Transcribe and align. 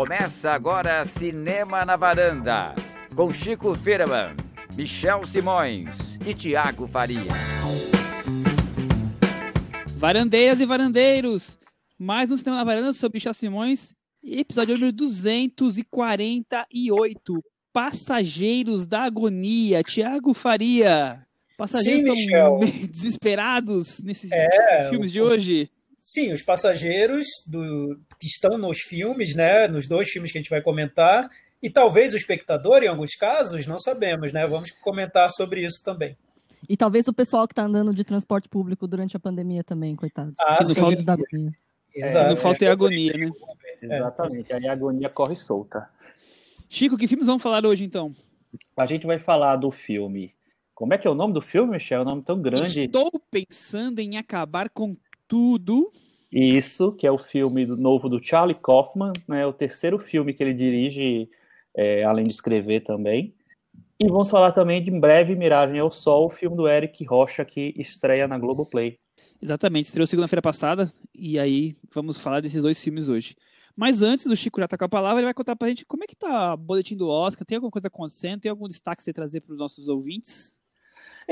Começa 0.00 0.52
agora 0.52 1.04
Cinema 1.04 1.84
na 1.84 1.94
Varanda, 1.94 2.74
com 3.14 3.30
Chico 3.30 3.74
Firman, 3.74 4.34
Michel 4.74 5.26
Simões 5.26 6.16
e 6.26 6.32
Tiago 6.32 6.88
Faria. 6.88 7.20
Varandeiras 9.98 10.58
e 10.58 10.64
varandeiros, 10.64 11.58
mais 11.98 12.32
um 12.32 12.36
Cinema 12.38 12.56
na 12.56 12.64
Varanda 12.64 12.94
sobre 12.94 13.18
Michel 13.18 13.34
Simões, 13.34 13.94
episódio 14.24 14.72
número 14.72 14.90
248, 14.90 17.44
Passageiros 17.70 18.86
da 18.86 19.02
Agonia, 19.02 19.82
Tiago 19.82 20.32
Faria. 20.32 21.26
Passageiros 21.58 22.16
Sim, 22.16 22.24
estão 22.24 22.58
meio 22.58 22.88
desesperados 22.88 24.00
nesses, 24.00 24.32
É, 24.32 24.48
nesses 24.48 24.88
filmes 24.88 25.12
de 25.12 25.20
hoje. 25.20 25.70
Sim, 26.00 26.32
os 26.32 26.42
passageiros 26.42 27.26
do, 27.46 27.98
que 28.18 28.26
estão 28.26 28.56
nos 28.56 28.78
filmes, 28.78 29.34
né? 29.34 29.68
Nos 29.68 29.86
dois 29.86 30.08
filmes 30.08 30.32
que 30.32 30.38
a 30.38 30.40
gente 30.40 30.50
vai 30.50 30.62
comentar, 30.62 31.28
e 31.62 31.68
talvez 31.68 32.14
o 32.14 32.16
espectador, 32.16 32.82
em 32.82 32.88
alguns 32.88 33.14
casos, 33.14 33.66
não 33.66 33.78
sabemos, 33.78 34.32
né? 34.32 34.46
Vamos 34.46 34.70
comentar 34.70 35.28
sobre 35.30 35.64
isso 35.64 35.82
também. 35.84 36.16
E 36.68 36.76
talvez 36.76 37.06
o 37.06 37.12
pessoal 37.12 37.46
que 37.46 37.54
tá 37.54 37.62
andando 37.62 37.94
de 37.94 38.04
transporte 38.04 38.48
público 38.48 38.86
durante 38.86 39.16
a 39.16 39.20
pandemia 39.20 39.62
também, 39.62 39.94
coitados. 39.94 40.34
Ah, 40.38 40.64
sim, 40.64 40.74
falta- 40.74 41.02
da 41.02 41.12
agonia. 41.14 41.52
exato. 41.94 42.28
não 42.30 42.36
falta 42.36 42.64
é 42.64 42.68
agonia, 42.68 43.12
né? 43.12 43.30
Exatamente, 43.82 44.52
aí 44.52 44.68
a 44.68 44.72
agonia 44.72 45.08
corre 45.08 45.36
solta. 45.36 45.88
Chico, 46.68 46.96
que 46.96 47.08
filmes 47.08 47.26
vamos 47.26 47.42
falar 47.42 47.66
hoje 47.66 47.84
então? 47.84 48.14
A 48.76 48.86
gente 48.86 49.06
vai 49.06 49.18
falar 49.18 49.56
do 49.56 49.70
filme. 49.70 50.34
Como 50.74 50.94
é 50.94 50.98
que 50.98 51.06
é 51.06 51.10
o 51.10 51.14
nome 51.14 51.34
do 51.34 51.42
filme, 51.42 51.72
Michel? 51.72 52.00
É 52.00 52.02
um 52.02 52.06
nome 52.06 52.22
tão 52.22 52.40
grande. 52.40 52.84
Estou 52.84 53.10
pensando 53.30 53.98
em 53.98 54.16
acabar 54.16 54.70
com 54.70 54.96
tudo. 55.30 55.92
Isso, 56.32 56.92
que 56.92 57.06
é 57.06 57.10
o 57.12 57.18
filme 57.18 57.64
do- 57.64 57.76
novo 57.76 58.08
do 58.08 58.22
Charlie 58.22 58.58
Kaufman, 58.60 59.12
né? 59.28 59.46
O 59.46 59.52
terceiro 59.52 59.98
filme 59.98 60.34
que 60.34 60.42
ele 60.42 60.54
dirige, 60.54 61.30
é, 61.74 62.04
além 62.04 62.24
de 62.24 62.32
escrever 62.32 62.80
também. 62.80 63.34
E 63.98 64.08
vamos 64.08 64.30
falar 64.30 64.52
também 64.52 64.82
de 64.82 64.90
Em 64.90 64.98
Breve 64.98 65.36
Miragem 65.36 65.78
ao 65.78 65.90
Sol, 65.90 66.26
o 66.26 66.30
filme 66.30 66.56
do 66.56 66.68
Eric 66.68 67.04
Rocha, 67.04 67.44
que 67.44 67.74
estreia 67.76 68.26
na 68.26 68.38
Globoplay. 68.38 68.98
Exatamente, 69.40 69.86
estreou 69.86 70.06
segunda-feira 70.06 70.42
passada, 70.42 70.92
e 71.14 71.38
aí 71.38 71.74
vamos 71.94 72.18
falar 72.20 72.40
desses 72.40 72.62
dois 72.62 72.78
filmes 72.78 73.08
hoje. 73.08 73.34
Mas 73.74 74.02
antes, 74.02 74.26
o 74.26 74.36
Chico 74.36 74.60
já 74.60 74.68
tá 74.68 74.76
com 74.76 74.84
a 74.84 74.88
palavra, 74.88 75.20
ele 75.20 75.26
vai 75.26 75.34
contar 75.34 75.56
pra 75.56 75.68
gente 75.68 75.86
como 75.86 76.04
é 76.04 76.06
que 76.06 76.16
tá 76.16 76.54
o 76.54 76.56
boletim 76.58 76.96
do 76.96 77.08
Oscar, 77.08 77.46
tem 77.46 77.56
alguma 77.56 77.70
coisa 77.70 77.88
acontecendo, 77.88 78.40
tem 78.40 78.50
algum 78.50 78.68
destaque 78.68 78.98
que 78.98 79.04
você 79.04 79.12
trazer 79.12 79.40
para 79.40 79.52
os 79.52 79.58
nossos 79.58 79.88
ouvintes? 79.88 80.59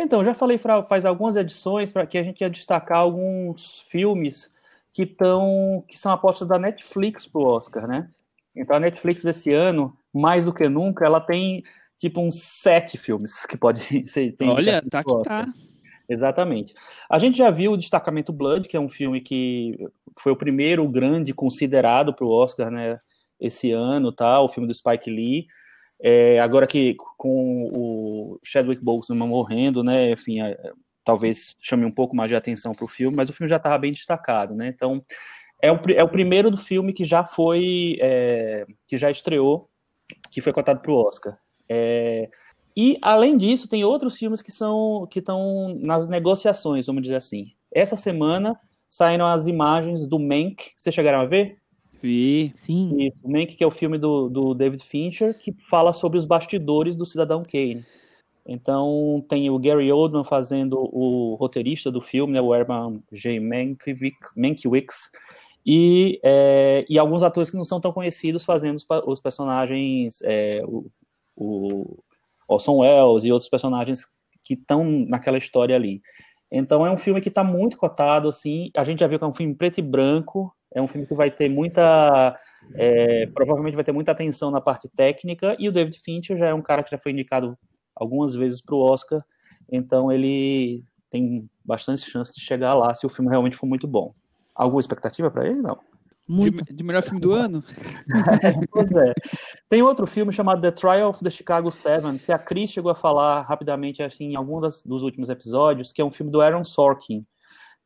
Então, 0.00 0.24
já 0.24 0.32
falei 0.32 0.58
faz 0.88 1.04
algumas 1.04 1.34
edições 1.34 1.92
para 1.92 2.06
que 2.06 2.16
a 2.16 2.22
gente 2.22 2.40
ia 2.40 2.48
destacar 2.48 2.98
alguns 2.98 3.80
filmes 3.80 4.54
que 4.92 5.02
estão 5.02 5.84
que 5.88 5.98
são 5.98 6.12
apostas 6.12 6.46
da 6.46 6.56
Netflix 6.56 7.26
pro 7.26 7.42
Oscar, 7.42 7.88
né? 7.88 8.08
Então 8.54 8.76
a 8.76 8.80
Netflix 8.80 9.24
esse 9.24 9.52
ano, 9.52 9.96
mais 10.14 10.44
do 10.44 10.54
que 10.54 10.68
nunca, 10.68 11.04
ela 11.04 11.20
tem 11.20 11.64
tipo 11.98 12.20
uns 12.20 12.40
sete 12.40 12.96
filmes 12.96 13.44
que 13.44 13.56
pode 13.56 13.80
ser. 14.06 14.36
tem 14.36 14.48
Olha, 14.48 14.80
tá 14.88 15.02
que 15.02 15.22
tá. 15.24 15.48
Exatamente. 16.08 16.74
A 17.10 17.18
gente 17.18 17.36
já 17.36 17.50
viu 17.50 17.72
o 17.72 17.76
Destacamento 17.76 18.32
Blood, 18.32 18.68
que 18.68 18.76
é 18.76 18.80
um 18.80 18.88
filme 18.88 19.20
que 19.20 19.76
foi 20.18 20.30
o 20.30 20.36
primeiro 20.36 20.88
grande 20.88 21.34
considerado 21.34 22.14
para 22.14 22.24
o 22.24 22.30
Oscar, 22.30 22.70
né? 22.70 22.98
Esse 23.40 23.72
ano, 23.72 24.12
tá? 24.12 24.40
O 24.40 24.48
filme 24.48 24.68
do 24.68 24.74
Spike 24.74 25.10
Lee. 25.10 25.46
É, 26.00 26.38
agora 26.40 26.66
que 26.66 26.94
com 27.16 27.64
o 27.72 28.38
Chadwick 28.42 28.82
Boseman 28.82 29.26
morrendo, 29.26 29.82
né? 29.82 30.12
Enfim, 30.12 30.40
é, 30.40 30.56
talvez 31.04 31.56
chame 31.60 31.84
um 31.84 31.90
pouco 31.90 32.14
mais 32.14 32.28
de 32.28 32.36
atenção 32.36 32.72
para 32.72 32.84
o 32.84 32.88
filme, 32.88 33.16
mas 33.16 33.28
o 33.28 33.32
filme 33.32 33.48
já 33.48 33.56
estava 33.56 33.78
bem 33.78 33.92
destacado, 33.92 34.54
né? 34.54 34.68
Então 34.68 35.04
é 35.60 35.72
o, 35.72 35.80
é 35.90 36.04
o 36.04 36.08
primeiro 36.08 36.50
do 36.50 36.56
filme 36.56 36.92
que 36.92 37.04
já 37.04 37.24
foi, 37.24 37.98
é, 38.00 38.66
que 38.86 38.96
já 38.96 39.10
estreou, 39.10 39.68
que 40.30 40.40
foi 40.40 40.52
cotado 40.52 40.80
para 40.80 40.92
o 40.92 40.94
Oscar. 40.94 41.36
É, 41.68 42.30
e 42.76 42.96
além 43.02 43.36
disso, 43.36 43.68
tem 43.68 43.84
outros 43.84 44.16
filmes 44.16 44.40
que 44.40 44.52
são 44.52 45.06
que 45.10 45.18
estão 45.18 45.76
nas 45.80 46.06
negociações, 46.06 46.86
vamos 46.86 47.02
dizer 47.02 47.16
assim. 47.16 47.52
Essa 47.72 47.96
semana 47.96 48.58
saíram 48.88 49.26
as 49.26 49.46
imagens 49.46 50.06
do 50.06 50.18
Mank. 50.18 50.70
Vocês 50.76 50.94
chegaram 50.94 51.20
a 51.20 51.26
ver? 51.26 51.58
Vi. 52.02 52.52
Sim. 52.56 52.94
E 52.98 53.12
o 53.22 53.30
Mank, 53.30 53.56
que 53.56 53.64
é 53.64 53.66
o 53.66 53.70
filme 53.70 53.98
do, 53.98 54.28
do 54.28 54.54
David 54.54 54.82
Fincher, 54.82 55.36
que 55.36 55.52
fala 55.58 55.92
sobre 55.92 56.18
os 56.18 56.24
bastidores 56.24 56.96
do 56.96 57.06
Cidadão 57.06 57.42
Kane. 57.42 57.84
Então, 58.46 59.22
tem 59.28 59.50
o 59.50 59.58
Gary 59.58 59.92
Oldman 59.92 60.24
fazendo 60.24 60.78
o 60.80 61.34
roteirista 61.34 61.90
do 61.90 62.00
filme, 62.00 62.32
né, 62.32 62.40
o 62.40 62.54
Herman 62.54 63.02
J. 63.12 63.38
Mankiewicz, 64.34 65.10
e, 65.66 66.18
é, 66.22 66.86
e 66.88 66.98
alguns 66.98 67.22
atores 67.22 67.50
que 67.50 67.58
não 67.58 67.64
são 67.64 67.78
tão 67.78 67.92
conhecidos 67.92 68.46
fazendo 68.46 68.76
os, 68.76 68.86
os 69.06 69.20
personagens, 69.20 70.20
é, 70.22 70.62
o, 70.64 70.86
o 71.36 71.98
Orson 72.48 72.78
Welles 72.78 73.24
e 73.24 73.30
outros 73.30 73.50
personagens 73.50 74.06
que 74.42 74.54
estão 74.54 74.82
naquela 75.06 75.36
história 75.36 75.76
ali. 75.76 76.00
Então, 76.50 76.86
é 76.86 76.90
um 76.90 76.96
filme 76.96 77.20
que 77.20 77.28
está 77.28 77.44
muito 77.44 77.76
cotado, 77.76 78.30
assim, 78.30 78.70
a 78.74 78.82
gente 78.82 79.00
já 79.00 79.06
viu 79.06 79.18
que 79.18 79.24
é 79.26 79.28
um 79.28 79.34
filme 79.34 79.54
preto 79.54 79.78
e 79.78 79.82
branco, 79.82 80.50
é 80.74 80.82
um 80.82 80.88
filme 80.88 81.06
que 81.06 81.14
vai 81.14 81.30
ter 81.30 81.48
muita 81.48 82.36
é, 82.74 83.26
provavelmente 83.28 83.74
vai 83.74 83.84
ter 83.84 83.92
muita 83.92 84.12
atenção 84.12 84.50
na 84.50 84.60
parte 84.60 84.88
técnica, 84.88 85.56
e 85.58 85.68
o 85.68 85.72
David 85.72 85.98
Fincher 86.00 86.36
já 86.36 86.46
é 86.46 86.54
um 86.54 86.62
cara 86.62 86.82
que 86.82 86.90
já 86.90 86.98
foi 86.98 87.12
indicado 87.12 87.56
algumas 87.94 88.34
vezes 88.34 88.60
para 88.60 88.74
o 88.74 88.80
Oscar, 88.80 89.20
então 89.70 90.12
ele 90.12 90.82
tem 91.10 91.48
bastante 91.64 92.02
chance 92.08 92.34
de 92.34 92.40
chegar 92.40 92.74
lá 92.74 92.94
se 92.94 93.06
o 93.06 93.08
filme 93.08 93.30
realmente 93.30 93.56
for 93.56 93.66
muito 93.66 93.86
bom. 93.88 94.14
Alguma 94.54 94.80
expectativa 94.80 95.30
para 95.30 95.46
ele? 95.46 95.60
Não. 95.62 95.78
Muito. 96.28 96.62
De, 96.62 96.74
de 96.74 96.84
melhor 96.84 97.02
filme 97.02 97.20
do 97.20 97.32
ano? 97.32 97.64
Pois 98.70 98.90
é. 98.92 99.14
Tem 99.68 99.82
outro 99.82 100.06
filme 100.06 100.30
chamado 100.32 100.60
The 100.60 100.70
Trial 100.70 101.08
of 101.08 101.24
the 101.24 101.30
Chicago 101.30 101.70
Seven, 101.70 102.18
que 102.18 102.30
a 102.30 102.38
Cris 102.38 102.70
chegou 102.70 102.90
a 102.90 102.94
falar 102.94 103.42
rapidamente 103.42 104.02
assim, 104.02 104.32
em 104.32 104.36
algum 104.36 104.60
das- 104.60 104.82
dos 104.82 105.02
últimos 105.02 105.30
episódios, 105.30 105.92
que 105.92 106.02
é 106.02 106.04
um 106.04 106.10
filme 106.10 106.30
do 106.30 106.40
Aaron 106.42 106.64
Sorkin. 106.64 107.24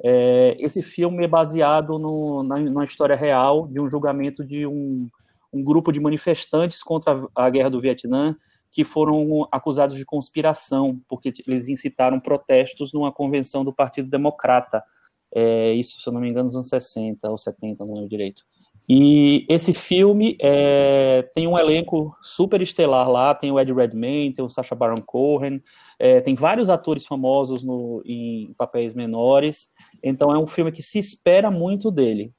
É, 0.02 0.56
esse 0.58 0.82
filme 0.82 1.24
é 1.24 1.28
baseado 1.28 1.98
no, 1.98 2.42
na, 2.42 2.58
numa 2.58 2.84
história 2.84 3.14
real 3.14 3.68
de 3.68 3.80
um 3.80 3.88
julgamento 3.88 4.44
de 4.44 4.66
um, 4.66 5.08
um 5.52 5.62
grupo 5.62 5.92
de 5.92 6.00
manifestantes 6.00 6.82
contra 6.82 7.24
a 7.34 7.48
guerra 7.48 7.70
do 7.70 7.80
Vietnã 7.80 8.36
que 8.72 8.84
foram 8.84 9.46
acusados 9.52 9.96
de 9.96 10.04
conspiração, 10.04 10.98
porque 11.06 11.32
eles 11.46 11.68
incitaram 11.68 12.18
protestos 12.18 12.92
numa 12.92 13.12
convenção 13.12 13.62
do 13.62 13.72
Partido 13.72 14.08
Democrata. 14.08 14.82
É, 15.32 15.72
isso, 15.74 16.00
se 16.00 16.08
eu 16.08 16.12
não 16.12 16.20
me 16.20 16.30
engano, 16.30 16.46
nos 16.46 16.54
anos 16.54 16.68
60 16.68 17.30
ou 17.30 17.36
70, 17.36 17.84
não 17.84 17.94
lembro 17.94 18.08
direito. 18.08 18.42
E 18.88 19.46
esse 19.48 19.72
filme 19.72 20.36
é, 20.40 21.22
tem 21.34 21.46
um 21.46 21.58
elenco 21.58 22.16
super 22.20 22.60
estelar 22.60 23.08
lá, 23.08 23.34
tem 23.34 23.52
o 23.52 23.60
Ed 23.60 23.72
Redmayne, 23.72 24.32
tem 24.32 24.44
o 24.44 24.48
Sacha 24.48 24.74
Baron 24.74 25.00
Cohen, 25.06 25.62
é, 25.98 26.20
tem 26.20 26.34
vários 26.34 26.68
atores 26.68 27.06
famosos 27.06 27.62
no, 27.62 28.02
em 28.04 28.52
papéis 28.54 28.92
menores, 28.94 29.68
então 30.02 30.30
é 30.34 30.38
um 30.38 30.46
filme 30.46 30.70
que 30.72 30.82
se 30.82 30.98
espera 30.98 31.50
muito 31.50 31.90
dele. 31.90 32.32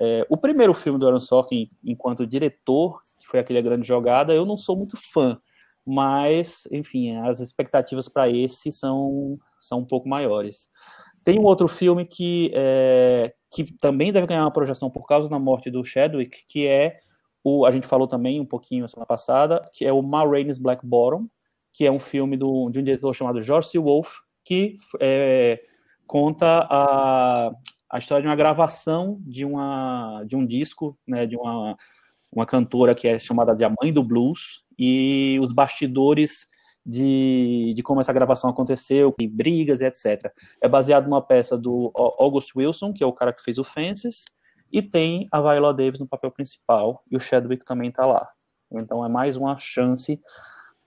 É, 0.00 0.26
o 0.30 0.36
primeiro 0.36 0.72
filme 0.72 0.98
do 0.98 1.06
Aaron 1.06 1.20
Sorkin, 1.20 1.70
enquanto 1.84 2.26
diretor, 2.26 3.00
que 3.18 3.28
foi 3.28 3.40
aquele 3.40 3.58
A 3.58 3.62
Grande 3.62 3.86
Jogada, 3.86 4.34
eu 4.34 4.46
não 4.46 4.56
sou 4.56 4.76
muito 4.76 4.96
fã, 4.96 5.38
mas, 5.84 6.66
enfim, 6.70 7.16
as 7.16 7.40
expectativas 7.40 8.08
para 8.08 8.28
esse 8.30 8.72
são, 8.72 9.38
são 9.60 9.78
um 9.78 9.84
pouco 9.84 10.08
maiores. 10.08 10.68
Tem 11.22 11.38
um 11.38 11.44
outro 11.44 11.68
filme 11.68 12.06
que, 12.06 12.50
é, 12.54 13.34
que 13.50 13.76
também 13.76 14.12
deve 14.12 14.26
ganhar 14.26 14.44
uma 14.44 14.52
projeção 14.52 14.90
por 14.90 15.06
causa 15.06 15.28
da 15.28 15.38
morte 15.38 15.70
do 15.70 15.84
Chadwick, 15.84 16.44
que 16.46 16.66
é 16.66 16.98
o, 17.44 17.66
a 17.66 17.70
gente 17.70 17.86
falou 17.86 18.06
também 18.06 18.40
um 18.40 18.46
pouquinho 18.46 18.82
na 18.82 18.88
semana 18.88 19.06
passada, 19.06 19.68
que 19.72 19.84
é 19.84 19.92
o 19.92 20.02
Ma 20.02 20.24
Rainey's 20.24 20.58
Black 20.58 20.86
Bottom, 20.86 21.28
que 21.72 21.86
é 21.86 21.92
um 21.92 21.98
filme 21.98 22.36
do, 22.36 22.70
de 22.70 22.78
um 22.78 22.82
diretor 22.82 23.12
chamado 23.14 23.40
George 23.40 23.68
C. 23.68 23.78
Wolfe, 23.78 24.18
que 24.44 24.76
é, 24.98 25.60
conta 26.10 26.66
a, 26.68 27.52
a 27.88 27.98
história 27.98 28.20
de 28.20 28.26
uma 28.26 28.34
gravação 28.34 29.20
de, 29.20 29.44
uma, 29.44 30.24
de 30.26 30.34
um 30.34 30.44
disco, 30.44 30.98
né, 31.06 31.24
de 31.24 31.36
uma, 31.36 31.76
uma 32.32 32.44
cantora 32.44 32.96
que 32.96 33.06
é 33.06 33.16
chamada 33.16 33.54
de 33.54 33.62
A 33.62 33.72
Mãe 33.80 33.92
do 33.92 34.02
Blues, 34.02 34.64
e 34.76 35.38
os 35.40 35.52
bastidores 35.52 36.48
de, 36.84 37.72
de 37.76 37.82
como 37.84 38.00
essa 38.00 38.12
gravação 38.12 38.50
aconteceu, 38.50 39.14
e 39.20 39.28
brigas 39.28 39.80
etc. 39.80 40.32
É 40.60 40.68
baseado 40.68 41.04
numa 41.04 41.22
peça 41.22 41.56
do 41.56 41.92
August 41.94 42.56
Wilson, 42.56 42.92
que 42.92 43.04
é 43.04 43.06
o 43.06 43.12
cara 43.12 43.32
que 43.32 43.44
fez 43.44 43.56
o 43.56 43.62
Fences, 43.62 44.24
e 44.72 44.82
tem 44.82 45.28
a 45.30 45.40
Viola 45.40 45.72
Davis 45.72 46.00
no 46.00 46.08
papel 46.08 46.32
principal, 46.32 47.04
e 47.08 47.16
o 47.16 47.20
Chadwick 47.20 47.64
também 47.64 47.90
está 47.90 48.04
lá. 48.04 48.28
Então 48.72 49.04
é 49.04 49.08
mais 49.08 49.36
uma 49.36 49.56
chance 49.60 50.20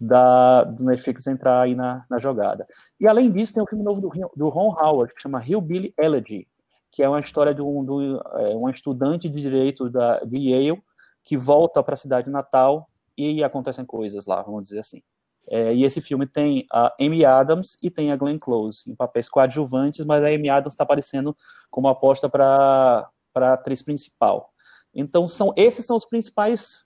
da, 0.06 0.66
do 0.66 0.84
Netflix 0.84 1.26
entrar 1.28 1.62
aí 1.62 1.76
na, 1.76 2.06
na 2.10 2.20
jogada. 2.20 2.68
E 3.00 3.08
além 3.08 3.32
disso, 3.32 3.54
tem 3.54 3.64
um 3.64 3.68
filme 3.68 3.84
novo 3.84 4.02
do, 4.02 4.10
do 4.36 4.50
Ron 4.50 4.76
Howard, 4.78 5.14
que 5.14 5.22
chama 5.22 5.44
Hillbilly 5.44 5.94
Elegy, 5.98 6.46
que 6.92 7.02
é 7.02 7.08
uma 7.08 7.22
história 7.22 7.54
de 7.54 7.62
um, 7.62 7.86
de 7.86 8.20
é, 8.42 8.56
um 8.56 8.70
estudante 8.70 9.30
de 9.30 9.42
direito 9.42 9.90
da, 9.90 10.20
de 10.20 10.50
Yale 10.50 10.82
que 11.24 11.38
volta 11.38 11.82
para 11.82 11.94
a 11.94 11.98
cidade 11.98 12.30
natal 12.30 12.90
e 13.18 13.42
acontecem 13.44 13.86
coisas 13.86 14.26
lá, 14.26 14.42
vamos 14.42 14.64
dizer 14.64 14.80
assim. 14.80 15.02
É, 15.48 15.74
e 15.74 15.86
esse 15.86 16.02
filme 16.02 16.28
tem 16.28 16.66
a 16.72 16.94
Amy 17.00 17.24
Adams 17.24 17.78
e 17.82 17.90
tem 17.90 18.12
a 18.12 18.18
Glenn 18.18 18.38
Close 18.38 18.90
em 18.90 18.96
papéis 18.96 19.30
coadjuvantes, 19.30 20.04
mas 20.06 20.24
a 20.24 20.28
Amy 20.28 20.50
Adams 20.50 20.74
está 20.74 20.84
aparecendo 20.84 21.36
como 21.72 21.88
aposta 21.88 22.30
para 22.30 23.10
a 23.36 23.54
atriz 23.54 23.82
principal. 23.82 24.52
Então, 24.94 25.28
são, 25.28 25.54
esses 25.56 25.86
são 25.86 25.96
os 25.96 26.06
principais 26.06 26.84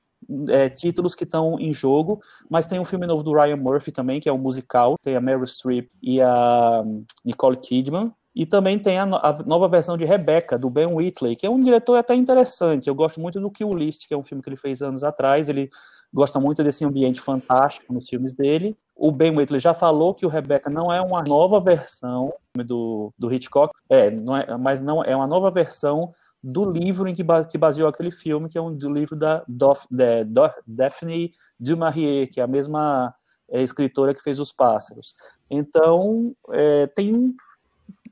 é, 0.50 0.70
títulos 0.70 1.16
que 1.16 1.24
estão 1.24 1.60
em 1.60 1.74
jogo, 1.74 2.22
mas 2.50 2.66
tem 2.66 2.80
um 2.80 2.86
filme 2.86 3.08
novo 3.08 3.24
do 3.24 3.34
Ryan 3.34 3.58
Murphy 3.58 3.92
também, 3.92 4.20
que 4.20 4.30
é 4.30 4.34
um 4.34 4.38
musical, 4.38 4.98
tem 5.02 5.16
a 5.16 5.22
Meryl 5.22 5.46
Streep 5.46 5.90
e 6.02 6.22
a 6.22 6.84
Nicole 7.24 7.58
Kidman, 7.58 8.12
e 8.38 8.46
também 8.46 8.78
tem 8.78 9.00
a, 9.00 9.04
a, 9.04 9.44
nova 9.46 9.68
versão 9.68 9.98
de 9.98 10.06
Rebecca, 10.06 10.60
do 10.60 10.70
Ben 10.70 10.86
Whitley, 10.86 11.36
que 11.36 11.48
é 11.48 11.50
um 11.50 11.60
diretor 11.60 11.96
até 11.96 12.14
interessante. 12.14 12.88
Eu 12.88 12.94
gosto 12.94 13.20
muito 13.20 13.40
do 13.40 13.50
Kill 13.50 13.74
List, 13.74 14.08
que 14.08 14.14
é 14.14 14.18
um 14.18 14.24
filme 14.24 14.44
que 14.44 14.50
ele 14.50 14.56
fez 14.56 14.80
anos 14.80 15.04
atrás. 15.04 15.50
Ele 15.50 15.72
gosta 16.14 16.40
muito 16.40 16.64
desse 16.64 16.86
ambiente 16.86 17.20
fantástico 17.20 17.92
nos 17.92 18.08
filmes 18.08 18.34
dele. 18.34 18.78
O 18.96 19.12
Ben 19.12 19.36
Whitley 19.36 19.60
já 19.60 19.74
falou 19.74 20.14
que 20.14 20.24
o 20.24 20.30
Rebecca 20.30 20.70
não 20.70 20.94
é 20.94 21.02
uma 21.02 21.24
nova 21.24 21.60
versão 21.60 22.32
do, 22.56 23.12
do 23.18 23.34
Hitchcock, 23.34 23.74
é, 23.90 24.12
não 24.12 24.38
é, 24.38 24.56
mas 24.56 24.82
não 24.82 25.04
é 25.04 25.16
uma 25.16 25.26
nova 25.26 25.50
versão 25.50 26.14
do 26.44 26.70
livro 26.70 27.08
em 27.08 27.16
que, 27.16 27.24
que 27.50 27.58
baseou 27.58 27.88
aquele 27.88 28.12
filme, 28.12 28.50
que 28.50 28.58
é 28.58 28.62
um 28.62 28.76
do 28.76 28.92
livro 28.92 29.16
da 29.16 29.44
Dof, 29.48 29.86
de, 29.90 30.24
Dof, 30.24 30.56
Daphne 30.66 31.34
du 31.60 31.76
Maurier, 31.76 32.30
que 32.32 32.40
é 32.40 32.44
a 32.44 32.48
mesma 32.48 33.14
é, 33.50 33.62
escritora 33.62 34.14
que 34.14 34.22
fez 34.22 34.40
Os 34.40 34.52
Pássaros. 34.52 35.16
Então, 35.50 36.36
é, 36.50 36.88
tem 36.88 37.36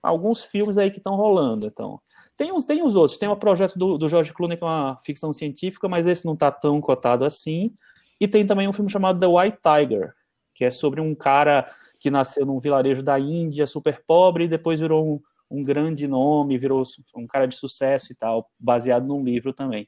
alguns 0.02 0.44
filmes 0.44 0.78
aí 0.78 0.92
que 0.92 0.98
estão 0.98 1.16
rolando. 1.16 1.68
Então, 1.68 2.00
tem 2.38 2.52
os, 2.52 2.64
tem 2.64 2.84
os 2.84 2.96
outros. 2.96 3.18
Tem 3.18 3.30
o 3.30 3.36
projeto 3.36 3.78
do, 3.78 3.98
do 3.98 4.10
George 4.10 4.34
Clooney, 4.34 4.58
que 4.58 4.64
é 4.64 4.68
uma 4.68 5.00
ficção 5.04 5.32
científica, 5.32 5.88
mas 5.88 6.08
esse 6.08 6.26
não 6.26 6.34
está 6.34 6.52
tão 6.52 6.82
cotado 6.82 7.24
assim. 7.24 7.74
E 8.20 8.28
tem 8.28 8.46
também 8.46 8.68
um 8.68 8.74
filme 8.74 8.90
chamado 8.90 9.20
The 9.20 9.28
White 9.28 9.60
Tiger, 9.62 10.14
que 10.54 10.66
é 10.66 10.70
sobre 10.70 11.02
um 11.02 11.14
cara 11.14 11.70
que 12.00 12.10
nasceu 12.10 12.46
num 12.46 12.60
vilarejo 12.60 13.04
da 13.04 13.20
Índia, 13.20 13.68
super 13.68 14.04
pobre, 14.06 14.46
e 14.46 14.48
depois 14.48 14.80
virou 14.80 15.16
um, 15.16 15.22
um 15.50 15.64
grande 15.64 16.08
nome, 16.08 16.58
virou 16.58 16.84
um 17.16 17.28
cara 17.28 17.48
de 17.48 17.56
sucesso 17.56 18.12
e 18.12 18.16
tal, 18.16 18.50
baseado 18.60 19.06
num 19.06 19.24
livro 19.24 19.54
também. 19.54 19.88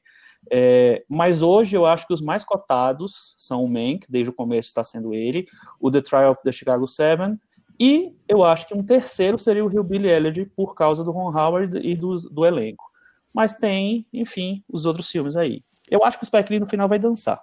É, 0.50 1.04
mas 1.08 1.42
hoje 1.42 1.76
eu 1.76 1.84
acho 1.84 2.06
que 2.06 2.14
os 2.14 2.20
mais 2.20 2.44
cotados 2.44 3.34
são 3.36 3.64
o 3.64 3.68
Mank, 3.68 4.06
desde 4.08 4.30
o 4.30 4.34
começo 4.34 4.68
está 4.68 4.84
sendo 4.84 5.12
ele, 5.12 5.46
o 5.80 5.90
The 5.90 6.00
Trial 6.00 6.32
of 6.32 6.42
the 6.42 6.52
Chicago 6.52 6.86
Seven 6.86 7.38
e 7.78 8.12
eu 8.26 8.42
acho 8.42 8.66
que 8.66 8.74
um 8.74 8.82
terceiro 8.82 9.38
seria 9.38 9.64
o 9.64 9.84
Billy 9.84 10.08
Elegy, 10.08 10.44
por 10.44 10.74
causa 10.74 11.04
do 11.04 11.12
Ron 11.12 11.30
Howard 11.30 11.78
e 11.78 11.94
do, 11.94 12.16
do 12.16 12.44
elenco. 12.44 12.84
Mas 13.32 13.52
tem, 13.52 14.04
enfim, 14.12 14.64
os 14.68 14.84
outros 14.84 15.08
filmes 15.08 15.36
aí. 15.36 15.62
Eu 15.88 16.04
acho 16.04 16.18
que 16.18 16.24
o 16.24 16.26
Spike 16.26 16.50
Lee 16.50 16.58
no 16.58 16.68
final 16.68 16.88
vai 16.88 16.98
dançar. 16.98 17.40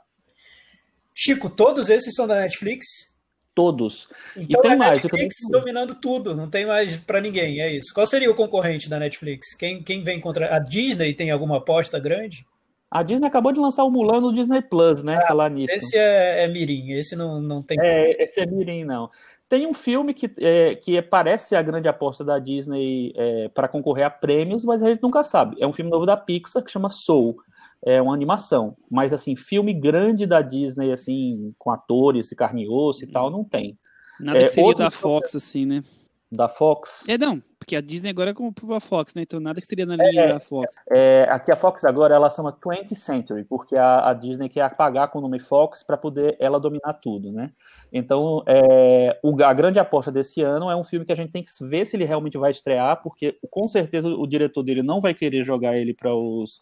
Chico, 1.14 1.50
todos 1.50 1.90
esses 1.90 2.14
são 2.14 2.28
da 2.28 2.42
Netflix? 2.42 3.15
Todos. 3.56 4.10
Então 4.36 4.60
e 4.60 4.62
tem 4.64 4.72
é 4.74 4.76
mais. 4.76 5.02
Netflix 5.02 5.36
dominando 5.50 5.96
tudo, 5.96 6.36
não 6.36 6.50
tem 6.50 6.66
mais 6.66 6.98
para 6.98 7.22
ninguém, 7.22 7.62
é 7.62 7.74
isso. 7.74 7.94
Qual 7.94 8.06
seria 8.06 8.30
o 8.30 8.36
concorrente 8.36 8.90
da 8.90 9.00
Netflix? 9.00 9.56
Quem, 9.56 9.82
quem 9.82 10.04
vem 10.04 10.20
contra. 10.20 10.54
A 10.54 10.60
Disney 10.60 11.14
tem 11.14 11.32
alguma 11.32 11.58
aposta 11.58 11.98
grande? 11.98 12.46
A 12.92 13.02
Disney 13.02 13.28
acabou 13.28 13.52
de 13.52 13.60
lançar 13.60 13.84
o 13.84 13.90
Mulan 13.90 14.22
no 14.22 14.34
Disney 14.34 14.62
Plus, 14.62 15.04
né? 15.04 15.18
Ah, 15.18 15.28
falar 15.28 15.50
nisso. 15.50 15.74
Esse 15.74 15.98
é, 15.98 16.44
é 16.44 16.48
Mirim, 16.48 16.92
esse 16.92 17.16
não, 17.16 17.42
não 17.42 17.62
tem. 17.62 17.78
É, 17.80 18.24
esse 18.24 18.42
é 18.42 18.46
Mirim, 18.46 18.84
não. 18.84 19.10
Tem 19.48 19.68
um 19.68 19.74
filme 19.74 20.14
que, 20.14 20.30
é, 20.40 20.76
que 20.76 21.02
parece 21.02 21.50
ser 21.50 21.56
a 21.56 21.62
grande 21.62 21.88
aposta 21.88 22.24
da 22.24 22.40
Disney 22.40 23.14
é, 23.16 23.50
para 23.50 23.68
concorrer 23.68 24.06
a 24.06 24.10
prêmios, 24.10 24.64
mas 24.64 24.82
a 24.82 24.90
gente 24.90 25.04
nunca 25.04 25.24
sabe. 25.24 25.56
É 25.60 25.68
um 25.68 25.74
filme 25.74 25.92
novo 25.92 26.06
da 26.06 26.18
Pixar 26.18 26.64
que 26.64 26.72
chama 26.72 26.90
Soul. 26.90 27.38
É 27.84 28.02
uma 28.02 28.14
animação. 28.14 28.76
Mas, 28.90 29.14
assim, 29.14 29.36
filme 29.36 29.74
grande 29.74 30.26
da 30.26 30.42
Disney, 30.42 30.92
assim, 30.92 31.54
com 31.58 31.72
atores 31.72 32.32
e 32.32 32.36
carne 32.36 32.64
e 32.64 32.70
osso 32.70 33.04
e 33.04 33.08
tal, 33.08 33.30
não 33.30 33.44
tem. 33.44 33.78
Nada 34.20 34.40
é, 34.40 34.44
que 34.44 34.50
seria 34.50 34.76
da 34.76 34.92
Fox, 34.92 35.36
assim, 35.36 35.66
né? 35.66 35.84
Da 36.32 36.50
Fox? 36.50 37.04
É, 37.08 37.18
não. 37.18 37.42
Porque 37.66 37.76
a 37.76 37.82
Disney 37.82 38.10
agora 38.10 38.30
é 38.30 38.34
como 38.34 38.54
a 38.76 38.80
Fox, 38.80 39.16
né? 39.16 39.24
Então 39.24 39.40
nada 39.40 39.60
que 39.60 39.66
seria 39.66 39.88
na 39.88 39.96
linha 39.96 40.22
é, 40.22 40.34
da 40.34 40.40
Fox. 40.40 40.76
É, 40.92 41.28
aqui 41.32 41.52
a 41.52 41.56
Fox 41.56 41.84
agora 41.84 42.14
ela 42.14 42.30
chama 42.30 42.54
20th 42.54 42.94
Century, 42.94 43.44
porque 43.44 43.76
a, 43.76 44.08
a 44.08 44.14
Disney 44.14 44.50
quer 44.50 44.62
apagar 44.62 45.08
com 45.08 45.18
o 45.18 45.22
nome 45.22 45.40
Fox 45.40 45.82
para 45.82 45.98
poder 45.98 46.38
ela 46.40 46.60
dominar 46.60 46.94
tudo, 46.94 47.32
né? 47.32 47.50
Então 47.92 48.44
é, 48.46 49.20
o, 49.24 49.36
a 49.44 49.52
grande 49.52 49.80
aposta 49.80 50.12
desse 50.12 50.42
ano 50.44 50.70
é 50.70 50.76
um 50.76 50.84
filme 50.84 51.08
que 51.08 51.12
a 51.12 51.16
gente 51.16 51.32
tem 51.32 51.44
que 51.44 51.50
ver 51.62 51.86
se 51.86 51.98
ele 51.98 52.06
realmente 52.06 52.38
vai 52.38 52.52
estrear, 52.52 53.02
porque 53.02 53.36
com 53.50 53.68
certeza 53.68 54.10
o 54.10 54.28
diretor 54.28 54.62
dele 54.62 54.84
não 54.84 55.02
vai 55.02 55.16
querer 55.16 55.44
jogar 55.44 55.76
ele 55.76 55.94
para 55.94 56.14
os 56.14 56.62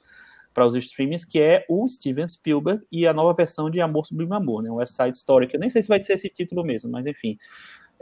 para 0.54 0.66
os 0.66 0.76
streamings, 0.76 1.26
que 1.26 1.40
é 1.40 1.66
o 1.68 1.88
Steven 1.88 2.28
Spielberg 2.28 2.84
e 2.92 3.08
a 3.08 3.14
nova 3.14 3.34
versão 3.34 3.70
de 3.70 3.82
Amor 3.82 4.06
Sublime 4.06 4.36
Amor, 4.36 4.62
né? 4.62 4.70
O 4.70 4.76
West 4.76 4.94
Side 4.94 5.18
Story, 5.18 5.48
que 5.48 5.56
eu 5.56 5.60
nem 5.60 5.70
sei 5.70 5.82
se 5.82 5.88
vai 5.88 6.02
ser 6.04 6.14
esse 6.14 6.30
título 6.30 6.64
mesmo, 6.64 6.90
mas 6.92 7.06
enfim 7.06 7.38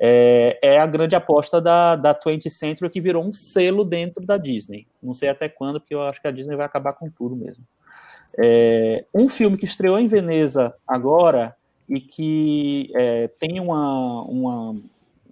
é, 0.03 0.57
é, 0.63 0.79
a 0.79 0.85
grande 0.87 1.15
aposta 1.15 1.61
da, 1.61 1.95
da 1.95 2.15
20th 2.15 2.49
Century, 2.49 2.89
que 2.89 2.99
virou 2.99 3.23
um 3.23 3.31
selo 3.31 3.85
dentro 3.85 4.25
da 4.25 4.35
Disney. 4.35 4.87
Não 5.01 5.13
sei 5.13 5.29
até 5.29 5.47
quando, 5.47 5.79
porque 5.79 5.93
eu 5.93 6.01
acho 6.01 6.19
que 6.19 6.27
a 6.27 6.31
Disney 6.31 6.55
vai 6.55 6.65
acabar 6.65 6.93
com 6.93 7.07
tudo 7.07 7.35
mesmo. 7.35 7.63
É, 8.35 9.05
um 9.13 9.29
filme 9.29 9.57
que 9.57 9.65
estreou 9.65 9.99
em 9.99 10.07
Veneza 10.07 10.73
agora 10.87 11.55
e 11.87 11.99
que 11.99 12.91
é, 12.95 13.27
tem 13.27 13.59
uma, 13.59 14.23
uma, 14.23 14.73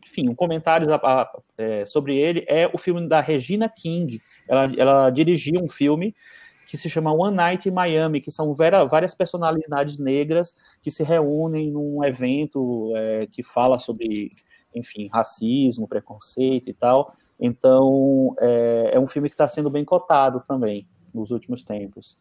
enfim, 0.05 0.29
um 0.29 0.35
comentário 0.35 0.93
a, 0.93 0.97
a, 0.97 1.39
é, 1.57 1.83
sobre 1.85 2.17
ele 2.17 2.45
é 2.47 2.69
o 2.71 2.77
filme 2.77 3.07
da 3.07 3.21
Regina 3.21 3.67
King. 3.67 4.21
Ela, 4.47 4.71
ela 4.77 5.09
dirigiu 5.09 5.59
um 5.59 5.67
filme 5.67 6.13
que 6.69 6.77
se 6.77 6.87
chama 6.87 7.11
One 7.11 7.35
Night 7.35 7.67
in 7.67 7.71
Miami, 7.71 8.21
que 8.21 8.29
são 8.29 8.55
várias 8.55 9.15
personalidades 9.15 9.97
negras 9.97 10.53
que 10.83 10.91
se 10.91 11.01
reúnem 11.01 11.71
num 11.71 12.03
evento 12.03 12.93
é, 12.95 13.25
que 13.25 13.41
fala 13.41 13.79
sobre 13.79 14.29
enfim, 14.75 15.09
racismo, 15.11 15.87
preconceito 15.87 16.69
e 16.69 16.73
tal. 16.73 17.11
Então, 17.39 18.35
é, 18.39 18.91
é 18.93 18.99
um 18.99 19.07
filme 19.07 19.29
que 19.29 19.33
está 19.33 19.47
sendo 19.47 19.67
bem 19.67 19.83
cotado 19.83 20.43
também 20.47 20.87
nos 21.11 21.31
últimos 21.31 21.63
tempos. 21.63 22.19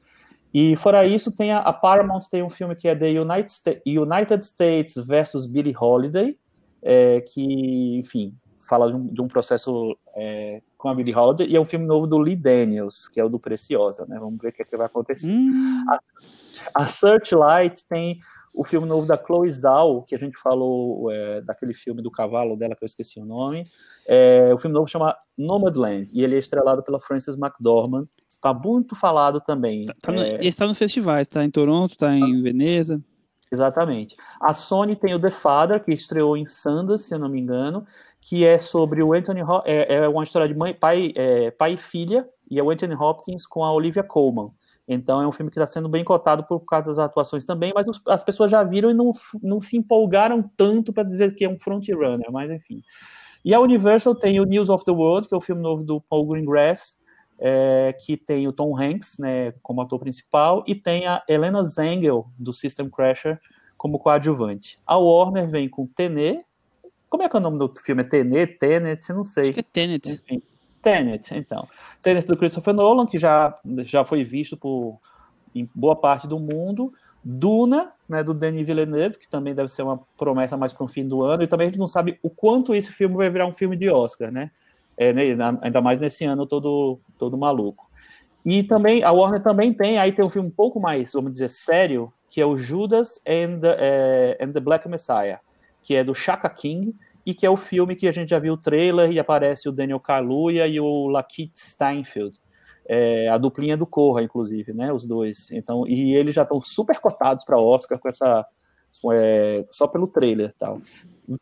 E 0.54 0.74
fora 0.76 1.04
isso, 1.04 1.30
tem 1.30 1.52
a, 1.52 1.58
a, 1.58 1.70
Paramount 1.70 2.22
tem 2.30 2.42
um 2.42 2.48
filme 2.48 2.74
que 2.74 2.88
é 2.88 2.94
The 2.94 3.20
United, 3.20 3.52
Sta 3.52 3.72
United 3.84 4.42
States 4.46 4.94
versus 4.96 5.46
Billie 5.46 5.76
Holiday, 5.78 6.38
é, 6.80 7.20
que, 7.20 7.98
enfim, 7.98 8.34
fala 8.68 8.88
de 8.88 8.96
um, 8.96 9.06
de 9.06 9.20
um 9.22 9.28
processo 9.28 9.96
é, 10.14 10.62
com 10.76 10.88
a 10.88 10.94
Billie 10.94 11.14
Holiday, 11.14 11.48
e 11.48 11.56
é 11.56 11.60
um 11.60 11.64
filme 11.64 11.86
novo 11.86 12.06
do 12.06 12.18
Lee 12.18 12.36
Daniels, 12.36 13.08
que 13.08 13.18
é 13.18 13.24
o 13.24 13.28
do 13.28 13.38
Preciosa, 13.38 14.06
né? 14.06 14.18
Vamos 14.18 14.38
ver 14.40 14.48
o 14.48 14.52
que, 14.52 14.62
é 14.62 14.64
que 14.64 14.76
vai 14.76 14.86
acontecer. 14.86 15.30
Hum. 15.30 15.84
A, 15.88 16.00
a 16.74 16.86
Searchlight 16.86 17.84
tem 17.88 18.20
o 18.52 18.64
filme 18.64 18.86
novo 18.86 19.06
da 19.06 19.16
Chloe 19.16 19.50
Zhao, 19.50 20.02
que 20.02 20.14
a 20.14 20.18
gente 20.18 20.38
falou 20.40 21.10
é, 21.12 21.40
daquele 21.40 21.72
filme 21.72 22.02
do 22.02 22.10
cavalo 22.10 22.56
dela, 22.56 22.74
que 22.74 22.84
eu 22.84 22.86
esqueci 22.86 23.20
o 23.20 23.24
nome. 23.24 23.66
É, 24.06 24.52
o 24.52 24.58
filme 24.58 24.74
novo 24.74 24.88
chama 24.88 25.16
Nomadland, 25.36 26.10
e 26.12 26.22
ele 26.22 26.34
é 26.34 26.38
estrelado 26.38 26.82
pela 26.82 27.00
Frances 27.00 27.36
McDormand. 27.36 28.04
Está 28.28 28.52
muito 28.52 28.94
falado 28.94 29.40
também. 29.40 29.86
Tá, 29.86 29.94
tá 30.02 30.12
no, 30.12 30.20
é... 30.20 30.34
Ele 30.34 30.48
está 30.48 30.66
nos 30.66 30.78
festivais, 30.78 31.26
está 31.26 31.44
em 31.44 31.50
Toronto, 31.50 31.92
está 31.92 32.14
em 32.14 32.42
Veneza. 32.42 33.02
Exatamente. 33.50 34.14
A 34.40 34.54
Sony 34.54 34.94
tem 34.94 35.14
o 35.14 35.18
The 35.18 35.30
Father, 35.30 35.82
que 35.82 35.92
estreou 35.92 36.36
em 36.36 36.46
Sundance, 36.46 37.08
se 37.08 37.14
eu 37.14 37.18
não 37.18 37.28
me 37.28 37.40
engano, 37.40 37.86
que 38.28 38.44
é 38.44 38.60
sobre 38.60 39.02
o 39.02 39.14
Anthony 39.14 39.40
é, 39.64 39.94
é 39.94 40.08
uma 40.08 40.22
história 40.22 40.46
de 40.46 40.54
mãe, 40.54 40.74
pai, 40.74 41.14
é, 41.16 41.50
pai 41.50 41.72
e 41.72 41.76
filha, 41.78 42.28
e 42.50 42.58
é 42.58 42.62
o 42.62 42.68
Anthony 42.70 42.94
Hopkins 42.94 43.46
com 43.46 43.64
a 43.64 43.72
Olivia 43.72 44.02
Colman. 44.02 44.50
Então 44.86 45.22
é 45.22 45.26
um 45.26 45.32
filme 45.32 45.50
que 45.50 45.58
está 45.58 45.66
sendo 45.66 45.88
bem 45.88 46.04
cotado 46.04 46.44
por 46.44 46.60
causa 46.60 46.88
das 46.88 46.98
atuações 46.98 47.42
também, 47.46 47.72
mas 47.74 47.86
as 48.06 48.22
pessoas 48.22 48.50
já 48.50 48.62
viram 48.62 48.90
e 48.90 48.94
não, 48.94 49.14
não 49.42 49.62
se 49.62 49.78
empolgaram 49.78 50.42
tanto 50.58 50.92
para 50.92 51.04
dizer 51.04 51.34
que 51.34 51.42
é 51.42 51.48
um 51.48 51.58
frontrunner, 51.58 52.30
mas 52.30 52.50
enfim. 52.50 52.82
E 53.42 53.54
a 53.54 53.60
Universal 53.60 54.14
tem 54.14 54.38
o 54.40 54.44
News 54.44 54.68
of 54.68 54.84
the 54.84 54.92
World, 54.92 55.26
que 55.26 55.32
é 55.32 55.36
o 55.38 55.40
filme 55.40 55.62
novo 55.62 55.82
do 55.82 55.98
Paul 55.98 56.26
Greengrass, 56.26 56.98
é, 57.38 57.94
que 57.98 58.14
tem 58.14 58.46
o 58.46 58.52
Tom 58.52 58.78
Hanks 58.78 59.16
né, 59.18 59.52
como 59.62 59.80
ator 59.80 59.98
principal, 59.98 60.62
e 60.66 60.74
tem 60.74 61.06
a 61.06 61.22
Helena 61.26 61.64
Zengel, 61.64 62.26
do 62.38 62.52
System 62.52 62.90
Crasher, 62.90 63.40
como 63.78 63.98
coadjuvante. 63.98 64.78
A 64.86 64.98
Warner 64.98 65.48
vem 65.48 65.66
com 65.66 65.86
Tenet. 65.86 66.44
Como 67.08 67.22
é 67.22 67.28
que 67.28 67.36
é 67.36 67.38
o 67.38 67.42
nome 67.42 67.58
do 67.58 67.72
filme? 67.80 68.02
É 68.02 68.04
Tenet? 68.04 68.58
Tenet? 68.58 69.12
Não 69.12 69.24
sei. 69.24 69.44
Acho 69.44 69.54
que 69.54 69.60
é 69.60 69.62
Tenet. 69.62 70.10
Enfim. 70.10 70.42
Tenet, 70.82 71.34
então. 71.34 71.66
Tenet 72.02 72.26
do 72.26 72.36
Christopher 72.36 72.74
Nolan, 72.74 73.06
que 73.06 73.18
já, 73.18 73.58
já 73.84 74.04
foi 74.04 74.24
visto 74.24 74.56
por 74.56 74.98
em 75.54 75.68
boa 75.74 75.96
parte 75.96 76.26
do 76.28 76.38
mundo. 76.38 76.92
Duna, 77.24 77.92
né, 78.08 78.22
do 78.22 78.32
Denis 78.32 78.66
Villeneuve, 78.66 79.18
que 79.18 79.28
também 79.28 79.54
deve 79.54 79.68
ser 79.68 79.82
uma 79.82 80.00
promessa 80.16 80.56
mais 80.56 80.72
para 80.72 80.84
o 80.84 80.88
fim 80.88 81.06
do 81.06 81.22
ano. 81.22 81.42
E 81.42 81.46
também 81.46 81.66
a 81.66 81.70
gente 81.70 81.78
não 81.78 81.86
sabe 81.86 82.18
o 82.22 82.30
quanto 82.30 82.74
esse 82.74 82.90
filme 82.90 83.16
vai 83.16 83.28
virar 83.28 83.46
um 83.46 83.54
filme 83.54 83.76
de 83.76 83.90
Oscar, 83.90 84.30
né? 84.30 84.50
É, 84.96 85.12
né, 85.12 85.22
ainda 85.60 85.80
mais 85.80 85.98
nesse 85.98 86.24
ano 86.24 86.46
todo, 86.46 87.00
todo 87.18 87.36
maluco. 87.36 87.88
E 88.44 88.62
também, 88.62 89.02
a 89.02 89.12
Warner 89.12 89.42
também 89.42 89.72
tem, 89.72 89.98
aí 89.98 90.10
tem 90.10 90.24
um 90.24 90.30
filme 90.30 90.48
um 90.48 90.52
pouco 90.52 90.80
mais, 90.80 91.12
vamos 91.12 91.32
dizer, 91.32 91.50
sério, 91.50 92.12
que 92.30 92.40
é 92.40 92.46
o 92.46 92.56
Judas 92.56 93.20
and, 93.26 93.58
uh, 93.58 94.42
and 94.44 94.52
the 94.52 94.60
Black 94.60 94.88
Messiah, 94.88 95.38
que 95.88 95.94
é 95.94 96.04
do 96.04 96.14
Shaka 96.14 96.50
King, 96.50 96.94
e 97.24 97.32
que 97.32 97.46
é 97.46 97.50
o 97.50 97.56
filme 97.56 97.96
que 97.96 98.06
a 98.06 98.10
gente 98.10 98.28
já 98.28 98.38
viu 98.38 98.52
o 98.52 98.58
trailer 98.58 99.10
e 99.10 99.18
aparece 99.18 99.70
o 99.70 99.72
Daniel 99.72 99.98
Kaluuya 99.98 100.66
e 100.66 100.78
o 100.78 101.08
Lakeith 101.08 101.56
Steinfeld. 101.56 102.38
É, 102.86 103.26
a 103.30 103.38
duplinha 103.38 103.74
do 103.74 103.86
Corra, 103.86 104.22
inclusive, 104.22 104.74
né? 104.74 104.92
Os 104.92 105.06
dois. 105.06 105.50
Então, 105.50 105.86
e 105.88 106.14
eles 106.14 106.34
já 106.34 106.42
estão 106.42 106.60
super 106.60 107.00
cotados 107.00 107.42
para 107.42 107.58
Oscar 107.58 107.98
com 107.98 108.06
essa. 108.06 108.46
É, 109.14 109.64
só 109.70 109.86
pelo 109.86 110.08
trailer 110.08 110.54
tal. 110.58 110.82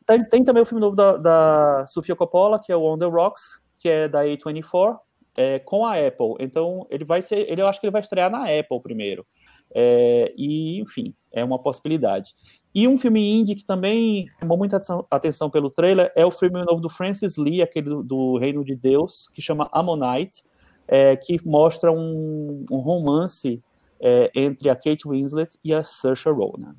Tem, 0.07 0.25
tem, 0.25 0.45
também 0.45 0.63
o 0.63 0.67
filme 0.67 0.81
novo 0.81 0.95
da, 0.95 1.17
da 1.17 1.87
Sofia 1.89 2.15
Coppola, 2.15 2.61
que 2.61 2.71
é 2.71 2.77
o 2.77 2.85
On 2.85 2.97
the 2.97 3.05
Rocks, 3.05 3.61
que 3.81 3.89
é 3.89 4.07
da 4.07 4.25
A24, 4.25 4.97
é, 5.37 5.59
com 5.59 5.85
a 5.85 5.95
Apple. 5.95 6.37
Então, 6.39 6.87
ele 6.89 7.05
vai 7.05 7.21
ser. 7.21 7.51
Ele, 7.51 7.63
eu 7.63 7.67
acho 7.67 7.81
que 7.81 7.87
ele 7.87 7.93
vai 7.93 8.01
estrear 8.01 8.31
na 8.31 8.45
Apple 8.45 8.81
primeiro. 8.81 9.27
É, 9.75 10.33
e, 10.37 10.81
enfim, 10.81 11.13
é 11.33 11.45
uma 11.45 11.59
possibilidade. 11.59 12.35
E 12.77 12.87
um 12.87 12.99
filme 12.99 13.27
indie 13.27 13.55
que 13.55 13.65
também 13.65 14.31
chamou 14.39 14.59
muita 14.59 14.79
atenção 15.11 15.49
pelo 15.49 15.71
trailer 15.71 16.13
é 16.15 16.27
o 16.27 16.31
filme 16.31 16.63
novo 16.63 16.79
do 16.79 16.91
Francis 16.91 17.39
Lee, 17.39 17.63
aquele 17.63 17.89
do, 17.89 18.03
do 18.03 18.37
Reino 18.37 18.63
de 18.63 18.77
Deus, 18.77 19.31
que 19.33 19.41
chama 19.41 19.71
Ammonite, 19.73 20.45
é, 20.87 21.17
que 21.17 21.41
mostra 21.43 21.91
um, 21.91 22.67
um 22.71 22.77
romance 22.77 23.63
é, 23.99 24.31
entre 24.35 24.69
a 24.69 24.77
Kate 24.77 25.09
Winslet 25.09 25.59
e 25.65 25.73
a 25.73 25.83
Saoirse 25.83 26.29
Ronan. 26.29 26.77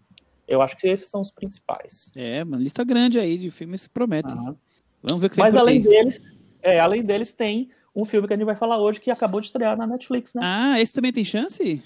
Eu 0.48 0.62
acho 0.62 0.78
que 0.78 0.88
esses 0.88 1.10
são 1.10 1.20
os 1.20 1.32
principais. 1.32 2.12
É, 2.16 2.44
uma 2.44 2.58
lista 2.58 2.84
grande 2.84 3.20
aí 3.20 3.36
de 3.36 3.50
filmes 3.50 3.88
que 3.88 3.94
prometem. 3.94 4.36
Vamos 5.02 5.20
ver 5.20 5.26
o 5.26 5.30
que 5.32 5.40
Mas 5.40 5.56
além 5.56 5.82
deles, 5.82 6.22
é, 6.62 6.80
além 6.80 7.02
deles, 7.02 7.34
tem 7.34 7.72
um 7.96 8.06
filme 8.06 8.28
que 8.28 8.36
a 8.36 8.38
gente 8.38 8.46
vai 8.46 8.56
falar 8.56 8.78
hoje 8.78 9.00
que 9.00 9.10
acabou 9.10 9.42
de 9.42 9.48
estrear 9.48 9.76
na 9.76 9.88
Netflix, 9.88 10.36
né? 10.36 10.42
Ah, 10.44 10.80
esse 10.80 10.94
também 10.94 11.12
tem 11.12 11.26
chance? 11.26 11.84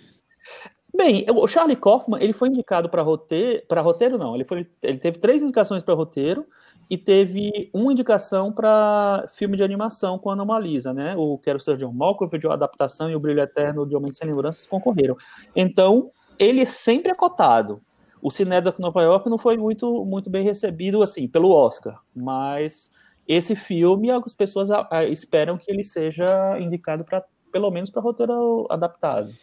Bem, 0.93 1.25
o 1.29 1.47
Charlie 1.47 1.75
Kaufman, 1.75 2.21
ele 2.21 2.33
foi 2.33 2.49
indicado 2.49 2.89
para 2.89 3.01
roteiro, 3.01 3.63
para 3.67 3.81
roteiro 3.81 4.17
não, 4.17 4.35
ele, 4.35 4.43
foi, 4.43 4.67
ele 4.81 4.97
teve 4.97 5.19
três 5.19 5.41
indicações 5.41 5.81
para 5.83 5.93
roteiro 5.93 6.45
e 6.89 6.97
teve 6.97 7.69
uma 7.73 7.93
indicação 7.93 8.51
para 8.51 9.25
filme 9.31 9.55
de 9.55 9.63
animação 9.63 10.19
com 10.19 10.29
a 10.29 10.33
Anomalisa, 10.33 10.93
né? 10.93 11.15
O 11.17 11.37
Quero 11.37 11.59
Ser 11.61 11.77
John 11.77 11.93
Malkovich, 11.93 12.45
a 12.45 12.53
adaptação 12.53 13.09
e 13.09 13.15
o 13.15 13.19
Brilho 13.19 13.39
Eterno 13.39 13.85
de 13.87 13.95
Homem 13.95 14.11
Sem 14.11 14.27
Lembranças 14.27 14.67
concorreram. 14.67 15.15
Então, 15.55 16.11
ele 16.37 16.61
é 16.61 16.65
sempre 16.65 17.11
é 17.11 17.15
cotado. 17.15 17.81
O 18.21 18.29
Cinedoc 18.29 18.77
Nova 18.77 19.01
York 19.01 19.29
não 19.29 19.37
foi 19.37 19.55
muito, 19.55 20.03
muito 20.03 20.29
bem 20.29 20.43
recebido, 20.43 21.01
assim, 21.01 21.27
pelo 21.27 21.51
Oscar, 21.51 21.99
mas 22.13 22.91
esse 23.25 23.55
filme, 23.55 24.11
as 24.11 24.35
pessoas 24.35 24.69
esperam 25.09 25.57
que 25.57 25.71
ele 25.71 25.85
seja 25.85 26.59
indicado 26.59 27.05
para, 27.05 27.23
pelo 27.51 27.71
menos, 27.71 27.89
para 27.89 28.01
roteiro 28.01 28.67
adaptado. 28.69 29.33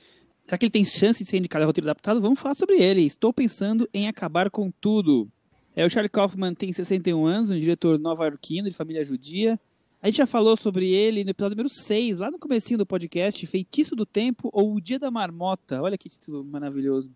Será 0.48 0.56
que 0.56 0.64
ele 0.64 0.70
tem 0.70 0.84
chance 0.84 1.22
de 1.22 1.28
ser 1.28 1.36
indicado 1.36 1.62
a 1.62 1.66
roteiro 1.66 1.86
adaptado? 1.90 2.22
Vamos 2.22 2.40
falar 2.40 2.54
sobre 2.54 2.76
ele. 2.76 3.02
Estou 3.02 3.34
pensando 3.34 3.86
em 3.92 4.08
acabar 4.08 4.48
com 4.50 4.70
tudo. 4.70 5.28
É, 5.76 5.84
o 5.84 5.90
Charlie 5.90 6.08
Kaufman 6.08 6.54
tem 6.54 6.72
61 6.72 7.26
anos, 7.26 7.50
um 7.50 7.58
diretor 7.58 7.98
nova-iorquino 7.98 8.66
de 8.66 8.74
família 8.74 9.04
judia. 9.04 9.60
A 10.00 10.06
gente 10.06 10.16
já 10.16 10.26
falou 10.26 10.56
sobre 10.56 10.90
ele 10.90 11.22
no 11.22 11.30
episódio 11.30 11.54
número 11.54 11.68
6, 11.68 12.18
lá 12.18 12.30
no 12.30 12.38
comecinho 12.38 12.78
do 12.78 12.86
podcast, 12.86 13.46
Feitiço 13.46 13.94
do 13.94 14.06
Tempo 14.06 14.48
ou 14.50 14.74
O 14.74 14.80
Dia 14.80 14.98
da 14.98 15.10
Marmota. 15.10 15.82
Olha 15.82 15.98
que 15.98 16.08
título 16.08 16.42
maravilhoso 16.42 17.10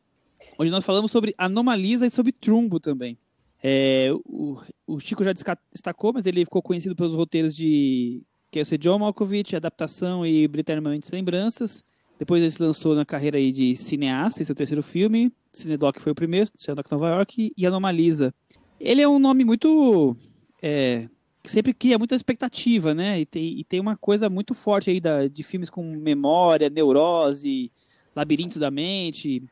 onde 0.58 0.70
nós 0.70 0.84
falamos 0.84 1.10
sobre 1.10 1.34
Anomalisa 1.38 2.06
e 2.06 2.10
sobre 2.10 2.32
Trumbo 2.32 2.80
também. 2.80 3.16
É, 3.62 4.08
o, 4.24 4.58
o, 4.86 4.98
Chico 4.98 5.22
já 5.22 5.32
destacou, 5.32 6.12
mas 6.12 6.26
ele 6.26 6.44
ficou 6.44 6.60
conhecido 6.60 6.96
pelos 6.96 7.14
roteiros 7.14 7.54
de 7.54 8.22
que 8.50 8.62
John 8.78 8.98
Malkovich, 8.98 9.56
Adaptação 9.56 10.26
e 10.26 10.46
Briternamente 10.48 11.12
Lembranças. 11.12 11.84
Depois 12.18 12.42
ele 12.42 12.50
se 12.50 12.62
lançou 12.62 12.94
na 12.94 13.04
carreira 13.04 13.36
aí 13.36 13.50
de 13.50 13.74
cineasta, 13.76 14.42
esse 14.42 14.50
é 14.50 14.54
o 14.54 14.56
terceiro 14.56 14.82
filme. 14.82 15.32
Cinedoc 15.52 15.98
foi 15.98 16.12
o 16.12 16.14
primeiro, 16.14 16.50
Cinedoc 16.54 16.90
Nova 16.90 17.08
York 17.08 17.52
e 17.56 17.66
Anomalisa. 17.66 18.34
Ele 18.80 19.02
é 19.02 19.08
um 19.08 19.18
nome 19.18 19.44
muito... 19.44 20.16
É, 20.62 21.08
que 21.42 21.50
sempre 21.50 21.74
cria 21.74 21.98
muita 21.98 22.14
expectativa, 22.14 22.94
né? 22.94 23.20
E 23.20 23.26
tem, 23.26 23.58
e 23.58 23.64
tem 23.64 23.80
uma 23.80 23.96
coisa 23.96 24.30
muito 24.30 24.54
forte 24.54 24.90
aí 24.90 25.00
da, 25.00 25.26
de 25.26 25.42
filmes 25.42 25.68
com 25.68 25.82
memória, 25.82 26.70
neurose, 26.70 27.72
labirinto 28.14 28.60
da 28.60 28.70
mente 28.70 29.42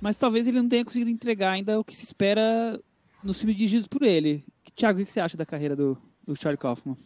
mas 0.00 0.16
talvez 0.16 0.46
ele 0.46 0.60
não 0.60 0.68
tenha 0.68 0.84
conseguido 0.84 1.10
entregar 1.10 1.52
ainda 1.52 1.78
o 1.78 1.84
que 1.84 1.96
se 1.96 2.04
espera 2.04 2.78
nos 3.22 3.38
filmes 3.38 3.56
dirigidos 3.56 3.86
por 3.86 4.02
ele. 4.02 4.44
Tiago, 4.74 5.00
o 5.00 5.06
que 5.06 5.12
você 5.12 5.20
acha 5.20 5.36
da 5.36 5.46
carreira 5.46 5.74
do, 5.74 5.96
do 6.26 6.36
Charlie 6.36 6.58
Kaufman? 6.58 6.96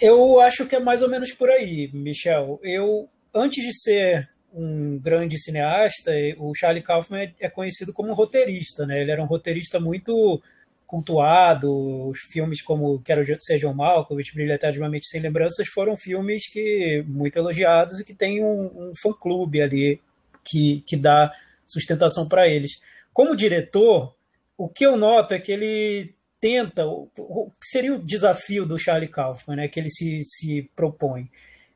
Eu 0.00 0.40
acho 0.40 0.66
que 0.66 0.76
é 0.76 0.80
mais 0.80 1.02
ou 1.02 1.08
menos 1.08 1.32
por 1.32 1.48
aí, 1.48 1.90
Michel. 1.92 2.58
Eu, 2.62 3.08
antes 3.34 3.64
de 3.64 3.72
ser 3.72 4.28
um 4.52 4.98
grande 4.98 5.38
cineasta, 5.38 6.10
o 6.38 6.52
Charlie 6.54 6.82
Kaufman 6.82 7.32
é 7.38 7.48
conhecido 7.48 7.92
como 7.92 8.10
um 8.10 8.14
roteirista, 8.14 8.86
né? 8.86 9.00
Ele 9.00 9.10
era 9.10 9.22
um 9.22 9.26
roteirista 9.26 9.78
muito 9.78 10.42
cultuado. 10.86 12.08
Os 12.08 12.18
filmes 12.32 12.60
como 12.62 13.00
Quero 13.02 13.24
John 13.24 13.74
Malkovich, 13.74 14.34
Brilha 14.34 14.54
Eternamente 14.54 15.06
Sem 15.06 15.20
Lembranças 15.20 15.68
foram 15.68 15.96
filmes 15.96 16.50
que 16.50 17.04
muito 17.06 17.38
elogiados 17.38 18.00
e 18.00 18.04
que 18.04 18.14
tem 18.14 18.44
um, 18.44 18.88
um 18.88 18.92
fã-clube 19.00 19.62
ali 19.62 20.00
que, 20.44 20.82
que 20.86 20.96
dá 20.96 21.32
sustentação 21.66 22.28
para 22.28 22.48
eles. 22.48 22.72
Como 23.12 23.36
diretor, 23.36 24.14
o 24.58 24.68
que 24.68 24.84
eu 24.84 24.96
noto 24.96 25.32
é 25.32 25.38
que 25.38 25.52
ele 25.52 26.14
tenta, 26.40 26.86
o 26.86 27.06
que 27.16 27.66
seria 27.66 27.94
o 27.94 28.04
desafio 28.04 28.66
do 28.66 28.78
Charlie 28.78 29.10
Kaufman, 29.10 29.56
né, 29.56 29.68
que 29.68 29.78
ele 29.78 29.90
se, 29.90 30.20
se 30.22 30.70
propõe. 30.74 31.28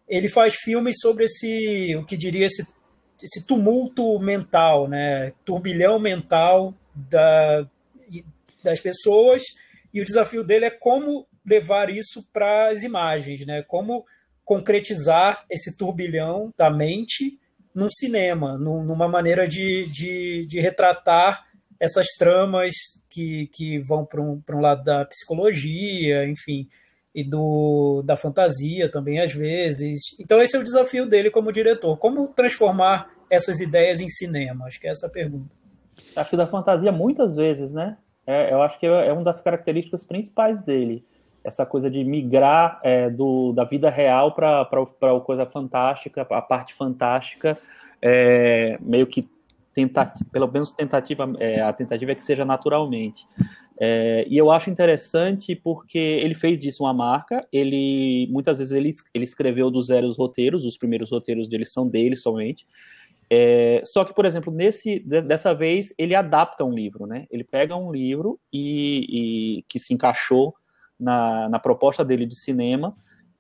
Ele 0.09 0.29
faz 0.29 0.55
filmes 0.57 0.97
sobre 1.01 1.25
esse, 1.25 1.97
o 1.97 2.05
que 2.05 2.17
diria, 2.17 2.47
esse, 2.47 2.67
esse 3.23 3.47
tumulto 3.47 4.19
mental, 4.19 4.89
né, 4.89 5.33
turbilhão 5.45 5.99
mental 5.99 6.75
da, 6.95 7.67
das 8.63 8.81
pessoas, 8.81 9.43
e 9.93 10.01
o 10.01 10.05
desafio 10.05 10.45
dele 10.45 10.67
é 10.67 10.71
como 10.71 11.27
levar 11.47 11.91
isso 11.91 12.27
para 12.33 12.69
as 12.69 12.83
imagens, 12.83 13.47
né, 13.47 13.63
como 13.63 14.05
concretizar 14.45 15.45
esse 15.51 15.77
turbilhão 15.77 16.53
da 16.57 16.71
mente 16.71 17.39
num 17.75 17.91
cinema, 17.91 18.57
num, 18.57 18.85
numa 18.85 19.09
maneira 19.09 19.49
de, 19.49 19.87
de, 19.91 20.47
de, 20.47 20.61
retratar 20.61 21.45
essas 21.81 22.07
tramas 22.17 22.73
que, 23.11 23.49
que 23.53 23.79
vão 23.81 24.05
para 24.05 24.21
um, 24.21 24.41
um 24.49 24.61
lado 24.61 24.85
da 24.85 25.05
psicologia, 25.07 26.27
enfim, 26.27 26.69
e 27.15 27.23
do, 27.23 28.03
da 28.05 28.17
fantasia 28.17 28.91
também, 28.91 29.21
às 29.21 29.33
vezes. 29.33 30.01
Então, 30.19 30.41
esse 30.43 30.57
é 30.57 30.59
o 30.59 30.65
desafio 30.65 31.07
dele 31.07 31.31
como 31.31 31.53
diretor: 31.53 31.97
como 31.97 32.29
transformar 32.29 33.11
essas 33.31 33.61
ideias 33.61 34.01
em 34.01 34.09
cinema? 34.09 34.67
Acho 34.67 34.81
que 34.81 34.87
é 34.87 34.91
essa 34.91 35.07
a 35.07 35.11
pergunta. 35.11 35.51
Acho 36.17 36.31
que 36.31 36.37
da 36.37 36.47
fantasia, 36.47 36.93
muitas 36.93 37.35
vezes, 37.37 37.73
né? 37.73 37.97
É, 38.27 38.53
eu 38.53 38.63
acho 38.63 38.79
que 38.81 38.87
é 38.87 39.13
uma 39.13 39.23
das 39.23 39.41
características 39.41 40.03
principais 40.03 40.63
dele 40.63 41.05
essa 41.45 41.67
coisa 41.67 41.91
de 41.91 42.03
migrar 42.03 42.81
é, 42.83 43.11
do, 43.11 43.53
da 43.53 43.65
vida 43.65 43.91
real 43.91 44.33
para 44.33 44.63
a 44.63 45.21
coisa 45.21 45.45
fantástica, 45.45 46.23
a 46.23 46.41
parte 46.41 46.73
fantástica, 46.73 47.59
é, 48.01 48.79
meio 48.81 49.07
que 49.07 49.29
tentar, 49.75 50.15
pelo 50.33 50.51
menos 50.51 50.73
tentativa, 50.73 51.31
é, 51.39 51.61
a 51.61 51.73
tentativa 51.73 52.13
é 52.13 52.15
que 52.15 52.23
seja 52.23 52.45
naturalmente. 52.47 53.27
É, 53.79 54.25
e 54.29 54.37
eu 54.37 54.51
acho 54.51 54.71
interessante 54.71 55.55
porque 55.57 55.99
ele 55.99 56.35
fez 56.35 56.59
disso 56.59 56.85
uma 56.85 56.95
marca. 56.95 57.47
Ele 57.53 58.29
muitas 58.31 58.59
vezes 58.59 58.73
ele, 58.73 58.91
ele 59.13 59.25
escreveu 59.25 59.71
do 59.71 59.83
zero 59.83 60.07
os 60.07 60.17
roteiros, 60.17 60.65
os 60.65 60.79
primeiros 60.79 61.11
roteiros 61.11 61.49
dele 61.49 61.65
são 61.65 61.89
dele 61.89 62.17
somente. 62.17 62.67
É, 63.29 63.81
só 63.85 64.05
que, 64.05 64.15
por 64.15 64.27
exemplo, 64.27 64.53
nesse, 64.53 65.01
dessa 65.01 65.55
vez 65.55 65.95
ele 65.99 66.15
adapta 66.15 66.65
um 66.65 66.73
livro, 66.73 67.07
né? 67.07 67.27
Ele 67.31 67.43
pega 67.43 67.75
um 67.75 67.91
livro 67.91 68.39
e, 68.53 69.59
e 69.59 69.63
que 69.69 69.79
se 69.79 69.95
encaixou 69.95 70.53
na, 70.99 71.49
na 71.49 71.59
proposta 71.59 72.05
dele 72.05 72.27
de 72.27 72.37
cinema 72.37 72.93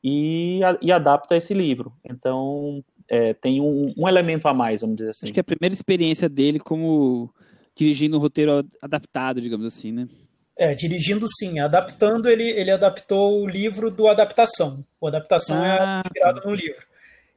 e, 0.02 0.60
e 0.82 0.90
adapta 0.90 1.36
esse 1.36 1.54
livro. 1.54 1.92
Então, 2.04 2.82
é, 3.08 3.34
tem 3.34 3.60
um, 3.60 3.94
um, 3.96 4.08
elemento 4.08 4.48
a 4.48 4.54
mais, 4.54 4.80
vamos 4.80 4.96
dizer 4.96 5.10
assim. 5.10 5.26
Acho 5.26 5.32
que 5.32 5.40
é 5.40 5.42
a 5.42 5.44
primeira 5.44 5.72
experiência 5.72 6.28
dele 6.28 6.58
como 6.58 7.32
dirigindo 7.76 8.16
um 8.16 8.20
roteiro 8.20 8.66
adaptado, 8.80 9.40
digamos 9.40 9.66
assim, 9.66 9.92
né? 9.92 10.08
É, 10.56 10.74
dirigindo 10.74 11.26
sim. 11.28 11.58
Adaptando, 11.58 12.28
ele, 12.28 12.48
ele 12.48 12.70
adaptou 12.70 13.42
o 13.42 13.46
livro 13.46 13.90
do 13.90 14.06
Adaptação. 14.06 14.84
O 15.00 15.08
Adaptação 15.08 15.64
é 15.64 15.78
ah, 15.78 16.02
é 16.04 16.06
inspirado 16.06 16.40
tá. 16.40 16.48
no 16.48 16.54
livro. 16.54 16.86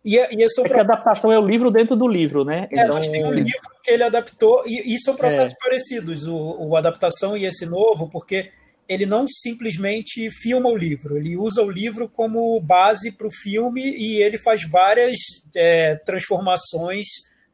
E, 0.06 0.16
e 0.16 0.44
esse 0.44 0.62
é, 0.62 0.64
é 0.64 0.68
que 0.68 0.74
a 0.74 0.82
adaptação 0.82 1.32
é 1.32 1.38
o 1.38 1.46
livro 1.46 1.70
dentro 1.70 1.96
do 1.96 2.08
livro, 2.08 2.46
né? 2.46 2.68
É, 2.72 2.84
então... 2.84 3.02
tem 3.02 3.26
um 3.26 3.34
livro 3.34 3.60
que 3.84 3.92
ele 3.92 4.04
adaptou, 4.04 4.64
e, 4.66 4.96
e 4.96 5.00
são 5.00 5.16
processos 5.16 5.54
é. 5.54 5.58
parecidos, 5.62 6.28
o, 6.28 6.36
o 6.36 6.76
Adaptação 6.78 7.36
e 7.36 7.46
esse 7.46 7.66
novo, 7.66 8.08
porque 8.10 8.50
ele 8.88 9.06
não 9.06 9.28
simplesmente 9.28 10.30
filma 10.32 10.70
o 10.70 10.78
livro, 10.78 11.18
ele 11.18 11.36
usa 11.36 11.62
o 11.62 11.70
livro 11.70 12.08
como 12.08 12.58
base 12.62 13.12
para 13.12 13.28
o 13.28 13.32
filme 13.32 13.82
e 13.82 14.22
ele 14.22 14.38
faz 14.38 14.62
várias 14.70 15.18
é, 15.54 15.96
transformações 15.96 17.06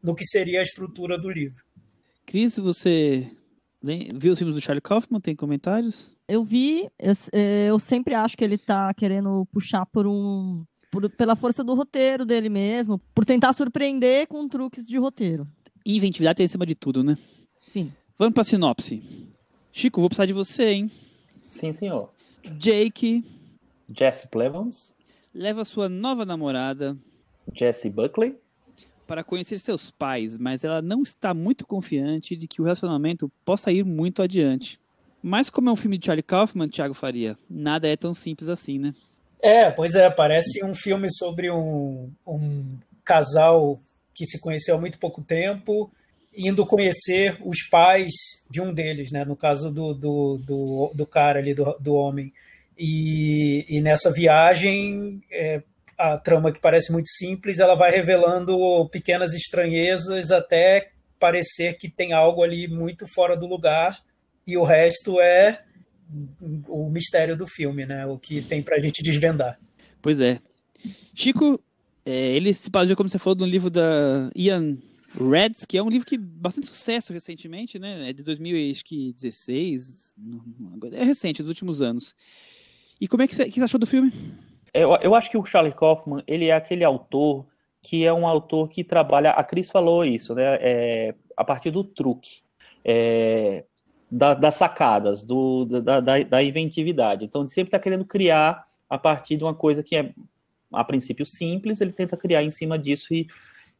no 0.01 0.13
que 0.13 0.25
seria 0.25 0.60
a 0.60 0.63
estrutura 0.63 1.17
do 1.17 1.29
livro. 1.29 1.63
Cris, 2.25 2.58
você 2.58 3.27
viu 3.84 4.32
os 4.32 4.40
filmes 4.40 4.56
do 4.56 4.62
Charlie 4.62 4.82
Kaufman? 4.82 5.20
Tem 5.20 5.36
comentários? 5.36 6.16
Eu 6.28 6.44
vi, 6.44 6.90
eu, 6.98 7.13
é, 7.34 7.68
eu 7.70 7.78
sempre 7.78 8.13
acho 8.13 8.38
que 8.38 8.44
ele 8.44 8.56
está 8.56 8.94
querendo 8.94 9.46
puxar 9.52 9.86
por 9.86 10.08
um. 10.08 10.63
Por, 10.90 11.10
pela 11.10 11.36
força 11.36 11.63
do 11.63 11.74
roteiro 11.74 12.24
dele 12.24 12.50
mesmo, 12.50 13.00
por 13.16 13.25
tentar 13.25 13.52
surpreender 13.54 14.28
com 14.28 14.48
truques 14.48 14.86
de 14.86 14.98
roteiro. 14.98 15.48
Inventividade 15.86 16.38
tem 16.38 16.46
em 16.46 16.50
cima 16.50 16.68
de 16.68 16.75
tudo, 16.75 17.04
né? 17.04 17.18
Sim. 17.68 17.92
Vamos 18.18 18.34
para 18.36 18.42
a 18.42 18.46
sinopse. 18.46 19.04
Chico, 19.72 20.00
vou 20.00 20.08
precisar 20.08 20.28
de 20.28 20.34
você, 20.34 20.70
hein? 20.70 20.92
Sim, 21.42 21.72
senhor. 21.72 22.12
Jake. 22.60 23.25
Jesse 23.92 24.28
Plevons. 24.28 24.96
Leva 25.34 25.66
sua 25.66 25.90
nova 25.90 26.25
namorada. 26.25 26.96
Jesse 27.54 27.90
Buckley. 27.90 28.38
Para 29.05 29.24
conhecer 29.24 29.60
seus 29.60 29.91
pais, 29.91 30.38
mas 30.38 30.63
ela 30.63 30.81
não 30.81 31.03
está 31.03 31.33
muito 31.33 31.65
confiante 31.65 32.36
de 32.36 32.48
que 32.48 32.62
o 32.62 32.63
relacionamento 32.63 33.31
possa 33.43 33.72
ir 33.72 33.83
muito 33.83 34.22
adiante. 34.22 34.79
Mas 35.22 35.50
como 35.50 35.69
é 35.69 35.72
um 35.72 35.77
filme 35.77 35.98
de 35.98 36.05
Charlie 36.05 36.24
Kaufman, 36.24 36.67
Thiago 36.67 36.93
Faria, 36.93 37.38
nada 37.50 37.88
é 37.88 37.95
tão 37.95 38.13
simples 38.13 38.50
assim, 38.50 38.77
né? 38.77 38.93
É, 39.41 39.69
pois 39.72 39.95
é, 39.95 40.10
parece 40.10 40.63
um 40.63 40.74
filme 40.74 41.07
sobre 41.12 41.51
um, 41.51 42.12
um 42.25 42.77
casal 43.03 43.79
que 44.13 44.25
se 44.25 44.39
conheceu 44.39 44.75
há 44.75 44.79
muito 44.79 44.98
pouco 45.00 45.22
tempo 45.22 45.91
indo 46.36 46.65
conhecer 46.65 47.38
os 47.45 47.62
pais 47.69 48.12
de 48.50 48.60
um 48.60 48.74
deles, 48.74 49.12
né? 49.12 49.24
No 49.24 49.36
caso 49.36 49.72
do, 49.72 49.93
do, 49.93 50.38
do, 50.38 50.91
do 50.93 51.05
cara 51.05 51.39
ali, 51.39 51.53
do, 51.53 51.75
do 51.79 51.93
homem. 51.93 52.33
E, 52.77 53.65
e 53.69 53.81
nessa 53.81 54.12
viagem, 54.12 55.22
é, 55.31 55.62
a 56.03 56.17
trama 56.17 56.51
que 56.51 56.60
parece 56.60 56.91
muito 56.91 57.07
simples, 57.07 57.60
ela 57.60 57.75
vai 57.75 57.89
revelando 57.89 58.89
pequenas 58.89 59.33
estranhezas 59.33 60.31
até 60.31 60.91
parecer 61.17 61.77
que 61.77 61.89
tem 61.89 62.12
algo 62.12 62.43
ali 62.43 62.67
muito 62.67 63.07
fora 63.07 63.38
do 63.38 63.48
lugar 63.48 64.03
e 64.45 64.57
o 64.57 64.63
resto 64.63 65.22
é 65.22 65.63
o 66.67 66.89
mistério 66.89 67.38
do 67.38 67.48
filme, 67.48 67.86
né? 67.86 68.05
O 68.05 68.19
que 68.19 68.41
tem 68.41 68.62
pra 68.62 68.79
gente 68.79 69.01
desvendar. 69.01 69.57
Pois 70.01 70.19
é. 70.19 70.41
Chico, 71.15 71.57
é, 72.05 72.36
ele 72.36 72.53
se 72.53 72.69
baseou, 72.69 72.98
como 72.98 73.07
você 73.07 73.17
falou, 73.17 73.39
no 73.39 73.45
livro 73.45 73.69
da 73.69 74.29
Ian 74.36 74.77
Reds, 75.17 75.65
que 75.65 75.77
é 75.77 75.83
um 75.83 75.89
livro 75.89 76.05
que 76.05 76.17
bastante 76.17 76.67
sucesso 76.67 77.13
recentemente, 77.13 77.79
né? 77.79 78.10
É 78.10 78.13
de 78.13 78.24
2016, 78.24 80.15
é 80.91 81.03
recente, 81.05 81.41
dos 81.41 81.50
últimos 81.50 81.81
anos. 81.81 82.13
E 83.00 83.07
como 83.07 83.24
é 83.24 83.27
que 83.27 83.36
você, 83.36 83.45
que 83.45 83.60
você 83.60 83.63
achou 83.63 83.79
do 83.79 83.88
filme? 83.88 84.12
Eu, 84.74 84.96
eu 85.01 85.13
acho 85.13 85.30
que 85.30 85.38
o 85.38 85.46
Charlie 85.46 85.74
Kaufman, 85.74 86.24
ele 86.25 86.48
é 86.48 86.53
aquele 86.53 86.84
autor 86.84 87.46
que 87.82 88.06
é 88.06 88.13
um 88.13 88.25
autor 88.25 88.70
que 88.70 88.84
trabalha, 88.84 89.32
a 89.32 89.44
Cris 89.44 89.70
falou 89.70 90.06
isso, 90.06 90.34
né? 90.34 90.58
É, 90.62 91.15
a 91.36 91.44
partir 91.44 91.70
do 91.70 91.84
truque. 91.84 92.42
É, 92.84 93.65
da, 94.10 94.36
das 94.36 94.56
sacadas, 94.56 95.24
do, 95.24 95.65
da, 95.65 96.00
da, 96.00 96.22
da, 96.22 96.44
inventividade. 96.44 97.25
Então, 97.25 97.42
ele 97.42 97.50
sempre 97.50 97.70
está 97.70 97.80
querendo 97.80 98.06
criar 98.06 98.63
a 98.88 98.98
partir 98.98 99.38
de 99.38 99.44
uma 99.44 99.56
coisa 99.56 99.82
que 99.82 99.96
é, 99.96 100.13
a 100.72 100.84
princípio, 100.84 101.25
simples, 101.25 101.82
ele 101.82 101.92
tenta 101.92 102.15
criar 102.15 102.44
em 102.44 102.51
cima 102.51 102.77
disso 102.77 103.12
e, 103.12 103.27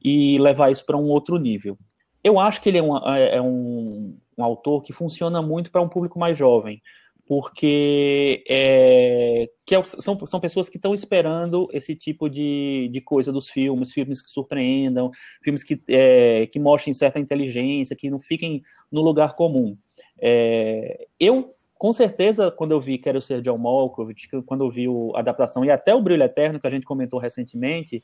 e 0.04 0.40
levar 0.40 0.72
isso 0.72 0.84
para 0.86 0.98
um 0.98 1.06
outro 1.06 1.38
nível. 1.38 1.78
Eu 2.24 2.40
acho 2.40 2.62
que 2.62 2.70
ele 2.70 2.80
é, 2.80 2.82
uma, 2.82 3.18
é 3.20 3.40
um, 3.40 4.18
um 4.36 4.44
autor 4.44 4.82
que 4.82 4.92
funciona 4.92 5.40
muito 5.40 5.70
para 5.70 5.82
um 5.82 5.90
público 5.90 6.18
mais 6.18 6.36
jovem, 6.36 6.82
porque 7.26 8.44
é, 8.50 9.50
que 9.66 9.76
é, 9.76 9.84
são, 9.84 10.20
são 10.26 10.40
pessoas 10.40 10.68
que 10.68 10.78
estão 10.78 10.94
esperando 10.94 11.70
esse 11.72 11.96
tipo 11.96 12.30
de, 12.30 12.90
de 12.92 13.02
coisa 13.02 13.32
dos 13.32 13.50
filmes, 13.50 13.94
filmes 13.94 14.22
que 14.22 14.30
surpreendam, 14.30 15.10
filmes 15.42 15.64
que, 15.64 15.82
é, 15.88 16.48
que 16.48 16.60
mostrem 16.60 16.94
certa 16.94 17.20
inteligência, 17.20 17.96
que 17.96 18.10
não 18.10 18.20
fiquem 18.20 18.62
no 18.92 19.02
lugar 19.02 19.36
comum. 19.36 19.78
É, 20.20 21.08
eu, 21.20 21.56
com 21.78 21.94
certeza, 21.94 22.52
quando 22.52 22.72
eu 22.72 22.82
vi 22.82 22.98
Quero 22.98 23.22
Ser 23.22 23.42
John 23.42 23.58
Malkovich, 23.58 24.28
quando 24.46 24.66
eu 24.66 24.70
vi 24.70 24.86
a 25.16 25.20
adaptação 25.20 25.64
e 25.64 25.72
até 25.72 25.96
o 25.96 26.02
Brilho 26.02 26.24
Eterno, 26.24 26.60
que 26.60 26.68
a 26.68 26.72
gente 26.72 26.86
comentou 26.86 27.20
recentemente, 27.20 28.04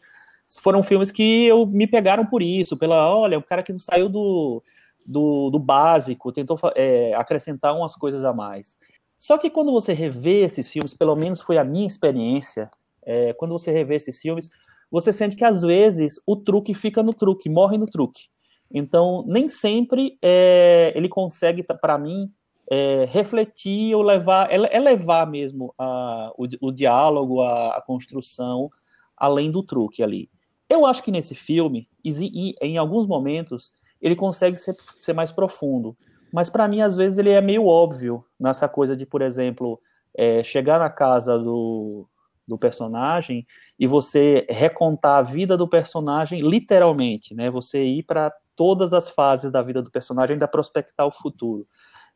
foram 0.61 0.81
filmes 0.81 1.11
que 1.11 1.45
eu 1.45 1.65
me 1.65 1.85
pegaram 1.85 2.25
por 2.25 2.41
isso, 2.41 2.77
pela, 2.77 3.13
olha, 3.13 3.37
o 3.37 3.43
cara 3.43 3.63
que 3.63 3.71
não 3.71 3.79
saiu 3.79 4.09
do, 4.09 4.63
do, 5.05 5.49
do 5.49 5.59
básico, 5.59 6.31
tentou 6.31 6.57
é, 6.75 7.13
acrescentar 7.15 7.75
umas 7.75 7.95
coisas 7.95 8.23
a 8.23 8.33
mais. 8.33 8.77
Só 9.19 9.37
que 9.37 9.49
quando 9.49 9.69
você 9.69 9.91
revê 9.91 10.45
esses 10.45 10.69
filmes, 10.69 10.93
pelo 10.93 11.13
menos 11.13 11.41
foi 11.41 11.57
a 11.57 11.63
minha 11.63 11.85
experiência, 11.85 12.71
é, 13.05 13.33
quando 13.33 13.51
você 13.51 13.69
revê 13.69 13.95
esses 13.95 14.17
filmes, 14.17 14.49
você 14.89 15.11
sente 15.11 15.35
que 15.35 15.43
às 15.43 15.61
vezes 15.61 16.21
o 16.25 16.37
truque 16.37 16.73
fica 16.73 17.03
no 17.03 17.13
truque, 17.13 17.49
morre 17.49 17.77
no 17.77 17.85
truque. 17.85 18.29
Então, 18.71 19.25
nem 19.27 19.49
sempre 19.49 20.17
é, 20.21 20.93
ele 20.95 21.09
consegue, 21.09 21.61
para 21.63 21.97
mim, 21.97 22.31
é, 22.71 23.03
refletir 23.09 23.93
ou 23.93 24.01
levar, 24.01 24.49
é, 24.49 24.79
levar 24.79 25.27
mesmo 25.27 25.73
a, 25.77 26.31
o, 26.37 26.45
o, 26.67 26.71
diálogo, 26.71 27.41
a, 27.41 27.75
a, 27.75 27.81
construção, 27.81 28.69
além 29.17 29.51
do 29.51 29.61
truque 29.61 30.01
ali. 30.01 30.29
Eu 30.69 30.85
acho 30.85 31.03
que 31.03 31.11
nesse 31.11 31.35
filme, 31.35 31.89
em 32.05 32.77
alguns 32.77 33.05
momentos, 33.05 33.73
ele 34.01 34.15
consegue 34.15 34.55
ser, 34.55 34.77
ser 34.97 35.11
mais 35.11 35.29
profundo. 35.29 35.97
Mas 36.31 36.49
para 36.49 36.67
mim, 36.67 36.81
às 36.81 36.95
vezes, 36.95 37.17
ele 37.17 37.31
é 37.31 37.41
meio 37.41 37.65
óbvio 37.65 38.23
nessa 38.39 38.67
coisa 38.67 38.95
de, 38.95 39.05
por 39.05 39.21
exemplo, 39.21 39.79
é, 40.15 40.43
chegar 40.43 40.79
na 40.79 40.89
casa 40.89 41.37
do, 41.37 42.07
do 42.47 42.57
personagem 42.57 43.45
e 43.79 43.87
você 43.87 44.45
recontar 44.49 45.17
a 45.17 45.21
vida 45.21 45.55
do 45.55 45.67
personagem 45.67 46.41
literalmente, 46.41 47.33
né? 47.33 47.49
Você 47.49 47.83
ir 47.83 48.03
para 48.03 48.33
todas 48.55 48.93
as 48.93 49.09
fases 49.09 49.51
da 49.51 49.61
vida 49.61 49.81
do 49.81 49.89
personagem, 49.89 50.33
ainda 50.33 50.47
prospectar 50.47 51.07
o 51.07 51.11
futuro. 51.11 51.65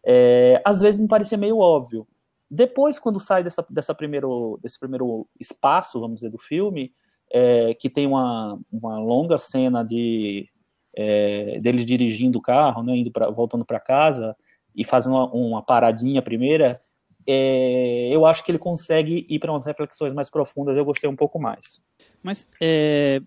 É, 0.06 0.62
às 0.66 0.82
vezes 0.82 1.00
me 1.00 1.08
parecia 1.08 1.38
meio 1.38 1.60
óbvio. 1.60 2.06
Depois, 2.52 3.00
quando 3.00 3.20
sai 3.20 3.44
dessa, 3.44 3.66
dessa 3.70 3.96
primeiro, 3.96 4.60
desse 4.62 4.78
primeiro 4.78 5.28
espaço, 5.40 6.00
vamos 6.00 6.16
dizer, 6.16 6.30
do 6.30 6.38
filme, 6.38 6.94
é, 7.32 7.74
que 7.74 7.90
tem 7.90 8.06
uma, 8.06 8.60
uma 8.72 9.00
longa 9.00 9.38
cena 9.38 9.84
de 9.84 10.50
é, 10.96 11.60
dele 11.60 11.84
dirigindo 11.84 12.38
o 12.40 12.42
carro, 12.42 12.84
né, 12.84 12.96
indo 12.96 13.12
pra, 13.12 13.30
voltando 13.30 13.66
para 13.66 13.80
casa 13.80 14.36
e 14.76 14.84
fazendo 14.84 15.16
uma, 15.16 15.32
uma 15.34 15.62
paradinha 15.62 16.22
primeira, 16.22 16.82
é, 17.26 18.10
eu 18.12 18.26
acho 18.26 18.44
que 18.44 18.52
ele 18.52 18.60
consegue 18.60 19.26
ir 19.30 19.40
para 19.40 19.52
umas 19.52 19.66
reflexões 19.66 20.14
mais 20.14 20.30
profundas. 20.30 20.76
Eu 20.76 20.86
gostei 20.86 21.10
um 21.10 21.16
pouco 21.16 21.40
mais. 21.40 21.80
Mas 22.22 22.48
é, 22.62 23.22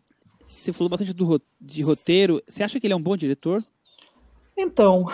você 0.44 0.72
falou 0.72 0.88
bastante 0.88 1.12
do, 1.12 1.40
de 1.60 1.82
roteiro. 1.82 2.42
Você 2.46 2.62
acha 2.62 2.78
que 2.78 2.86
ele 2.86 2.94
é 2.94 2.96
um 2.96 3.02
bom 3.02 3.16
diretor? 3.16 3.60
Então, 4.56 5.06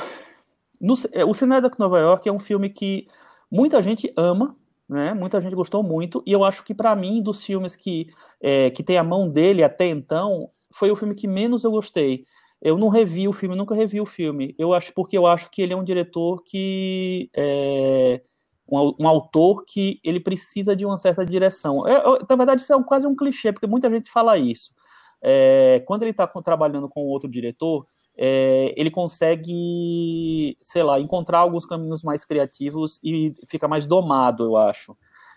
no, 0.80 0.94
é, 1.12 1.24
o 1.24 1.32
de 1.32 1.78
Nova 1.78 1.98
York 2.00 2.28
é 2.28 2.32
um 2.32 2.40
filme 2.40 2.68
que 2.68 3.06
muita 3.50 3.82
gente 3.82 4.12
ama, 4.16 4.56
né? 4.88 5.14
Muita 5.14 5.40
gente 5.40 5.54
gostou 5.54 5.82
muito. 5.82 6.22
E 6.26 6.32
eu 6.32 6.44
acho 6.44 6.64
que 6.64 6.74
para 6.74 6.94
mim, 6.94 7.22
dos 7.22 7.44
filmes 7.44 7.76
que 7.76 8.08
é, 8.40 8.70
que 8.70 8.82
tem 8.82 8.98
a 8.98 9.04
mão 9.04 9.28
dele 9.28 9.62
até 9.62 9.86
então, 9.88 10.50
foi 10.72 10.90
o 10.90 10.96
filme 10.96 11.14
que 11.14 11.26
menos 11.26 11.64
eu 11.64 11.70
gostei. 11.70 12.26
Eu 12.62 12.78
não 12.78 12.88
revi 12.88 13.26
o 13.26 13.32
filme, 13.32 13.56
nunca 13.56 13.74
revi 13.74 14.00
o 14.00 14.06
filme. 14.06 14.54
Eu 14.56 14.72
acho 14.72 14.94
porque 14.94 15.18
eu 15.18 15.26
acho 15.26 15.50
que 15.50 15.60
ele 15.60 15.72
é 15.72 15.76
um 15.76 15.84
diretor 15.84 16.42
que 16.44 17.28
é, 17.36 18.22
um, 18.70 18.94
um, 19.00 19.08
autor 19.08 19.64
que 19.66 20.00
ele 20.04 20.20
precisa 20.20 20.74
de 20.74 20.86
uma 20.86 20.96
certa 20.96 21.26
direção. 21.26 21.86
É, 21.86 22.02
na 22.28 22.36
verdade, 22.36 22.62
isso 22.62 22.72
é 22.72 22.76
um, 22.76 22.84
quase 22.84 23.06
um 23.06 23.16
clichê, 23.16 23.52
porque 23.52 23.66
muita 23.66 23.90
gente 23.90 24.10
fala 24.10 24.38
isso 24.38 24.72
é, 25.22 25.80
quando 25.86 26.02
ele 26.02 26.10
está 26.10 26.26
trabalhando 26.26 26.88
com 26.88 27.06
outro 27.06 27.30
diretor, 27.30 27.86
é, 28.16 28.74
ele 28.76 28.90
consegue, 28.90 30.56
sei 30.60 30.82
lá, 30.82 31.00
encontrar 31.00 31.38
alguns 31.38 31.64
caminhos 31.64 32.02
mais 32.02 32.24
criativos 32.24 32.98
e 33.02 33.32
fica 33.46 33.68
mais 33.68 33.86
domado, 33.86 34.44
eu 34.44 34.56
acho. 34.56 34.96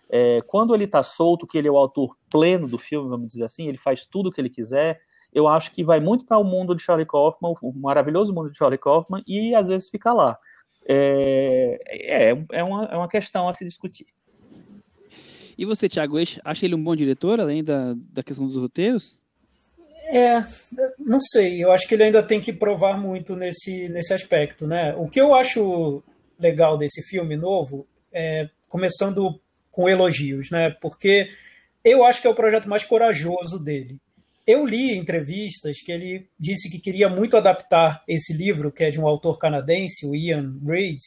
É, 0.09 0.41
quando 0.41 0.73
ele 0.73 0.85
está 0.85 1.03
solto, 1.03 1.47
que 1.47 1.57
ele 1.57 1.67
é 1.67 1.71
o 1.71 1.77
autor 1.77 2.17
pleno 2.29 2.67
do 2.67 2.77
filme, 2.77 3.09
vamos 3.09 3.27
dizer 3.27 3.43
assim, 3.43 3.67
ele 3.67 3.77
faz 3.77 4.05
tudo 4.05 4.29
o 4.29 4.31
que 4.31 4.41
ele 4.41 4.49
quiser, 4.49 4.99
eu 5.35 5.49
acho 5.49 5.69
que 5.73 5.83
vai 5.83 5.99
muito 5.99 6.23
para 6.23 6.37
o 6.37 6.45
mundo 6.45 6.73
de 6.73 6.81
Charlie 6.81 7.05
Kaufman, 7.05 7.53
o 7.61 7.73
maravilhoso 7.73 8.33
mundo 8.33 8.49
de 8.49 8.57
Charlie 8.57 8.79
Kaufman, 8.79 9.21
e 9.27 9.53
às 9.53 9.67
vezes 9.67 9.89
fica 9.89 10.13
lá. 10.13 10.39
É, 10.87 11.77
é, 11.87 12.37
é, 12.53 12.63
uma, 12.63 12.85
é 12.85 12.95
uma 12.95 13.09
questão 13.09 13.49
a 13.49 13.53
se 13.53 13.65
discutir. 13.65 14.07
E 15.57 15.65
você, 15.65 15.89
Thiago, 15.89 16.15
acha 16.43 16.65
ele 16.65 16.73
um 16.73 16.83
bom 16.83 16.95
diretor, 16.95 17.41
além 17.41 17.61
da, 17.61 17.93
da 18.13 18.23
questão 18.23 18.47
dos 18.47 18.55
roteiros? 18.55 19.19
É, 20.07 20.41
não 20.97 21.19
sei. 21.19 21.61
Eu 21.61 21.71
acho 21.73 21.85
que 21.85 21.95
ele 21.95 22.03
ainda 22.03 22.23
tem 22.23 22.39
que 22.39 22.53
provar 22.53 22.97
muito 22.97 23.35
nesse, 23.35 23.89
nesse 23.89 24.13
aspecto, 24.13 24.65
né? 24.65 24.95
O 24.95 25.09
que 25.09 25.19
eu 25.19 25.33
acho 25.33 26.01
legal 26.39 26.77
desse 26.77 27.01
filme 27.09 27.35
novo, 27.35 27.85
é, 28.13 28.49
começando 28.69 29.37
com 29.69 29.89
elogios, 29.89 30.49
né? 30.49 30.69
Porque 30.69 31.29
eu 31.83 32.05
acho 32.05 32.21
que 32.21 32.27
é 32.27 32.29
o 32.29 32.35
projeto 32.35 32.69
mais 32.69 32.85
corajoso 32.85 33.61
dele. 33.61 33.99
Eu 34.47 34.65
li 34.65 34.95
entrevistas 34.95 35.81
que 35.81 35.91
ele 35.91 36.27
disse 36.39 36.69
que 36.69 36.79
queria 36.79 37.09
muito 37.09 37.35
adaptar 37.35 38.03
esse 38.07 38.33
livro, 38.33 38.71
que 38.71 38.83
é 38.83 38.91
de 38.91 38.99
um 38.99 39.07
autor 39.07 39.39
canadense, 39.39 40.05
o 40.05 40.15
Ian 40.15 40.59
Reid, 40.63 40.99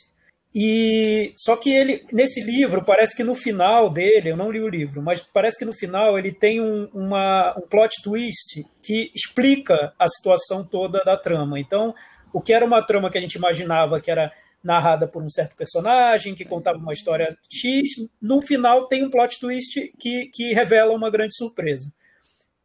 e 0.55 1.33
só 1.37 1.57
que 1.57 1.71
ele 1.71 2.05
nesse 2.13 2.41
livro 2.41 2.85
parece 2.85 3.15
que 3.15 3.23
no 3.23 3.35
final 3.35 3.91
dele, 3.91 4.31
eu 4.31 4.37
não 4.37 4.51
li 4.51 4.61
o 4.61 4.69
livro, 4.69 5.03
mas 5.03 5.21
parece 5.21 5.59
que 5.59 5.65
no 5.65 5.75
final 5.75 6.19
ele 6.19 6.33
tem 6.33 6.61
um, 6.61 6.89
uma, 6.93 7.55
um 7.59 7.69
plot 7.69 8.03
twist 8.03 8.65
que 8.83 9.11
explica 9.15 9.93
a 9.99 10.09
situação 10.09 10.65
toda 10.65 11.05
da 11.05 11.17
trama. 11.17 11.61
Então, 11.61 11.95
o 12.33 12.41
que 12.41 12.53
era 12.53 12.65
uma 12.65 12.83
trama 12.83 13.11
que 13.11 13.19
a 13.19 13.21
gente 13.21 13.35
imaginava 13.35 14.01
que 14.01 14.11
era 14.11 14.33
narrada 14.65 15.07
por 15.07 15.23
um 15.23 15.31
certo 15.31 15.55
personagem 15.55 16.35
que 16.35 16.45
contava 16.45 16.79
uma 16.79 16.93
história 16.93 17.29
X, 17.49 17.91
no 18.21 18.41
final 18.41 18.89
tem 18.89 19.05
um 19.05 19.11
plot 19.11 19.39
twist 19.39 19.93
que, 19.99 20.31
que 20.33 20.53
revela 20.53 20.95
uma 20.95 21.11
grande 21.11 21.37
surpresa. 21.37 21.93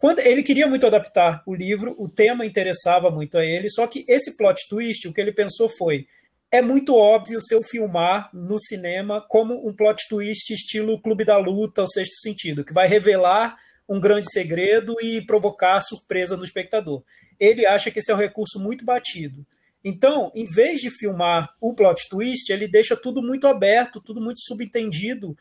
Quando 0.04 0.20
ele 0.20 0.44
queria 0.44 0.68
muito 0.68 0.86
adaptar 0.86 1.42
o 1.46 1.56
livro, 1.56 1.96
o 1.98 2.10
tema 2.10 2.46
interessava 2.46 3.10
muito 3.10 3.38
a 3.38 3.46
ele, 3.46 3.70
só 3.70 3.88
que 3.88 4.04
esse 4.06 4.36
plot 4.36 4.68
twist, 4.68 5.08
o 5.08 5.14
que 5.14 5.22
ele 5.22 5.32
pensou 5.32 5.70
foi 5.70 6.08
é 6.52 6.62
muito 6.62 6.94
óbvio 6.94 7.40
se 7.42 7.56
eu 7.56 7.64
filmar 7.64 8.30
no 8.34 8.60
cinema 8.60 9.22
como 9.22 9.66
um 9.66 9.74
plot 9.74 10.06
twist 10.10 10.52
estilo 10.52 11.02
Clube 11.02 11.24
da 11.24 11.38
Luta, 11.38 11.84
o 11.84 11.88
sexto 11.88 12.20
sentido, 12.20 12.66
que 12.66 12.74
vai 12.74 12.86
revelar 12.86 13.56
um 13.88 13.98
grande 13.98 14.30
segredo 14.30 14.94
e 15.02 15.26
provocar 15.26 15.80
surpresa 15.80 16.36
no 16.36 16.44
espectador. 16.44 17.02
Ele 17.40 17.66
acha 17.66 17.90
que 17.90 18.00
esse 18.00 18.12
é 18.12 18.14
um 18.14 18.18
recurso 18.18 18.60
muito 18.60 18.84
batido. 18.84 19.48
Então, 19.86 20.34
em 20.36 20.44
vez 20.44 20.82
de 20.82 20.90
filmar 20.90 21.56
o 21.62 21.74
plot 21.74 22.10
twist, 22.10 22.52
ele 22.52 22.68
deixa 22.68 22.98
tudo 22.98 23.22
muito 23.22 23.48
aberto, 23.48 24.02
tudo 24.02 24.20
muito 24.20 24.42
subentendido 24.42 25.34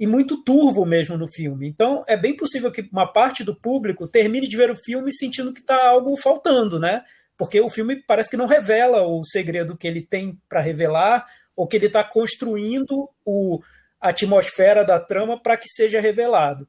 e 0.00 0.06
muito 0.06 0.42
turvo 0.42 0.84
mesmo 0.84 1.16
no 1.16 1.28
filme. 1.30 1.68
Então, 1.68 2.02
é 2.08 2.16
bem 2.16 2.34
possível 2.34 2.72
que 2.72 2.88
uma 2.90 3.06
parte 3.06 3.44
do 3.44 3.54
público 3.54 4.08
termine 4.08 4.48
de 4.48 4.56
ver 4.56 4.70
o 4.70 4.76
filme 4.76 5.12
sentindo 5.12 5.52
que 5.52 5.60
está 5.60 5.86
algo 5.86 6.16
faltando, 6.16 6.80
né? 6.80 7.04
porque 7.40 7.58
o 7.58 7.70
filme 7.70 7.96
parece 7.96 8.28
que 8.28 8.36
não 8.36 8.44
revela 8.44 9.02
o 9.02 9.24
segredo 9.24 9.74
que 9.74 9.88
ele 9.88 10.04
tem 10.04 10.38
para 10.46 10.60
revelar, 10.60 11.26
ou 11.56 11.66
que 11.66 11.74
ele 11.74 11.86
está 11.86 12.04
construindo 12.04 13.08
o, 13.24 13.62
a 13.98 14.10
atmosfera 14.10 14.84
da 14.84 15.00
trama 15.00 15.40
para 15.42 15.56
que 15.56 15.66
seja 15.66 16.02
revelado. 16.02 16.68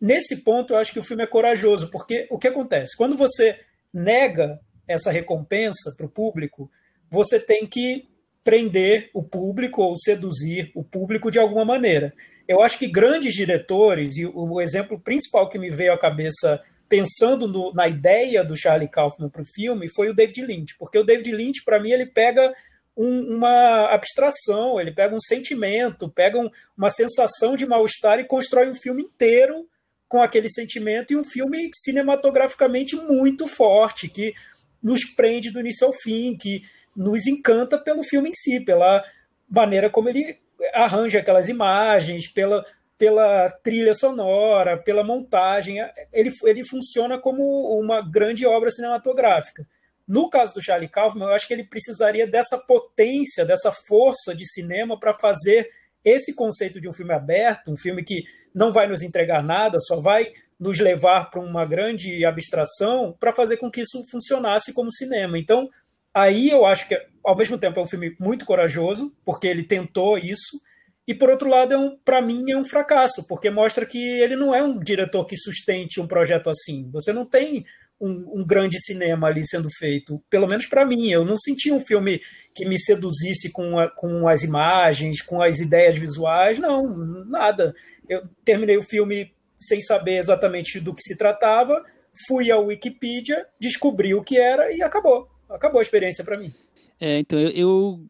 Nesse 0.00 0.36
ponto, 0.36 0.72
eu 0.72 0.78
acho 0.78 0.90
que 0.90 0.98
o 0.98 1.04
filme 1.04 1.22
é 1.22 1.26
corajoso, 1.26 1.90
porque 1.90 2.26
o 2.30 2.38
que 2.38 2.48
acontece? 2.48 2.96
Quando 2.96 3.14
você 3.14 3.60
nega 3.92 4.58
essa 4.88 5.10
recompensa 5.10 5.92
para 5.94 6.06
o 6.06 6.10
público, 6.10 6.70
você 7.10 7.38
tem 7.38 7.66
que 7.66 8.08
prender 8.42 9.10
o 9.12 9.22
público 9.22 9.82
ou 9.82 9.94
seduzir 9.98 10.72
o 10.74 10.82
público 10.82 11.30
de 11.30 11.38
alguma 11.38 11.66
maneira. 11.66 12.14
Eu 12.48 12.62
acho 12.62 12.78
que 12.78 12.86
grandes 12.86 13.34
diretores, 13.34 14.16
e 14.16 14.26
o 14.26 14.60
exemplo 14.60 14.98
principal 14.98 15.48
que 15.48 15.58
me 15.58 15.70
veio 15.70 15.92
à 15.92 15.98
cabeça 15.98 16.62
pensando 16.88 17.48
no, 17.48 17.72
na 17.74 17.88
ideia 17.88 18.44
do 18.44 18.56
Charlie 18.56 18.88
Kaufman 18.88 19.28
para 19.28 19.42
o 19.42 19.46
filme 19.46 19.88
foi 19.88 20.08
o 20.08 20.14
David 20.14 20.42
Lynch, 20.42 20.76
porque 20.78 20.98
o 20.98 21.04
David 21.04 21.32
Lynch, 21.32 21.64
para 21.64 21.80
mim, 21.80 21.90
ele 21.90 22.06
pega 22.06 22.54
um, 22.96 23.36
uma 23.36 23.86
abstração, 23.92 24.80
ele 24.80 24.92
pega 24.92 25.14
um 25.14 25.20
sentimento, 25.20 26.08
pega 26.08 26.38
um, 26.38 26.48
uma 26.76 26.88
sensação 26.88 27.56
de 27.56 27.66
mal-estar 27.66 28.18
e 28.20 28.24
constrói 28.24 28.70
um 28.70 28.74
filme 28.74 29.02
inteiro 29.02 29.68
com 30.08 30.22
aquele 30.22 30.48
sentimento 30.48 31.12
e 31.12 31.16
um 31.16 31.24
filme 31.24 31.68
cinematograficamente 31.74 32.94
muito 32.94 33.46
forte, 33.46 34.08
que 34.08 34.34
nos 34.82 35.04
prende 35.04 35.50
do 35.50 35.60
início 35.60 35.86
ao 35.86 35.92
fim, 35.92 36.36
que 36.36 36.62
nos 36.96 37.26
encanta 37.26 37.76
pelo 37.76 38.04
filme 38.04 38.30
em 38.30 38.32
si, 38.32 38.60
pela 38.60 39.04
maneira 39.48 39.90
como 39.90 40.08
ele 40.08 40.38
arranja 40.72 41.18
aquelas 41.18 41.48
imagens, 41.48 42.26
pela, 42.28 42.64
pela 42.98 43.50
trilha 43.62 43.94
sonora, 43.94 44.76
pela 44.76 45.04
montagem. 45.04 45.78
Ele, 46.12 46.30
ele 46.44 46.64
funciona 46.64 47.18
como 47.18 47.42
uma 47.78 48.00
grande 48.00 48.46
obra 48.46 48.70
cinematográfica. 48.70 49.66
No 50.06 50.30
caso 50.30 50.54
do 50.54 50.62
Charlie 50.62 50.88
Kaufman, 50.88 51.26
eu 51.26 51.32
acho 51.32 51.48
que 51.48 51.54
ele 51.54 51.64
precisaria 51.64 52.26
dessa 52.26 52.56
potência, 52.56 53.44
dessa 53.44 53.72
força 53.88 54.34
de 54.34 54.46
cinema 54.48 54.98
para 54.98 55.12
fazer 55.12 55.68
esse 56.04 56.32
conceito 56.32 56.80
de 56.80 56.88
um 56.88 56.92
filme 56.92 57.12
aberto, 57.12 57.72
um 57.72 57.76
filme 57.76 58.04
que 58.04 58.22
não 58.54 58.72
vai 58.72 58.86
nos 58.86 59.02
entregar 59.02 59.42
nada, 59.42 59.80
só 59.80 60.00
vai 60.00 60.32
nos 60.58 60.78
levar 60.78 61.30
para 61.30 61.40
uma 61.40 61.66
grande 61.66 62.24
abstração 62.24 63.14
para 63.18 63.32
fazer 63.32 63.56
com 63.56 63.70
que 63.70 63.80
isso 63.80 64.02
funcionasse 64.08 64.72
como 64.72 64.92
cinema. 64.92 65.36
Então, 65.36 65.68
aí 66.14 66.48
eu 66.48 66.64
acho 66.64 66.86
que, 66.88 66.96
ao 67.26 67.36
mesmo 67.36 67.58
tempo, 67.58 67.80
é 67.80 67.82
um 67.82 67.88
filme 67.88 68.16
muito 68.20 68.46
corajoso, 68.46 69.12
porque 69.24 69.48
ele 69.48 69.64
tentou 69.64 70.16
isso, 70.16 70.60
e 71.06 71.14
por 71.14 71.28
outro 71.28 71.48
lado, 71.48 71.72
é 71.72 71.78
um, 71.78 71.96
para 71.96 72.22
mim, 72.22 72.50
é 72.50 72.56
um 72.56 72.64
fracasso, 72.64 73.24
porque 73.24 73.50
mostra 73.50 73.84
que 73.84 73.98
ele 73.98 74.36
não 74.36 74.54
é 74.54 74.62
um 74.62 74.78
diretor 74.78 75.24
que 75.24 75.36
sustente 75.36 76.00
um 76.00 76.06
projeto 76.06 76.50
assim. 76.50 76.88
Você 76.92 77.12
não 77.12 77.24
tem 77.24 77.64
um, 78.00 78.40
um 78.40 78.44
grande 78.44 78.80
cinema 78.80 79.28
ali 79.28 79.46
sendo 79.46 79.68
feito, 79.70 80.22
pelo 80.28 80.48
menos 80.48 80.66
para 80.66 80.84
mim. 80.84 81.08
Eu 81.08 81.24
não 81.24 81.38
senti 81.38 81.70
um 81.70 81.80
filme 81.80 82.20
que 82.54 82.64
me 82.64 82.78
seduzisse 82.78 83.50
com, 83.52 83.78
a, 83.78 83.88
com 83.88 84.26
as 84.26 84.42
imagens, 84.42 85.22
com 85.22 85.40
as 85.40 85.60
ideias 85.60 85.96
visuais, 85.96 86.58
não, 86.58 87.24
nada. 87.24 87.74
Eu 88.08 88.22
terminei 88.44 88.76
o 88.76 88.82
filme 88.82 89.32
sem 89.60 89.80
saber 89.80 90.18
exatamente 90.18 90.80
do 90.80 90.94
que 90.94 91.02
se 91.02 91.16
tratava, 91.16 91.84
fui 92.26 92.50
à 92.50 92.58
Wikipedia, 92.58 93.46
descobri 93.60 94.12
o 94.12 94.22
que 94.22 94.38
era 94.38 94.72
e 94.72 94.82
acabou. 94.82 95.28
Acabou 95.48 95.78
a 95.78 95.82
experiência 95.82 96.24
para 96.24 96.36
mim. 96.36 96.52
É, 96.98 97.18
então, 97.18 97.38
eu, 97.38 97.50
eu, 97.50 98.08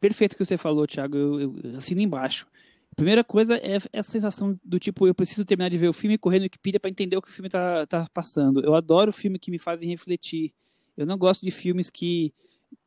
Perfeito 0.00 0.36
que 0.36 0.44
você 0.44 0.56
falou, 0.56 0.86
Thiago, 0.86 1.16
eu, 1.16 1.40
eu 1.40 1.76
assino 1.76 2.00
embaixo. 2.00 2.46
Primeira 2.94 3.24
coisa 3.24 3.56
é 3.56 3.78
essa 3.92 4.10
sensação 4.10 4.58
do 4.64 4.78
tipo, 4.78 5.06
eu 5.06 5.14
preciso 5.14 5.44
terminar 5.44 5.68
de 5.68 5.78
ver 5.78 5.88
o 5.88 5.92
filme 5.92 6.18
correr 6.18 6.38
no 6.38 6.44
Wikipedia 6.44 6.80
para 6.80 6.90
entender 6.90 7.16
o 7.16 7.22
que 7.22 7.28
o 7.28 7.32
filme 7.32 7.48
tá, 7.48 7.86
tá 7.86 8.08
passando. 8.12 8.60
Eu 8.64 8.74
adoro 8.74 9.12
filmes 9.12 9.40
que 9.40 9.50
me 9.50 9.58
fazem 9.58 9.88
refletir. 9.88 10.52
Eu 10.96 11.06
não 11.06 11.18
gosto 11.18 11.42
de 11.42 11.50
filmes 11.50 11.90
que 11.90 12.32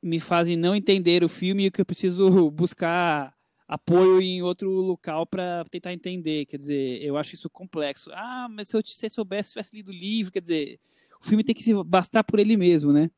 me 0.02 0.20
fazem 0.20 0.56
não 0.56 0.76
entender 0.76 1.24
o 1.24 1.30
filme 1.30 1.66
e 1.66 1.72
que 1.72 1.82
eu 1.82 1.86
preciso 1.86 2.30
buscar 2.52 3.34
apoio 3.68 4.22
em 4.22 4.42
outro 4.42 4.70
local 4.70 5.26
para 5.26 5.66
tentar 5.70 5.94
entender. 5.94 6.46
Quer 6.46 6.58
dizer, 6.58 7.02
eu 7.02 7.18
acho 7.18 7.36
isso 7.36 7.50
complexo. 7.50 8.10
Ah, 8.14 8.48
mas 8.50 8.70
se 8.70 8.76
eu, 8.76 8.82
se 8.86 9.06
eu 9.06 9.10
soubesse, 9.10 9.50
tivesse 9.50 9.76
lido 9.76 9.92
o 9.92 9.94
livro, 9.94 10.32
quer 10.32 10.42
dizer, 10.42 10.80
o 11.22 11.26
filme 11.26 11.44
tem 11.44 11.56
que 11.56 11.64
se 11.64 11.74
bastar 11.84 12.24
por 12.24 12.40
ele 12.40 12.56
mesmo, 12.56 12.92
né? 12.92 13.10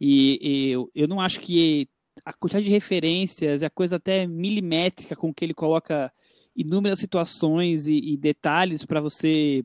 E, 0.00 0.38
e 0.40 0.70
eu, 0.70 0.90
eu 0.94 1.08
não 1.08 1.20
acho 1.20 1.40
que 1.40 1.88
a 2.24 2.32
quantidade 2.32 2.66
de 2.66 2.70
referências, 2.70 3.62
a 3.62 3.70
coisa 3.70 3.96
até 3.96 4.26
milimétrica 4.26 5.16
com 5.16 5.32
que 5.32 5.44
ele 5.44 5.54
coloca 5.54 6.12
inúmeras 6.54 6.98
situações 6.98 7.86
e, 7.86 7.98
e 7.98 8.16
detalhes 8.16 8.84
para 8.84 9.00
você 9.00 9.64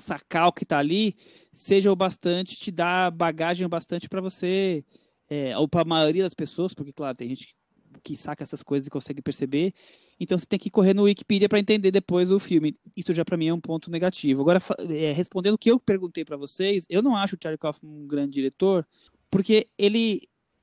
sacar 0.00 0.48
o 0.48 0.52
que 0.52 0.64
está 0.64 0.78
ali, 0.78 1.16
seja 1.52 1.90
o 1.90 1.96
bastante, 1.96 2.56
te 2.56 2.70
dá 2.70 3.10
bagagem 3.10 3.64
o 3.64 3.68
bastante 3.68 4.08
para 4.08 4.20
você, 4.20 4.84
é, 5.28 5.56
ou 5.56 5.68
para 5.68 5.82
a 5.82 5.84
maioria 5.84 6.22
das 6.22 6.34
pessoas, 6.34 6.74
porque, 6.74 6.92
claro, 6.92 7.16
tem 7.16 7.28
gente 7.28 7.54
que 8.02 8.16
saca 8.16 8.42
essas 8.42 8.62
coisas 8.62 8.86
e 8.86 8.90
consegue 8.90 9.22
perceber. 9.22 9.72
Então 10.18 10.36
você 10.36 10.46
tem 10.46 10.58
que 10.58 10.70
correr 10.70 10.94
no 10.94 11.04
Wikipedia 11.04 11.48
para 11.48 11.58
entender 11.58 11.90
depois 11.90 12.30
o 12.30 12.38
filme. 12.38 12.76
Isso 12.96 13.12
já 13.12 13.24
para 13.24 13.36
mim 13.36 13.48
é 13.48 13.54
um 13.54 13.60
ponto 13.60 13.90
negativo. 13.90 14.42
Agora, 14.42 14.60
é, 14.90 15.12
respondendo 15.12 15.54
o 15.54 15.58
que 15.58 15.70
eu 15.70 15.80
perguntei 15.80 16.24
para 16.24 16.36
vocês, 16.36 16.86
eu 16.88 17.02
não 17.02 17.16
acho 17.16 17.36
o 17.36 17.38
Charlie 17.40 17.58
Kaufman 17.58 17.90
um 17.90 18.06
grande 18.06 18.32
diretor, 18.32 18.86
porque 19.34 19.66
ele. 19.76 20.22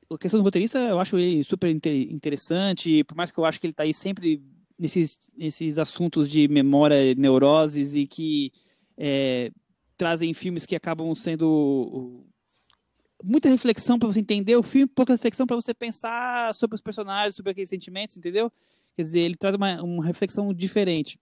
A 0.09 0.17
questão 0.17 0.39
do 0.39 0.43
roteirista 0.45 0.79
eu 0.79 0.97
acho 0.97 1.17
ele 1.17 1.43
super 1.43 1.69
interessante, 1.69 3.03
por 3.03 3.17
mais 3.17 3.29
que 3.29 3.37
eu 3.37 3.43
acho 3.43 3.59
que 3.59 3.65
ele 3.65 3.71
está 3.73 3.83
aí 3.83 3.93
sempre 3.93 4.41
nesses, 4.79 5.29
nesses 5.37 5.77
assuntos 5.77 6.29
de 6.29 6.47
memória, 6.47 7.13
neuroses 7.15 7.95
e 7.95 8.07
que 8.07 8.51
é, 8.97 9.51
trazem 9.97 10.33
filmes 10.33 10.65
que 10.65 10.75
acabam 10.75 11.13
sendo 11.15 12.23
muita 13.21 13.49
reflexão 13.49 13.99
para 13.99 14.07
você 14.07 14.19
entender 14.19 14.55
o 14.55 14.63
filme, 14.63 14.87
pouca 14.87 15.13
reflexão 15.13 15.45
para 15.45 15.55
você 15.55 15.73
pensar 15.73 16.53
sobre 16.55 16.75
os 16.75 16.81
personagens, 16.81 17.35
sobre 17.35 17.51
aqueles 17.51 17.69
sentimentos, 17.69 18.15
entendeu? 18.15 18.51
Quer 18.95 19.01
dizer, 19.01 19.19
ele 19.19 19.35
traz 19.35 19.55
uma, 19.55 19.81
uma 19.81 20.05
reflexão 20.05 20.53
diferente. 20.53 21.19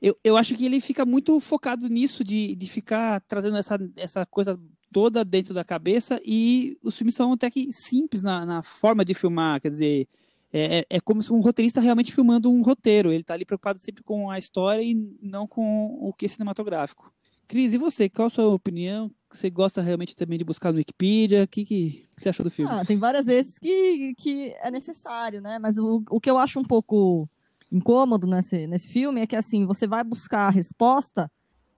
Eu, 0.00 0.18
eu 0.22 0.36
acho 0.36 0.54
que 0.54 0.64
ele 0.64 0.80
fica 0.80 1.04
muito 1.04 1.38
focado 1.40 1.88
nisso, 1.88 2.22
de, 2.22 2.54
de 2.54 2.68
ficar 2.68 3.20
trazendo 3.22 3.56
essa, 3.56 3.78
essa 3.96 4.26
coisa 4.26 4.58
toda 4.92 5.24
dentro 5.24 5.54
da 5.54 5.64
cabeça, 5.64 6.20
e 6.24 6.78
os 6.82 6.96
filmes 6.96 7.14
são 7.14 7.32
até 7.32 7.50
que 7.50 7.72
simples 7.72 8.22
na, 8.22 8.44
na 8.46 8.62
forma 8.62 9.04
de 9.04 9.14
filmar, 9.14 9.60
quer 9.60 9.70
dizer, 9.70 10.08
é, 10.52 10.78
é, 10.78 10.86
é 10.96 11.00
como 11.00 11.22
se 11.22 11.32
um 11.32 11.40
roteirista 11.40 11.80
realmente 11.80 12.12
filmando 12.12 12.50
um 12.50 12.62
roteiro, 12.62 13.12
ele 13.12 13.20
está 13.20 13.34
ali 13.34 13.44
preocupado 13.44 13.78
sempre 13.78 14.02
com 14.02 14.30
a 14.30 14.38
história 14.38 14.82
e 14.82 14.94
não 15.20 15.46
com 15.46 15.98
o 16.00 16.12
que 16.12 16.26
é 16.26 16.28
cinematográfico. 16.28 17.12
Cris, 17.46 17.72
e 17.72 17.78
você? 17.78 18.10
Qual 18.10 18.28
a 18.28 18.30
sua 18.30 18.46
opinião? 18.48 19.10
Você 19.30 19.48
gosta 19.48 19.80
realmente 19.80 20.14
também 20.14 20.38
de 20.38 20.44
buscar 20.44 20.70
no 20.70 20.78
Wikipedia? 20.78 21.44
O 21.44 21.48
que, 21.48 21.64
que 21.64 22.04
você 22.18 22.28
achou 22.28 22.44
do 22.44 22.50
filme? 22.50 22.70
Ah, 22.70 22.84
tem 22.84 22.98
várias 22.98 23.26
vezes 23.26 23.58
que, 23.58 24.14
que 24.16 24.54
é 24.60 24.70
necessário, 24.70 25.40
né? 25.40 25.58
Mas 25.58 25.78
o, 25.78 26.02
o 26.10 26.20
que 26.20 26.30
eu 26.30 26.36
acho 26.36 26.60
um 26.60 26.64
pouco 26.64 27.26
incômodo 27.72 28.26
nesse, 28.26 28.66
nesse 28.66 28.88
filme 28.88 29.22
é 29.22 29.26
que, 29.26 29.36
assim, 29.36 29.64
você 29.64 29.86
vai 29.86 30.04
buscar 30.04 30.46
a 30.48 30.50
resposta 30.50 31.30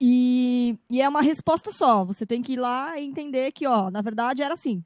e, 0.03 0.79
e 0.89 0.99
é 0.99 1.07
uma 1.07 1.21
resposta 1.21 1.69
só. 1.71 2.03
Você 2.03 2.25
tem 2.25 2.41
que 2.41 2.53
ir 2.53 2.59
lá 2.59 2.99
e 2.99 3.05
entender 3.05 3.51
que, 3.51 3.67
ó, 3.67 3.91
na 3.91 4.01
verdade 4.01 4.41
era 4.41 4.55
assim. 4.55 4.83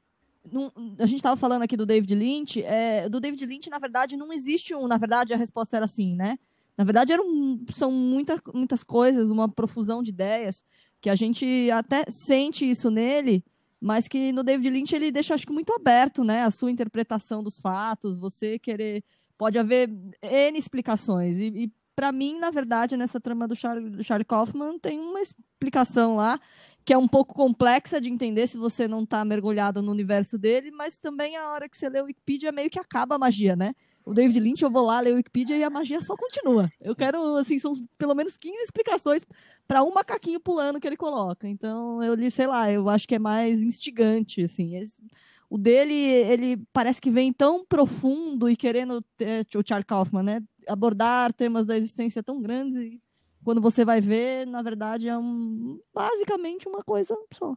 A 0.98 1.06
gente 1.06 1.16
estava 1.16 1.36
falando 1.36 1.62
aqui 1.62 1.74
do 1.74 1.86
David 1.86 2.14
Lynch. 2.14 2.62
É, 2.62 3.08
do 3.08 3.18
David 3.18 3.46
Lynch, 3.46 3.70
na 3.70 3.78
verdade, 3.78 4.14
não 4.14 4.30
existe 4.30 4.74
um. 4.74 4.86
Na 4.86 4.98
verdade, 4.98 5.32
a 5.32 5.36
resposta 5.38 5.74
era 5.74 5.86
assim, 5.86 6.14
né? 6.14 6.38
Na 6.76 6.84
verdade, 6.84 7.14
eram, 7.14 7.24
são 7.70 7.90
muita, 7.90 8.38
muitas 8.52 8.84
coisas, 8.84 9.30
uma 9.30 9.48
profusão 9.48 10.02
de 10.02 10.10
ideias, 10.10 10.62
que 11.00 11.08
a 11.08 11.14
gente 11.14 11.70
até 11.70 12.04
sente 12.10 12.68
isso 12.68 12.90
nele, 12.90 13.42
mas 13.80 14.06
que 14.08 14.30
no 14.32 14.42
David 14.42 14.68
Lynch 14.68 14.94
ele 14.94 15.10
deixa, 15.10 15.32
acho 15.32 15.46
que, 15.46 15.52
muito 15.52 15.72
aberto, 15.72 16.22
né? 16.24 16.42
A 16.42 16.50
sua 16.50 16.70
interpretação 16.70 17.42
dos 17.42 17.58
fatos, 17.58 18.18
você 18.18 18.58
querer. 18.58 19.02
Pode 19.38 19.58
haver 19.58 19.88
N 20.22 20.58
explicações. 20.58 21.40
E, 21.40 21.46
e 21.46 21.72
para 21.96 22.12
mim, 22.12 22.38
na 22.38 22.50
verdade, 22.50 22.96
nessa 22.96 23.18
trama 23.18 23.48
do 23.48 23.56
Charlie, 23.56 23.90
do 23.90 24.04
Charlie 24.04 24.24
Kaufman, 24.24 24.78
tem 24.78 25.00
uma 25.00 25.20
explicação 25.20 26.16
lá 26.16 26.38
que 26.84 26.92
é 26.92 26.98
um 26.98 27.08
pouco 27.08 27.34
complexa 27.34 28.00
de 28.00 28.08
entender 28.08 28.46
se 28.46 28.56
você 28.56 28.86
não 28.86 29.02
está 29.02 29.24
mergulhado 29.24 29.82
no 29.82 29.90
universo 29.90 30.38
dele, 30.38 30.70
mas 30.70 30.96
também 30.96 31.36
a 31.36 31.50
hora 31.50 31.68
que 31.68 31.76
você 31.76 31.88
lê 31.88 32.00
o 32.00 32.04
Wikipedia 32.04 32.52
meio 32.52 32.70
que 32.70 32.78
acaba 32.78 33.16
a 33.16 33.18
magia, 33.18 33.56
né? 33.56 33.74
o 34.06 34.14
David 34.14 34.38
Lynch, 34.38 34.62
eu 34.62 34.70
vou 34.70 34.86
lá 34.86 35.00
ler 35.00 35.14
o 35.14 35.16
Wikipedia 35.16 35.56
e 35.56 35.64
a 35.64 35.68
magia 35.68 36.00
só 36.00 36.16
continua. 36.16 36.70
Eu 36.80 36.94
quero, 36.94 37.36
assim, 37.36 37.58
são 37.58 37.74
pelo 37.98 38.14
menos 38.14 38.36
15 38.36 38.62
explicações 38.62 39.22
para 39.66 39.82
um 39.82 39.92
macaquinho 39.92 40.38
pulando 40.38 40.78
que 40.78 40.86
ele 40.86 40.96
coloca. 40.96 41.48
Então, 41.48 42.00
eu 42.00 42.14
li, 42.14 42.30
sei 42.30 42.46
lá, 42.46 42.70
eu 42.70 42.88
acho 42.88 43.06
que 43.06 43.16
é 43.16 43.18
mais 43.18 43.60
instigante, 43.60 44.42
assim. 44.42 44.76
Esse, 44.76 45.02
o 45.50 45.58
dele, 45.58 45.92
ele 45.92 46.56
parece 46.72 47.00
que 47.00 47.10
vem 47.10 47.32
tão 47.32 47.64
profundo 47.64 48.48
e 48.48 48.54
querendo, 48.54 49.04
é, 49.18 49.40
o 49.56 49.66
Charlie 49.66 49.84
Kaufman, 49.84 50.22
né, 50.22 50.42
abordar 50.66 51.32
temas 51.32 51.66
da 51.66 51.76
existência 51.76 52.22
tão 52.22 52.40
grandes 52.40 52.76
e 52.76 53.00
quando 53.44 53.60
você 53.60 53.84
vai 53.84 54.00
ver, 54.00 54.46
na 54.46 54.60
verdade, 54.60 55.08
é 55.08 55.16
um, 55.16 55.80
basicamente 55.94 56.68
uma 56.68 56.82
coisa 56.82 57.16
só. 57.32 57.56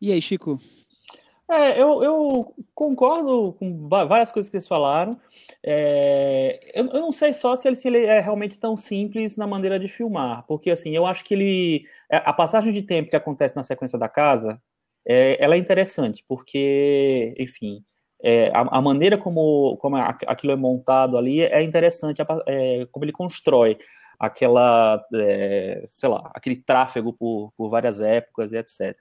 E 0.00 0.12
aí, 0.12 0.20
Chico, 0.20 0.58
é, 1.48 1.80
eu, 1.80 2.02
eu, 2.02 2.54
concordo 2.74 3.52
com 3.58 3.88
várias 3.88 4.32
coisas 4.32 4.50
que 4.50 4.56
eles 4.56 4.66
falaram. 4.66 5.20
É, 5.62 6.72
eu, 6.74 6.86
eu, 6.86 7.00
não 7.00 7.12
sei 7.12 7.32
só 7.32 7.54
se 7.56 7.68
ele, 7.68 7.74
se 7.74 7.88
ele, 7.88 8.06
é 8.06 8.20
realmente 8.20 8.58
tão 8.58 8.76
simples 8.76 9.36
na 9.36 9.46
maneira 9.46 9.78
de 9.78 9.88
filmar, 9.88 10.44
porque 10.46 10.70
assim, 10.70 10.94
eu 10.96 11.06
acho 11.06 11.24
que 11.24 11.34
ele. 11.34 11.84
É, 12.10 12.16
a 12.16 12.32
passagem 12.32 12.72
de 12.72 12.82
tempo 12.82 13.10
que 13.10 13.16
acontece 13.16 13.54
na 13.56 13.62
sequência 13.62 13.98
da 13.98 14.08
casa, 14.08 14.60
é, 15.06 15.42
ela 15.42 15.54
é 15.54 15.58
interessante, 15.58 16.24
porque, 16.26 17.34
enfim, 17.38 17.84
é, 18.22 18.50
a, 18.54 18.78
a, 18.78 18.80
maneira 18.80 19.18
como, 19.18 19.76
como 19.78 19.96
aquilo 19.96 20.52
é 20.52 20.56
montado 20.56 21.18
ali 21.18 21.42
é 21.42 21.62
interessante, 21.62 22.22
é, 22.46 22.86
como 22.92 23.04
ele 23.04 23.12
constrói 23.12 23.78
aquela, 24.18 25.04
é, 25.14 25.82
sei 25.86 26.08
lá, 26.08 26.30
aquele 26.32 26.56
tráfego 26.56 27.12
por, 27.12 27.52
por 27.56 27.68
várias 27.68 28.00
épocas 28.00 28.52
e 28.52 28.58
etc. 28.58 28.96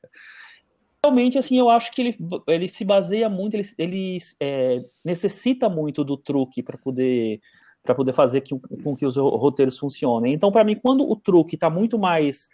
Realmente, 1.04 1.38
assim, 1.38 1.58
eu 1.58 1.70
acho 1.70 1.92
que 1.92 2.02
ele, 2.02 2.18
ele 2.48 2.68
se 2.68 2.84
baseia 2.84 3.30
muito, 3.30 3.56
ele, 3.56 3.70
ele 3.78 4.18
é, 4.40 4.84
necessita 5.06 5.70
muito 5.70 6.04
do 6.04 6.18
truque 6.18 6.64
para 6.64 6.78
poder 6.78 7.40
para 7.84 7.96
poder 7.96 8.14
fazer 8.14 8.42
que, 8.42 8.58
com 8.84 8.96
que 8.96 9.06
os 9.06 9.18
roteiros 9.18 9.78
funcionem. 9.78 10.34
Então, 10.34 10.52
para 10.52 10.64
mim, 10.64 10.76
quando 10.76 11.10
o 11.10 11.16
truque 11.16 11.56
está 11.56 11.70
muito 11.70 11.98
mais 11.98 12.48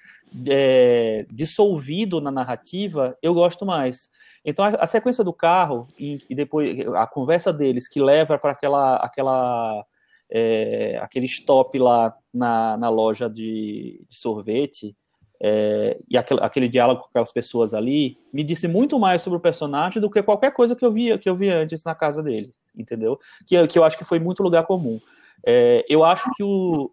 é, 0.47 1.25
dissolvido 1.31 2.21
na 2.21 2.31
narrativa, 2.31 3.17
eu 3.21 3.33
gosto 3.33 3.65
mais. 3.65 4.09
Então, 4.45 4.63
a, 4.63 4.69
a 4.69 4.87
sequência 4.87 5.23
do 5.23 5.33
carro 5.33 5.87
e, 5.99 6.19
e, 6.29 6.35
depois 6.35 6.79
a 6.95 7.05
conversa 7.05 7.51
deles 7.51 7.87
que 7.87 8.01
leva 8.01 8.37
para 8.37 8.51
aquela, 8.51 8.95
aquela 8.97 9.85
é, 10.29 10.97
aquele 11.01 11.25
stop 11.25 11.77
lá 11.77 12.15
na, 12.33 12.77
na 12.77 12.89
loja 12.89 13.29
de, 13.29 14.05
de 14.07 14.15
sorvete 14.15 14.95
é, 15.41 15.99
e 16.09 16.17
aquele, 16.17 16.39
aquele, 16.41 16.67
diálogo 16.67 17.01
com 17.01 17.07
aquelas 17.09 17.31
pessoas 17.31 17.73
ali 17.73 18.17
me 18.33 18.43
disse 18.43 18.67
muito 18.67 18.97
mais 18.97 19.21
sobre 19.21 19.37
o 19.37 19.41
personagem 19.41 20.01
do 20.01 20.09
que 20.09 20.23
qualquer 20.23 20.51
coisa 20.51 20.75
que 20.75 20.83
eu 20.83 20.91
via 20.91 21.17
que 21.17 21.29
eu 21.29 21.35
vi 21.35 21.49
antes 21.49 21.83
na 21.83 21.93
casa 21.93 22.23
dele, 22.23 22.53
entendeu? 22.77 23.19
Que, 23.45 23.67
que 23.67 23.79
eu 23.79 23.83
acho 23.83 23.97
que 23.97 24.03
foi 24.03 24.19
muito 24.19 24.43
lugar 24.43 24.65
comum. 24.65 24.99
É, 25.45 25.85
eu 25.87 26.03
acho 26.03 26.29
que 26.35 26.43
o, 26.43 26.91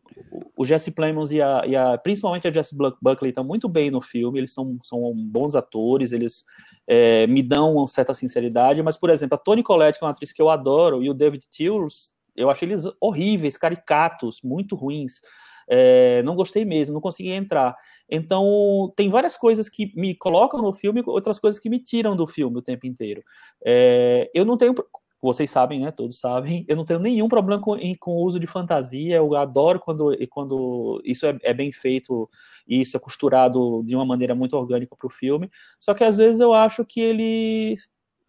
o 0.57 0.65
Jesse 0.65 0.91
Plemons 0.91 1.31
e 1.31 1.41
a, 1.41 1.63
e 1.67 1.75
a, 1.75 1.97
principalmente 1.97 2.47
a 2.47 2.53
Jesse 2.53 2.77
Buckley 2.77 3.31
estão 3.31 3.45
muito 3.45 3.69
bem 3.69 3.91
no 3.91 4.01
filme, 4.01 4.39
eles 4.39 4.53
são, 4.53 4.79
são 4.83 5.13
bons 5.15 5.55
atores, 5.55 6.13
eles 6.13 6.45
é, 6.87 7.27
me 7.27 7.43
dão 7.43 7.77
uma 7.77 7.87
certa 7.87 8.13
sinceridade, 8.13 8.83
mas, 8.83 8.97
por 8.97 9.11
exemplo, 9.11 9.35
a 9.35 9.39
Toni 9.39 9.63
Collette, 9.63 9.99
que 9.99 10.05
é 10.05 10.07
uma 10.07 10.13
atriz 10.13 10.33
que 10.33 10.43
eu 10.43 10.51
adoro, 10.51 11.03
e 11.03 11.09
o 11.09 11.15
David 11.15 11.49
Tewers, 11.49 12.13
eu 12.37 12.51
achei 12.51 12.69
eles 12.69 12.85
horríveis, 13.01 13.57
caricatos, 13.57 14.41
muito 14.43 14.75
ruins. 14.75 15.21
É, 15.67 16.23
não 16.23 16.35
gostei 16.35 16.65
mesmo, 16.65 16.95
não 16.95 17.01
consegui 17.01 17.31
entrar. 17.31 17.75
Então, 18.11 18.93
tem 18.95 19.09
várias 19.09 19.37
coisas 19.37 19.69
que 19.69 19.93
me 19.97 20.15
colocam 20.15 20.61
no 20.61 20.73
filme, 20.75 21.03
outras 21.07 21.39
coisas 21.39 21.59
que 21.59 21.71
me 21.71 21.79
tiram 21.79 22.15
do 22.15 22.27
filme 22.27 22.59
o 22.59 22.63
tempo 22.63 22.87
inteiro. 22.87 23.23
É, 23.65 24.31
eu 24.35 24.45
não 24.45 24.59
tenho, 24.59 24.75
vocês 25.25 25.51
sabem, 25.51 25.81
né? 25.81 25.91
Todos 25.91 26.21
sabem. 26.21 26.67
Eu 26.69 26.77
não 26.77 26.85
tenho 26.85 27.01
nenhum 27.01 27.29
problema 27.29 27.61
com, 27.61 27.79
com 27.99 28.11
o 28.13 28.25
uso 28.25 28.39
de 28.39 28.47
fantasia. 28.47 29.17
Eu 29.17 29.35
adoro 29.35 29.81
quando, 29.81 30.15
quando 30.29 31.01
isso 31.03 31.25
é, 31.25 31.39
é 31.43 31.55
bem 31.55 31.73
feito 31.73 32.29
e 32.69 32.83
isso 32.83 32.95
é 32.97 33.01
costurado 33.01 33.83
de 33.85 33.97
uma 33.97 34.05
maneira 34.05 34.35
muito 34.35 34.55
orgânica 34.55 34.95
para 34.95 35.07
o 35.07 35.11
filme. 35.11 35.51
Só 35.81 35.95
que 35.95 36.05
às 36.05 36.19
vezes 36.19 36.41
eu 36.41 36.53
acho 36.53 36.85
que 36.85 37.01
ele, 37.01 37.75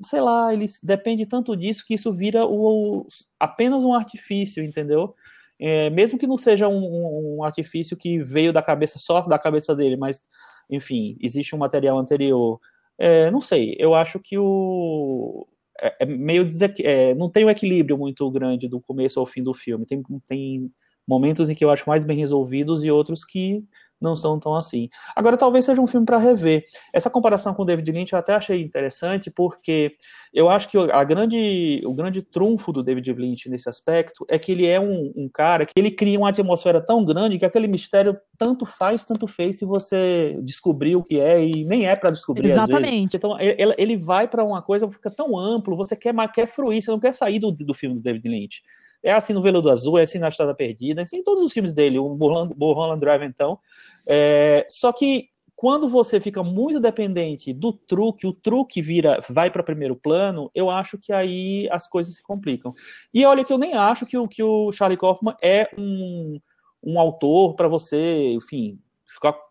sei 0.02 0.22
lá, 0.22 0.54
ele 0.54 0.68
depende 0.82 1.26
tanto 1.26 1.56
disso 1.56 1.86
que 1.86 1.96
isso 1.96 2.14
vira 2.14 2.46
o, 2.46 3.06
apenas 3.38 3.84
um 3.84 3.94
artifício, 3.94 4.64
entendeu? 4.64 5.14
É, 5.60 5.90
mesmo 5.90 6.18
que 6.18 6.28
não 6.28 6.38
seja 6.38 6.70
um, 6.70 7.40
um 7.40 7.44
artifício 7.44 7.98
que 7.98 8.24
veio 8.24 8.54
da 8.54 8.62
cabeça 8.62 9.00
só 9.00 9.22
da 9.22 9.38
cabeça 9.38 9.76
dele, 9.76 9.98
mas 9.98 10.22
enfim, 10.70 11.18
existe 11.22 11.54
um 11.54 11.60
material 11.60 12.00
anterior. 12.00 12.60
É, 12.98 13.30
não 13.32 13.42
sei, 13.42 13.76
eu 13.78 13.94
acho 13.94 14.20
que 14.20 14.38
o, 14.38 15.46
é, 15.82 15.96
é 16.00 16.06
meio 16.06 16.48
é, 16.80 17.14
não 17.16 17.30
tem 17.30 17.46
um 17.46 17.50
equilíbrio 17.50 17.98
muito 17.98 18.30
grande 18.32 18.68
do 18.68 18.82
começo 18.82 19.20
ao 19.20 19.26
fim 19.26 19.44
do 19.44 19.54
filme. 19.54 19.86
Tem, 19.86 20.02
tem 20.28 20.72
momentos 21.08 21.50
em 21.50 21.56
que 21.56 21.64
eu 21.64 21.70
acho 21.70 21.88
mais 21.88 22.06
bem 22.06 22.18
resolvidos 22.18 22.84
e 22.84 22.92
outros 22.92 23.24
que 23.24 23.64
não 24.06 24.16
são 24.16 24.40
tão 24.40 24.56
assim. 24.56 24.90
Agora, 25.16 25.36
talvez 25.36 25.66
seja 25.66 25.82
um 25.82 25.88
filme 25.88 26.06
para 26.06 26.18
rever. 26.18 26.64
Essa 26.94 27.10
comparação 27.10 27.54
com 27.54 27.64
o 27.64 27.66
David 27.66 27.92
Lynch 27.92 28.14
eu 28.14 28.20
até 28.20 28.34
achei 28.34 28.62
interessante, 28.62 29.30
porque 29.30 29.96
eu 30.34 30.50
acho 30.50 30.70
que 30.70 30.78
a 30.78 31.04
grande, 31.04 31.82
o 31.86 31.94
grande 31.94 32.22
trunfo 32.22 32.72
do 32.72 32.84
David 32.84 33.12
Lynch 33.14 33.50
nesse 33.50 33.68
aspecto 33.68 34.26
é 34.30 34.38
que 34.38 34.52
ele 34.52 34.66
é 34.66 34.80
um, 34.80 35.12
um 35.16 35.30
cara 35.30 35.66
que 35.66 35.74
ele 35.76 35.92
cria 35.92 36.20
uma 36.20 36.30
atmosfera 36.30 36.80
tão 36.80 37.04
grande 37.04 37.40
que 37.40 37.46
aquele 37.46 37.68
mistério 37.68 38.18
tanto 38.38 38.66
faz, 38.66 39.04
tanto 39.04 39.28
fez 39.28 39.58
se 39.58 39.66
você 39.66 40.38
descobrir 40.44 40.96
o 40.96 41.04
que 41.04 41.20
é 41.20 41.44
e 41.44 41.66
nem 41.66 41.88
é 41.88 41.96
para 41.96 42.12
descobrir 42.12 42.50
Exatamente. 42.50 43.18
Então, 43.18 43.40
ele, 43.40 43.74
ele 43.78 43.98
vai 43.98 44.28
para 44.28 44.44
uma 44.44 44.62
coisa, 44.62 44.90
fica 44.90 45.10
tão 45.10 45.38
amplo, 45.38 45.76
você 45.76 45.96
quer, 45.96 46.14
quer 46.34 46.48
fruir, 46.48 46.82
você 46.82 46.92
não 46.92 47.00
quer 47.00 47.14
sair 47.14 47.40
do, 47.40 47.52
do 47.52 47.74
filme 47.74 47.96
do 47.96 48.02
David 48.02 48.28
Lynch. 48.28 48.62
É 49.06 49.12
assim 49.12 49.34
no 49.34 49.42
Veludo 49.42 49.70
Azul, 49.70 50.00
é 50.00 50.02
assim 50.02 50.18
na 50.18 50.30
Estrada 50.30 50.56
Perdida, 50.56 51.02
é 51.02 51.04
assim 51.04 51.18
em 51.18 51.24
todos 51.24 51.44
os 51.44 51.54
filmes 51.54 51.72
dele, 51.72 52.00
o 52.00 52.10
Mulholland 52.16 53.00
Drive, 53.00 53.24
então. 53.24 53.60
É, 54.04 54.66
só 54.68 54.92
que 54.92 55.30
quando 55.56 55.88
você 55.88 56.20
fica 56.20 56.42
muito 56.42 56.80
dependente 56.80 57.54
do 57.54 57.72
truque, 57.72 58.26
o 58.26 58.34
truque 58.34 58.82
vira, 58.82 59.20
vai 59.30 59.52
para 59.52 59.62
primeiro 59.62 59.96
plano, 59.96 60.50
eu 60.56 60.72
acho 60.72 60.98
que 60.98 61.14
aí 61.14 61.70
as 61.72 61.88
coisas 61.88 62.16
se 62.16 62.24
complicam. 62.24 62.74
E 63.14 63.24
olha 63.26 63.46
que 63.46 63.54
eu 63.54 63.60
nem 63.60 63.76
acho 63.76 64.08
que 64.08 64.18
o, 64.18 64.28
que 64.28 64.42
o 64.42 64.72
Charlie 64.72 64.98
Kaufman 64.98 65.36
é 65.40 65.70
um, 65.78 66.42
um 66.84 67.00
autor 67.00 67.54
para 67.54 67.68
você, 67.68 68.34
enfim, 68.34 68.80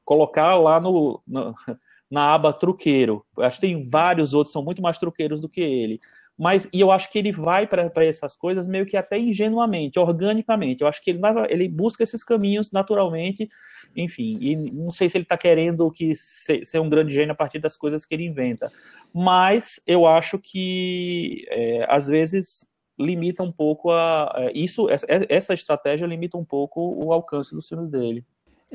colocar 0.04 0.56
lá 0.56 0.80
no, 0.80 1.22
no, 1.24 1.54
na 2.10 2.34
aba 2.34 2.52
truqueiro. 2.52 3.24
Acho 3.38 3.60
que 3.60 3.68
tem 3.68 3.88
vários 3.88 4.34
outros, 4.34 4.52
são 4.52 4.64
muito 4.64 4.82
mais 4.82 4.98
truqueiros 4.98 5.40
do 5.40 5.48
que 5.48 5.60
ele 5.60 6.00
mas 6.38 6.68
e 6.72 6.80
eu 6.80 6.90
acho 6.90 7.10
que 7.10 7.18
ele 7.18 7.30
vai 7.30 7.66
para 7.66 8.04
essas 8.04 8.34
coisas 8.34 8.66
meio 8.66 8.84
que 8.84 8.96
até 8.96 9.18
ingenuamente, 9.18 9.98
organicamente. 9.98 10.82
Eu 10.82 10.88
acho 10.88 11.02
que 11.02 11.10
ele, 11.10 11.20
ele 11.48 11.68
busca 11.68 12.02
esses 12.02 12.24
caminhos 12.24 12.72
naturalmente, 12.72 13.48
enfim. 13.96 14.36
E 14.40 14.56
não 14.56 14.90
sei 14.90 15.08
se 15.08 15.16
ele 15.16 15.24
está 15.24 15.36
querendo 15.38 15.88
que 15.90 16.14
ser, 16.14 16.64
ser, 16.64 16.80
um 16.80 16.88
grande 16.88 17.14
gênio 17.14 17.32
a 17.32 17.36
partir 17.36 17.60
das 17.60 17.76
coisas 17.76 18.04
que 18.04 18.14
ele 18.14 18.26
inventa, 18.26 18.72
mas 19.12 19.80
eu 19.86 20.06
acho 20.06 20.38
que 20.38 21.46
é, 21.50 21.86
às 21.88 22.08
vezes 22.08 22.66
limita 22.98 23.42
um 23.42 23.52
pouco 23.52 23.90
a, 23.90 24.24
a 24.36 24.52
isso 24.54 24.88
essa, 24.88 25.06
essa 25.28 25.54
estratégia 25.54 26.06
limita 26.06 26.38
um 26.38 26.44
pouco 26.44 26.80
o 26.80 27.12
alcance 27.12 27.54
dos 27.54 27.68
filmes 27.68 27.88
dele. 27.88 28.24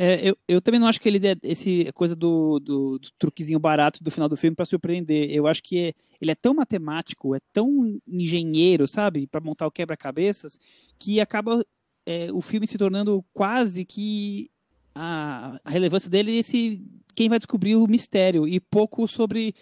É, 0.01 0.29
eu, 0.29 0.37
eu 0.47 0.61
também 0.61 0.79
não 0.79 0.87
acho 0.87 1.01
que 1.01 1.09
ele 1.09 1.27
é 1.27 1.35
esse 1.43 1.91
coisa 1.93 2.15
do, 2.15 2.57
do, 2.61 2.99
do 2.99 3.11
truquezinho 3.19 3.59
barato 3.59 4.01
do 4.01 4.09
final 4.09 4.29
do 4.29 4.37
filme 4.37 4.55
para 4.55 4.63
surpreender. 4.63 5.29
Eu 5.29 5.45
acho 5.45 5.61
que 5.61 5.77
é, 5.77 5.93
ele 6.21 6.31
é 6.31 6.35
tão 6.35 6.53
matemático, 6.53 7.35
é 7.35 7.41
tão 7.51 7.99
engenheiro, 8.07 8.87
sabe, 8.87 9.27
para 9.27 9.41
montar 9.41 9.67
o 9.67 9.71
quebra-cabeças, 9.71 10.57
que 10.97 11.19
acaba 11.19 11.61
é, 12.05 12.31
o 12.31 12.39
filme 12.39 12.65
se 12.65 12.77
tornando 12.77 13.25
quase 13.33 13.83
que 13.83 14.49
a, 14.95 15.59
a 15.65 15.69
relevância 15.69 16.09
dele 16.09 16.31
é 16.31 16.39
esse 16.39 16.81
quem 17.13 17.27
vai 17.27 17.37
descobrir 17.37 17.75
o 17.75 17.85
mistério 17.85 18.47
e 18.47 18.57
pouco 18.57 19.05
sobre 19.05 19.53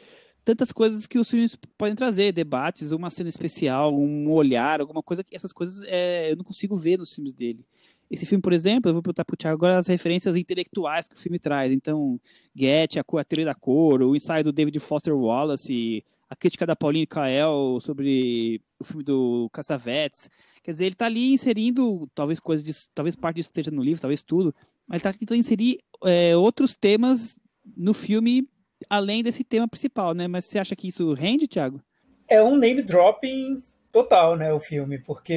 tantas 0.46 0.72
coisas 0.72 1.08
que 1.08 1.18
os 1.18 1.28
filmes 1.28 1.58
podem 1.76 1.96
trazer, 1.96 2.32
debates, 2.32 2.92
uma 2.92 3.10
cena 3.10 3.28
especial, 3.28 3.92
um 3.92 4.32
olhar, 4.32 4.82
alguma 4.82 5.02
coisa 5.02 5.24
que 5.24 5.36
essas 5.36 5.52
coisas 5.52 5.82
é, 5.88 6.32
eu 6.32 6.36
não 6.38 6.46
consigo 6.46 6.78
ver 6.78 7.00
nos 7.00 7.12
filmes 7.12 7.34
dele. 7.34 7.66
Esse 8.10 8.26
filme, 8.26 8.42
por 8.42 8.54
exemplo, 8.54 8.90
eu 8.90 8.94
vou 8.94 9.04
perguntar 9.04 9.26
para 9.26 9.34
o 9.34 9.38
Thiago 9.38 9.56
agora 9.56 9.78
as 9.78 9.88
referências 9.88 10.36
intelectuais 10.36 11.08
que 11.08 11.16
o 11.16 11.20
filme 11.20 11.38
traz. 11.38 11.72
Então, 11.72 12.20
Get, 12.56 12.98
a, 12.98 13.02
a 13.02 13.24
teoria 13.24 13.46
da 13.46 13.56
cor, 13.56 14.02
o 14.02 14.16
ensaio 14.16 14.44
do 14.44 14.54
David 14.54 14.80
Foster 14.80 15.14
Wallace, 15.14 16.04
a 16.30 16.36
crítica 16.36 16.66
da 16.66 16.76
Pauline 16.76 17.06
Kael 17.06 17.80
sobre 17.82 18.62
o 18.80 18.84
filme 18.84 19.04
do 19.04 19.50
Cassavetes. 19.52 20.30
Quer 20.64 20.72
dizer, 20.72 20.86
ele 20.86 20.94
está 20.94 21.06
ali 21.06 21.34
inserindo, 21.34 22.08
talvez 22.14 22.40
coisas 22.40 22.66
disso, 22.66 22.90
talvez 22.94 23.16
parte 23.16 23.38
disso 23.38 23.50
esteja 23.50 23.72
no 23.72 23.84
livro, 23.84 24.02
talvez 24.02 24.22
tudo, 24.22 24.54
mas 24.88 25.02
ele 25.02 25.10
está 25.10 25.14
tentando 25.14 25.40
inserir 25.40 25.80
é, 26.04 26.36
outros 26.36 26.76
temas 26.76 27.36
no 27.76 27.94
filme 27.94 28.48
além 28.90 29.24
desse 29.24 29.44
tema 29.44 29.68
principal, 29.68 30.14
né? 30.14 30.28
Mas 30.28 30.46
você 30.46 30.60
acha 30.60 30.76
que 30.76 30.88
isso 30.88 31.14
rende, 31.14 31.48
Thiago? 31.48 31.82
É 32.30 32.44
um 32.44 32.58
name 32.58 32.82
dropping 32.82 33.62
total, 33.98 34.38
né, 34.38 34.54
o 34.54 34.60
filme, 34.60 35.00
porque 35.00 35.34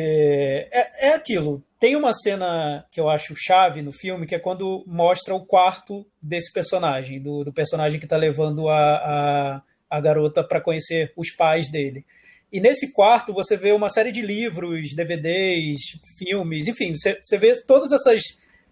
é, 0.70 1.08
é 1.08 1.14
aquilo. 1.14 1.64
Tem 1.78 1.96
uma 1.96 2.12
cena 2.12 2.84
que 2.90 3.00
eu 3.00 3.08
acho 3.08 3.34
chave 3.34 3.80
no 3.80 3.90
filme, 3.90 4.26
que 4.26 4.34
é 4.34 4.38
quando 4.38 4.84
mostra 4.86 5.34
o 5.34 5.46
quarto 5.46 6.06
desse 6.20 6.52
personagem, 6.52 7.22
do, 7.22 7.42
do 7.42 7.52
personagem 7.54 7.98
que 7.98 8.04
está 8.04 8.18
levando 8.18 8.68
a, 8.68 8.96
a, 8.96 9.62
a 9.88 10.00
garota 10.00 10.44
para 10.44 10.60
conhecer 10.60 11.10
os 11.16 11.30
pais 11.30 11.70
dele. 11.70 12.04
E 12.52 12.60
nesse 12.60 12.92
quarto 12.92 13.32
você 13.32 13.56
vê 13.56 13.72
uma 13.72 13.88
série 13.88 14.12
de 14.12 14.20
livros, 14.20 14.94
DVDs, 14.94 15.78
filmes, 16.18 16.68
enfim, 16.68 16.94
você, 16.94 17.18
você 17.22 17.38
vê 17.38 17.58
todas 17.62 17.92
essas 17.92 18.20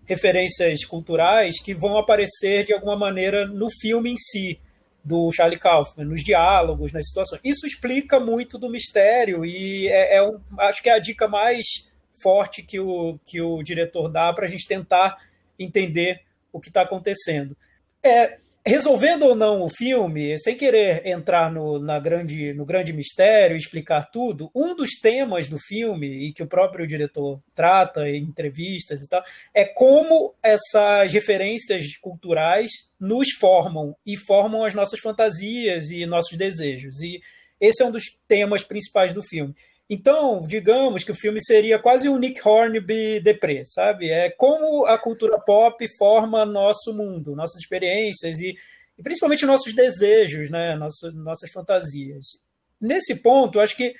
referências 0.05 0.85
culturais 0.85 1.62
que 1.62 1.72
vão 1.72 1.96
aparecer 1.96 2.64
de 2.64 2.74
alguma 2.74 2.96
maneira 2.96 3.46
no 3.46 3.68
filme 3.81 4.11
em 4.11 4.16
si 4.18 4.61
do 5.04 5.30
Charlie 5.32 5.58
Kaufman, 5.58 6.04
nos 6.04 6.22
diálogos, 6.22 6.92
nas 6.92 7.06
situações. 7.06 7.40
Isso 7.44 7.66
explica 7.66 8.20
muito 8.20 8.58
do 8.58 8.68
mistério 8.68 9.44
e 9.44 9.88
é, 9.88 10.16
é 10.16 10.22
um, 10.22 10.40
acho 10.58 10.82
que 10.82 10.90
é 10.90 10.94
a 10.94 10.98
dica 10.98 11.26
mais 11.26 11.64
forte 12.22 12.62
que 12.62 12.78
o, 12.80 13.18
que 13.24 13.40
o 13.40 13.62
diretor 13.62 14.08
dá 14.08 14.32
para 14.32 14.46
a 14.46 14.48
gente 14.48 14.66
tentar 14.66 15.16
entender 15.58 16.22
o 16.52 16.61
que 16.61 16.68
está 16.68 16.82
acontecendo. 16.82 17.56
É, 18.02 18.38
resolvendo 18.68 19.22
ou 19.22 19.35
não 19.35 19.62
o 19.62 19.70
filme, 19.70 20.38
sem 20.38 20.54
querer 20.54 21.07
entrar 21.07 21.50
no, 21.50 21.78
na 21.78 21.98
grande, 21.98 22.52
no 22.52 22.64
grande 22.64 22.92
mistério 22.92 23.57
explicar 23.57 24.11
tudo, 24.11 24.50
um 24.54 24.76
dos 24.76 24.90
temas 25.00 25.48
do 25.48 25.59
filme, 25.59 26.07
e 26.07 26.33
que 26.33 26.42
o 26.42 26.46
próprio 26.46 26.87
diretor 26.87 27.40
trata 27.54 28.09
em 28.09 28.22
entrevistas 28.22 29.00
e 29.00 29.09
tal, 29.09 29.24
é 29.54 29.64
como 29.64 30.35
essas 30.42 31.12
referências 31.12 31.96
culturais 31.96 32.70
nos 33.00 33.31
formam 33.33 33.96
e 34.04 34.16
formam 34.16 34.64
as 34.64 34.74
nossas 34.74 35.00
fantasias 35.00 35.90
e 35.90 36.04
nossos 36.04 36.37
desejos. 36.37 37.00
E 37.00 37.20
esse 37.61 37.83
é 37.83 37.87
um 37.87 37.90
dos 37.90 38.04
temas 38.28 38.62
principais 38.62 39.14
do 39.14 39.22
filme. 39.22 39.54
Então, 39.90 40.40
digamos 40.46 41.03
que 41.03 41.12
o 41.12 41.16
filme 41.16 41.42
seria 41.42 41.79
quase 41.79 42.09
um 42.09 42.18
Nick 42.18 42.46
Hornby 42.46 43.20
deprê, 43.20 43.62
sabe? 43.64 44.11
É 44.11 44.29
como 44.31 44.85
a 44.85 44.98
cultura 44.98 45.38
pop 45.40 45.83
forma 45.96 46.44
nosso 46.44 46.92
mundo, 46.92 47.35
nossas 47.35 47.61
experiências 47.62 48.38
e, 48.40 48.55
e 48.98 49.03
principalmente 49.03 49.46
nossos 49.46 49.74
desejos, 49.74 50.51
né? 50.51 50.77
Nossas, 50.77 51.51
fantasias. 51.51 52.27
Nesse 52.79 53.16
ponto, 53.16 53.61
acho 53.61 53.77
que 53.77 53.94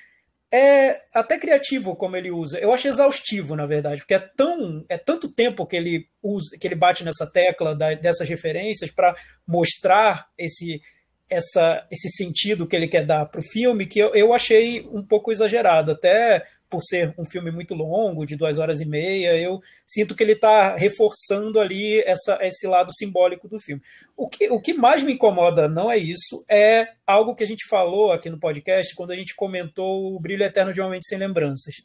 é 0.51 1.01
até 1.13 1.39
criativo 1.39 1.95
como 1.95 2.15
ele 2.15 2.29
usa. 2.29 2.59
Eu 2.59 2.71
acho 2.71 2.87
exaustivo, 2.87 3.55
na 3.55 3.65
verdade, 3.65 4.01
porque 4.01 4.13
é 4.13 4.19
tão 4.19 4.85
é 4.87 4.97
tanto 4.97 5.27
tempo 5.27 5.65
que 5.65 5.75
ele 5.75 6.07
usa, 6.21 6.55
que 6.59 6.67
ele 6.67 6.75
bate 6.75 7.03
nessa 7.03 7.25
tecla 7.25 7.75
da, 7.75 7.95
dessas 7.95 8.29
referências 8.29 8.91
para 8.91 9.15
mostrar 9.47 10.27
esse 10.37 10.81
essa, 11.29 11.85
esse 11.91 12.09
sentido 12.09 12.65
que 12.65 12.75
ele 12.75 12.87
quer 12.87 13.05
dar 13.05 13.25
para 13.25 13.39
o 13.39 13.43
filme, 13.43 13.85
que 13.85 13.99
eu, 13.99 14.13
eu 14.15 14.33
achei 14.33 14.87
um 14.91 15.03
pouco 15.03 15.31
exagerado, 15.31 15.91
até 15.91 16.43
por 16.69 16.81
ser 16.83 17.13
um 17.17 17.25
filme 17.25 17.51
muito 17.51 17.73
longo, 17.73 18.25
de 18.25 18.35
duas 18.35 18.57
horas 18.57 18.79
e 18.79 18.85
meia, 18.85 19.35
eu 19.35 19.59
sinto 19.85 20.15
que 20.15 20.23
ele 20.23 20.33
está 20.33 20.75
reforçando 20.75 21.59
ali 21.59 21.99
essa, 22.01 22.37
esse 22.41 22.67
lado 22.67 22.93
simbólico 22.93 23.47
do 23.47 23.59
filme. 23.59 23.81
O 24.15 24.29
que, 24.29 24.49
o 24.49 24.61
que 24.61 24.73
mais 24.73 25.01
me 25.01 25.13
incomoda 25.13 25.67
não 25.67 25.91
é 25.91 25.97
isso, 25.97 26.43
é 26.47 26.89
algo 27.07 27.33
que 27.33 27.43
a 27.43 27.47
gente 27.47 27.67
falou 27.67 28.11
aqui 28.11 28.29
no 28.29 28.39
podcast 28.39 28.93
quando 28.95 29.11
a 29.11 29.15
gente 29.15 29.35
comentou 29.35 30.15
o 30.15 30.19
Brilho 30.19 30.43
Eterno 30.43 30.73
de 30.73 30.79
Uma 30.79 30.91
Mente 30.91 31.07
Sem 31.07 31.17
Lembranças, 31.17 31.75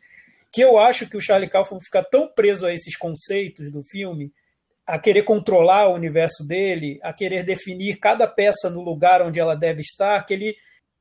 que 0.52 0.60
eu 0.60 0.78
acho 0.78 1.08
que 1.08 1.16
o 1.16 1.20
Charlie 1.20 1.48
Kaufman 1.48 1.80
fica 1.82 2.02
tão 2.02 2.28
preso 2.28 2.66
a 2.66 2.72
esses 2.72 2.96
conceitos 2.96 3.70
do 3.72 3.82
filme 3.82 4.30
a 4.86 4.98
querer 4.98 5.22
controlar 5.22 5.88
o 5.88 5.94
universo 5.94 6.46
dele, 6.46 6.98
a 7.02 7.12
querer 7.12 7.42
definir 7.44 7.96
cada 7.96 8.26
peça 8.26 8.68
no 8.68 8.82
lugar 8.82 9.22
onde 9.22 9.40
ela 9.40 9.54
deve 9.54 9.80
estar, 9.80 10.24
que 10.24 10.34
ele 10.34 10.54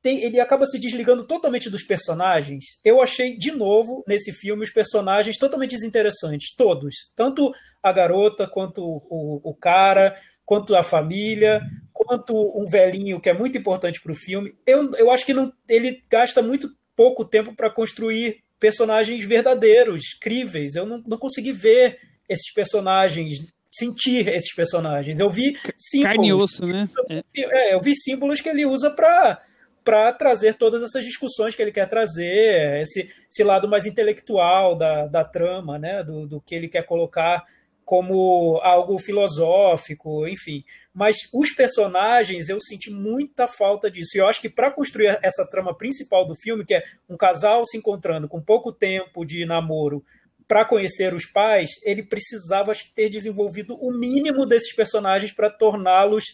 tem, 0.04 0.22
ele 0.22 0.38
acaba 0.38 0.66
se 0.66 0.78
desligando 0.78 1.26
totalmente 1.26 1.70
dos 1.70 1.82
personagens. 1.82 2.78
Eu 2.84 3.00
achei, 3.00 3.36
de 3.36 3.50
novo, 3.50 4.04
nesse 4.06 4.32
filme, 4.32 4.62
os 4.62 4.70
personagens 4.70 5.38
totalmente 5.38 5.70
desinteressantes, 5.70 6.54
todos. 6.54 6.94
Tanto 7.16 7.52
a 7.82 7.90
garota, 7.90 8.46
quanto 8.46 8.82
o, 8.84 9.40
o 9.42 9.54
cara, 9.54 10.14
quanto 10.44 10.76
a 10.76 10.82
família, 10.82 11.62
quanto 11.90 12.34
um 12.34 12.66
velhinho, 12.66 13.18
que 13.18 13.30
é 13.30 13.32
muito 13.32 13.56
importante 13.56 14.00
para 14.02 14.12
o 14.12 14.14
filme. 14.14 14.54
Eu, 14.66 14.90
eu 14.92 15.10
acho 15.10 15.24
que 15.24 15.32
não, 15.32 15.50
ele 15.66 16.02
gasta 16.10 16.42
muito 16.42 16.68
pouco 16.94 17.24
tempo 17.24 17.54
para 17.54 17.70
construir 17.70 18.44
personagens 18.60 19.24
verdadeiros, 19.24 20.02
críveis. 20.20 20.74
Eu 20.74 20.84
não, 20.84 21.02
não 21.06 21.16
consegui 21.16 21.52
ver 21.52 21.98
esses 22.28 22.52
personagens 22.52 23.36
sentir 23.76 24.28
esses 24.28 24.54
personagens. 24.54 25.18
Eu 25.18 25.30
vi 25.30 25.56
símbolos. 25.78 26.14
Carne 26.14 26.28
e 26.28 26.32
osso, 26.32 26.66
né? 26.66 26.88
É, 27.36 27.74
eu 27.74 27.80
vi 27.80 27.94
símbolos 27.94 28.40
que 28.40 28.48
ele 28.48 28.66
usa 28.66 28.90
para 28.90 29.40
para 29.84 30.10
trazer 30.14 30.54
todas 30.54 30.82
essas 30.82 31.04
discussões 31.04 31.54
que 31.54 31.60
ele 31.60 31.70
quer 31.70 31.86
trazer, 31.86 32.80
esse, 32.80 33.06
esse 33.30 33.44
lado 33.44 33.68
mais 33.68 33.84
intelectual 33.84 34.74
da, 34.74 35.06
da 35.06 35.22
trama, 35.22 35.78
né? 35.78 36.02
Do, 36.02 36.26
do 36.26 36.40
que 36.40 36.54
ele 36.54 36.68
quer 36.68 36.84
colocar 36.86 37.44
como 37.84 38.58
algo 38.62 38.98
filosófico, 38.98 40.26
enfim. 40.26 40.64
Mas 40.92 41.16
os 41.32 41.50
personagens, 41.50 42.48
eu 42.48 42.58
senti 42.60 42.90
muita 42.90 43.46
falta 43.46 43.90
disso. 43.90 44.16
E 44.16 44.20
eu 44.20 44.26
acho 44.26 44.40
que 44.40 44.48
para 44.48 44.70
construir 44.70 45.18
essa 45.22 45.46
trama 45.46 45.76
principal 45.76 46.26
do 46.26 46.34
filme, 46.34 46.64
que 46.64 46.74
é 46.74 46.82
um 47.08 47.16
casal 47.16 47.64
se 47.66 47.76
encontrando 47.76 48.26
com 48.28 48.40
pouco 48.40 48.72
tempo 48.72 49.24
de 49.24 49.44
namoro, 49.44 50.02
para 50.46 50.64
conhecer 50.64 51.14
os 51.14 51.26
pais, 51.26 51.70
ele 51.82 52.02
precisava 52.02 52.72
ter 52.94 53.08
desenvolvido 53.08 53.76
o 53.80 53.92
mínimo 53.92 54.46
desses 54.46 54.74
personagens 54.74 55.32
para 55.32 55.50
torná-los 55.50 56.24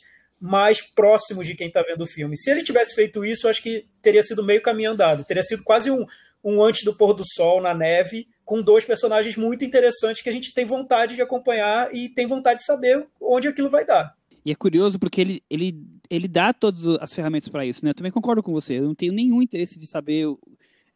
mais 0.40 0.80
próximos 0.80 1.46
de 1.46 1.54
quem 1.54 1.68
está 1.68 1.82
vendo 1.82 2.02
o 2.02 2.06
filme. 2.06 2.36
Se 2.36 2.50
ele 2.50 2.62
tivesse 2.62 2.94
feito 2.94 3.24
isso, 3.24 3.48
acho 3.48 3.62
que 3.62 3.86
teria 4.00 4.22
sido 4.22 4.42
meio 4.42 4.62
caminho 4.62 4.92
andado. 4.92 5.24
Teria 5.24 5.42
sido 5.42 5.62
quase 5.62 5.90
um, 5.90 6.06
um 6.42 6.62
antes 6.62 6.82
do 6.82 6.94
pôr 6.94 7.12
do 7.12 7.22
sol 7.24 7.60
na 7.60 7.74
neve, 7.74 8.26
com 8.44 8.62
dois 8.62 8.84
personagens 8.84 9.36
muito 9.36 9.64
interessantes 9.64 10.22
que 10.22 10.28
a 10.28 10.32
gente 10.32 10.54
tem 10.54 10.64
vontade 10.64 11.14
de 11.14 11.22
acompanhar 11.22 11.94
e 11.94 12.08
tem 12.08 12.26
vontade 12.26 12.60
de 12.60 12.66
saber 12.66 13.06
onde 13.20 13.48
aquilo 13.48 13.68
vai 13.68 13.84
dar. 13.84 14.14
E 14.44 14.50
é 14.50 14.54
curioso 14.54 14.98
porque 14.98 15.20
ele, 15.20 15.42
ele, 15.50 15.76
ele 16.08 16.26
dá 16.26 16.52
todas 16.52 16.86
as 17.00 17.12
ferramentas 17.12 17.48
para 17.50 17.66
isso, 17.66 17.84
né? 17.84 17.90
Eu 17.90 17.94
também 17.94 18.10
concordo 18.10 18.42
com 18.42 18.52
você. 18.52 18.78
Eu 18.78 18.84
não 18.84 18.94
tenho 18.94 19.12
nenhum 19.12 19.42
interesse 19.42 19.78
de 19.78 19.86
saber 19.86 20.26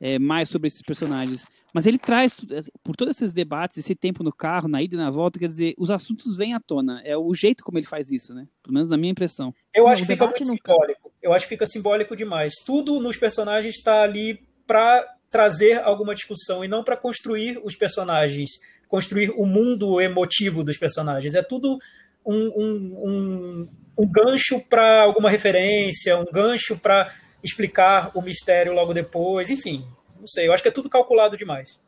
é, 0.00 0.18
mais 0.18 0.48
sobre 0.48 0.68
esses 0.68 0.81
personagens. 0.81 1.44
Mas 1.74 1.87
ele 1.87 1.98
traz, 1.98 2.32
é, 2.52 2.62
por 2.84 2.94
todos 2.94 3.16
esses 3.16 3.32
debates, 3.32 3.76
esse 3.76 3.96
tempo 3.96 4.22
no 4.22 4.32
carro, 4.32 4.68
na 4.68 4.80
ida 4.80 4.94
e 4.94 4.96
na 4.98 5.10
volta, 5.10 5.40
quer 5.40 5.48
dizer, 5.48 5.74
os 5.76 5.90
assuntos 5.90 6.37
vêm 6.37 6.54
à 6.54 6.60
tona. 6.60 7.02
É 7.04 7.16
o 7.16 7.34
jeito 7.34 7.64
como 7.64 7.76
ele 7.76 7.87
faz 7.87 8.12
isso, 8.12 8.32
né? 8.32 8.46
Pelo 8.62 8.74
menos 8.74 8.88
na 8.88 8.96
minha 8.96 9.10
impressão. 9.10 9.52
Eu 9.74 9.88
acho 9.88 10.02
que 10.02 10.12
fica 10.12 10.24
muito 10.24 10.46
simbólico. 10.46 11.12
Eu 11.20 11.32
acho 11.32 11.46
que 11.46 11.48
fica 11.48 11.66
simbólico 11.66 12.14
demais. 12.14 12.52
Tudo 12.64 13.00
nos 13.00 13.16
personagens 13.16 13.74
está 13.74 14.02
ali 14.02 14.40
para 14.64 15.04
trazer 15.28 15.82
alguma 15.82 16.14
discussão 16.14 16.64
e 16.64 16.68
não 16.68 16.84
para 16.84 16.96
construir 16.96 17.60
os 17.64 17.74
personagens, 17.74 18.50
construir 18.87 19.30
o 19.30 19.44
mundo 19.44 20.00
emotivo 20.00 20.62
dos 20.62 20.78
personagens. 20.78 21.34
É 21.34 21.42
tudo 21.42 21.80
um, 22.24 22.37
um, 22.37 22.98
um, 23.04 23.68
um 23.98 24.06
gancho 24.06 24.60
para 24.60 25.02
alguma 25.02 25.28
referência, 25.28 26.16
um 26.16 26.24
gancho 26.24 26.78
para 26.78 27.12
explicar 27.42 28.12
o 28.14 28.22
mistério 28.22 28.72
logo 28.72 28.94
depois, 28.94 29.50
enfim, 29.50 29.84
não 30.24 30.28
sei, 30.28 30.48
eu 30.48 30.54
acho 30.54 30.62
que 30.62 30.70
é 30.70 30.72
tudo 30.72 30.88
calculado 30.88 31.37
demais. 31.37 31.78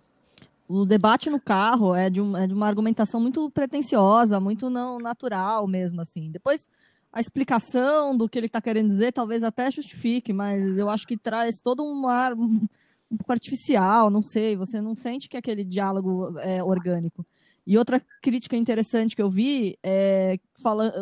O 0.68 0.84
debate 0.84 1.30
no 1.30 1.40
carro 1.40 1.94
é 1.94 2.10
de, 2.10 2.20
um, 2.20 2.36
é 2.36 2.46
de 2.46 2.52
uma 2.52 2.66
argumentação 2.66 3.18
muito 3.18 3.48
pretensiosa, 3.50 4.38
muito 4.38 4.68
não 4.68 4.98
natural 4.98 5.66
mesmo, 5.66 6.02
assim. 6.02 6.30
Depois, 6.30 6.68
a 7.10 7.18
explicação 7.18 8.14
do 8.14 8.28
que 8.28 8.38
ele 8.38 8.46
está 8.46 8.60
querendo 8.60 8.88
dizer 8.88 9.12
talvez 9.12 9.42
até 9.42 9.70
justifique, 9.70 10.34
mas 10.34 10.76
eu 10.76 10.90
acho 10.90 11.06
que 11.06 11.16
traz 11.16 11.60
todo 11.60 11.82
um 11.82 12.06
ar 12.06 12.34
um, 12.34 12.66
pouco 13.08 13.32
artificial, 13.32 14.10
não 14.10 14.22
sei, 14.22 14.54
você 14.54 14.82
não 14.82 14.94
sente 14.94 15.28
que 15.30 15.36
aquele 15.36 15.64
diálogo 15.64 16.38
é 16.40 16.62
orgânico. 16.62 17.24
E 17.66 17.78
outra 17.78 18.02
crítica 18.20 18.54
interessante 18.54 19.16
que 19.16 19.22
eu 19.22 19.30
vi 19.30 19.78
é 19.82 20.38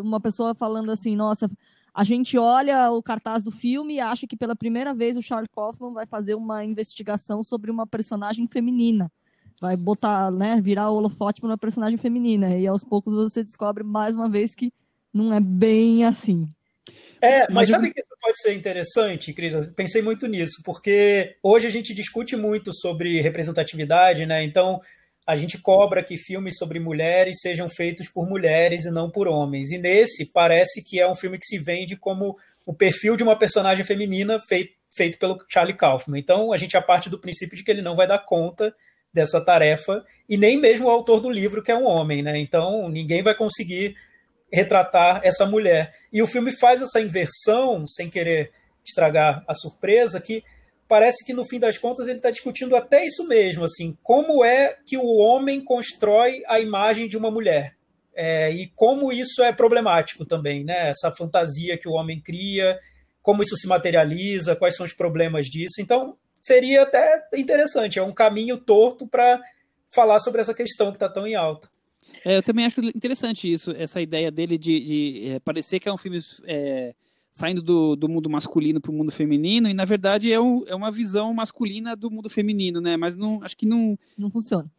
uma 0.03 0.20
pessoa 0.20 0.55
falando 0.55 0.92
assim, 0.92 1.16
nossa, 1.16 1.51
a 1.94 2.02
gente 2.02 2.37
olha 2.37 2.90
o 2.90 3.00
cartaz 3.00 3.44
do 3.44 3.52
filme 3.52 3.94
e 3.94 4.00
acha 4.00 4.26
que 4.26 4.37
pela 4.37 4.57
primeira 4.57 4.92
vez 4.92 5.16
o 5.16 5.22
Charles 5.22 5.48
Kaufman 5.54 5.92
vai 5.92 6.07
fazer 6.07 6.35
uma 6.35 6.64
investigação 6.64 7.44
sobre 7.44 7.70
uma 7.70 7.87
personagem 7.87 8.48
feminina. 8.48 9.11
Vai 9.61 9.76
botar, 9.76 10.33
né, 10.33 10.61
virar 10.61 10.90
o 10.90 10.96
holofote 10.96 11.40
para 11.40 11.50
uma 11.50 11.59
personagem 11.59 11.96
feminina. 11.96 12.57
E 12.57 12.66
aos 12.66 12.83
poucos 12.83 13.14
você 13.14 13.44
descobre 13.44 13.85
mais 13.85 14.16
uma 14.16 14.28
vez 14.28 14.57
que 14.57 14.72
não 15.12 15.33
é 15.33 15.38
bem 15.38 16.04
assim. 16.04 16.48
É, 17.22 17.50
mas, 17.50 17.68
sabe 17.68 17.92
que 17.92 18.00
isso 18.00 18.11
pode 18.20 18.38
ser 18.40 18.54
interessante, 18.54 19.33
Cris? 19.33 19.54
Eu 19.54 19.72
pensei 19.72 20.02
muito 20.02 20.26
nisso, 20.26 20.61
porque 20.64 21.37
hoje 21.42 21.66
a 21.68 21.70
gente 21.70 21.94
discute 21.94 22.37
muito 22.37 22.74
sobre 22.74 23.20
representatividade, 23.20 24.26
né? 24.26 24.44
Então, 24.44 24.80
a 25.27 25.37
gente 25.37 25.59
cobra 25.59 26.03
que 26.03 26.19
filmes 26.19 26.57
sobre 26.59 26.79
mulheres 26.79 27.41
sejam 27.41 27.69
feitos 27.69 28.09
por 28.09 28.29
mulheres 28.29 28.85
e 28.85 28.91
não 28.91 29.11
por 29.11 29.27
homens. 29.27 29.71
E 29.71 29.79
nesse, 29.79 30.31
parece 30.33 30.83
que 30.83 31.01
é 31.01 31.09
um 31.09 31.15
filme 31.15 31.39
que 31.39 31.47
se 31.47 31.59
vende 31.59 31.97
como 31.97 32.37
o 32.67 32.75
perfil 32.75 33.17
de 33.17 33.23
uma 33.23 33.37
personagem 33.37 33.85
feminina 33.85 34.39
feito, 34.39 34.75
feito 34.95 35.19
pelo 35.19 35.39
Charlie 35.49 35.77
Kaufman. 35.77 36.19
Então, 36.19 36.53
a 36.53 36.59
gente 36.59 36.77
a 36.77 36.83
parte 36.83 37.09
do 37.09 37.19
princípio 37.19 37.57
de 37.57 37.65
que 37.65 37.71
ele 37.71 37.83
não 37.83 37.95
vai 37.95 38.07
dar 38.07 38.19
conta 38.19 38.75
dessa 39.13 39.41
tarefa, 39.41 40.05
e 40.29 40.37
nem 40.37 40.59
mesmo 40.59 40.87
o 40.87 40.91
autor 40.91 41.21
do 41.21 41.31
livro, 41.31 41.63
que 41.63 41.71
é 41.71 41.77
um 41.77 41.87
homem. 41.87 42.23
Né? 42.23 42.39
Então, 42.39 42.89
ninguém 42.89 43.23
vai 43.23 43.35
conseguir 43.35 43.95
retratar 44.53 45.21
essa 45.23 45.47
mulher. 45.47 45.95
E 46.13 46.21
o 46.21 46.27
filme 46.27 46.53
faz 46.53 46.83
essa 46.83 47.01
inversão, 47.01 47.87
sem 47.87 48.11
querer 48.11 48.51
estragar 48.85 49.43
a 49.47 49.55
surpresa, 49.55 50.21
que 50.21 50.43
parece 50.88 51.25
que 51.25 51.33
no 51.33 51.44
fim 51.44 51.59
das 51.59 51.79
contas 51.79 52.07
ele 52.07 52.18
está 52.18 52.31
discutindo 52.31 52.77
até 52.77 53.05
isso 53.05 53.27
mesmo, 53.27 53.64
assim, 53.64 53.97
como 54.03 54.44
é 54.44 54.77
que 54.87 54.97
o 54.97 55.16
homem 55.16 55.61
constrói 55.61 56.42
a 56.47 56.61
imagem 56.61 57.09
de 57.09 57.16
uma 57.16 57.31
mulher 57.31 57.77
é, 58.14 58.51
e 58.51 58.68
como 58.68 59.12
isso 59.12 59.42
é 59.42 59.53
problemático 59.53 60.24
também, 60.24 60.64
né? 60.64 60.89
Essa 60.89 61.11
fantasia 61.11 61.76
que 61.76 61.89
o 61.89 61.93
homem 61.93 62.20
cria, 62.20 62.78
como 63.20 63.43
isso 63.43 63.57
se 63.57 63.66
materializa, 63.66 64.57
quais 64.57 64.76
são 64.76 64.87
os 64.87 64.93
problemas 64.93 65.47
disso. 65.47 65.80
Então 65.80 66.16
seria 66.41 66.82
até 66.82 67.26
interessante, 67.35 67.99
é 67.99 68.03
um 68.03 68.12
caminho 68.12 68.57
torto 68.57 69.07
para 69.07 69.41
falar 69.93 70.20
sobre 70.20 70.41
essa 70.41 70.55
questão 70.55 70.91
que 70.91 70.97
está 70.97 71.09
tão 71.09 71.26
em 71.26 71.35
alta. 71.35 71.68
É, 72.24 72.37
eu 72.37 72.43
também 72.43 72.64
acho 72.64 72.80
interessante 72.80 73.53
isso, 73.53 73.72
essa 73.72 74.01
ideia 74.01 74.30
dele 74.30 74.57
de, 74.57 74.80
de 74.80 75.30
é, 75.30 75.41
parecer 75.41 75.80
que 75.80 75.89
é 75.89 75.93
um 75.93 75.97
filme 75.97 76.20
é, 76.47 76.95
saindo 77.35 77.61
do, 77.61 77.97
do 77.97 78.09
mundo 78.09 78.30
masculino 78.30 78.80
para 78.80 78.93
o 78.93 78.95
mundo 78.95 79.11
feminino, 79.11 79.68
e 79.68 79.74
na 79.74 79.85
verdade 79.85 80.32
é, 80.32 80.41
um, 80.41 80.64
é 80.66 80.74
uma 80.74 80.91
visão 80.91 81.35
masculina 81.35 81.97
do 81.97 82.11
mundo 82.11 82.30
feminino, 82.30 82.80
né? 82.80 82.97
Mas 82.97 83.16
não, 83.16 83.43
acho 83.43 83.57
que 83.57 83.66
não. 83.66 83.99
Não 84.16 84.30
funciona. 84.30 84.70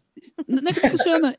Não 0.48 0.70
é 0.70 0.74
que 0.74 0.90
funciona. 0.90 1.38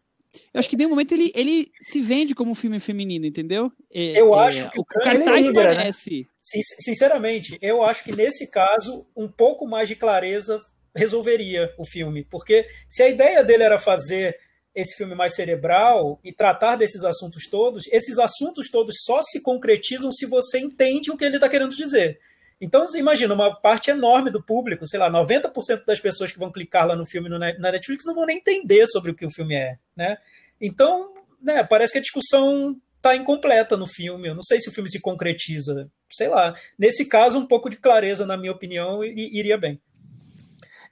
Eu 0.52 0.58
acho 0.58 0.68
que 0.68 0.76
em 0.76 0.86
momento 0.86 1.12
ele, 1.12 1.32
ele 1.34 1.72
se 1.80 2.02
vende 2.02 2.34
como 2.34 2.50
um 2.50 2.54
filme 2.54 2.78
feminino, 2.78 3.24
entendeu? 3.24 3.72
É, 3.90 4.20
eu 4.20 4.38
é, 4.38 4.46
acho 4.46 4.70
que 4.70 4.78
o, 4.78 4.82
o 4.82 4.84
cartaz 4.84 5.46
né? 5.46 5.52
parece. 5.52 6.20
Né? 6.20 6.60
Sinceramente, 6.80 7.58
eu 7.62 7.82
acho 7.82 8.04
que 8.04 8.14
nesse 8.14 8.50
caso, 8.50 9.06
um 9.16 9.28
pouco 9.28 9.66
mais 9.66 9.88
de 9.88 9.96
clareza 9.96 10.60
resolveria 10.94 11.72
o 11.78 11.86
filme. 11.86 12.24
Porque 12.24 12.66
se 12.88 13.02
a 13.02 13.08
ideia 13.08 13.42
dele 13.42 13.62
era 13.62 13.78
fazer 13.78 14.36
esse 14.76 14.94
filme 14.94 15.14
mais 15.14 15.34
cerebral 15.34 16.20
e 16.22 16.30
tratar 16.30 16.76
desses 16.76 17.02
assuntos 17.02 17.48
todos, 17.48 17.86
esses 17.90 18.18
assuntos 18.18 18.70
todos 18.70 18.94
só 19.04 19.22
se 19.22 19.40
concretizam 19.40 20.12
se 20.12 20.26
você 20.26 20.58
entende 20.58 21.10
o 21.10 21.16
que 21.16 21.24
ele 21.24 21.36
está 21.36 21.48
querendo 21.48 21.74
dizer. 21.74 22.20
Então, 22.60 22.86
imagina, 22.94 23.32
uma 23.34 23.54
parte 23.54 23.90
enorme 23.90 24.30
do 24.30 24.42
público, 24.42 24.86
sei 24.86 25.00
lá, 25.00 25.10
90% 25.10 25.84
das 25.86 25.98
pessoas 25.98 26.30
que 26.30 26.38
vão 26.38 26.52
clicar 26.52 26.86
lá 26.86 26.94
no 26.94 27.06
filme 27.06 27.28
no, 27.28 27.38
na 27.38 27.72
Netflix 27.72 28.04
não 28.04 28.14
vão 28.14 28.26
nem 28.26 28.36
entender 28.36 28.86
sobre 28.86 29.10
o 29.10 29.14
que 29.14 29.24
o 29.24 29.30
filme 29.30 29.54
é, 29.54 29.78
né? 29.96 30.18
Então, 30.60 31.14
né, 31.42 31.64
parece 31.64 31.92
que 31.92 31.98
a 31.98 32.02
discussão 32.02 32.76
está 32.96 33.16
incompleta 33.16 33.76
no 33.76 33.86
filme. 33.86 34.28
Eu 34.28 34.34
não 34.34 34.42
sei 34.42 34.60
se 34.60 34.68
o 34.68 34.72
filme 34.72 34.90
se 34.90 35.00
concretiza, 35.00 35.90
sei 36.10 36.28
lá. 36.28 36.54
Nesse 36.78 37.06
caso, 37.06 37.38
um 37.38 37.46
pouco 37.46 37.70
de 37.70 37.76
clareza, 37.76 38.26
na 38.26 38.36
minha 38.36 38.52
opinião, 38.52 39.04
iria 39.04 39.56
bem. 39.56 39.80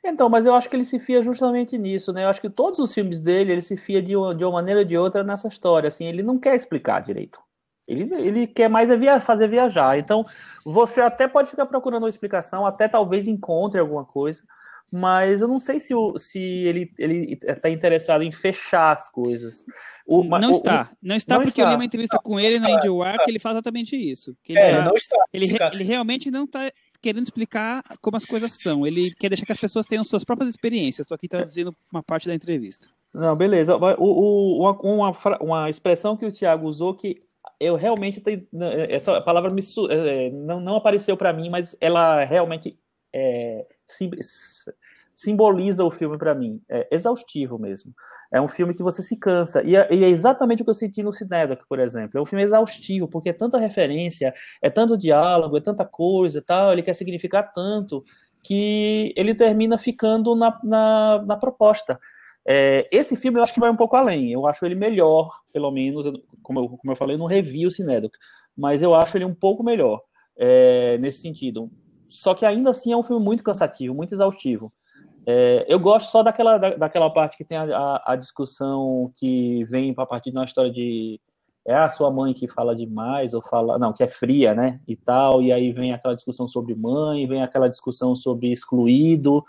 Então, 0.04 0.28
mas 0.28 0.44
eu 0.44 0.54
acho 0.54 0.68
que 0.68 0.76
ele 0.76 0.84
se 0.84 0.98
fia 0.98 1.22
justamente 1.22 1.78
nisso, 1.78 2.12
né? 2.12 2.24
Eu 2.24 2.28
acho 2.28 2.40
que 2.40 2.50
todos 2.50 2.78
os 2.78 2.92
filmes 2.92 3.18
dele, 3.18 3.52
ele 3.52 3.62
se 3.62 3.74
fia 3.74 4.02
de 4.02 4.14
uma, 4.14 4.34
de 4.34 4.44
uma 4.44 4.52
maneira 4.52 4.80
ou 4.80 4.86
de 4.86 4.98
outra 4.98 5.24
nessa 5.24 5.48
história, 5.48 5.88
assim, 5.88 6.04
ele 6.04 6.22
não 6.22 6.38
quer 6.38 6.54
explicar 6.54 7.00
direito. 7.00 7.40
Ele, 7.88 8.14
ele 8.14 8.46
quer 8.46 8.68
mais 8.68 8.90
é 8.90 8.96
via, 8.96 9.20
fazer 9.20 9.48
viajar. 9.48 9.98
Então, 9.98 10.24
você 10.64 11.00
até 11.00 11.26
pode 11.26 11.50
ficar 11.50 11.64
procurando 11.66 12.02
uma 12.02 12.08
explicação, 12.08 12.66
até 12.66 12.86
talvez 12.86 13.26
encontre 13.26 13.80
alguma 13.80 14.04
coisa, 14.04 14.42
mas 14.90 15.40
eu 15.40 15.48
não 15.48 15.58
sei 15.58 15.80
se, 15.80 15.94
o, 15.94 16.16
se 16.16 16.38
ele 16.38 16.90
está 17.42 17.68
interessado 17.68 18.22
em 18.22 18.30
fechar 18.30 18.92
as 18.92 19.08
coisas. 19.08 19.64
O, 20.06 20.22
não, 20.22 20.52
o, 20.52 20.56
está, 20.56 20.90
não 21.02 21.16
está, 21.16 21.34
não 21.34 21.44
porque 21.44 21.60
está. 21.60 21.70
eu 21.70 21.70
li 21.70 21.74
uma 21.76 21.84
entrevista 21.84 22.16
não, 22.16 22.22
com 22.22 22.38
ele 22.38 22.58
na 22.58 22.70
IndieWire 22.70 23.18
que 23.24 23.30
ele 23.30 23.38
faz 23.38 23.56
exatamente 23.56 23.96
isso. 23.96 24.36
ele, 24.48 24.58
é, 24.58 24.76
tá, 24.76 24.84
não 24.84 24.94
está. 24.94 25.16
Ele, 25.32 25.56
ele 25.72 25.84
realmente 25.84 26.30
não 26.30 26.44
está 26.44 26.70
querendo 27.04 27.24
explicar 27.24 27.84
como 28.00 28.16
as 28.16 28.24
coisas 28.24 28.54
são. 28.54 28.86
Ele 28.86 29.12
quer 29.14 29.28
deixar 29.28 29.44
que 29.44 29.52
as 29.52 29.60
pessoas 29.60 29.86
tenham 29.86 30.02
suas 30.02 30.24
próprias 30.24 30.48
experiências. 30.48 31.04
Estou 31.04 31.14
aqui 31.14 31.28
traduzindo 31.28 31.76
uma 31.92 32.02
parte 32.02 32.26
da 32.26 32.34
entrevista. 32.34 32.88
Não, 33.12 33.36
beleza. 33.36 33.76
O, 33.76 33.94
o, 33.98 34.58
uma, 34.62 34.80
uma, 34.80 35.38
uma 35.38 35.70
expressão 35.70 36.16
que 36.16 36.24
o 36.24 36.32
Tiago 36.32 36.66
usou 36.66 36.94
que 36.94 37.22
eu 37.60 37.76
realmente 37.76 38.22
tenho, 38.22 38.46
essa 38.88 39.20
palavra 39.20 39.52
me, 39.52 39.62
é, 39.90 40.30
não, 40.30 40.60
não 40.60 40.76
apareceu 40.76 41.14
para 41.14 41.32
mim, 41.32 41.50
mas 41.50 41.76
ela 41.78 42.24
realmente 42.24 42.78
é, 43.12 43.66
simboliza 45.16 45.84
o 45.84 45.90
filme 45.90 46.18
para 46.18 46.34
mim. 46.34 46.60
É 46.68 46.88
exaustivo 46.90 47.58
mesmo. 47.58 47.92
É 48.32 48.40
um 48.40 48.48
filme 48.48 48.74
que 48.74 48.82
você 48.82 49.02
se 49.02 49.16
cansa. 49.16 49.62
E 49.62 49.76
é, 49.76 49.88
e 49.92 50.04
é, 50.04 50.08
exatamente 50.08 50.62
o 50.62 50.64
que 50.64 50.70
eu 50.70 50.74
senti 50.74 51.02
no 51.02 51.12
Cinedoc, 51.12 51.62
por 51.68 51.78
exemplo. 51.78 52.18
É 52.18 52.22
um 52.22 52.26
filme 52.26 52.44
exaustivo, 52.44 53.08
porque 53.08 53.30
é 53.30 53.32
tanta 53.32 53.58
referência, 53.58 54.32
é 54.62 54.70
tanto 54.70 54.98
diálogo, 54.98 55.56
é 55.56 55.60
tanta 55.60 55.84
coisa 55.84 56.42
tal, 56.42 56.72
ele 56.72 56.82
quer 56.82 56.94
significar 56.94 57.52
tanto, 57.52 58.04
que 58.42 59.12
ele 59.16 59.34
termina 59.34 59.78
ficando 59.78 60.34
na, 60.34 60.58
na, 60.62 61.22
na 61.26 61.36
proposta. 61.36 61.98
É, 62.46 62.86
esse 62.92 63.16
filme 63.16 63.38
eu 63.38 63.42
acho 63.42 63.54
que 63.54 63.60
vai 63.60 63.70
um 63.70 63.76
pouco 63.76 63.96
além. 63.96 64.32
Eu 64.32 64.46
acho 64.46 64.64
ele 64.66 64.74
melhor, 64.74 65.30
pelo 65.52 65.70
menos, 65.70 66.06
como 66.42 66.60
eu, 66.60 66.68
como 66.68 66.92
eu 66.92 66.96
falei, 66.96 67.16
não 67.16 67.26
revi 67.26 67.66
o 67.66 67.70
Cinedoc, 67.70 68.14
mas 68.56 68.82
eu 68.82 68.94
acho 68.94 69.16
ele 69.16 69.24
um 69.24 69.34
pouco 69.34 69.62
melhor 69.62 70.02
é, 70.36 70.98
nesse 70.98 71.22
sentido. 71.22 71.70
Só 72.08 72.34
que 72.34 72.44
ainda 72.44 72.70
assim 72.70 72.92
é 72.92 72.96
um 72.96 73.02
filme 73.02 73.24
muito 73.24 73.42
cansativo, 73.42 73.94
muito 73.94 74.14
exaustivo. 74.14 74.72
É, 75.26 75.64
eu 75.68 75.78
gosto 75.78 76.10
só 76.10 76.22
daquela, 76.22 76.58
da, 76.58 76.70
daquela 76.76 77.10
parte 77.10 77.36
que 77.36 77.44
tem 77.44 77.56
a, 77.56 77.64
a, 77.64 78.12
a 78.12 78.16
discussão 78.16 79.10
que 79.14 79.64
vem 79.64 79.94
a 79.96 80.06
partir 80.06 80.30
de 80.30 80.36
uma 80.36 80.44
história 80.44 80.70
de 80.70 81.20
é 81.66 81.74
a 81.74 81.88
sua 81.88 82.10
mãe 82.10 82.34
que 82.34 82.46
fala 82.46 82.76
demais 82.76 83.32
ou 83.32 83.40
fala 83.40 83.78
não 83.78 83.90
que 83.90 84.02
é 84.02 84.06
fria, 84.06 84.54
né 84.54 84.80
e 84.86 84.94
tal 84.94 85.40
e 85.40 85.50
aí 85.50 85.72
vem 85.72 85.94
aquela 85.94 86.14
discussão 86.14 86.46
sobre 86.46 86.74
mãe, 86.74 87.26
vem 87.26 87.42
aquela 87.42 87.70
discussão 87.70 88.14
sobre 88.14 88.52
excluído 88.52 89.42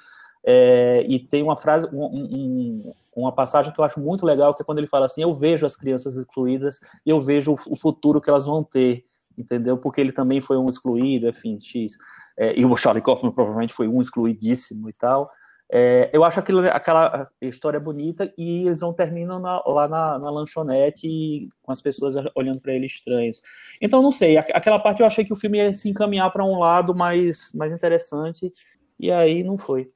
é, 0.46 1.06
e 1.10 1.20
tem 1.20 1.44
uma 1.44 1.58
frase, 1.58 1.90
um, 1.92 2.06
um, 2.06 2.94
uma 3.14 3.34
passagem 3.34 3.74
que 3.74 3.80
eu 3.80 3.84
acho 3.84 4.00
muito 4.00 4.26
legal 4.26 4.54
que 4.54 4.62
é 4.62 4.66
quando 4.66 4.78
ele 4.78 4.88
fala 4.88 5.08
assim 5.08 5.24
eu 5.24 5.36
vejo 5.36 5.66
as 5.66 5.76
crianças 5.76 6.16
excluídas 6.16 6.80
e 7.06 7.10
eu 7.10 7.22
vejo 7.22 7.52
o, 7.52 7.74
o 7.74 7.76
futuro 7.76 8.22
que 8.22 8.30
elas 8.30 8.46
vão 8.46 8.64
ter, 8.64 9.04
entendeu? 9.38 9.78
Porque 9.78 10.00
ele 10.00 10.14
também 10.14 10.40
foi 10.40 10.58
um 10.58 10.70
excluído, 10.70 11.28
enfim, 11.28 11.60
x 11.60 11.98
é, 12.38 12.58
e 12.58 12.66
o 12.66 12.78
Charlie 12.78 13.04
Kaufman 13.04 13.32
provavelmente 13.32 13.74
foi 13.74 13.90
um 13.90 14.02
excluidíssimo 14.02 14.90
e 14.90 14.94
tal. 14.94 15.30
É, 15.72 16.12
eu 16.14 16.24
acho 16.24 16.40
aquilo, 16.40 16.60
aquela 16.70 17.28
história 17.42 17.80
bonita 17.80 18.32
e 18.38 18.66
eles 18.66 18.82
vão 18.82 18.94
terminam 18.94 19.40
na, 19.40 19.64
lá 19.66 19.88
na, 19.88 20.20
na, 20.20 20.30
lanchonete 20.30 21.50
com 21.64 21.72
as 21.72 21.82
pessoas 21.82 22.14
olhando 22.36 22.62
para 22.62 22.74
ele 22.74 22.86
estranhos. 22.86 23.42
Então, 23.82 24.02
não 24.02 24.12
sei, 24.12 24.38
aquela 24.38 24.78
parte 24.78 25.02
eu 25.02 25.08
achei 25.08 25.26
que 25.26 25.34
o 25.34 25.36
filme 25.36 25.58
ia 25.58 25.74
se 25.74 25.90
encaminhar 25.90 26.32
para 26.32 26.46
um 26.46 26.60
lado 26.60 26.94
mais, 26.94 27.52
mais 27.54 27.72
interessante 27.72 28.54
e 29.00 29.12
aí 29.12 29.44
não 29.44 29.58
foi. 29.58 29.90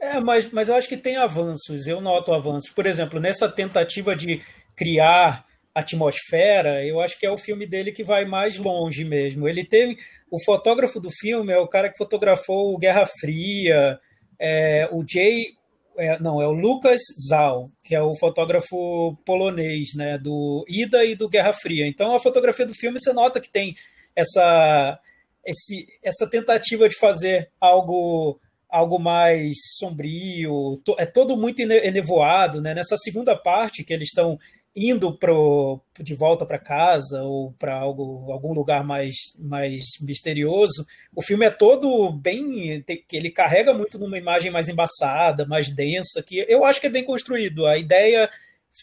É, 0.00 0.20
mas, 0.20 0.50
mas 0.50 0.68
eu 0.68 0.74
acho 0.74 0.88
que 0.88 0.96
tem 0.96 1.16
avanços, 1.16 1.86
eu 1.86 2.00
noto 2.00 2.32
avanços. 2.32 2.70
Por 2.70 2.86
exemplo, 2.86 3.20
nessa 3.20 3.48
tentativa 3.48 4.14
de 4.14 4.42
criar 4.74 5.44
atmosfera, 5.74 6.84
eu 6.86 7.00
acho 7.00 7.18
que 7.18 7.26
é 7.26 7.30
o 7.30 7.38
filme 7.38 7.66
dele 7.66 7.92
que 7.92 8.02
vai 8.02 8.24
mais 8.24 8.56
longe 8.56 9.04
mesmo. 9.04 9.46
Ele 9.46 9.64
teve. 9.64 9.98
O 10.30 10.42
fotógrafo 10.42 10.98
do 11.00 11.10
filme 11.10 11.52
é 11.52 11.58
o 11.58 11.68
cara 11.68 11.90
que 11.90 11.98
fotografou 11.98 12.76
Guerra 12.78 13.04
Fria, 13.20 13.98
é, 14.38 14.88
o 14.92 15.04
Jay, 15.06 15.54
é, 15.98 16.18
não, 16.18 16.40
é 16.40 16.46
o 16.46 16.52
Lucas 16.52 17.00
Zal, 17.28 17.70
que 17.84 17.94
é 17.94 18.02
o 18.02 18.14
fotógrafo 18.14 19.16
polonês, 19.24 19.94
né, 19.94 20.18
do 20.18 20.64
Ida 20.68 21.04
e 21.04 21.14
do 21.14 21.28
Guerra 21.28 21.52
Fria. 21.52 21.86
Então 21.86 22.14
a 22.14 22.20
fotografia 22.20 22.66
do 22.66 22.74
filme 22.74 23.00
você 23.00 23.12
nota 23.12 23.40
que 23.40 23.50
tem 23.50 23.74
essa 24.14 24.98
esse, 25.44 25.86
essa 26.02 26.28
tentativa 26.28 26.88
de 26.88 26.98
fazer 26.98 27.50
algo 27.60 28.40
algo 28.68 28.98
mais 28.98 29.54
sombrio, 29.78 30.82
é 30.98 31.06
todo 31.06 31.36
muito 31.36 31.60
enevoado, 31.60 32.60
né? 32.60 32.74
Nessa 32.74 32.96
segunda 32.96 33.36
parte 33.36 33.84
que 33.84 33.92
eles 33.92 34.08
estão 34.08 34.38
indo 34.76 35.16
pro, 35.16 35.80
de 35.98 36.14
volta 36.14 36.44
para 36.44 36.58
casa 36.58 37.22
ou 37.22 37.52
para 37.58 37.78
algum 37.78 38.52
lugar 38.52 38.84
mais, 38.84 39.14
mais 39.38 39.82
misterioso, 40.02 40.86
o 41.14 41.22
filme 41.22 41.46
é 41.46 41.50
todo 41.50 42.12
bem. 42.12 42.84
ele 43.10 43.30
carrega 43.30 43.72
muito 43.72 43.98
numa 43.98 44.18
imagem 44.18 44.50
mais 44.50 44.68
embaçada, 44.68 45.46
mais 45.46 45.70
densa, 45.70 46.22
que 46.22 46.44
eu 46.46 46.62
acho 46.66 46.78
que 46.78 46.88
é 46.88 46.90
bem 46.90 47.04
construído. 47.04 47.66
A 47.66 47.78
ideia 47.78 48.28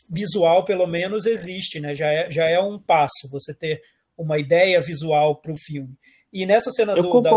visual, 0.10 0.66
pelo 0.66 0.88
menos, 0.88 1.28
existe, 1.28 1.80
né? 1.80 1.94
já, 1.94 2.12
é, 2.12 2.32
já 2.32 2.46
é 2.50 2.60
um 2.60 2.80
passo 2.80 3.30
você 3.30 3.54
ter 3.54 3.80
uma 4.18 4.40
ideia 4.40 4.82
visual 4.82 5.36
para 5.36 5.52
o 5.52 5.58
filme. 5.58 5.96
E 6.32 6.48
nessa 6.48 6.72
cena 6.72 6.94
eu 6.94 7.04
do, 7.04 7.22
da 7.22 7.30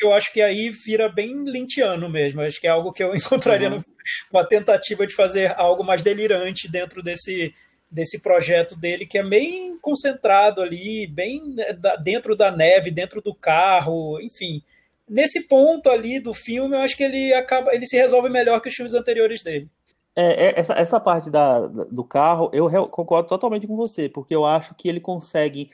eu 0.00 0.12
acho 0.14 0.32
que 0.32 0.40
aí 0.40 0.70
vira 0.70 1.08
bem 1.08 1.42
lintiano 1.42 2.08
mesmo. 2.08 2.40
Acho 2.40 2.60
que 2.60 2.68
é 2.68 2.70
algo 2.70 2.92
que 2.92 3.02
eu 3.02 3.12
encontraria 3.16 3.68
uhum. 3.68 3.82
uma 4.32 4.46
tentativa 4.46 5.04
de 5.04 5.12
fazer 5.12 5.52
algo 5.58 5.82
mais 5.82 6.00
delirante 6.00 6.70
dentro 6.70 7.02
desse, 7.02 7.52
desse 7.90 8.20
projeto 8.20 8.76
dele, 8.76 9.04
que 9.04 9.18
é 9.18 9.22
bem 9.22 9.76
concentrado 9.78 10.62
ali, 10.62 11.06
bem 11.06 11.42
né, 11.54 11.76
dentro 12.02 12.36
da 12.36 12.50
neve, 12.50 12.90
dentro 12.90 13.20
do 13.20 13.34
carro, 13.34 14.20
enfim. 14.20 14.62
Nesse 15.08 15.48
ponto 15.48 15.90
ali 15.90 16.20
do 16.20 16.32
filme, 16.32 16.76
eu 16.76 16.80
acho 16.80 16.96
que 16.96 17.02
ele 17.02 17.34
acaba, 17.34 17.74
ele 17.74 17.86
se 17.86 17.96
resolve 17.96 18.28
melhor 18.28 18.60
que 18.60 18.68
os 18.68 18.74
filmes 18.74 18.94
anteriores 18.94 19.42
dele. 19.42 19.68
É, 20.14 20.46
é 20.46 20.60
essa, 20.60 20.74
essa 20.74 21.00
parte 21.00 21.30
da, 21.30 21.66
do 21.66 22.04
carro, 22.04 22.50
eu 22.52 22.68
concordo 22.88 23.28
totalmente 23.28 23.66
com 23.66 23.76
você, 23.76 24.08
porque 24.08 24.34
eu 24.34 24.44
acho 24.44 24.74
que 24.74 24.88
ele 24.88 25.00
consegue 25.00 25.70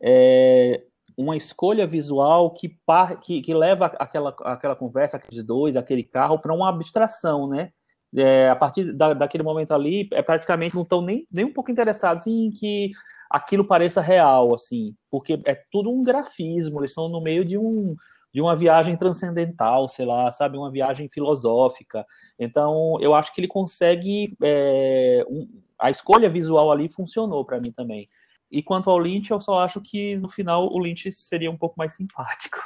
é, 0.00 0.82
uma 1.16 1.36
escolha 1.36 1.86
visual 1.86 2.50
que, 2.52 2.68
par, 2.68 3.20
que, 3.20 3.40
que 3.42 3.54
leva 3.54 3.86
aquela, 3.86 4.34
aquela 4.40 4.74
conversa, 4.74 5.16
aqueles 5.16 5.44
dois, 5.44 5.76
aquele 5.76 6.02
carro, 6.02 6.38
para 6.38 6.54
uma 6.54 6.68
abstração, 6.68 7.46
né? 7.46 7.72
É, 8.16 8.48
a 8.48 8.56
partir 8.56 8.92
da, 8.92 9.12
daquele 9.14 9.44
momento 9.44 9.72
ali, 9.72 10.08
é 10.12 10.22
praticamente 10.22 10.74
não 10.74 10.82
estão 10.82 11.02
nem, 11.02 11.26
nem 11.30 11.44
um 11.44 11.52
pouco 11.52 11.70
interessados 11.70 12.26
em 12.26 12.50
que 12.50 12.90
aquilo 13.30 13.64
pareça 13.64 14.00
real, 14.00 14.54
assim, 14.54 14.94
porque 15.10 15.40
é 15.46 15.54
tudo 15.70 15.90
um 15.90 16.02
grafismo, 16.02 16.80
eles 16.80 16.90
estão 16.90 17.08
no 17.08 17.20
meio 17.20 17.44
de 17.44 17.56
um 17.56 17.94
de 18.32 18.40
uma 18.40 18.54
viagem 18.54 18.96
transcendental, 18.96 19.88
sei 19.88 20.06
lá, 20.06 20.30
sabe, 20.30 20.56
uma 20.56 20.70
viagem 20.70 21.08
filosófica. 21.08 22.06
Então, 22.38 22.96
eu 23.00 23.12
acho 23.12 23.34
que 23.34 23.40
ele 23.40 23.48
consegue 23.48 24.36
é, 24.40 25.24
um, 25.28 25.48
a 25.76 25.90
escolha 25.90 26.30
visual 26.30 26.70
ali 26.70 26.88
funcionou 26.88 27.44
para 27.44 27.60
mim 27.60 27.72
também. 27.72 28.08
E 28.50 28.62
quanto 28.62 28.90
ao 28.90 28.98
Lynch, 28.98 29.30
eu 29.30 29.40
só 29.40 29.60
acho 29.60 29.80
que 29.80 30.16
no 30.16 30.28
final 30.28 30.72
o 30.72 30.78
Lynch 30.78 31.10
seria 31.12 31.50
um 31.50 31.56
pouco 31.56 31.74
mais 31.76 31.92
simpático. 31.92 32.58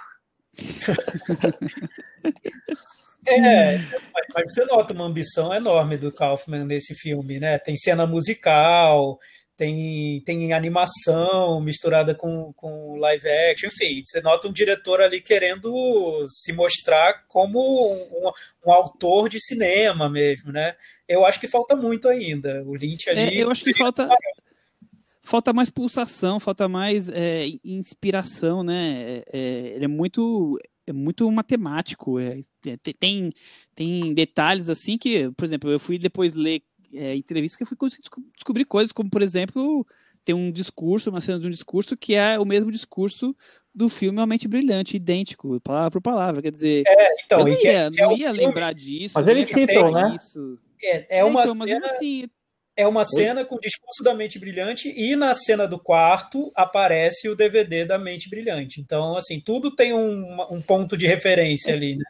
É, 3.26 3.78
mas 4.34 4.52
você 4.52 4.64
nota 4.66 4.92
uma 4.92 5.06
ambição 5.06 5.54
enorme 5.54 5.96
do 5.96 6.12
Kaufman 6.12 6.64
nesse 6.64 6.94
filme, 6.94 7.40
né? 7.40 7.58
Tem 7.58 7.74
cena 7.74 8.06
musical, 8.06 9.18
tem, 9.56 10.20
tem 10.26 10.52
animação 10.52 11.60
misturada 11.60 12.14
com, 12.14 12.52
com 12.54 12.96
live 12.98 13.28
action, 13.50 13.68
enfim, 13.68 14.02
você 14.04 14.20
nota 14.20 14.48
um 14.48 14.52
diretor 14.52 15.00
ali 15.00 15.20
querendo 15.20 16.24
se 16.28 16.52
mostrar 16.52 17.24
como 17.28 17.58
um, 17.58 18.30
um, 18.66 18.72
autor 18.72 19.28
de 19.28 19.40
cinema 19.40 20.10
mesmo, 20.10 20.52
né? 20.52 20.74
Eu 21.08 21.24
acho 21.24 21.40
que 21.40 21.48
falta 21.48 21.76
muito 21.76 22.08
ainda. 22.08 22.62
O 22.66 22.74
Lynch 22.74 23.08
ali. 23.08 23.20
É, 23.20 23.42
eu 23.42 23.50
acho 23.50 23.64
que 23.64 23.74
falta. 23.74 24.08
Falta 25.26 25.54
mais 25.54 25.70
pulsação, 25.70 26.38
falta 26.38 26.68
mais 26.68 27.08
é, 27.08 27.46
inspiração, 27.64 28.62
né? 28.62 28.92
É, 28.92 29.24
é 29.32 29.72
ele 29.74 29.86
é 29.86 29.88
muito, 29.88 30.58
é 30.86 30.92
muito 30.92 31.30
matemático. 31.32 32.20
É, 32.20 32.44
tem, 33.00 33.32
tem 33.74 34.12
detalhes 34.12 34.68
assim 34.68 34.98
que, 34.98 35.30
por 35.30 35.46
exemplo, 35.46 35.70
eu 35.70 35.80
fui 35.80 35.98
depois 35.98 36.34
ler 36.34 36.62
é, 36.92 37.16
entrevistas 37.16 37.56
que 37.56 37.62
eu 37.62 37.66
fui 37.66 37.76
descobrir 38.36 38.66
coisas, 38.66 38.92
como, 38.92 39.08
por 39.08 39.22
exemplo, 39.22 39.86
tem 40.26 40.34
um 40.34 40.52
discurso, 40.52 41.08
uma 41.08 41.22
cena 41.22 41.40
de 41.40 41.46
um 41.46 41.50
discurso 41.50 41.96
que 41.96 42.14
é 42.14 42.38
o 42.38 42.44
mesmo 42.44 42.70
discurso 42.70 43.34
do 43.74 43.88
filme 43.88 44.24
Mente 44.26 44.46
Brilhante, 44.46 44.96
idêntico, 44.96 45.58
palavra 45.60 45.90
por 45.90 46.02
palavra. 46.02 46.42
Quer 46.42 46.52
dizer, 46.52 46.84
é, 46.86 47.22
então, 47.24 47.40
eu 47.40 47.46
não 47.46 47.52
ia, 47.52 47.70
é, 47.70 47.90
não 47.90 48.16
ia 48.16 48.30
lembrar 48.30 48.74
disso. 48.74 49.14
Mas 49.14 49.26
eles 49.26 49.48
citam, 49.48 49.90
né? 49.90 50.14
Isso. 50.16 50.58
É, 50.82 51.20
é 51.20 51.24
uma 51.24 51.44
então, 51.44 51.56
cena... 51.66 51.86
Assim, 51.86 52.28
é 52.76 52.86
uma 52.86 53.04
cena 53.04 53.44
com 53.44 53.56
o 53.56 53.60
discurso 53.60 54.02
da 54.02 54.14
Mente 54.14 54.38
Brilhante 54.38 54.92
e 54.96 55.14
na 55.14 55.34
cena 55.34 55.66
do 55.66 55.78
quarto 55.78 56.50
aparece 56.54 57.28
o 57.28 57.36
DVD 57.36 57.84
da 57.84 57.98
Mente 57.98 58.28
Brilhante. 58.28 58.80
Então, 58.80 59.16
assim, 59.16 59.40
tudo 59.40 59.70
tem 59.70 59.94
um, 59.94 60.42
um 60.50 60.60
ponto 60.60 60.96
de 60.96 61.06
referência 61.06 61.72
ali, 61.72 61.96
né? 61.96 62.04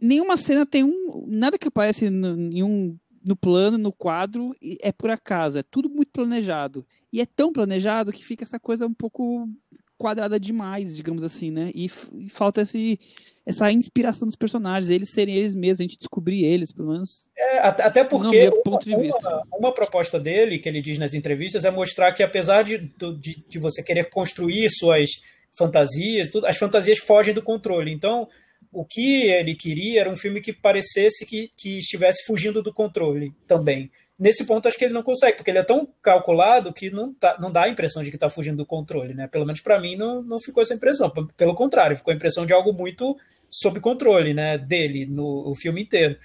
Nenhuma 0.00 0.36
cena 0.36 0.64
tem 0.64 0.84
um. 0.84 1.26
Nada 1.26 1.58
que 1.58 1.66
aparece 1.66 2.06
em 2.06 2.62
um 2.62 2.96
no 3.24 3.36
plano, 3.36 3.78
no 3.78 3.92
quadro, 3.92 4.54
é 4.80 4.90
por 4.90 5.08
acaso, 5.10 5.58
é 5.58 5.62
tudo 5.62 5.88
muito 5.88 6.10
planejado. 6.10 6.84
E 7.12 7.20
é 7.20 7.26
tão 7.26 7.52
planejado 7.52 8.12
que 8.12 8.24
fica 8.24 8.44
essa 8.44 8.58
coisa 8.58 8.86
um 8.86 8.94
pouco 8.94 9.48
quadrada 9.96 10.38
demais, 10.40 10.96
digamos 10.96 11.22
assim, 11.22 11.50
né? 11.50 11.70
E, 11.74 11.90
e 12.14 12.28
falta 12.28 12.62
esse, 12.62 12.98
essa 13.44 13.70
inspiração 13.72 14.26
dos 14.26 14.36
personagens, 14.36 14.88
eles 14.88 15.10
serem 15.10 15.34
eles 15.34 15.54
mesmos, 15.54 15.80
a 15.80 15.82
gente 15.84 15.98
descobrir 15.98 16.44
eles, 16.44 16.72
pelo 16.72 16.92
menos. 16.92 17.28
É, 17.36 17.58
até 17.58 18.04
porque 18.04 18.48
uma, 18.64 18.78
uma, 18.78 19.42
uma, 19.58 19.74
proposta 19.74 20.18
dele, 20.18 20.58
que 20.58 20.68
ele 20.68 20.80
diz 20.80 20.98
nas 20.98 21.12
entrevistas, 21.12 21.64
é 21.64 21.70
mostrar 21.70 22.12
que 22.12 22.22
apesar 22.22 22.62
de, 22.62 22.78
de, 22.78 23.44
de 23.48 23.58
você 23.58 23.82
querer 23.82 24.10
construir 24.10 24.70
suas 24.70 25.10
fantasias, 25.52 26.30
tudo, 26.30 26.46
as 26.46 26.56
fantasias 26.56 26.98
fogem 26.98 27.34
do 27.34 27.42
controle. 27.42 27.92
Então, 27.92 28.28
o 28.72 28.84
que 28.84 29.24
ele 29.24 29.54
queria 29.54 30.00
era 30.00 30.10
um 30.10 30.16
filme 30.16 30.40
que 30.40 30.52
parecesse 30.52 31.26
que, 31.26 31.50
que 31.56 31.78
estivesse 31.78 32.24
fugindo 32.24 32.62
do 32.62 32.72
controle 32.72 33.34
também. 33.46 33.90
Nesse 34.18 34.44
ponto, 34.44 34.68
acho 34.68 34.78
que 34.78 34.84
ele 34.84 34.94
não 34.94 35.02
consegue, 35.02 35.36
porque 35.36 35.50
ele 35.50 35.58
é 35.58 35.64
tão 35.64 35.88
calculado 36.00 36.72
que 36.72 36.90
não, 36.90 37.12
tá, 37.12 37.36
não 37.40 37.50
dá 37.50 37.64
a 37.64 37.68
impressão 37.68 38.04
de 38.04 38.10
que 38.10 38.16
está 38.16 38.30
fugindo 38.30 38.58
do 38.58 38.66
controle. 38.66 39.14
Né? 39.14 39.26
Pelo 39.26 39.44
menos 39.44 39.60
para 39.60 39.80
mim, 39.80 39.96
não, 39.96 40.22
não 40.22 40.38
ficou 40.40 40.62
essa 40.62 40.74
impressão. 40.74 41.10
Pelo 41.36 41.54
contrário, 41.54 41.96
ficou 41.96 42.12
a 42.12 42.14
impressão 42.14 42.46
de 42.46 42.52
algo 42.52 42.72
muito 42.72 43.16
sob 43.52 43.78
controle 43.80 44.32
né, 44.32 44.56
dele 44.56 45.04
no 45.04 45.50
o 45.50 45.54
filme 45.54 45.82
inteiro. 45.82 46.16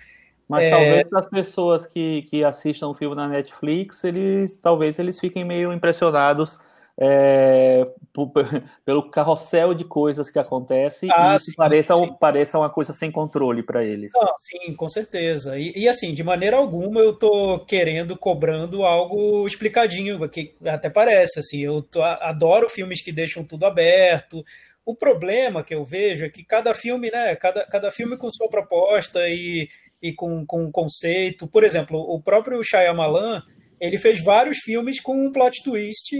Mas 0.47 0.63
é... 0.63 0.69
talvez 0.69 1.13
as 1.13 1.29
pessoas 1.29 1.85
que, 1.85 2.21
que 2.23 2.43
assistam 2.43 2.87
o 2.87 2.95
filme 2.95 3.15
na 3.15 3.27
Netflix, 3.27 4.05
eles 4.05 4.57
talvez 4.61 4.97
eles 4.97 5.19
fiquem 5.19 5.43
meio 5.43 5.73
impressionados 5.73 6.57
é, 6.99 7.87
pelo 8.83 9.11
carrossel 9.11 9.73
de 9.75 9.83
coisas 9.83 10.31
que 10.31 10.39
acontece 10.39 11.07
ah, 11.11 11.33
e 11.33 11.35
isso 11.35 11.51
sim, 11.51 11.55
pareça, 11.55 11.93
sim. 11.93 12.13
pareça 12.19 12.57
uma 12.57 12.69
coisa 12.69 12.91
sem 12.91 13.11
controle 13.11 13.61
para 13.61 13.83
eles. 13.83 14.11
Não, 14.15 14.33
sim, 14.37 14.73
com 14.73 14.89
certeza. 14.89 15.59
E, 15.59 15.73
e, 15.75 15.87
assim, 15.87 16.13
de 16.13 16.23
maneira 16.23 16.57
alguma 16.57 16.99
eu 16.99 17.13
tô 17.13 17.59
querendo, 17.65 18.17
cobrando 18.17 18.83
algo 18.83 19.45
explicadinho, 19.45 20.27
que 20.29 20.55
até 20.65 20.89
parece, 20.89 21.39
assim, 21.39 21.59
eu 21.59 21.81
tô, 21.83 22.01
adoro 22.01 22.67
filmes 22.67 23.03
que 23.03 23.11
deixam 23.11 23.43
tudo 23.43 23.65
aberto. 23.65 24.43
O 24.87 24.95
problema 24.95 25.65
que 25.65 25.75
eu 25.75 25.83
vejo 25.83 26.23
é 26.23 26.29
que 26.29 26.45
cada 26.45 26.73
filme, 26.73 27.11
né, 27.11 27.35
cada, 27.35 27.65
cada 27.65 27.91
filme 27.91 28.15
com 28.15 28.31
sua 28.31 28.47
proposta 28.47 29.19
e, 29.27 29.67
e 30.01 30.13
com, 30.13 30.45
com 30.45 30.63
um 30.63 30.71
conceito. 30.71 31.45
Por 31.45 31.65
exemplo, 31.65 31.99
o 31.99 32.21
próprio 32.21 32.63
Shyamalan, 32.63 33.43
ele 33.81 33.97
fez 33.97 34.23
vários 34.23 34.59
filmes 34.59 35.01
com 35.01 35.25
um 35.27 35.29
plot 35.29 35.61
twist 35.61 36.15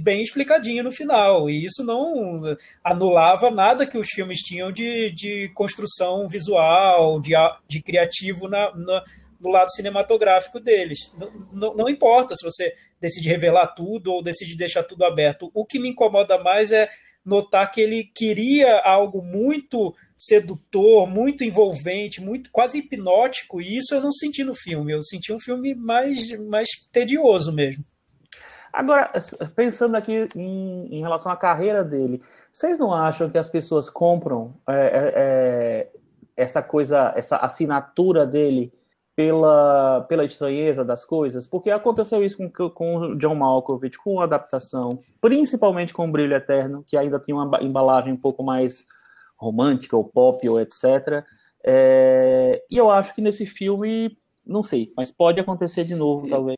bem 0.00 0.20
explicadinho 0.20 0.82
no 0.82 0.90
final, 0.90 1.48
e 1.48 1.64
isso 1.64 1.84
não 1.84 2.42
anulava 2.82 3.52
nada 3.52 3.86
que 3.86 3.96
os 3.96 4.08
filmes 4.08 4.40
tinham 4.40 4.72
de, 4.72 5.12
de 5.12 5.48
construção 5.54 6.28
visual, 6.28 7.20
de, 7.20 7.34
de 7.68 7.80
criativo 7.80 8.48
na, 8.48 8.74
na, 8.74 9.04
no 9.40 9.48
lado 9.48 9.70
cinematográfico 9.70 10.58
deles. 10.58 10.98
Não, 11.16 11.30
não, 11.52 11.76
não 11.76 11.88
importa 11.88 12.34
se 12.34 12.44
você 12.44 12.74
decide 13.00 13.28
revelar 13.28 13.68
tudo 13.68 14.12
ou 14.12 14.24
decide 14.24 14.56
deixar 14.56 14.82
tudo 14.82 15.04
aberto. 15.04 15.52
O 15.54 15.64
que 15.64 15.78
me 15.78 15.90
incomoda 15.90 16.36
mais 16.36 16.72
é 16.72 16.90
notar 17.28 17.70
que 17.70 17.80
ele 17.80 18.10
queria 18.14 18.80
algo 18.80 19.22
muito 19.22 19.94
sedutor, 20.16 21.06
muito 21.06 21.44
envolvente, 21.44 22.22
muito 22.22 22.50
quase 22.50 22.78
hipnótico, 22.78 23.60
e 23.60 23.76
isso 23.76 23.94
eu 23.94 24.00
não 24.00 24.10
senti 24.10 24.42
no 24.42 24.54
filme. 24.54 24.92
Eu 24.92 25.02
senti 25.02 25.32
um 25.32 25.38
filme 25.38 25.74
mais, 25.74 26.18
mais 26.48 26.68
tedioso 26.90 27.52
mesmo. 27.52 27.84
Agora, 28.72 29.12
pensando 29.54 29.96
aqui 29.96 30.28
em, 30.34 30.96
em 30.96 31.00
relação 31.00 31.30
à 31.30 31.36
carreira 31.36 31.84
dele, 31.84 32.22
vocês 32.50 32.78
não 32.78 32.92
acham 32.92 33.28
que 33.28 33.38
as 33.38 33.48
pessoas 33.48 33.90
compram 33.90 34.54
é, 34.66 34.74
é, 34.74 35.12
é 35.16 35.88
essa 36.36 36.62
coisa, 36.62 37.12
essa 37.16 37.36
assinatura 37.36 38.26
dele 38.26 38.72
pela, 39.18 40.02
pela 40.02 40.24
estranheza 40.24 40.84
das 40.84 41.04
coisas, 41.04 41.44
porque 41.44 41.72
aconteceu 41.72 42.22
isso 42.22 42.38
com, 42.38 42.70
com 42.70 42.96
o 42.98 43.18
John 43.18 43.34
Malkovich, 43.34 43.98
com 43.98 44.20
a 44.20 44.22
adaptação, 44.22 45.00
principalmente 45.20 45.92
com 45.92 46.06
o 46.08 46.12
Brilho 46.12 46.36
Eterno, 46.36 46.84
que 46.86 46.96
ainda 46.96 47.18
tinha 47.18 47.36
uma 47.36 47.60
embalagem 47.60 48.12
um 48.12 48.16
pouco 48.16 48.44
mais 48.44 48.86
romântica, 49.36 49.96
ou 49.96 50.04
pop, 50.04 50.48
ou 50.48 50.60
etc. 50.60 51.24
É, 51.66 52.62
e 52.70 52.76
eu 52.76 52.88
acho 52.88 53.12
que 53.12 53.20
nesse 53.20 53.44
filme, 53.44 54.16
não 54.46 54.62
sei, 54.62 54.92
mas 54.96 55.10
pode 55.10 55.40
acontecer 55.40 55.82
de 55.82 55.96
novo, 55.96 56.28
talvez 56.28 56.56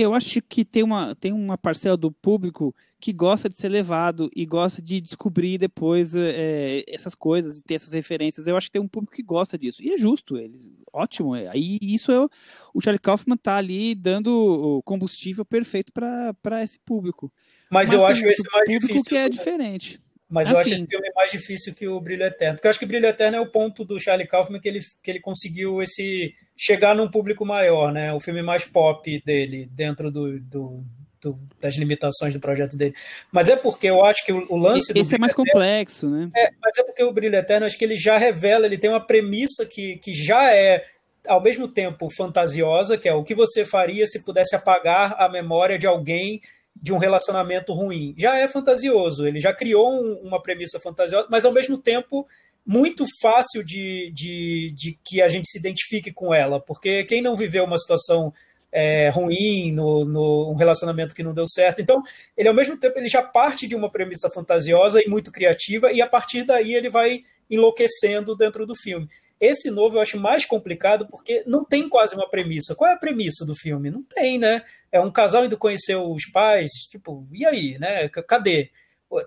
eu 0.00 0.14
acho 0.14 0.40
que 0.42 0.64
tem 0.64 0.82
uma, 0.82 1.14
tem 1.14 1.32
uma 1.32 1.56
parcela 1.56 1.96
do 1.96 2.10
público 2.10 2.74
que 3.00 3.12
gosta 3.12 3.48
de 3.48 3.54
ser 3.54 3.68
levado 3.68 4.30
e 4.34 4.44
gosta 4.44 4.82
de 4.82 5.00
descobrir 5.00 5.56
depois 5.56 6.14
é, 6.14 6.84
essas 6.86 7.14
coisas 7.14 7.58
e 7.58 7.62
ter 7.62 7.74
essas 7.74 7.92
referências. 7.92 8.46
Eu 8.46 8.56
acho 8.56 8.66
que 8.66 8.72
tem 8.72 8.82
um 8.82 8.88
público 8.88 9.14
que 9.14 9.22
gosta 9.22 9.56
disso. 9.58 9.82
E 9.82 9.92
é 9.92 9.98
justo, 9.98 10.36
eles, 10.36 10.70
ótimo. 10.92 11.34
É, 11.34 11.48
aí 11.48 11.78
isso 11.80 12.12
é 12.12 12.28
o 12.74 12.80
Charlie 12.80 13.00
Kaufman 13.00 13.36
tá 13.36 13.56
ali 13.56 13.94
dando 13.94 14.28
o 14.28 14.82
combustível 14.82 15.44
perfeito 15.44 15.92
para 15.92 16.62
esse 16.62 16.78
público. 16.80 17.32
Mas, 17.70 17.90
Mas 17.90 17.92
eu 17.92 18.04
acho 18.04 18.26
esse 18.26 18.42
mais 18.52 18.68
difícil. 18.68 19.04
que 19.04 19.16
é 19.16 19.28
diferente. 19.28 20.00
Mas 20.30 20.46
assim, 20.46 20.54
eu 20.54 20.60
acho 20.60 20.72
esse 20.74 20.86
filme 20.86 21.12
mais 21.14 21.30
difícil 21.32 21.74
que 21.74 21.88
o 21.88 22.00
Brilho 22.00 22.22
Eterno. 22.22 22.54
Porque 22.54 22.68
eu 22.68 22.70
acho 22.70 22.78
que 22.78 22.84
o 22.84 22.88
Brilho 22.88 23.06
Eterno 23.06 23.36
é 23.36 23.40
o 23.40 23.50
ponto 23.50 23.84
do 23.84 23.98
Charlie 23.98 24.28
Kaufman 24.28 24.60
que 24.60 24.68
ele, 24.68 24.80
que 25.02 25.10
ele 25.10 25.20
conseguiu 25.20 25.82
esse 25.82 26.34
chegar 26.56 26.94
num 26.94 27.10
público 27.10 27.44
maior, 27.44 27.92
né? 27.92 28.12
O 28.12 28.20
filme 28.20 28.40
mais 28.40 28.64
pop 28.64 29.22
dele, 29.24 29.68
dentro 29.72 30.10
do, 30.10 30.38
do, 30.38 30.84
do 31.20 31.38
das 31.60 31.74
limitações 31.74 32.32
do 32.32 32.38
projeto 32.38 32.76
dele. 32.76 32.94
Mas 33.32 33.48
é 33.48 33.56
porque 33.56 33.88
eu 33.88 34.04
acho 34.04 34.24
que 34.24 34.32
o, 34.32 34.46
o 34.48 34.56
lance 34.56 34.92
Esse 34.96 35.16
é 35.16 35.18
mais 35.18 35.32
Eterno, 35.32 35.50
complexo, 35.50 36.08
né? 36.08 36.30
É, 36.36 36.50
mas 36.60 36.78
é 36.78 36.84
porque 36.84 37.02
o 37.02 37.12
Brilho 37.12 37.34
Eterno, 37.34 37.66
acho 37.66 37.76
que 37.76 37.84
ele 37.84 37.96
já 37.96 38.16
revela, 38.16 38.66
ele 38.66 38.78
tem 38.78 38.90
uma 38.90 39.04
premissa 39.04 39.66
que, 39.66 39.96
que 39.96 40.12
já 40.12 40.54
é 40.54 40.84
ao 41.26 41.42
mesmo 41.42 41.66
tempo 41.66 42.08
fantasiosa, 42.16 42.96
que 42.96 43.08
é 43.08 43.14
o 43.14 43.24
que 43.24 43.34
você 43.34 43.64
faria 43.64 44.06
se 44.06 44.24
pudesse 44.24 44.54
apagar 44.54 45.16
a 45.18 45.28
memória 45.28 45.78
de 45.78 45.86
alguém 45.86 46.40
de 46.74 46.92
um 46.92 46.98
relacionamento 46.98 47.72
ruim. 47.72 48.14
Já 48.16 48.38
é 48.38 48.48
fantasioso, 48.48 49.26
ele 49.26 49.40
já 49.40 49.52
criou 49.52 49.92
um, 49.92 50.14
uma 50.22 50.40
premissa 50.40 50.80
fantasiosa, 50.80 51.28
mas 51.30 51.44
ao 51.44 51.52
mesmo 51.52 51.78
tempo 51.78 52.26
muito 52.64 53.04
fácil 53.20 53.64
de, 53.64 54.12
de, 54.14 54.72
de, 54.76 54.98
que 55.04 55.20
a 55.20 55.28
gente 55.28 55.48
se 55.48 55.58
identifique 55.58 56.12
com 56.12 56.32
ela, 56.32 56.60
porque 56.60 57.04
quem 57.04 57.22
não 57.22 57.36
viveu 57.36 57.64
uma 57.64 57.78
situação 57.78 58.32
é, 58.72 59.08
ruim, 59.08 59.72
no, 59.72 60.04
no, 60.04 60.50
um 60.50 60.54
relacionamento 60.54 61.14
que 61.14 61.22
não 61.22 61.34
deu 61.34 61.46
certo. 61.48 61.80
Então, 61.80 62.02
ele 62.36 62.48
ao 62.48 62.54
mesmo 62.54 62.76
tempo 62.76 62.98
ele 62.98 63.08
já 63.08 63.22
parte 63.22 63.66
de 63.66 63.74
uma 63.74 63.90
premissa 63.90 64.30
fantasiosa 64.30 65.02
e 65.02 65.08
muito 65.08 65.32
criativa, 65.32 65.92
e 65.92 66.00
a 66.00 66.06
partir 66.06 66.44
daí 66.44 66.74
ele 66.74 66.88
vai 66.88 67.24
enlouquecendo 67.50 68.36
dentro 68.36 68.64
do 68.64 68.76
filme. 68.76 69.08
Esse 69.40 69.70
novo 69.70 69.96
eu 69.96 70.02
acho 70.02 70.20
mais 70.20 70.44
complicado 70.44 71.08
porque 71.10 71.42
não 71.46 71.64
tem 71.64 71.88
quase 71.88 72.14
uma 72.14 72.28
premissa. 72.28 72.74
Qual 72.74 72.88
é 72.88 72.94
a 72.94 72.98
premissa 72.98 73.44
do 73.46 73.56
filme? 73.56 73.90
Não 73.90 74.02
tem, 74.02 74.38
né? 74.38 74.62
É 74.92 75.00
um 75.00 75.10
casal 75.10 75.44
indo 75.44 75.56
conhecer 75.56 75.96
os 75.96 76.26
pais, 76.30 76.70
tipo, 76.90 77.26
e 77.32 77.46
aí, 77.46 77.78
né? 77.78 78.08
Cadê? 78.08 78.70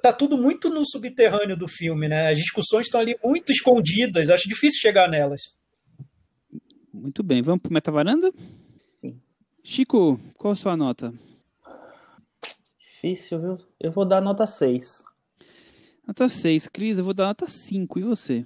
tá 0.01 0.13
tudo 0.13 0.37
muito 0.37 0.69
no 0.69 0.85
subterrâneo 0.85 1.57
do 1.57 1.67
filme, 1.67 2.07
né? 2.07 2.29
As 2.29 2.37
discussões 2.37 2.85
estão 2.85 3.01
ali 3.01 3.17
muito 3.23 3.51
escondidas, 3.51 4.29
acho 4.29 4.47
difícil 4.47 4.79
chegar 4.79 5.09
nelas. 5.09 5.41
Muito 6.93 7.21
bem, 7.21 7.41
vamos 7.41 7.61
para 7.61 7.69
o 7.69 7.73
Metavaranda? 7.73 8.31
Chico, 9.63 10.19
qual 10.37 10.53
a 10.53 10.55
sua 10.55 10.77
nota? 10.77 11.13
Difícil, 12.79 13.39
viu? 13.39 13.57
Eu 13.79 13.91
vou 13.91 14.05
dar 14.05 14.21
nota 14.21 14.45
6. 14.45 15.03
Nota 16.05 16.27
6. 16.27 16.67
Cris, 16.67 16.97
eu 16.97 17.03
vou 17.03 17.13
dar 17.13 17.27
nota 17.27 17.47
5. 17.47 17.99
E 17.99 18.03
você? 18.03 18.45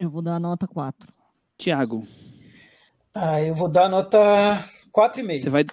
Eu 0.00 0.08
vou 0.08 0.22
dar 0.22 0.40
nota 0.40 0.66
4. 0.66 1.12
Tiago? 1.58 2.06
Ah, 3.14 3.42
eu 3.42 3.54
vou 3.54 3.68
dar 3.68 3.88
nota 3.88 4.18
4,5. 4.90 5.38
Você 5.38 5.50
vai, 5.50 5.64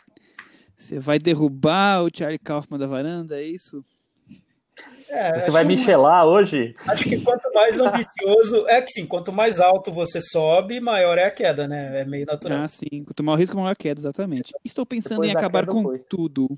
Você 0.86 1.00
vai 1.00 1.18
derrubar 1.18 2.04
o 2.04 2.10
Charlie 2.16 2.38
Kaufman 2.38 2.78
da 2.78 2.86
varanda, 2.86 3.42
é 3.42 3.44
isso? 3.44 3.84
É, 5.10 5.40
você 5.40 5.50
vai 5.50 5.64
michelar 5.64 6.28
hoje? 6.28 6.76
Acho 6.88 7.06
que 7.06 7.20
quanto 7.22 7.52
mais 7.56 7.80
ambicioso. 7.80 8.68
É 8.68 8.80
que 8.84 8.92
sim, 8.92 9.08
quanto 9.08 9.32
mais 9.32 9.60
alto 9.60 9.92
você 9.92 10.22
sobe, 10.22 10.80
maior 10.80 11.18
é 11.18 11.26
a 11.26 11.32
queda, 11.32 11.68
né? 11.68 12.02
É 12.02 12.06
meio 12.06 12.28
natural. 12.28 12.60
Ah, 12.60 12.68
sim. 12.68 13.04
Quanto 13.04 13.24
maior 13.24 13.36
o 13.36 13.40
risco, 13.40 13.56
maior 13.56 13.72
a 13.72 13.76
queda, 13.76 14.00
exatamente. 14.00 14.54
Estou 14.64 14.86
pensando 14.86 15.22
Depois 15.22 15.32
em 15.32 15.36
acabar 15.36 15.66
com 15.66 15.78
depois. 15.78 16.06
tudo. 16.08 16.56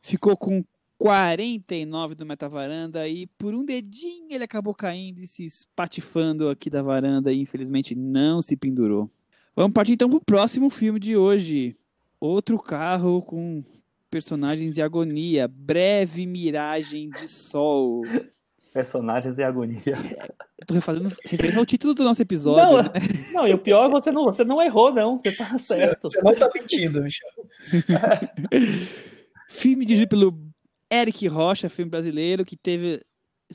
Ficou 0.00 0.38
com 0.38 0.64
49 0.96 2.14
do 2.14 2.24
metavaranda 2.24 3.06
e 3.06 3.26
por 3.26 3.54
um 3.54 3.62
dedinho 3.62 4.28
ele 4.30 4.44
acabou 4.44 4.74
caindo 4.74 5.20
e 5.20 5.26
se 5.26 5.44
espatifando 5.44 6.48
aqui 6.48 6.70
da 6.70 6.80
varanda 6.80 7.30
e 7.30 7.42
infelizmente 7.42 7.94
não 7.94 8.40
se 8.40 8.56
pendurou. 8.56 9.10
Vamos 9.54 9.74
partir 9.74 9.92
então 9.92 10.08
para 10.08 10.16
o 10.16 10.24
próximo 10.24 10.70
filme 10.70 10.98
de 10.98 11.14
hoje. 11.14 11.76
Outro 12.24 12.58
carro 12.58 13.20
com 13.20 13.62
personagens 14.10 14.78
em 14.78 14.80
agonia. 14.80 15.46
Breve 15.46 16.24
miragem 16.24 17.10
de 17.10 17.28
sol. 17.28 18.00
Personagens 18.72 19.38
em 19.38 19.42
agonia. 19.42 19.92
Estou 20.58 20.80
fazendo 20.80 21.14
referência 21.22 21.58
ao 21.58 21.66
título 21.66 21.92
do 21.92 22.02
nosso 22.02 22.22
episódio. 22.22 22.78
Não, 22.78 22.82
né? 22.82 22.90
não, 23.30 23.46
e 23.46 23.52
o 23.52 23.58
pior 23.58 23.84
é 23.84 23.90
você 23.90 24.10
não, 24.10 24.24
você 24.24 24.42
não 24.42 24.62
errou, 24.62 24.90
não. 24.90 25.18
Você 25.18 25.32
tá 25.32 25.58
certo. 25.58 26.08
Você, 26.08 26.18
você 26.18 26.24
não 26.24 26.32
está 26.32 26.50
mentindo, 26.54 27.02
Michel. 27.02 27.28
filme 29.50 29.84
dirigido 29.84 30.08
pelo 30.08 30.34
Eric 30.90 31.28
Rocha, 31.28 31.68
filme 31.68 31.90
brasileiro, 31.90 32.42
que 32.42 32.56
teve 32.56 33.02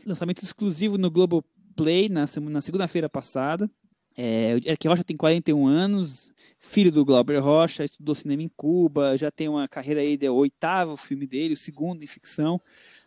lançamento 0.06 0.44
exclusivo 0.44 0.96
no 0.96 1.10
Globoplay 1.10 2.08
na, 2.08 2.26
na 2.40 2.62
segunda-feira 2.62 3.10
passada. 3.10 3.68
É, 4.16 4.54
o 4.54 4.58
Eric 4.58 4.88
Rocha 4.88 5.04
tem 5.04 5.18
41 5.18 5.66
anos, 5.66 6.32
filho 6.60 6.92
do 6.92 7.06
Glauber 7.06 7.40
Rocha, 7.40 7.84
estudou 7.84 8.14
cinema 8.14 8.44
em 8.44 8.52
Cuba, 8.56 9.18
já 9.18 9.32
tem 9.32 9.48
uma 9.48 9.68
carreira 9.68 10.02
aí, 10.02 10.18
é 10.22 10.30
o 10.30 10.36
oitavo 10.36 10.98
filme 10.98 11.26
dele, 11.26 11.54
o 11.54 11.58
segundo 11.58 12.04
em 12.04 12.08
ficção. 12.08 12.62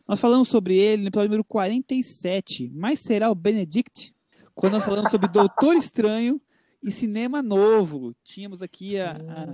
Nós 0.08 0.20
falamos 0.20 0.48
sobre 0.48 0.76
ele 0.76 1.02
no 1.02 1.08
episódio 1.08 1.28
número 1.28 1.44
47, 1.44 2.70
mas 2.74 3.00
será 3.00 3.30
o 3.30 3.34
Benedict? 3.34 4.14
Quando 4.54 4.74
nós 4.74 4.84
falamos 4.84 5.10
sobre 5.10 5.28
Doutor 5.28 5.76
Estranho 5.76 6.40
e 6.82 6.90
Cinema 6.90 7.40
Novo. 7.40 8.14
Tínhamos 8.24 8.60
aqui 8.60 8.98
a, 8.98 9.12
a 9.12 9.46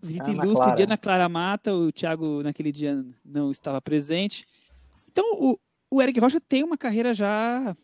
visita 0.00 0.30
Ana 0.30 0.32
ilustre 0.32 0.54
Clara. 0.54 0.76
de 0.76 0.82
Ana 0.82 0.96
Clara 0.96 1.28
Mata, 1.28 1.74
o 1.74 1.92
Thiago 1.92 2.42
naquele 2.42 2.72
dia 2.72 3.04
não 3.24 3.50
estava 3.50 3.80
presente. 3.80 4.44
Então, 5.10 5.24
o, 5.34 5.58
o 5.90 6.02
Eric 6.02 6.18
Rocha 6.18 6.40
tem 6.40 6.64
uma 6.64 6.78
carreira 6.78 7.12
já 7.12 7.76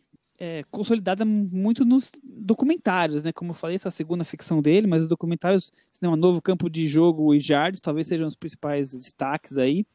é, 0.43 0.61
consolidada 0.69 1.23
muito 1.23 1.85
nos 1.85 2.11
documentários, 2.21 3.23
né? 3.23 3.31
Como 3.31 3.51
eu 3.51 3.55
falei, 3.55 3.77
essa 3.77 3.89
segunda 3.89 4.25
ficção 4.25 4.61
dele, 4.61 4.87
mas 4.87 5.03
os 5.03 5.07
documentários, 5.07 5.71
Cinema 5.89 6.17
Novo, 6.17 6.41
Campo 6.41 6.69
de 6.69 6.85
Jogo 6.85 7.33
e 7.33 7.39
Jardim, 7.39 7.79
talvez 7.81 8.07
sejam 8.07 8.27
os 8.27 8.35
principais 8.35 8.91
destaques 8.91 9.57
aí. 9.57 9.85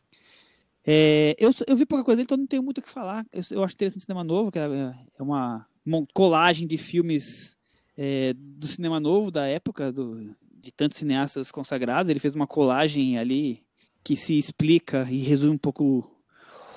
É, 0.87 1.37
eu, 1.39 1.55
eu 1.67 1.77
vi 1.77 1.85
pouca 1.85 2.03
coisa 2.03 2.17
dele, 2.17 2.25
então 2.25 2.39
não 2.39 2.47
tenho 2.47 2.63
muito 2.63 2.79
o 2.79 2.83
que 2.83 2.89
falar. 2.89 3.27
Eu, 3.31 3.43
eu 3.51 3.63
acho 3.63 3.75
interessante 3.75 4.01
o 4.01 4.07
Cinema 4.07 4.25
Novo, 4.25 4.51
que 4.51 4.59
é, 4.59 4.95
é 5.19 5.23
uma, 5.23 5.67
colagem 6.15 6.67
de 6.67 6.79
filmes 6.79 7.55
é, 7.95 8.33
do 8.35 8.67
cinema 8.67 8.99
novo 8.99 9.31
da 9.31 9.47
época, 9.47 9.93
do, 9.93 10.35
de 10.43 10.73
tantos 10.73 10.97
cineastas 10.97 11.53
consagrados. 11.53 12.09
Ele 12.09 12.21
fez 12.21 12.35
uma 12.35 12.47
colagem 12.47 13.19
ali 13.19 13.63
que 14.03 14.17
se 14.17 14.39
explica 14.39 15.07
e 15.11 15.19
resume 15.19 15.57
um 15.57 15.59
pouco 15.59 16.11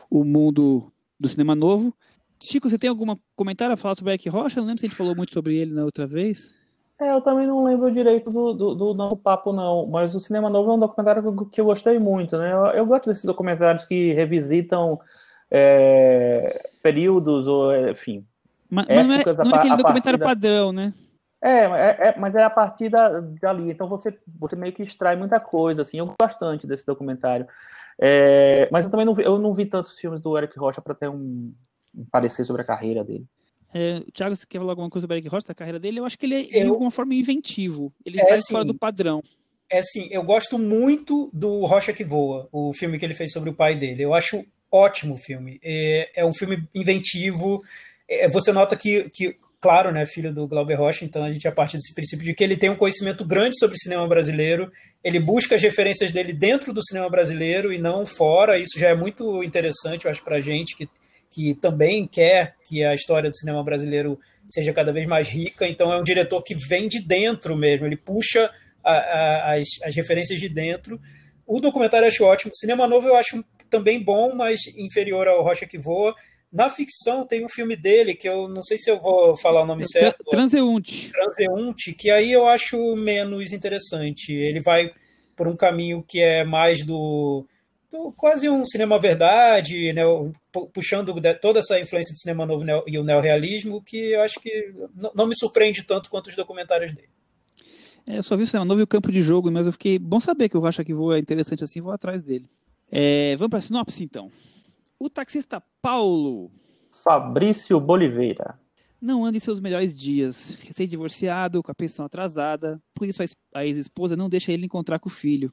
o 0.09 0.25
mundo 0.25 0.91
do 1.17 1.29
cinema 1.29 1.55
novo. 1.55 1.95
Chico, 2.41 2.69
você 2.69 2.77
tem 2.77 2.89
algum 2.89 3.15
comentário 3.35 3.73
a 3.73 3.77
falar 3.77 3.95
sobre 3.95 4.13
Eric 4.13 4.27
Rocha? 4.29 4.59
Eu 4.59 4.61
não 4.61 4.67
lembro 4.67 4.79
se 4.79 4.85
a 4.85 4.89
gente 4.89 4.97
falou 4.97 5.15
muito 5.15 5.31
sobre 5.31 5.55
ele 5.57 5.73
na 5.73 5.83
outra 5.83 6.07
vez. 6.07 6.55
É, 6.99 7.11
eu 7.11 7.21
também 7.21 7.47
não 7.47 7.63
lembro 7.63 7.91
direito 7.91 8.29
do, 8.29 8.53
do, 8.53 8.75
do 8.75 8.93
nosso 8.93 9.17
papo, 9.17 9.51
não. 9.51 9.87
Mas 9.87 10.13
o 10.13 10.19
Cinema 10.19 10.49
Novo 10.49 10.71
é 10.71 10.73
um 10.75 10.79
documentário 10.79 11.49
que, 11.49 11.59
eu 11.59 11.65
gostei 11.65 11.97
muito, 11.97 12.37
né? 12.37 12.51
Eu, 12.51 12.65
eu, 12.67 12.85
gosto 12.85 13.09
desses 13.09 13.25
documentários 13.25 13.85
que 13.85 14.13
revisitam 14.13 14.99
é, 15.49 16.69
períodos, 16.83 17.47
ou, 17.47 17.75
enfim. 17.89 18.25
Mas, 18.69 18.85
mas 18.87 19.07
não 19.07 19.13
é, 19.15 19.45
não 19.45 19.55
é 19.55 19.59
aquele 19.59 19.77
documentário 19.77 20.19
da... 20.19 20.25
padrão, 20.25 20.71
né? 20.71 20.93
É, 21.43 21.63
é, 21.63 21.97
é, 22.07 22.15
mas 22.19 22.35
é 22.35 22.43
a 22.43 22.49
partir 22.51 22.89
da, 22.89 23.19
dali. 23.19 23.71
Então 23.71 23.87
você, 23.87 24.15
você 24.39 24.55
meio 24.55 24.71
que 24.71 24.83
extrai 24.83 25.15
muita 25.15 25.39
coisa, 25.39 25.81
assim. 25.81 25.97
Eu 25.97 26.05
gosto 26.05 26.17
bastante 26.19 26.67
desse 26.67 26.85
documentário. 26.85 27.47
É, 27.99 28.69
mas 28.71 28.85
eu 28.85 28.91
também 28.91 29.05
não 29.05 29.15
vi, 29.15 29.23
eu 29.23 29.39
não 29.39 29.53
vi 29.55 29.65
tantos 29.65 29.97
filmes 29.97 30.21
do 30.21 30.37
Eric 30.37 30.57
Rocha 30.57 30.81
para 30.81 30.93
ter 30.93 31.09
um 31.09 31.51
parecer 32.11 32.45
sobre 32.45 32.61
a 32.61 32.65
carreira 32.65 33.03
dele. 33.03 33.25
É, 33.73 34.01
Thiago, 34.13 34.35
você 34.35 34.45
quer 34.45 34.59
falar 34.59 34.73
alguma 34.73 34.89
coisa 34.89 35.03
sobre 35.03 35.15
o 35.15 35.17
Eric 35.17 35.29
Rocha, 35.29 35.47
da 35.47 35.55
carreira 35.55 35.79
dele? 35.79 35.99
Eu 35.99 36.05
acho 36.05 36.17
que 36.17 36.25
ele 36.25 36.35
é 36.35 36.59
eu, 36.59 36.63
de 36.63 36.69
alguma 36.69 36.91
forma 36.91 37.13
inventivo. 37.13 37.93
Ele 38.05 38.19
é 38.19 38.25
sai 38.25 38.33
assim, 38.33 38.51
fora 38.51 38.65
do 38.65 38.73
padrão. 38.73 39.23
É 39.69 39.79
assim, 39.79 40.09
eu 40.11 40.21
gosto 40.23 40.59
muito 40.59 41.29
do 41.31 41.65
Rocha 41.65 41.93
que 41.93 42.03
Voa, 42.03 42.49
o 42.51 42.73
filme 42.73 42.99
que 42.99 43.05
ele 43.05 43.13
fez 43.13 43.31
sobre 43.31 43.49
o 43.49 43.53
pai 43.53 43.75
dele. 43.75 44.03
Eu 44.03 44.13
acho 44.13 44.45
ótimo 44.69 45.13
o 45.13 45.17
filme. 45.17 45.59
É, 45.63 46.11
é 46.17 46.25
um 46.25 46.33
filme 46.33 46.67
inventivo. 46.75 47.63
É, 48.09 48.27
você 48.27 48.51
nota 48.51 48.75
que, 48.75 49.09
que, 49.09 49.37
claro, 49.61 49.89
né, 49.91 50.05
filho 50.05 50.33
do 50.33 50.45
Glauber 50.45 50.75
Rocha, 50.75 51.05
então 51.05 51.23
a 51.23 51.31
gente 51.31 51.47
é 51.47 51.49
a 51.49 51.53
partir 51.53 51.77
desse 51.77 51.93
princípio 51.93 52.25
de 52.25 52.33
que 52.33 52.43
ele 52.43 52.57
tem 52.57 52.69
um 52.69 52.75
conhecimento 52.75 53.23
grande 53.23 53.57
sobre 53.57 53.77
cinema 53.77 54.05
brasileiro. 54.05 54.69
Ele 55.01 55.19
busca 55.19 55.55
as 55.55 55.61
referências 55.61 56.11
dele 56.11 56.33
dentro 56.33 56.73
do 56.73 56.83
cinema 56.83 57.09
brasileiro 57.09 57.71
e 57.71 57.77
não 57.77 58.05
fora. 58.05 58.59
Isso 58.59 58.77
já 58.77 58.89
é 58.89 58.95
muito 58.95 59.41
interessante, 59.41 60.03
eu 60.03 60.11
acho, 60.11 60.21
para 60.23 60.35
a 60.35 60.41
gente 60.41 60.75
que 60.75 60.89
que 61.31 61.55
também 61.55 62.05
quer 62.05 62.55
que 62.67 62.83
a 62.83 62.93
história 62.93 63.29
do 63.29 63.37
cinema 63.37 63.63
brasileiro 63.63 64.19
seja 64.47 64.73
cada 64.73 64.91
vez 64.91 65.07
mais 65.07 65.27
rica. 65.27 65.67
Então, 65.67 65.91
é 65.91 65.97
um 65.97 66.03
diretor 66.03 66.43
que 66.43 66.53
vem 66.53 66.87
de 66.87 66.99
dentro 66.99 67.55
mesmo, 67.55 67.85
ele 67.85 67.97
puxa 67.97 68.51
a, 68.83 68.93
a, 68.93 69.53
as, 69.53 69.67
as 69.83 69.95
referências 69.95 70.39
de 70.39 70.49
dentro. 70.49 70.99
O 71.47 71.59
documentário 71.59 72.05
eu 72.05 72.09
acho 72.09 72.23
ótimo. 72.23 72.51
Cinema 72.53 72.87
novo 72.87 73.07
eu 73.07 73.15
acho 73.15 73.43
também 73.69 74.03
bom, 74.03 74.35
mas 74.35 74.59
inferior 74.77 75.27
ao 75.27 75.43
Rocha 75.43 75.65
que 75.65 75.77
Voa. 75.77 76.13
Na 76.51 76.69
ficção 76.69 77.25
tem 77.25 77.45
um 77.45 77.49
filme 77.49 77.77
dele 77.77 78.13
que 78.13 78.27
eu 78.27 78.49
não 78.49 78.61
sei 78.61 78.77
se 78.77 78.91
eu 78.91 78.99
vou 78.99 79.37
falar 79.37 79.61
o 79.61 79.65
nome 79.65 79.87
certo. 79.87 80.25
Transeunte. 80.29 81.09
Transeunte, 81.09 81.93
que 81.93 82.09
aí 82.09 82.29
eu 82.29 82.45
acho 82.45 82.77
menos 82.97 83.53
interessante. 83.53 84.33
Ele 84.33 84.61
vai 84.61 84.91
por 85.35 85.47
um 85.47 85.55
caminho 85.55 86.03
que 86.05 86.19
é 86.19 86.43
mais 86.43 86.85
do 86.85 87.45
quase 88.15 88.49
um 88.49 88.65
cinema 88.65 88.97
verdade, 88.97 89.91
né, 89.93 90.01
puxando 90.73 91.13
toda 91.41 91.59
essa 91.59 91.79
influência 91.79 92.13
do 92.13 92.19
cinema 92.19 92.45
novo 92.45 92.63
e 92.87 92.97
o 92.97 93.03
neorrealismo, 93.03 93.81
que 93.81 94.13
eu 94.13 94.21
acho 94.21 94.39
que 94.39 94.73
não 95.13 95.27
me 95.27 95.35
surpreende 95.35 95.83
tanto 95.83 96.09
quanto 96.09 96.27
os 96.27 96.35
documentários 96.35 96.93
dele. 96.93 97.09
É, 98.07 98.17
eu 98.17 98.23
só 98.23 98.35
vi 98.35 98.43
o 98.43 98.47
cinema 98.47 98.65
novo 98.65 98.79
e 98.79 98.83
o 98.83 98.87
campo 98.87 99.11
de 99.11 99.21
jogo, 99.21 99.51
mas 99.51 99.65
eu 99.65 99.71
fiquei 99.71 99.99
bom 99.99 100.19
saber 100.19 100.49
que 100.49 100.57
o 100.57 100.59
Rocha 100.59 100.83
que 100.83 100.93
voa 100.93 101.17
é 101.17 101.19
interessante 101.19 101.63
assim, 101.63 101.81
vou 101.81 101.91
atrás 101.91 102.21
dele. 102.21 102.45
É, 102.91 103.35
vamos 103.37 103.49
para 103.49 103.59
a 103.59 103.61
sinopse 103.61 104.03
então. 104.03 104.31
O 104.99 105.09
taxista 105.09 105.61
Paulo 105.81 106.51
Fabrício 107.03 107.79
Boliveira 107.79 108.59
não 109.01 109.25
anda 109.25 109.35
em 109.35 109.39
seus 109.39 109.59
melhores 109.59 109.97
dias, 109.97 110.57
recém-divorciado, 110.63 111.63
com 111.63 111.71
a 111.71 111.75
pensão 111.75 112.05
atrasada, 112.05 112.79
por 112.93 113.07
isso 113.07 113.23
a 113.53 113.65
ex-esposa 113.65 114.15
não 114.15 114.29
deixa 114.29 114.51
ele 114.51 114.65
encontrar 114.65 114.99
com 114.99 115.09
o 115.09 115.11
filho. 115.11 115.51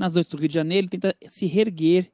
Nas 0.00 0.14
noites 0.14 0.30
do 0.30 0.38
Rio 0.38 0.48
de 0.48 0.54
Janeiro, 0.54 0.86
ele 0.86 0.98
tenta 0.98 1.14
se 1.28 1.44
reerguer, 1.44 2.08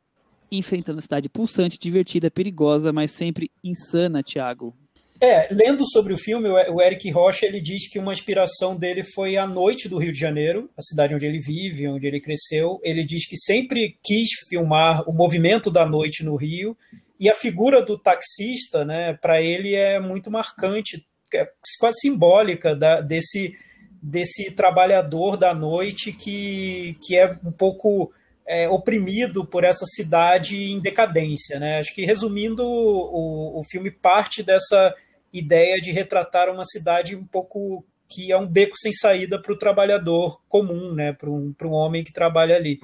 enfrentando 0.51 0.99
a 0.99 1.03
cidade 1.03 1.29
pulsante, 1.29 1.79
divertida, 1.79 2.29
perigosa, 2.29 2.93
mas 2.93 3.13
sempre 3.13 3.49
insana, 3.63 4.25
Thiago. 4.25 4.75
É, 5.21 5.47
lendo 5.55 5.89
sobre 5.89 6.13
o 6.13 6.19
filme, 6.19 6.49
o 6.49 6.83
Eric 6.83 7.09
Rocha 7.13 7.47
ele 7.47 7.61
diz 7.61 7.89
que 7.89 8.01
uma 8.01 8.13
inspiração 8.13 8.77
dele 8.77 9.05
foi 9.05 9.37
a 9.37 9.47
noite 9.47 9.89
do 9.89 9.99
Rio 9.99 10.11
de 10.11 10.19
Janeiro, 10.19 10.69
a 10.77 10.83
cidade 10.83 11.15
onde 11.15 11.27
ele 11.27 11.39
vive, 11.39 11.87
onde 11.87 12.05
ele 12.09 12.21
cresceu. 12.21 12.81
Ele 12.83 13.05
diz 13.05 13.25
que 13.25 13.37
sempre 13.37 13.97
quis 14.05 14.31
filmar 14.49 15.09
o 15.09 15.13
movimento 15.13 15.71
da 15.71 15.87
noite 15.87 16.25
no 16.25 16.35
Rio 16.35 16.77
e 17.21 17.31
a 17.31 17.35
figura 17.35 17.81
do 17.81 17.97
taxista, 17.97 18.85
né, 18.85 19.15
para 19.15 19.41
ele 19.41 19.77
é 19.77 20.01
muito 20.01 20.29
marcante, 20.29 21.07
é 21.33 21.49
quase 21.79 22.01
simbólica 22.01 22.75
da, 22.75 23.01
desse 23.01 23.55
desse 24.09 24.53
trabalhador 24.53 25.37
da 25.37 25.53
noite 25.53 26.13
que, 26.13 26.97
que 27.03 27.17
é 27.17 27.37
um 27.45 27.51
pouco 27.51 28.13
é, 28.47 28.69
oprimido 28.69 29.45
por 29.45 29.65
essa 29.65 29.85
cidade 29.85 30.57
em 30.57 30.79
decadência. 30.79 31.59
Né? 31.59 31.81
Acho 31.81 31.93
que, 31.93 32.05
resumindo, 32.05 32.63
o, 32.65 33.59
o 33.59 33.65
filme 33.69 33.91
parte 33.91 34.45
dessa 34.45 34.95
ideia 35.33 35.81
de 35.81 35.91
retratar 35.91 36.49
uma 36.49 36.65
cidade 36.65 37.17
um 37.17 37.27
pouco 37.27 37.85
que 38.09 38.31
é 38.31 38.39
um 38.39 38.47
beco 38.47 38.79
sem 38.79 38.93
saída 38.93 39.43
para 39.43 39.53
o 39.53 39.59
trabalhador 39.59 40.41
comum, 40.49 40.95
né? 40.95 41.13
para 41.13 41.29
um, 41.29 41.53
um 41.65 41.73
homem 41.73 42.05
que 42.05 42.13
trabalha 42.13 42.55
ali. 42.55 42.79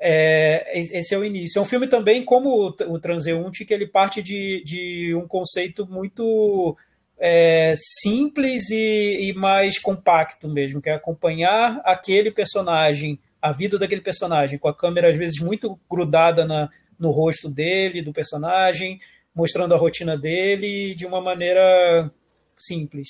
É, 0.00 0.78
esse 0.78 1.14
é 1.14 1.18
o 1.18 1.24
início. 1.24 1.58
É 1.58 1.62
um 1.62 1.66
filme 1.66 1.86
também, 1.86 2.24
como 2.24 2.48
o, 2.48 2.94
o 2.94 2.98
Transeunte, 2.98 3.66
que 3.66 3.74
ele 3.74 3.86
parte 3.86 4.22
de, 4.22 4.62
de 4.64 5.14
um 5.14 5.28
conceito 5.28 5.86
muito 5.86 6.74
é, 7.18 7.74
simples 7.76 8.70
e, 8.70 9.28
e, 9.28 9.34
mais 9.34 9.78
compacto 9.78 10.48
mesmo, 10.48 10.80
que 10.80 10.90
é 10.90 10.94
acompanhar 10.94 11.80
aquele 11.84 12.30
personagem, 12.30 13.18
a 13.40 13.52
vida 13.52 13.78
daquele 13.78 14.00
personagem, 14.00 14.58
com 14.58 14.68
a 14.68 14.74
câmera 14.74 15.08
às 15.08 15.16
vezes 15.16 15.40
muito 15.40 15.78
grudada 15.90 16.44
na, 16.44 16.68
no 16.98 17.10
rosto 17.10 17.48
dele, 17.48 18.02
do 18.02 18.12
personagem, 18.12 19.00
mostrando 19.34 19.74
a 19.74 19.78
rotina 19.78 20.16
dele 20.16 20.94
de 20.94 21.06
uma 21.06 21.20
maneira 21.20 22.10
simples. 22.58 23.08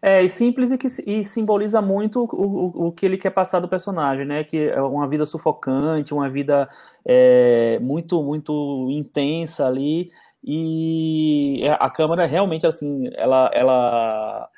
É, 0.00 0.22
e 0.22 0.28
simples 0.28 0.70
e 0.70 0.78
que 0.78 0.86
e 1.04 1.24
simboliza 1.24 1.82
muito 1.82 2.20
o, 2.20 2.24
o, 2.24 2.86
o, 2.86 2.92
que 2.92 3.04
ele 3.04 3.18
quer 3.18 3.30
passar 3.30 3.58
do 3.58 3.68
personagem, 3.68 4.24
né? 4.24 4.44
Que 4.44 4.68
é 4.68 4.80
uma 4.80 5.08
vida 5.08 5.26
sufocante, 5.26 6.14
uma 6.14 6.30
vida 6.30 6.68
é, 7.04 7.80
muito, 7.80 8.22
muito 8.22 8.86
intensa 8.90 9.66
ali. 9.66 10.12
E 10.50 11.60
a 11.78 11.90
câmera 11.90 12.24
realmente, 12.24 12.66
assim, 12.66 13.10
ela, 13.12 13.50
ela 13.52 14.48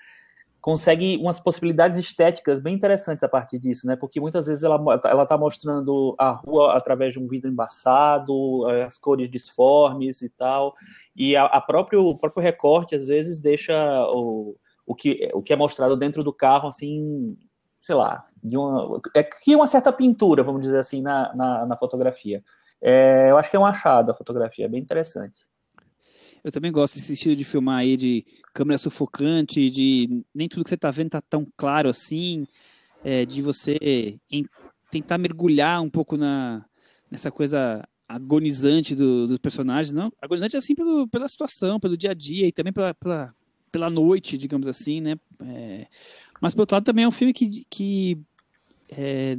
consegue 0.60 1.16
umas 1.16 1.40
possibilidades 1.40 1.98
estéticas 1.98 2.60
bem 2.60 2.76
interessantes 2.76 3.24
a 3.24 3.28
partir 3.28 3.58
disso, 3.58 3.88
né? 3.88 3.96
Porque 3.96 4.20
muitas 4.20 4.46
vezes 4.46 4.62
ela 4.62 4.80
ela 5.04 5.24
está 5.24 5.36
mostrando 5.36 6.14
a 6.16 6.30
rua 6.30 6.76
através 6.76 7.14
de 7.14 7.18
um 7.18 7.26
vidro 7.26 7.50
embaçado, 7.50 8.68
as 8.86 8.98
cores 8.98 9.28
disformes 9.28 10.22
e 10.22 10.30
tal, 10.30 10.74
e 11.16 11.34
a, 11.34 11.46
a 11.46 11.60
próprio 11.60 12.06
o 12.06 12.16
próprio 12.16 12.40
recorte 12.40 12.94
às 12.94 13.08
vezes 13.08 13.40
deixa 13.40 13.74
o, 14.12 14.56
o 14.86 14.94
que 14.94 15.28
o 15.34 15.42
que 15.42 15.52
é 15.52 15.56
mostrado 15.56 15.96
dentro 15.96 16.22
do 16.22 16.32
carro 16.32 16.68
assim, 16.68 17.36
sei 17.82 17.96
lá, 17.96 18.24
de 18.44 18.56
uma 18.56 19.00
é 19.12 19.24
que 19.24 19.56
uma 19.56 19.66
certa 19.66 19.92
pintura, 19.92 20.44
vamos 20.44 20.62
dizer 20.62 20.78
assim, 20.78 21.02
na, 21.02 21.34
na, 21.34 21.66
na 21.66 21.76
fotografia. 21.76 22.44
É, 22.80 23.28
eu 23.28 23.36
acho 23.36 23.50
que 23.50 23.56
é 23.56 23.60
um 23.60 23.66
achado 23.66 24.12
a 24.12 24.14
fotografia, 24.14 24.66
é 24.66 24.68
bem 24.68 24.80
interessante. 24.80 25.50
Eu 26.42 26.50
também 26.50 26.72
gosto 26.72 26.94
desse 26.94 27.12
estilo 27.12 27.36
de 27.36 27.44
filmar 27.44 27.78
aí, 27.78 27.96
de 27.96 28.24
câmera 28.54 28.78
sufocante, 28.78 29.70
de 29.70 30.22
nem 30.34 30.48
tudo 30.48 30.64
que 30.64 30.70
você 30.70 30.74
está 30.74 30.90
vendo 30.90 31.10
tá 31.10 31.20
tão 31.20 31.46
claro 31.56 31.88
assim, 31.88 32.46
é, 33.04 33.26
de 33.26 33.42
você 33.42 34.18
em, 34.30 34.46
tentar 34.90 35.18
mergulhar 35.18 35.82
um 35.82 35.90
pouco 35.90 36.16
na, 36.16 36.64
nessa 37.10 37.30
coisa 37.30 37.86
agonizante 38.08 38.94
do, 38.94 39.28
dos 39.28 39.38
personagens, 39.38 39.92
não? 39.92 40.12
Agonizante 40.20 40.56
assim 40.56 40.74
pelo, 40.74 41.06
pela 41.08 41.28
situação, 41.28 41.78
pelo 41.78 41.96
dia 41.96 42.10
a 42.10 42.14
dia 42.14 42.46
e 42.46 42.52
também 42.52 42.72
pela, 42.72 42.92
pela, 42.94 43.34
pela 43.70 43.90
noite, 43.90 44.36
digamos 44.36 44.66
assim, 44.66 45.00
né? 45.00 45.16
É, 45.40 45.86
mas, 46.40 46.54
por 46.54 46.62
outro 46.62 46.74
lado, 46.74 46.84
também 46.84 47.04
é 47.04 47.08
um 47.08 47.12
filme 47.12 47.32
que, 47.32 47.64
que 47.70 48.18
é, 48.90 49.36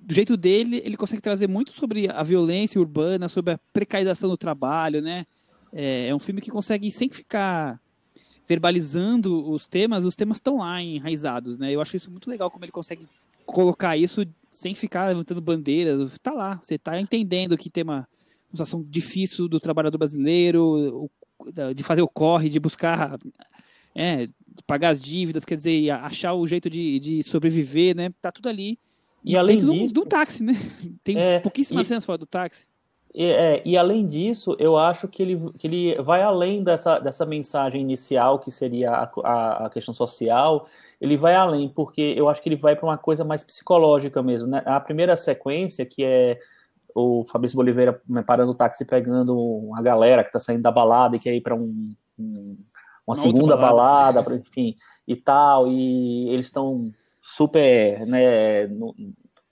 do 0.00 0.14
jeito 0.14 0.36
dele, 0.36 0.82
ele 0.84 0.96
consegue 0.96 1.22
trazer 1.22 1.48
muito 1.48 1.72
sobre 1.72 2.08
a 2.10 2.22
violência 2.22 2.80
urbana, 2.80 3.28
sobre 3.28 3.52
a 3.52 3.60
precarização 3.72 4.28
do 4.28 4.36
trabalho, 4.36 5.00
né? 5.00 5.26
É, 5.72 6.08
é 6.08 6.14
um 6.14 6.18
filme 6.18 6.40
que 6.40 6.50
consegue, 6.50 6.90
sem 6.92 7.08
ficar 7.08 7.80
verbalizando 8.46 9.50
os 9.50 9.66
temas, 9.66 10.04
os 10.04 10.16
temas 10.16 10.36
estão 10.36 10.58
lá 10.58 10.82
enraizados, 10.82 11.56
né? 11.56 11.72
Eu 11.72 11.80
acho 11.80 11.96
isso 11.96 12.10
muito 12.10 12.28
legal 12.28 12.50
como 12.50 12.64
ele 12.64 12.72
consegue 12.72 13.06
colocar 13.46 13.96
isso 13.96 14.26
sem 14.50 14.74
ficar 14.74 15.08
levantando 15.08 15.40
bandeiras. 15.40 16.18
Tá 16.18 16.32
lá, 16.32 16.60
você 16.62 16.78
tá 16.78 17.00
entendendo 17.00 17.56
que 17.56 17.70
tem 17.70 17.84
uma, 17.84 18.06
situação 18.52 18.82
difícil 18.82 19.48
do 19.48 19.58
trabalhador 19.58 19.98
brasileiro, 19.98 21.10
de 21.74 21.82
fazer 21.82 22.02
o 22.02 22.08
corre, 22.08 22.48
de 22.48 22.60
buscar 22.60 23.18
é, 23.94 24.26
de 24.26 24.62
pagar 24.66 24.90
as 24.90 25.00
dívidas, 25.00 25.44
quer 25.44 25.56
dizer, 25.56 25.90
achar 25.90 26.34
o 26.34 26.46
jeito 26.46 26.68
de, 26.68 26.98
de 26.98 27.22
sobreviver, 27.22 27.96
né? 27.96 28.12
Tá 28.20 28.30
tudo 28.30 28.48
ali. 28.48 28.78
E, 29.24 29.32
e 29.32 29.36
além 29.36 29.56
disso, 29.56 29.94
do, 29.94 30.02
do 30.02 30.06
táxi, 30.06 30.42
né? 30.42 30.52
Tem 31.02 31.18
é, 31.18 31.38
pouquíssimas 31.40 31.86
e... 31.86 31.88
cenas 31.88 32.04
fora 32.04 32.18
do 32.18 32.26
táxi. 32.26 32.66
E, 33.14 33.24
é, 33.24 33.62
e 33.64 33.76
além 33.76 34.06
disso, 34.06 34.56
eu 34.58 34.76
acho 34.76 35.06
que 35.06 35.22
ele, 35.22 35.52
que 35.58 35.66
ele 35.66 36.02
vai 36.02 36.22
além 36.22 36.62
dessa, 36.64 36.98
dessa 36.98 37.26
mensagem 37.26 37.82
inicial, 37.82 38.38
que 38.38 38.50
seria 38.50 38.90
a, 38.90 39.10
a, 39.22 39.66
a 39.66 39.70
questão 39.70 39.92
social, 39.92 40.66
ele 41.00 41.16
vai 41.16 41.34
além, 41.34 41.68
porque 41.68 42.14
eu 42.16 42.28
acho 42.28 42.42
que 42.42 42.48
ele 42.48 42.56
vai 42.56 42.74
para 42.74 42.86
uma 42.86 42.96
coisa 42.96 43.24
mais 43.24 43.44
psicológica 43.44 44.22
mesmo. 44.22 44.48
Né? 44.48 44.62
A 44.64 44.80
primeira 44.80 45.16
sequência, 45.16 45.84
que 45.84 46.02
é 46.02 46.38
o 46.94 47.24
Fabrício 47.30 47.56
Boliveira 47.56 48.00
parando 48.26 48.52
o 48.52 48.54
táxi 48.54 48.84
pegando 48.84 49.38
uma 49.38 49.82
galera 49.82 50.22
que 50.22 50.28
está 50.28 50.38
saindo 50.38 50.62
da 50.62 50.70
balada 50.70 51.16
e 51.16 51.20
quer 51.20 51.34
ir 51.34 51.40
para 51.40 51.54
um, 51.54 51.94
um, 52.18 52.56
uma, 53.06 53.14
uma 53.14 53.16
segunda 53.16 53.56
balada, 53.56 54.22
balada, 54.22 54.36
enfim, 54.36 54.76
e 55.06 55.16
tal, 55.16 55.68
e 55.68 56.28
eles 56.30 56.46
estão 56.46 56.92
super 57.20 58.06
né, 58.06 58.66
no, 58.66 58.94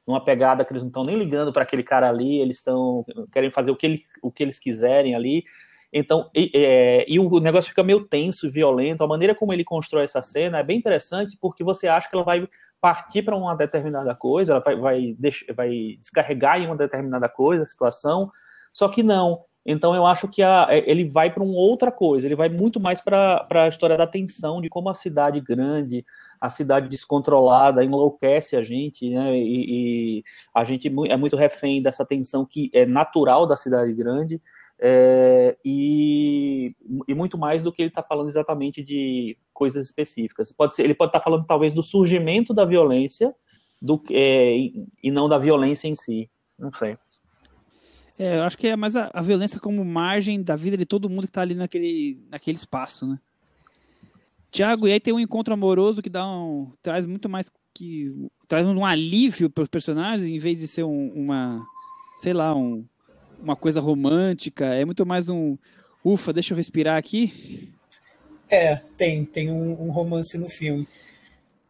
numa 0.07 0.25
pegada 0.25 0.65
que 0.65 0.73
eles 0.73 0.83
não 0.83 0.89
estão 0.89 1.03
nem 1.03 1.17
ligando 1.17 1.53
para 1.53 1.63
aquele 1.63 1.83
cara 1.83 2.09
ali, 2.09 2.39
eles 2.41 2.59
estão 2.59 3.05
querem 3.33 3.51
fazer 3.51 3.71
o 3.71 3.77
que, 3.77 3.87
eles, 3.87 4.03
o 4.23 4.31
que 4.31 4.43
eles 4.43 4.59
quiserem 4.59 5.15
ali. 5.15 5.45
Então, 5.93 6.31
e, 6.35 6.51
é, 6.55 7.05
e, 7.09 7.19
o 7.19 7.41
negócio 7.41 7.69
fica 7.69 7.83
meio 7.83 8.07
tenso 8.07 8.51
violento. 8.51 9.03
A 9.03 9.09
maneira 9.09 9.35
como 9.35 9.53
ele 9.53 9.65
constrói 9.65 10.05
essa 10.05 10.23
cena 10.23 10.59
é 10.59 10.63
bem 10.63 10.79
interessante 10.79 11.37
porque 11.41 11.65
você 11.65 11.89
acha 11.89 12.09
que 12.09 12.15
ela 12.15 12.25
vai 12.25 12.47
partir 12.81 13.23
para 13.23 13.37
uma 13.37 13.55
determinada 13.55 14.15
coisa, 14.15 14.55
ela 14.55 14.61
vai, 14.61 14.77
vai, 14.77 15.17
vai, 15.55 15.71
descarregar 15.99 16.61
em 16.61 16.67
uma 16.67 16.77
determinada 16.77 17.29
coisa, 17.29 17.65
situação, 17.65 18.31
só 18.73 18.89
que 18.89 19.03
não. 19.03 19.45
Então, 19.67 19.95
eu 19.95 20.07
acho 20.07 20.27
que 20.27 20.43
a, 20.43 20.67
é, 20.71 20.91
ele 20.91 21.05
vai 21.05 21.31
para 21.31 21.43
uma 21.43 21.53
outra 21.53 21.93
coisa, 21.93 22.27
ele 22.27 22.35
vai 22.35 22.49
muito 22.49 22.81
mais 22.81 23.01
para 23.01 23.47
a 23.51 23.69
história 23.69 23.97
da 23.97 24.07
tensão, 24.07 24.61
de 24.61 24.69
como 24.71 24.89
a 24.89 24.95
cidade 24.95 25.41
grande, 25.41 26.05
a 26.41 26.49
cidade 26.49 26.89
descontrolada 26.89 27.85
enlouquece 27.85 28.57
a 28.57 28.63
gente, 28.63 29.11
né? 29.11 29.37
E, 29.37 30.19
e, 30.19 30.25
a 30.55 30.65
gente 30.65 30.89
é 31.09 31.17
muito 31.17 31.37
refém 31.37 31.83
dessa 31.83 32.05
tensão 32.05 32.47
que 32.47 32.71
é 32.73 32.87
natural 32.87 33.47
da 33.47 33.57
cidade 33.57 33.93
grande. 33.93 34.41
É, 34.83 35.59
e, 35.63 36.75
e, 37.07 37.15
muito 37.15 37.37
mais 37.37 37.63
do 37.63 37.71
que 37.71 37.83
ele 37.83 37.91
está 37.91 38.03
falando 38.03 38.29
exatamente 38.29 38.83
de 38.83 39.37
coisas 39.53 39.85
específicas. 39.85 40.51
Pode 40.51 40.75
ser, 40.75 40.85
ele 40.85 40.95
pode 40.95 41.11
estar 41.11 41.19
tá 41.19 41.25
falando 41.25 41.45
talvez 41.45 41.73
do 41.75 41.83
surgimento 41.83 42.55
da 42.55 42.65
violência 42.65 43.35
do, 43.81 44.03
é, 44.11 44.57
e 45.03 45.11
não 45.11 45.29
da 45.29 45.37
violência 45.37 45.87
em 45.87 45.95
si. 45.95 46.31
Não 46.59 46.73
sei. 46.73 46.97
É, 48.19 48.37
eu 48.37 48.43
acho 48.43 48.59
que 48.59 48.67
é 48.67 48.77
mais 48.77 48.97
a, 48.97 49.11
a, 49.15 49.23
violência 49.23 49.59
como 49.59 49.83
margem 49.83 50.43
da 50.43 50.55
vida 50.55 50.77
de 50.77 50.85
todo 50.85 51.09
mundo 51.09 51.23
que 51.23 51.31
está 51.31 51.41
ali 51.41 51.55
naquele, 51.55 52.23
naquele 52.29 52.59
espaço, 52.59 53.07
né? 53.07 53.19
Tiago, 54.51 54.89
e 54.89 54.93
aí 54.93 55.01
tem 55.01 55.13
um 55.13 55.21
encontro 55.21 55.55
amoroso 55.55 56.03
que 56.03 56.11
dá 56.11 56.27
um, 56.27 56.71
traz 56.83 57.07
muito 57.07 57.29
mais 57.29 57.51
que 57.73 58.13
traz 58.49 58.67
um 58.67 58.85
alívio 58.85 59.49
para 59.49 59.63
os 59.63 59.69
personagens 59.69 60.29
em 60.29 60.39
vez 60.39 60.59
de 60.59 60.67
ser 60.67 60.83
um, 60.83 61.09
uma, 61.15 61.65
sei 62.19 62.33
lá, 62.33 62.55
um, 62.55 62.85
uma 63.41 63.55
coisa 63.55 63.81
romântica. 63.81 64.67
É 64.67 64.85
muito 64.85 65.07
mais 65.07 65.29
um, 65.29 65.57
ufa, 66.05 66.33
deixa 66.33 66.53
eu 66.53 66.57
respirar 66.57 66.97
aqui. 66.97 67.73
É, 68.51 68.77
tem 68.97 69.25
tem 69.25 69.51
um, 69.51 69.83
um 69.83 69.91
romance 69.91 70.37
no 70.37 70.49
filme. 70.49 70.87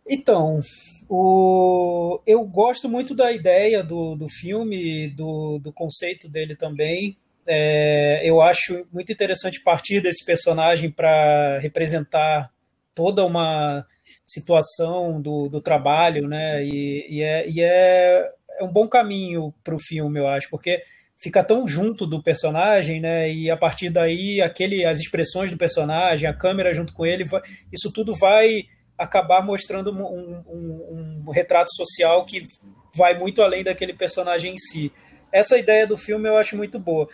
Então, 0.08 0.60
o, 1.08 2.20
eu 2.26 2.44
gosto 2.44 2.88
muito 2.88 3.14
da 3.14 3.30
ideia 3.30 3.84
do, 3.84 4.16
do 4.16 4.28
filme, 4.28 5.08
do, 5.10 5.58
do 5.58 5.72
conceito 5.72 6.28
dele 6.28 6.56
também. 6.56 7.16
É, 7.46 8.20
eu 8.24 8.40
acho 8.40 8.86
muito 8.92 9.12
interessante 9.12 9.60
partir 9.60 10.00
desse 10.00 10.24
personagem 10.24 10.90
para 10.90 11.58
representar 11.58 12.50
toda 13.01 13.24
uma 13.24 13.86
situação 14.26 15.22
do, 15.22 15.48
do 15.48 15.59
trabalho, 15.59 16.28
né? 16.28 16.62
E, 16.62 17.07
e, 17.09 17.22
é, 17.22 17.48
e 17.48 17.62
é, 17.62 18.30
é 18.59 18.62
um 18.62 18.70
bom 18.70 18.86
caminho 18.86 19.55
para 19.64 19.74
o 19.74 19.80
filme, 19.80 20.20
eu 20.20 20.28
acho, 20.28 20.51
porque 20.51 20.82
fica 21.16 21.42
tão 21.42 21.66
junto 21.66 22.07
do 22.07 22.22
personagem, 22.22 23.01
né? 23.01 23.32
E 23.32 23.51
a 23.51 23.57
partir 23.57 23.88
daí, 23.88 24.42
aquele, 24.42 24.84
as 24.84 25.01
expressões 25.01 25.51
do 25.51 25.57
personagem, 25.57 26.28
a 26.28 26.34
câmera 26.34 26.74
junto 26.74 26.92
com 26.92 27.07
ele, 27.07 27.24
isso 27.72 27.90
tudo 27.90 28.14
vai 28.14 28.64
acabar 28.98 29.42
mostrando 29.42 29.90
um, 29.90 30.44
um, 30.46 31.24
um, 31.26 31.30
retrato 31.30 31.74
social 31.74 32.26
que 32.26 32.46
vai 32.94 33.18
muito 33.18 33.40
além 33.40 33.64
daquele 33.64 33.94
personagem 33.94 34.53
em 34.53 34.59
si. 34.59 34.92
Essa 35.32 35.57
ideia 35.57 35.86
do 35.86 35.96
filme 35.96 36.28
eu 36.28 36.36
acho 36.36 36.55
muito 36.55 36.78
boa 36.78 37.09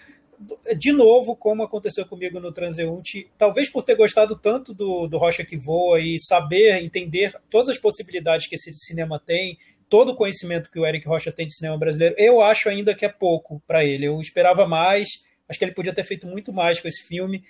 de 0.76 0.92
novo, 0.92 1.36
como 1.36 1.62
aconteceu 1.62 2.04
comigo 2.06 2.38
no 2.40 2.52
Transeunte, 2.52 3.28
talvez 3.38 3.70
por 3.70 3.82
ter 3.82 3.94
gostado 3.94 4.36
tanto 4.36 4.74
do, 4.74 5.06
do 5.06 5.18
Rocha 5.18 5.44
que 5.44 5.56
Voa 5.56 6.00
e 6.00 6.18
saber, 6.20 6.82
entender 6.82 7.34
todas 7.50 7.70
as 7.70 7.78
possibilidades 7.78 8.48
que 8.48 8.54
esse 8.54 8.72
cinema 8.74 9.18
tem, 9.18 9.58
todo 9.88 10.12
o 10.12 10.16
conhecimento 10.16 10.70
que 10.70 10.78
o 10.78 10.86
Eric 10.86 11.06
Rocha 11.06 11.32
tem 11.32 11.46
de 11.46 11.54
cinema 11.54 11.78
brasileiro, 11.78 12.14
eu 12.18 12.40
acho 12.40 12.68
ainda 12.68 12.94
que 12.94 13.04
é 13.04 13.08
pouco 13.08 13.62
para 13.66 13.84
ele. 13.84 14.06
Eu 14.06 14.20
esperava 14.20 14.66
mais, 14.66 15.08
acho 15.48 15.58
que 15.58 15.64
ele 15.64 15.74
podia 15.74 15.94
ter 15.94 16.04
feito 16.04 16.26
muito 16.26 16.52
mais 16.52 16.80
com 16.80 16.88
esse 16.88 17.06
filme. 17.06 17.44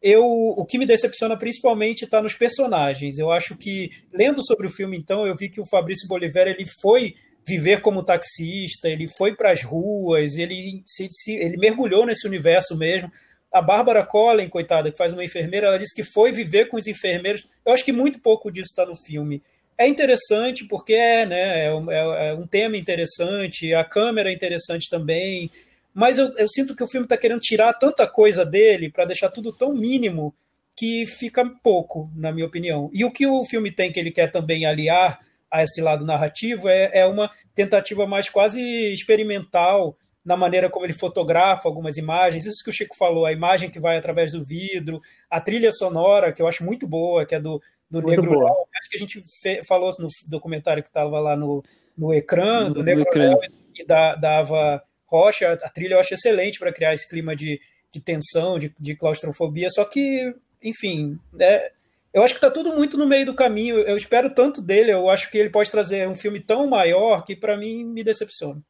Eu, 0.00 0.24
o 0.24 0.64
que 0.64 0.78
me 0.78 0.86
decepciona 0.86 1.36
principalmente 1.36 2.04
está 2.04 2.20
nos 2.20 2.34
personagens. 2.34 3.18
Eu 3.18 3.30
acho 3.30 3.56
que, 3.56 3.90
lendo 4.12 4.44
sobre 4.44 4.66
o 4.66 4.70
filme, 4.70 4.96
então, 4.96 5.26
eu 5.26 5.36
vi 5.36 5.48
que 5.48 5.60
o 5.60 5.68
Fabrício 5.68 6.08
Bolivar 6.08 6.48
ele 6.48 6.64
foi 6.80 7.14
viver 7.46 7.80
como 7.80 8.02
taxista, 8.02 8.88
ele 8.88 9.08
foi 9.08 9.34
para 9.34 9.50
as 9.50 9.62
ruas, 9.62 10.36
ele, 10.36 10.82
se, 10.86 11.08
se, 11.10 11.32
ele 11.34 11.56
mergulhou 11.56 12.06
nesse 12.06 12.26
universo 12.26 12.76
mesmo. 12.76 13.10
A 13.52 13.60
Bárbara 13.60 14.04
Collen, 14.04 14.48
coitada, 14.48 14.90
que 14.90 14.96
faz 14.96 15.12
uma 15.12 15.24
enfermeira, 15.24 15.66
ela 15.66 15.78
disse 15.78 15.94
que 15.94 16.04
foi 16.04 16.32
viver 16.32 16.66
com 16.68 16.76
os 16.76 16.86
enfermeiros. 16.86 17.46
Eu 17.66 17.72
acho 17.72 17.84
que 17.84 17.92
muito 17.92 18.18
pouco 18.20 18.50
disso 18.50 18.68
está 18.70 18.86
no 18.86 18.96
filme. 18.96 19.42
É 19.76 19.86
interessante 19.86 20.64
porque 20.64 20.94
é, 20.94 21.26
né, 21.26 21.66
é, 21.66 21.68
é, 21.68 22.28
é, 22.28 22.34
um 22.34 22.46
tema 22.46 22.76
interessante, 22.76 23.74
a 23.74 23.84
câmera 23.84 24.30
é 24.30 24.32
interessante 24.32 24.88
também, 24.88 25.50
mas 25.92 26.18
eu, 26.18 26.30
eu 26.38 26.48
sinto 26.48 26.74
que 26.76 26.84
o 26.84 26.88
filme 26.88 27.04
está 27.04 27.16
querendo 27.16 27.40
tirar 27.40 27.72
tanta 27.74 28.06
coisa 28.06 28.44
dele 28.44 28.90
para 28.90 29.04
deixar 29.04 29.28
tudo 29.30 29.52
tão 29.52 29.74
mínimo 29.74 30.34
que 30.76 31.06
fica 31.06 31.44
pouco, 31.62 32.10
na 32.16 32.32
minha 32.32 32.46
opinião. 32.46 32.90
E 32.94 33.04
o 33.04 33.10
que 33.10 33.26
o 33.26 33.44
filme 33.44 33.70
tem 33.70 33.92
que 33.92 34.00
ele 34.00 34.10
quer 34.10 34.30
também 34.30 34.64
aliar 34.64 35.20
a 35.52 35.62
esse 35.62 35.82
lado 35.82 36.06
narrativo 36.06 36.68
é, 36.68 36.90
é 36.94 37.06
uma 37.06 37.30
tentativa 37.54 38.06
mais 38.06 38.30
quase 38.30 38.60
experimental 38.92 39.94
na 40.24 40.36
maneira 40.36 40.70
como 40.70 40.86
ele 40.86 40.92
fotografa 40.94 41.68
algumas 41.68 41.96
imagens. 41.96 42.46
Isso 42.46 42.64
que 42.64 42.70
o 42.70 42.72
Chico 42.72 42.96
falou, 42.96 43.26
a 43.26 43.32
imagem 43.32 43.68
que 43.68 43.78
vai 43.78 43.98
através 43.98 44.32
do 44.32 44.42
vidro, 44.42 45.00
a 45.28 45.40
trilha 45.40 45.70
sonora, 45.70 46.32
que 46.32 46.40
eu 46.40 46.48
acho 46.48 46.64
muito 46.64 46.86
boa, 46.86 47.26
que 47.26 47.34
é 47.34 47.40
do, 47.40 47.60
do 47.90 48.00
Negro 48.00 48.30
Léo. 48.38 48.48
Acho 48.48 48.90
que 48.90 48.96
a 48.96 49.00
gente 49.00 49.22
falou 49.66 49.90
no 49.98 50.08
documentário 50.28 50.82
que 50.82 50.88
estava 50.88 51.20
lá 51.20 51.36
no, 51.36 51.62
no 51.98 52.14
ecrã, 52.14 52.70
do 52.70 52.82
Negro 52.82 53.04
Léo 53.14 53.38
e 53.74 53.84
da, 53.84 54.14
da 54.14 54.38
Ava 54.38 54.82
Rocha. 55.06 55.52
A 55.52 55.68
trilha 55.68 55.94
eu 55.94 56.00
acho 56.00 56.14
excelente 56.14 56.58
para 56.58 56.72
criar 56.72 56.94
esse 56.94 57.06
clima 57.08 57.36
de, 57.36 57.60
de 57.92 58.00
tensão, 58.00 58.58
de, 58.58 58.72
de 58.78 58.96
claustrofobia, 58.96 59.68
só 59.70 59.84
que, 59.84 60.34
enfim, 60.62 61.18
é, 61.38 61.72
eu 62.12 62.22
acho 62.22 62.34
que 62.34 62.38
está 62.38 62.50
tudo 62.50 62.74
muito 62.76 62.96
no 62.98 63.06
meio 63.06 63.26
do 63.26 63.34
caminho. 63.34 63.76
Eu 63.78 63.96
espero 63.96 64.34
tanto 64.34 64.60
dele, 64.60 64.92
eu 64.92 65.08
acho 65.08 65.30
que 65.30 65.38
ele 65.38 65.50
pode 65.50 65.70
trazer 65.70 66.08
um 66.08 66.14
filme 66.14 66.40
tão 66.40 66.66
maior 66.66 67.24
que 67.24 67.34
para 67.34 67.56
mim 67.56 67.84
me 67.84 68.04
decepciona. 68.04 68.60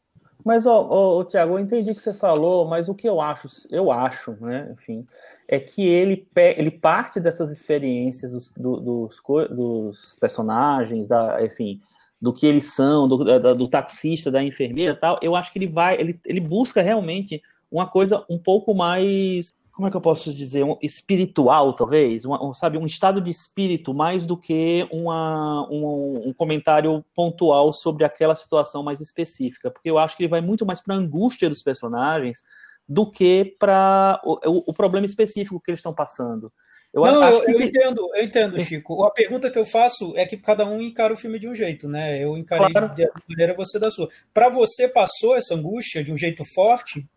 Mas, 0.45 0.67
ó, 0.67 1.25
Tiago, 1.25 1.55
eu 1.55 1.59
entendi 1.61 1.91
o 1.91 1.95
que 1.95 2.03
você 2.03 2.13
falou, 2.13 2.67
mas 2.67 2.89
o 2.89 2.95
que 2.95 3.09
eu 3.09 3.21
acho, 3.21 3.49
eu 3.71 3.93
acho, 3.93 4.33
né, 4.41 4.69
enfim, 4.73 5.07
é 5.47 5.61
que 5.61 5.87
ele, 5.87 6.27
ele 6.57 6.71
parte 6.71 7.21
dessas 7.21 7.51
experiências 7.51 8.33
dos, 8.33 8.51
dos, 8.57 9.23
dos 9.51 10.17
personagens, 10.21 11.07
da, 11.07 11.45
enfim, 11.45 11.81
do 12.21 12.33
que 12.33 12.45
eles 12.45 12.75
são, 12.75 13.07
do, 13.07 13.19
do, 13.19 13.55
do 13.55 13.69
taxista, 13.69 14.33
da 14.33 14.43
enfermeira 14.43 14.97
tal, 14.97 15.19
eu 15.23 15.37
acho 15.37 15.53
que 15.53 15.59
ele 15.61 15.69
vai, 15.69 16.01
ele, 16.01 16.21
ele 16.27 16.41
busca 16.41 16.83
realmente 16.83 17.41
uma 17.71 17.87
coisa 17.87 18.25
um 18.29 18.39
pouco 18.39 18.75
mais 18.75 19.53
como 19.73 19.89
é 19.89 19.91
que 19.91 19.97
eu 19.97 20.03
posso 20.03 20.33
dizer, 20.33 20.65
um 20.65 20.77
espiritual, 20.83 21.73
talvez, 21.73 22.27
um, 22.27 22.53
sabe, 22.53 22.77
um 22.77 22.85
estado 22.85 23.23
de 23.23 23.31
espírito 23.31 23.95
mais 23.95 24.27
do 24.27 24.37
que 24.37 24.87
uma, 24.93 25.67
um, 25.71 26.29
um, 26.29 26.33
comentário 26.35 27.03
pontual 27.15 27.73
sobre 27.73 28.05
aquela 28.05 28.37
situação 28.37 28.83
mais 28.83 29.01
específica, 29.01 29.71
porque 29.71 29.91
eu 29.91 29.99
acho 29.99 30.15
que 30.15 30.25
ele 30.25 30.31
vai 30.31 30.43
muito 30.43 30.67
mais 30.67 30.81
para 30.81 30.95
a 30.95 30.99
angústia 30.99 31.49
dos 31.49 31.63
personagens 31.63 32.43
do 32.87 33.11
que 33.11 33.57
para 33.59 34.21
o, 34.23 34.71
o, 34.71 34.75
problema 34.75 35.07
específico 35.07 35.59
que 35.59 35.71
eles 35.71 35.79
estão 35.79 35.95
passando. 35.95 36.53
Eu 36.93 37.01
Não, 37.01 37.25
eu, 37.25 37.45
eu 37.45 37.63
entendo, 37.63 38.11
eu 38.15 38.23
entendo, 38.23 38.61
Chico. 38.61 39.03
A 39.05 39.11
pergunta 39.11 39.51
que 39.51 39.59
eu 39.59 39.65
faço 39.65 40.13
é 40.15 40.27
que 40.27 40.37
cada 40.37 40.67
um 40.67 40.83
encara 40.83 41.15
o 41.15 41.17
filme 41.17 41.39
de 41.39 41.49
um 41.49 41.55
jeito, 41.55 41.89
né? 41.89 42.23
Eu 42.23 42.37
encarei 42.37 42.71
claro. 42.71 42.95
de 42.95 43.09
maneira 43.27 43.55
você 43.55 43.79
da 43.79 43.91
sua. 43.91 44.11
Para 44.35 44.51
você 44.51 44.87
passou 44.87 45.35
essa 45.35 45.55
angústia 45.55 46.05
de 46.05 46.13
um 46.13 46.17
jeito 46.19 46.45
forte? 46.55 47.09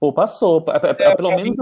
Pô, 0.00 0.12
passou. 0.12 0.64
É, 0.98 1.14
Pelo 1.14 1.28
menos 1.28 1.50
mim, 1.50 1.56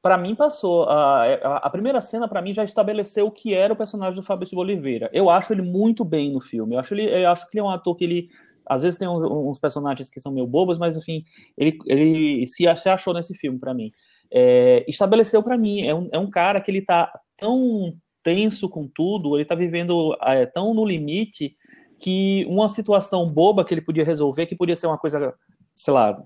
para 0.00 0.16
mim 0.16 0.34
passou. 0.34 0.84
A, 0.88 1.58
a 1.58 1.70
primeira 1.70 2.00
cena 2.00 2.26
para 2.26 2.40
mim 2.40 2.54
já 2.54 2.64
estabeleceu 2.64 3.26
o 3.26 3.30
que 3.30 3.52
era 3.52 3.74
o 3.74 3.76
personagem 3.76 4.16
do 4.16 4.22
Fabrício 4.22 4.58
Oliveira. 4.58 5.10
Eu 5.12 5.28
acho 5.28 5.52
ele 5.52 5.62
muito 5.62 6.04
bem 6.04 6.32
no 6.32 6.40
filme. 6.40 6.74
Eu 6.74 6.80
acho, 6.80 6.94
ele, 6.94 7.04
eu 7.04 7.30
acho 7.30 7.46
que 7.46 7.56
ele 7.56 7.60
é 7.60 7.68
um 7.68 7.70
ator 7.70 7.94
que 7.94 8.04
ele 8.04 8.28
às 8.64 8.82
vezes 8.82 8.98
tem 8.98 9.08
uns, 9.08 9.22
uns 9.24 9.58
personagens 9.58 10.08
que 10.08 10.20
são 10.20 10.32
meio 10.32 10.46
bobos, 10.46 10.78
mas 10.78 10.96
enfim, 10.96 11.24
ele, 11.58 11.76
ele 11.86 12.46
se, 12.46 12.64
se 12.76 12.88
achou 12.88 13.12
nesse 13.12 13.34
filme 13.34 13.58
para 13.58 13.74
mim. 13.74 13.92
É, 14.30 14.84
estabeleceu 14.88 15.42
para 15.42 15.58
mim. 15.58 15.82
É 15.82 15.94
um, 15.94 16.08
é 16.12 16.18
um 16.18 16.30
cara 16.30 16.60
que 16.60 16.70
ele 16.70 16.82
tá 16.82 17.12
tão 17.36 17.92
tenso 18.22 18.68
com 18.68 18.88
tudo, 18.88 19.36
ele 19.36 19.44
tá 19.44 19.54
vivendo 19.54 20.16
é, 20.22 20.46
tão 20.46 20.72
no 20.72 20.84
limite 20.84 21.56
que 21.98 22.46
uma 22.48 22.68
situação 22.68 23.28
boba 23.28 23.64
que 23.64 23.74
ele 23.74 23.80
podia 23.80 24.04
resolver, 24.04 24.46
que 24.46 24.56
podia 24.56 24.76
ser 24.76 24.86
uma 24.86 24.98
coisa, 24.98 25.34
sei 25.74 25.92
lá, 25.92 26.20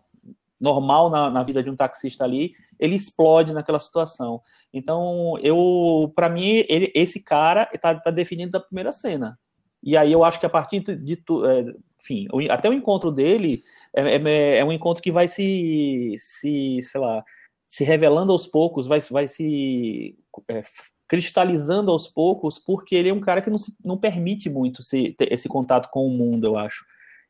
normal 0.60 1.10
na, 1.10 1.30
na 1.30 1.42
vida 1.42 1.62
de 1.62 1.70
um 1.70 1.76
taxista 1.76 2.24
ali, 2.24 2.54
ele 2.78 2.94
explode 2.94 3.52
naquela 3.52 3.78
situação. 3.78 4.40
Então, 4.72 5.38
eu, 5.42 6.12
para 6.14 6.28
mim, 6.28 6.64
ele, 6.68 6.90
esse 6.94 7.20
cara 7.20 7.68
está 7.72 7.94
tá 7.94 8.10
definido 8.10 8.52
da 8.52 8.60
primeira 8.60 8.92
cena. 8.92 9.38
E 9.82 9.96
aí 9.96 10.12
eu 10.12 10.24
acho 10.24 10.40
que 10.40 10.46
a 10.46 10.50
partir 10.50 10.80
de 10.80 11.16
tudo, 11.16 11.48
é, 11.48 11.64
enfim, 12.00 12.26
até 12.50 12.68
o 12.68 12.72
encontro 12.72 13.12
dele 13.12 13.62
é, 13.94 14.16
é, 14.16 14.58
é, 14.58 14.64
um 14.64 14.72
encontro 14.72 15.02
que 15.02 15.12
vai 15.12 15.28
se, 15.28 16.16
se, 16.18 16.80
sei 16.82 17.00
lá, 17.00 17.22
se 17.66 17.84
revelando 17.84 18.32
aos 18.32 18.46
poucos, 18.46 18.86
vai, 18.86 19.00
vai 19.10 19.28
se 19.28 20.18
é, 20.48 20.62
cristalizando 21.06 21.90
aos 21.90 22.08
poucos, 22.08 22.58
porque 22.58 22.96
ele 22.96 23.10
é 23.10 23.14
um 23.14 23.20
cara 23.20 23.40
que 23.40 23.50
não, 23.50 23.58
se, 23.58 23.76
não 23.84 23.96
permite 23.96 24.50
muito 24.50 24.82
se, 24.82 25.14
esse 25.20 25.48
contato 25.48 25.88
com 25.90 26.06
o 26.06 26.10
mundo, 26.10 26.46
eu 26.46 26.58
acho. 26.58 26.84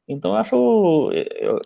Então, 0.08 0.32
eu 0.32 0.36
acho, 0.36 1.10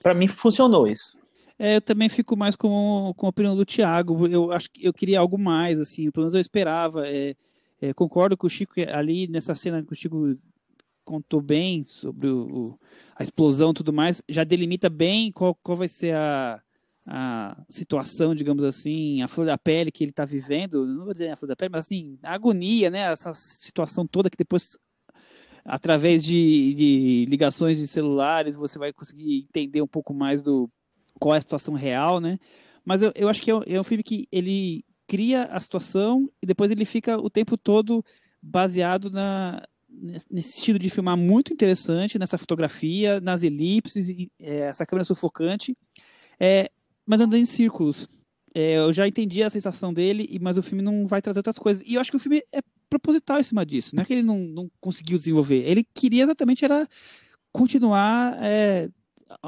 para 0.02 0.14
mim, 0.14 0.26
funcionou 0.26 0.88
isso. 0.88 1.19
É, 1.62 1.76
eu 1.76 1.80
também 1.82 2.08
fico 2.08 2.34
mais 2.34 2.56
com, 2.56 3.12
com 3.14 3.26
a 3.26 3.28
opinião 3.28 3.54
do 3.54 3.66
Thiago. 3.66 4.26
Eu 4.26 4.50
acho 4.50 4.70
que 4.70 4.82
eu 4.82 4.94
queria 4.94 5.20
algo 5.20 5.36
mais, 5.36 5.78
assim, 5.78 6.10
pelo 6.10 6.24
menos 6.24 6.32
eu 6.32 6.40
esperava. 6.40 7.06
É, 7.06 7.36
é, 7.82 7.92
concordo 7.92 8.34
com 8.34 8.46
o 8.46 8.50
Chico 8.50 8.72
ali 8.90 9.28
nessa 9.28 9.54
cena 9.54 9.82
que 9.84 9.92
o 9.92 9.94
Chico 9.96 10.38
contou 11.04 11.42
bem 11.42 11.84
sobre 11.84 12.28
o, 12.28 12.78
a 13.14 13.22
explosão 13.22 13.72
e 13.72 13.74
tudo 13.74 13.92
mais, 13.92 14.22
já 14.26 14.42
delimita 14.42 14.88
bem 14.88 15.30
qual, 15.30 15.54
qual 15.56 15.76
vai 15.76 15.88
ser 15.88 16.14
a, 16.14 16.62
a 17.06 17.62
situação, 17.68 18.34
digamos 18.34 18.64
assim, 18.64 19.20
a 19.20 19.28
flor 19.28 19.44
da 19.44 19.58
pele 19.58 19.92
que 19.92 20.02
ele 20.02 20.12
está 20.12 20.24
vivendo. 20.24 20.86
Não 20.86 21.04
vou 21.04 21.12
dizer 21.12 21.28
a 21.28 21.36
flor 21.36 21.48
da 21.48 21.56
pele, 21.56 21.72
mas 21.72 21.84
assim, 21.84 22.18
a 22.22 22.32
agonia, 22.32 22.88
né? 22.88 23.00
Essa 23.00 23.34
situação 23.34 24.06
toda 24.06 24.30
que 24.30 24.36
depois 24.38 24.78
através 25.62 26.24
de, 26.24 26.72
de, 26.72 27.26
ligações 27.28 27.76
de 27.76 27.86
celulares, 27.86 28.56
você 28.56 28.78
vai 28.78 28.94
conseguir 28.94 29.40
entender 29.40 29.82
um 29.82 29.86
pouco 29.86 30.14
mais 30.14 30.40
do 30.40 30.70
qual 31.20 31.34
é 31.34 31.38
a 31.38 31.42
situação 31.42 31.74
real, 31.74 32.18
né? 32.18 32.38
Mas 32.84 33.02
eu, 33.02 33.12
eu 33.14 33.28
acho 33.28 33.40
que 33.42 33.50
é, 33.50 33.54
é 33.66 33.80
um 33.80 33.84
filme 33.84 34.02
que 34.02 34.26
ele 34.32 34.84
cria 35.06 35.44
a 35.44 35.60
situação 35.60 36.28
e 36.42 36.46
depois 36.46 36.70
ele 36.70 36.84
fica 36.84 37.18
o 37.18 37.28
tempo 37.28 37.56
todo 37.56 38.04
baseado 38.42 39.10
na, 39.10 39.62
nesse 40.30 40.58
estilo 40.58 40.78
de 40.78 40.88
filmar 40.88 41.16
muito 41.16 41.52
interessante, 41.52 42.18
nessa 42.18 42.38
fotografia, 42.38 43.20
nas 43.20 43.42
elipses, 43.42 44.08
é, 44.40 44.60
essa 44.60 44.86
câmera 44.86 45.04
sufocante, 45.04 45.76
é, 46.38 46.70
mas 47.04 47.20
andando 47.20 47.40
em 47.40 47.44
círculos. 47.44 48.08
É, 48.54 48.78
eu 48.78 48.92
já 48.92 49.06
entendi 49.06 49.42
a 49.42 49.50
sensação 49.50 49.92
dele, 49.92 50.38
mas 50.40 50.56
o 50.58 50.62
filme 50.62 50.82
não 50.82 51.06
vai 51.06 51.22
trazer 51.22 51.38
outras 51.38 51.58
coisas. 51.58 51.86
E 51.86 51.94
eu 51.94 52.00
acho 52.00 52.10
que 52.10 52.16
o 52.16 52.20
filme 52.20 52.42
é 52.52 52.60
proposital 52.88 53.38
em 53.38 53.44
cima 53.44 53.64
disso. 53.64 53.94
Não 53.94 54.02
é 54.02 54.06
que 54.06 54.12
ele 54.12 54.22
não, 54.22 54.38
não 54.38 54.70
conseguiu 54.80 55.18
desenvolver. 55.18 55.62
Ele 55.68 55.86
queria 55.94 56.24
exatamente 56.24 56.64
era 56.64 56.88
continuar 57.52 58.36
é, 58.42 58.88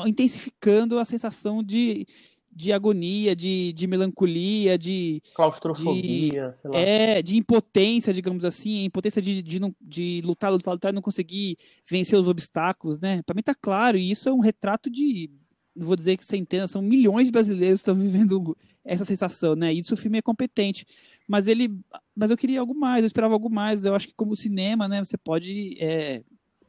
intensificando 0.07 0.99
a 0.99 1.05
sensação 1.05 1.63
de, 1.63 2.07
de 2.55 2.73
agonia, 2.73 3.35
de, 3.35 3.73
de 3.73 3.87
melancolia, 3.87 4.79
de. 4.79 5.23
Claustrofobia, 5.35 6.51
de, 6.51 6.59
sei 6.59 6.71
lá. 6.71 6.79
É, 6.79 7.23
de 7.23 7.37
impotência, 7.37 8.13
digamos 8.13 8.45
assim, 8.45 8.85
impotência 8.85 9.23
de, 9.23 9.43
de, 9.43 9.59
não, 9.59 9.75
de 9.81 10.21
lutar, 10.25 10.53
lutar, 10.53 10.75
lutar 10.75 10.93
e 10.93 10.95
não 10.95 11.03
conseguir 11.03 11.57
vencer 11.89 12.19
os 12.19 12.29
obstáculos, 12.29 12.99
né? 13.01 13.23
Para 13.23 13.35
mim 13.35 13.43
tá 13.43 13.55
claro, 13.55 13.97
e 13.97 14.11
isso 14.11 14.29
é 14.29 14.33
um 14.33 14.41
retrato 14.41 14.91
de. 14.91 15.31
Não 15.75 15.87
vou 15.87 15.97
dizer 15.97 16.19
que 16.19 16.25
centenas, 16.25 16.71
são 16.71 16.83
milhões 16.83 17.25
de 17.25 17.33
brasileiros 17.33 17.81
que 17.81 17.91
estão 17.91 17.95
vivendo 17.97 18.57
essa 18.85 19.07
sensação, 19.07 19.57
né? 19.57 19.73
E 19.73 19.79
isso 19.79 19.95
o 19.95 19.97
filme 19.97 20.19
é 20.19 20.23
competente. 20.23 20.85
Mas 21.27 21.47
ele. 21.47 21.71
Mas 22.15 22.31
eu 22.31 22.37
queria 22.37 22.61
algo 22.61 22.75
mais, 22.75 23.03
eu 23.03 23.07
esperava 23.07 23.33
algo 23.33 23.49
mais. 23.49 23.87
Eu 23.87 23.95
acho 23.95 24.09
que 24.09 24.15
como 24.15 24.37
cinema, 24.37 24.87
né, 24.87 25.03
você 25.03 25.17
pode. 25.17 25.77
É, 25.81 26.23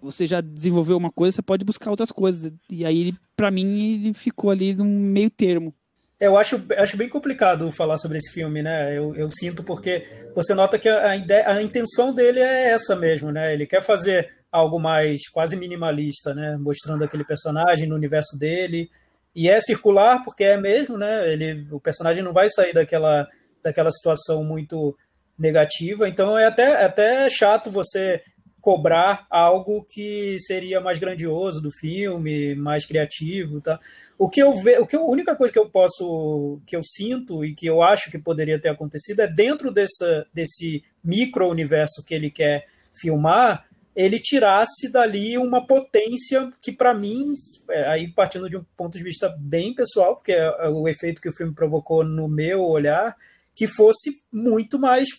você 0.04 0.28
já 0.28 0.41
desenvolveu 0.41 0.97
uma 0.97 1.12
coisa, 1.12 1.36
você 1.36 1.41
pode 1.41 1.66
buscar 1.66 1.89
outras 1.89 2.12
coisas. 2.12 2.51
E 2.70 2.86
aí, 2.86 3.14
para 3.36 3.49
mim, 3.49 3.95
ele 3.95 4.14
ficou 4.14 4.51
ali 4.51 4.74
num 4.74 4.86
meio 4.86 5.30
termo. 5.30 5.74
Eu 6.20 6.38
acho, 6.38 6.64
acho 6.78 6.95
bem 6.95 7.10
complicado 7.10 7.70
falar 7.72 7.97
sobre 7.97 8.18
esse 8.18 8.32
filme, 8.32 8.62
né? 8.62 8.97
Eu, 8.97 9.16
eu 9.16 9.30
sinto 9.30 9.64
porque 9.64 10.06
você 10.34 10.54
nota 10.54 10.80
que 10.80 10.88
a, 10.88 11.16
ideia, 11.18 11.49
a 11.49 11.62
intenção 11.62 12.14
dele 12.14 12.39
é 12.39 12.70
essa 12.70 12.95
mesmo, 12.95 13.32
né? 13.32 13.54
Ele 13.54 13.66
quer 13.66 13.82
fazer 13.82 14.30
algo 14.51 14.80
mais 14.80 15.28
quase 15.30 15.56
minimalista, 15.56 16.34
né? 16.34 16.56
Mostrando 16.58 17.04
aquele 17.04 17.26
personagem 17.26 17.88
no 17.88 17.95
universo 17.95 18.38
dele. 18.38 18.89
E 19.36 19.49
é 19.49 19.60
circular 19.60 20.24
porque 20.24 20.43
é 20.43 20.56
mesmo, 20.56 20.97
né? 20.97 21.32
Ele, 21.32 21.68
o 21.72 21.80
personagem 21.80 22.24
não 22.24 22.32
vai 22.32 22.49
sair 22.49 22.74
daquela, 22.74 23.28
daquela 23.62 23.91
situação 23.91 24.43
muito 24.43 24.95
negativa. 25.38 26.08
Então 26.08 26.38
é 26.38 26.45
até, 26.45 26.64
é 26.64 26.86
até 26.86 27.30
chato 27.30 27.72
você 27.72 28.22
cobrar 28.64 29.28
algo 29.30 29.84
que 29.84 30.38
seria 30.39 30.80
mais 30.80 30.97
grandioso 30.97 31.61
do 31.61 31.70
filme, 31.70 32.55
mais 32.55 32.86
criativo, 32.86 33.59
tá? 33.59 33.78
O 34.18 34.30
que 34.30 34.41
eu 34.41 34.53
vejo, 34.53 34.84
o 34.84 34.88
que 34.88 34.95
a 34.95 35.01
única 35.01 35.36
coisa 35.36 35.51
que 35.51 35.59
eu 35.59 35.70
posso, 35.70 36.61
que 36.66 36.74
eu 36.74 36.82
sinto 36.82 37.43
e 37.43 37.53
que 37.53 37.66
eu 37.68 37.84
acho 37.84 38.09
que 38.09 38.18
poderia 38.18 38.57
ter 38.57 38.70
acontecido 38.70 39.20
é 39.20 39.28
dentro 39.28 39.70
dessa, 39.70 40.26
desse 40.34 40.82
micro 41.03 41.49
universo 41.49 42.05
que 42.05 42.16
ele 42.16 42.32
quer 42.32 42.66
filmar, 42.95 43.66
ele 43.93 44.18
tirasse 44.18 44.89
dali 44.89 45.38
uma 45.38 45.68
potência 45.68 46.49
que 46.61 46.72
para 46.72 46.93
mim, 46.93 47.34
é, 47.70 47.86
aí 47.89 48.07
partindo 48.14 48.49
de 48.49 48.55
um 48.55 48.64
ponto 48.78 48.97
de 48.97 49.03
vista 49.03 49.28
bem 49.38 49.76
pessoal, 49.76 50.16
porque 50.16 50.32
é 50.32 50.70
o 50.70 50.88
efeito 50.88 51.22
que 51.22 51.28
o 51.28 51.36
filme 51.36 51.53
provocou 51.53 52.01
no 52.05 52.30
meu 52.30 52.64
olhar, 52.64 53.14
que 53.53 53.68
fosse 53.68 54.22
muito 54.32 54.80
mais 54.80 55.09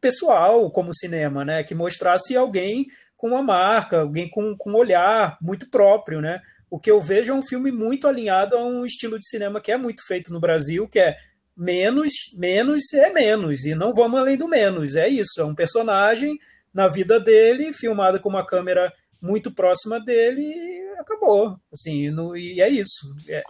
pessoal 0.00 0.70
como 0.70 0.94
cinema, 0.94 1.44
né? 1.44 1.62
Que 1.62 1.74
mostrasse 1.74 2.36
alguém 2.36 2.86
com 3.16 3.28
uma 3.28 3.42
marca, 3.42 4.00
alguém 4.00 4.28
com, 4.28 4.56
com 4.56 4.70
um 4.70 4.76
olhar 4.76 5.38
muito 5.40 5.68
próprio, 5.70 6.20
né? 6.20 6.40
O 6.70 6.78
que 6.78 6.90
eu 6.90 7.00
vejo 7.00 7.32
é 7.32 7.34
um 7.34 7.42
filme 7.42 7.70
muito 7.70 8.08
alinhado 8.08 8.56
a 8.56 8.64
um 8.64 8.84
estilo 8.84 9.18
de 9.18 9.28
cinema 9.28 9.60
que 9.60 9.72
é 9.72 9.76
muito 9.76 10.04
feito 10.06 10.32
no 10.32 10.40
Brasil, 10.40 10.88
que 10.88 10.98
é 10.98 11.16
menos, 11.56 12.12
menos 12.34 12.92
é 12.92 13.10
menos, 13.10 13.64
e 13.64 13.74
não 13.74 13.94
vamos 13.94 14.20
além 14.20 14.36
do 14.36 14.46
menos, 14.46 14.94
é 14.94 15.08
isso, 15.08 15.40
é 15.40 15.44
um 15.44 15.54
personagem 15.54 16.38
na 16.74 16.86
vida 16.86 17.18
dele, 17.18 17.72
filmado 17.72 18.20
com 18.20 18.28
uma 18.28 18.44
câmera 18.44 18.92
muito 19.22 19.50
próxima 19.50 19.98
dele, 19.98 20.42
e 20.42 21.00
acabou, 21.00 21.58
assim, 21.72 22.10
no, 22.10 22.36
e 22.36 22.60
é 22.60 22.68
isso. 22.68 23.14
É, 23.26 23.42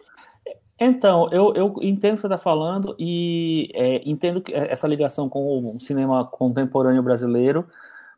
então, 0.78 1.30
eu, 1.32 1.54
eu 1.54 1.74
entendo 1.80 2.12
o 2.12 2.16
que 2.16 2.20
você 2.20 2.26
está 2.26 2.38
falando 2.38 2.94
e 2.98 3.70
é, 3.74 4.02
entendo 4.04 4.42
essa 4.52 4.86
ligação 4.86 5.28
com 5.28 5.74
o 5.74 5.80
cinema 5.80 6.24
contemporâneo 6.24 7.02
brasileiro, 7.02 7.66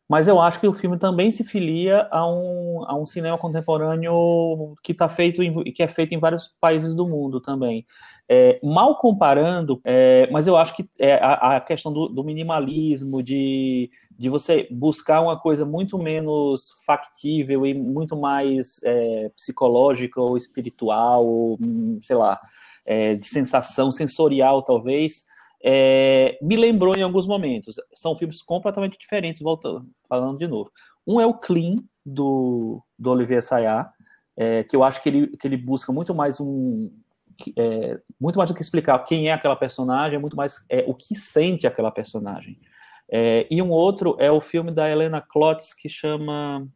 mas 0.09 0.27
eu 0.27 0.41
acho 0.41 0.59
que 0.59 0.67
o 0.67 0.73
filme 0.73 0.99
também 0.99 1.31
se 1.31 1.45
filia 1.45 2.09
a 2.11 2.27
um, 2.27 2.83
a 2.87 2.97
um 2.97 3.05
cinema 3.05 3.37
contemporâneo 3.37 4.75
que 4.83 4.95
tá 4.95 5.09
feito 5.09 5.43
em, 5.43 5.63
que 5.65 5.83
é 5.83 5.87
feito 5.87 6.15
em 6.15 6.19
vários 6.19 6.49
países 6.61 6.95
do 6.95 7.07
mundo 7.07 7.41
também. 7.41 7.85
É, 8.27 8.59
mal 8.63 8.97
comparando, 8.97 9.81
é, 9.85 10.29
mas 10.31 10.47
eu 10.47 10.57
acho 10.57 10.75
que 10.75 10.89
é, 10.99 11.15
a, 11.15 11.57
a, 11.57 11.61
questão 11.61 11.93
do, 11.93 12.09
do, 12.09 12.25
minimalismo, 12.25 13.23
de, 13.23 13.91
de 14.19 14.29
você 14.29 14.67
buscar 14.71 15.21
uma 15.21 15.39
coisa 15.39 15.65
muito 15.65 15.97
menos 15.97 16.75
factível 16.85 17.65
e 17.65 17.73
muito 17.73 18.17
mais 18.17 18.81
é, 18.83 19.31
psicológica 19.37 20.21
ou 20.21 20.37
espiritual, 20.37 21.25
ou, 21.25 21.59
sei 22.03 22.17
lá, 22.17 22.41
é, 22.85 23.15
de 23.15 23.27
sensação 23.27 23.93
sensorial, 23.93 24.63
talvez, 24.63 25.25
é, 25.63 26.37
me 26.43 26.57
lembrou 26.57 26.97
em 26.97 27.03
alguns 27.03 27.29
momentos. 27.29 27.77
São 27.95 28.17
filmes 28.17 28.43
completamente 28.43 28.99
diferentes, 28.99 29.41
voltando, 29.41 29.87
falando 30.09 30.37
de 30.37 30.49
novo. 30.49 30.73
Um 31.07 31.21
é 31.21 31.27
o 31.27 31.35
Clean, 31.35 31.77
do, 32.05 32.83
do 32.99 33.11
Olivier 33.11 33.43
Sayat, 33.43 33.91
é, 34.37 34.65
que 34.65 34.75
eu 34.75 34.83
acho 34.83 35.03
que 35.03 35.09
ele, 35.09 35.37
que 35.37 35.47
ele 35.47 35.57
busca 35.57 35.93
muito 35.93 36.15
mais 36.15 36.41
um. 36.41 36.91
É, 37.57 38.01
muito 38.21 38.37
mais 38.37 38.51
do 38.51 38.57
que 38.57 38.63
explicar 38.63 38.99
quem 39.01 39.29
é 39.29 39.33
aquela 39.33 39.55
personagem, 39.55 40.17
é 40.17 40.19
muito 40.19 40.37
mais 40.37 40.65
é, 40.69 40.85
o 40.89 40.95
que 40.95 41.15
sente 41.15 41.69
aquela 41.69 41.91
personagem. 41.91 42.59
É, 43.11 43.47
e 43.51 43.63
um 43.63 43.71
outro 43.71 44.17
é 44.19 44.31
o 44.31 44.41
filme 44.41 44.71
da 44.71 44.89
Helena 44.89 45.21
Klotz 45.21 45.73
que 45.73 45.89
chama. 45.89 46.67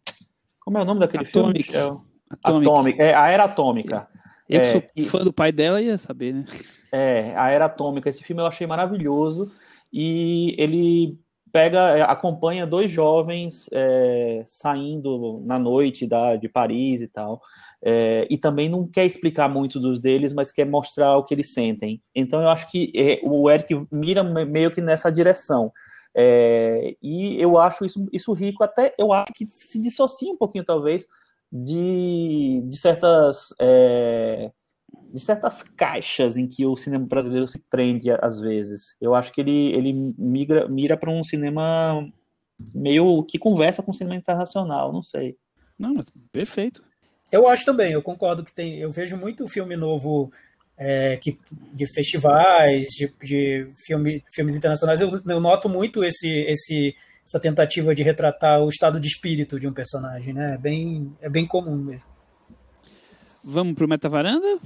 Como 0.60 0.78
é 0.78 0.82
o 0.82 0.84
nome 0.84 1.00
daquele 1.00 1.24
Atomic. 1.24 1.72
filme? 1.72 1.78
É, 1.78 2.36
Atomic. 2.42 2.68
Atomic. 2.68 3.02
É, 3.02 3.14
a 3.14 3.28
Era 3.28 3.44
Atômica. 3.44 4.08
Eu 4.48 4.60
é, 4.60 4.72
sou 4.72 4.82
e, 4.96 5.04
fã 5.04 5.18
do 5.24 5.32
pai 5.32 5.52
dela, 5.52 5.80
ia 5.80 5.98
saber, 5.98 6.34
né? 6.34 6.44
É, 6.90 7.34
a 7.36 7.50
Era 7.50 7.66
Atômica. 7.66 8.08
Esse 8.08 8.22
filme 8.22 8.42
eu 8.42 8.46
achei 8.46 8.66
maravilhoso 8.66 9.50
e 9.92 10.54
ele 10.58 11.18
pega, 11.52 11.98
é, 11.98 12.02
acompanha 12.02 12.66
dois 12.66 12.90
jovens 12.90 13.68
é, 13.72 14.42
saindo 14.46 15.42
na 15.44 15.58
noite 15.58 16.06
da, 16.06 16.36
de 16.36 16.48
Paris 16.48 17.02
e 17.02 17.08
tal. 17.08 17.40
É, 17.84 18.26
e 18.30 18.38
também 18.38 18.68
não 18.68 18.86
quer 18.86 19.04
explicar 19.04 19.48
muito 19.48 19.78
dos 19.78 20.00
deles, 20.00 20.32
mas 20.32 20.52
quer 20.52 20.64
mostrar 20.64 21.16
o 21.16 21.24
que 21.24 21.34
eles 21.34 21.52
sentem. 21.52 22.00
Então 22.14 22.40
eu 22.40 22.48
acho 22.48 22.70
que 22.70 22.92
é, 22.94 23.20
o 23.22 23.50
Eric 23.50 23.86
mira 23.90 24.22
meio 24.22 24.70
que 24.70 24.80
nessa 24.80 25.10
direção. 25.10 25.72
É, 26.14 26.96
e 27.02 27.40
eu 27.40 27.58
acho 27.58 27.84
isso, 27.84 28.06
isso 28.12 28.32
rico, 28.32 28.62
até 28.62 28.94
eu 28.98 29.12
acho 29.12 29.32
que 29.32 29.48
se 29.48 29.78
dissocia 29.78 30.30
um 30.30 30.36
pouquinho, 30.36 30.64
talvez, 30.64 31.06
de, 31.50 32.62
de 32.64 32.76
certas 32.76 33.54
é, 33.58 34.50
de 35.12 35.20
certas 35.20 35.62
caixas 35.62 36.36
em 36.36 36.46
que 36.46 36.64
o 36.64 36.76
cinema 36.76 37.06
brasileiro 37.06 37.46
se 37.46 37.58
prende 37.58 38.10
às 38.10 38.40
vezes. 38.40 38.96
Eu 39.00 39.14
acho 39.14 39.32
que 39.32 39.40
ele, 39.40 39.72
ele 39.72 39.92
migra, 40.16 40.66
mira 40.68 40.96
para 40.96 41.10
um 41.10 41.22
cinema 41.22 42.06
meio 42.74 43.22
que 43.24 43.38
conversa 43.38 43.82
com 43.82 43.90
o 43.90 43.94
cinema 43.94 44.16
internacional, 44.16 44.92
não 44.92 45.02
sei. 45.02 45.36
Não, 45.78 45.94
mas 45.94 46.06
perfeito. 46.30 46.82
Eu 47.30 47.48
acho 47.48 47.64
também, 47.64 47.92
eu 47.92 48.02
concordo 48.02 48.44
que 48.44 48.52
tem. 48.52 48.78
Eu 48.78 48.90
vejo 48.90 49.16
muito 49.16 49.46
filme 49.46 49.76
novo 49.76 50.30
é, 50.84 51.16
que, 51.16 51.38
de 51.72 51.86
festivais, 51.86 52.88
de, 52.88 53.12
de 53.22 53.68
filme, 53.86 54.22
filmes 54.34 54.56
internacionais. 54.56 55.00
Eu, 55.00 55.10
eu 55.26 55.40
noto 55.40 55.68
muito 55.68 56.02
esse, 56.02 56.28
esse 56.28 56.94
essa 57.24 57.38
tentativa 57.38 57.94
de 57.94 58.02
retratar 58.02 58.60
o 58.60 58.68
estado 58.68 58.98
de 59.00 59.06
espírito 59.06 59.58
de 59.58 59.66
um 59.66 59.72
personagem, 59.72 60.34
né? 60.34 60.54
É 60.54 60.58
bem, 60.58 61.16
é 61.20 61.28
bem 61.28 61.46
comum 61.46 61.76
mesmo. 61.76 62.06
Vamos 63.44 63.74
pro 63.74 63.88
Metavaranda? 63.88 64.58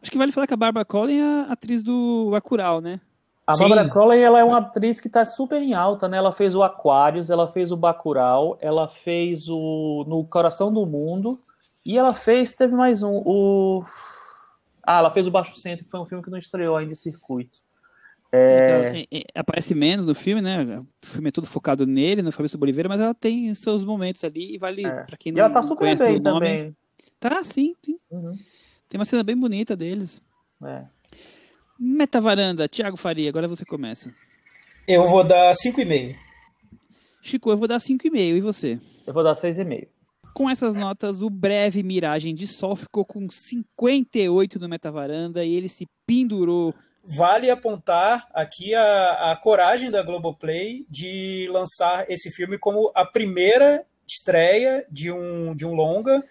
Acho 0.00 0.10
que 0.10 0.18
vale 0.18 0.32
falar 0.32 0.46
que 0.46 0.54
a 0.54 0.56
Barbara 0.56 0.84
Collin 0.84 1.18
é 1.18 1.22
a 1.22 1.52
atriz 1.52 1.82
do 1.82 2.32
Acural, 2.34 2.80
né? 2.80 3.00
A 3.46 3.54
Sim. 3.54 3.68
Barbara 3.68 3.88
Collin 3.88 4.18
ela 4.18 4.40
é 4.40 4.44
uma 4.44 4.58
atriz 4.58 5.00
que 5.00 5.06
está 5.06 5.24
super 5.24 5.60
em 5.60 5.74
alta, 5.74 6.08
né? 6.08 6.16
Ela 6.16 6.32
fez 6.32 6.54
o 6.54 6.62
Aquários, 6.62 7.30
ela 7.30 7.46
fez 7.48 7.70
o 7.70 7.76
Bacurau, 7.76 8.56
ela 8.60 8.88
fez 8.88 9.48
o 9.48 10.04
No 10.08 10.24
Coração 10.24 10.72
do 10.72 10.86
Mundo 10.86 11.38
e 11.84 11.98
ela 11.98 12.12
fez, 12.12 12.54
teve 12.54 12.74
mais 12.74 13.02
um, 13.02 13.22
o... 13.24 13.84
Ah, 14.82 14.98
ela 14.98 15.10
fez 15.10 15.26
o 15.26 15.30
Baixo 15.30 15.56
Centro, 15.56 15.84
que 15.84 15.90
foi 15.90 16.00
um 16.00 16.06
filme 16.06 16.22
que 16.22 16.30
não 16.30 16.38
estreou 16.38 16.76
ainda 16.76 16.92
em 16.92 16.96
circuito. 16.96 17.60
É... 18.32 19.04
Então, 19.10 19.22
aparece 19.34 19.74
menos 19.74 20.06
no 20.06 20.14
filme, 20.14 20.40
né? 20.40 20.80
O 20.80 21.06
filme 21.06 21.28
é 21.28 21.32
todo 21.32 21.46
focado 21.46 21.86
nele, 21.86 22.22
no 22.22 22.32
Fabrício 22.32 22.58
Boliveira, 22.58 22.88
mas 22.88 23.00
ela 23.00 23.14
tem 23.14 23.54
seus 23.54 23.84
momentos 23.84 24.24
ali 24.24 24.54
e 24.54 24.58
vale 24.58 24.86
é. 24.86 25.02
para 25.04 25.16
quem 25.18 25.32
não, 25.32 25.38
e 25.38 25.40
ela 25.40 25.50
tá 25.50 25.62
super 25.62 25.80
conhece 25.80 26.02
bem 26.02 26.18
nome. 26.18 26.40
Também. 26.40 26.76
Tá, 27.20 27.44
sim, 27.44 27.76
sim. 27.84 27.98
Uhum. 28.10 28.36
Tem 28.88 28.98
uma 28.98 29.04
cena 29.04 29.22
bem 29.22 29.36
bonita 29.36 29.76
deles. 29.76 30.22
É. 30.64 30.84
Metavaranda, 31.78 32.68
Thiago 32.68 32.96
Faria, 32.96 33.28
agora 33.28 33.46
você 33.46 33.64
começa. 33.64 34.12
Eu 34.88 35.04
vou 35.04 35.22
dar 35.22 35.52
5,5. 35.52 36.16
Chico, 37.20 37.50
eu 37.50 37.56
vou 37.56 37.68
dar 37.68 37.78
5,5. 37.78 38.16
E 38.16 38.40
você? 38.40 38.80
Eu 39.06 39.12
vou 39.12 39.22
dar 39.22 39.34
6,5. 39.34 39.88
Com 40.34 40.48
essas 40.48 40.74
notas, 40.74 41.22
o 41.22 41.28
breve 41.28 41.82
Miragem 41.82 42.34
de 42.34 42.46
Sol 42.46 42.74
ficou 42.74 43.04
com 43.04 43.28
58 43.30 44.58
no 44.58 44.68
Metavaranda 44.68 45.44
e 45.44 45.54
ele 45.54 45.68
se 45.68 45.86
pendurou 46.06 46.74
vale 47.04 47.50
apontar 47.50 48.28
aqui 48.32 48.74
a, 48.74 49.32
a 49.32 49.36
coragem 49.36 49.90
da 49.90 50.02
Globoplay 50.02 50.86
de 50.88 51.48
lançar 51.50 52.08
esse 52.08 52.30
filme 52.30 52.56
como 52.58 52.92
a 52.94 53.04
primeira 53.04 53.84
estreia 54.06 54.86
de 54.90 55.10
um, 55.10 55.54
de 55.54 55.66
um 55.66 55.74
longa 55.74 56.22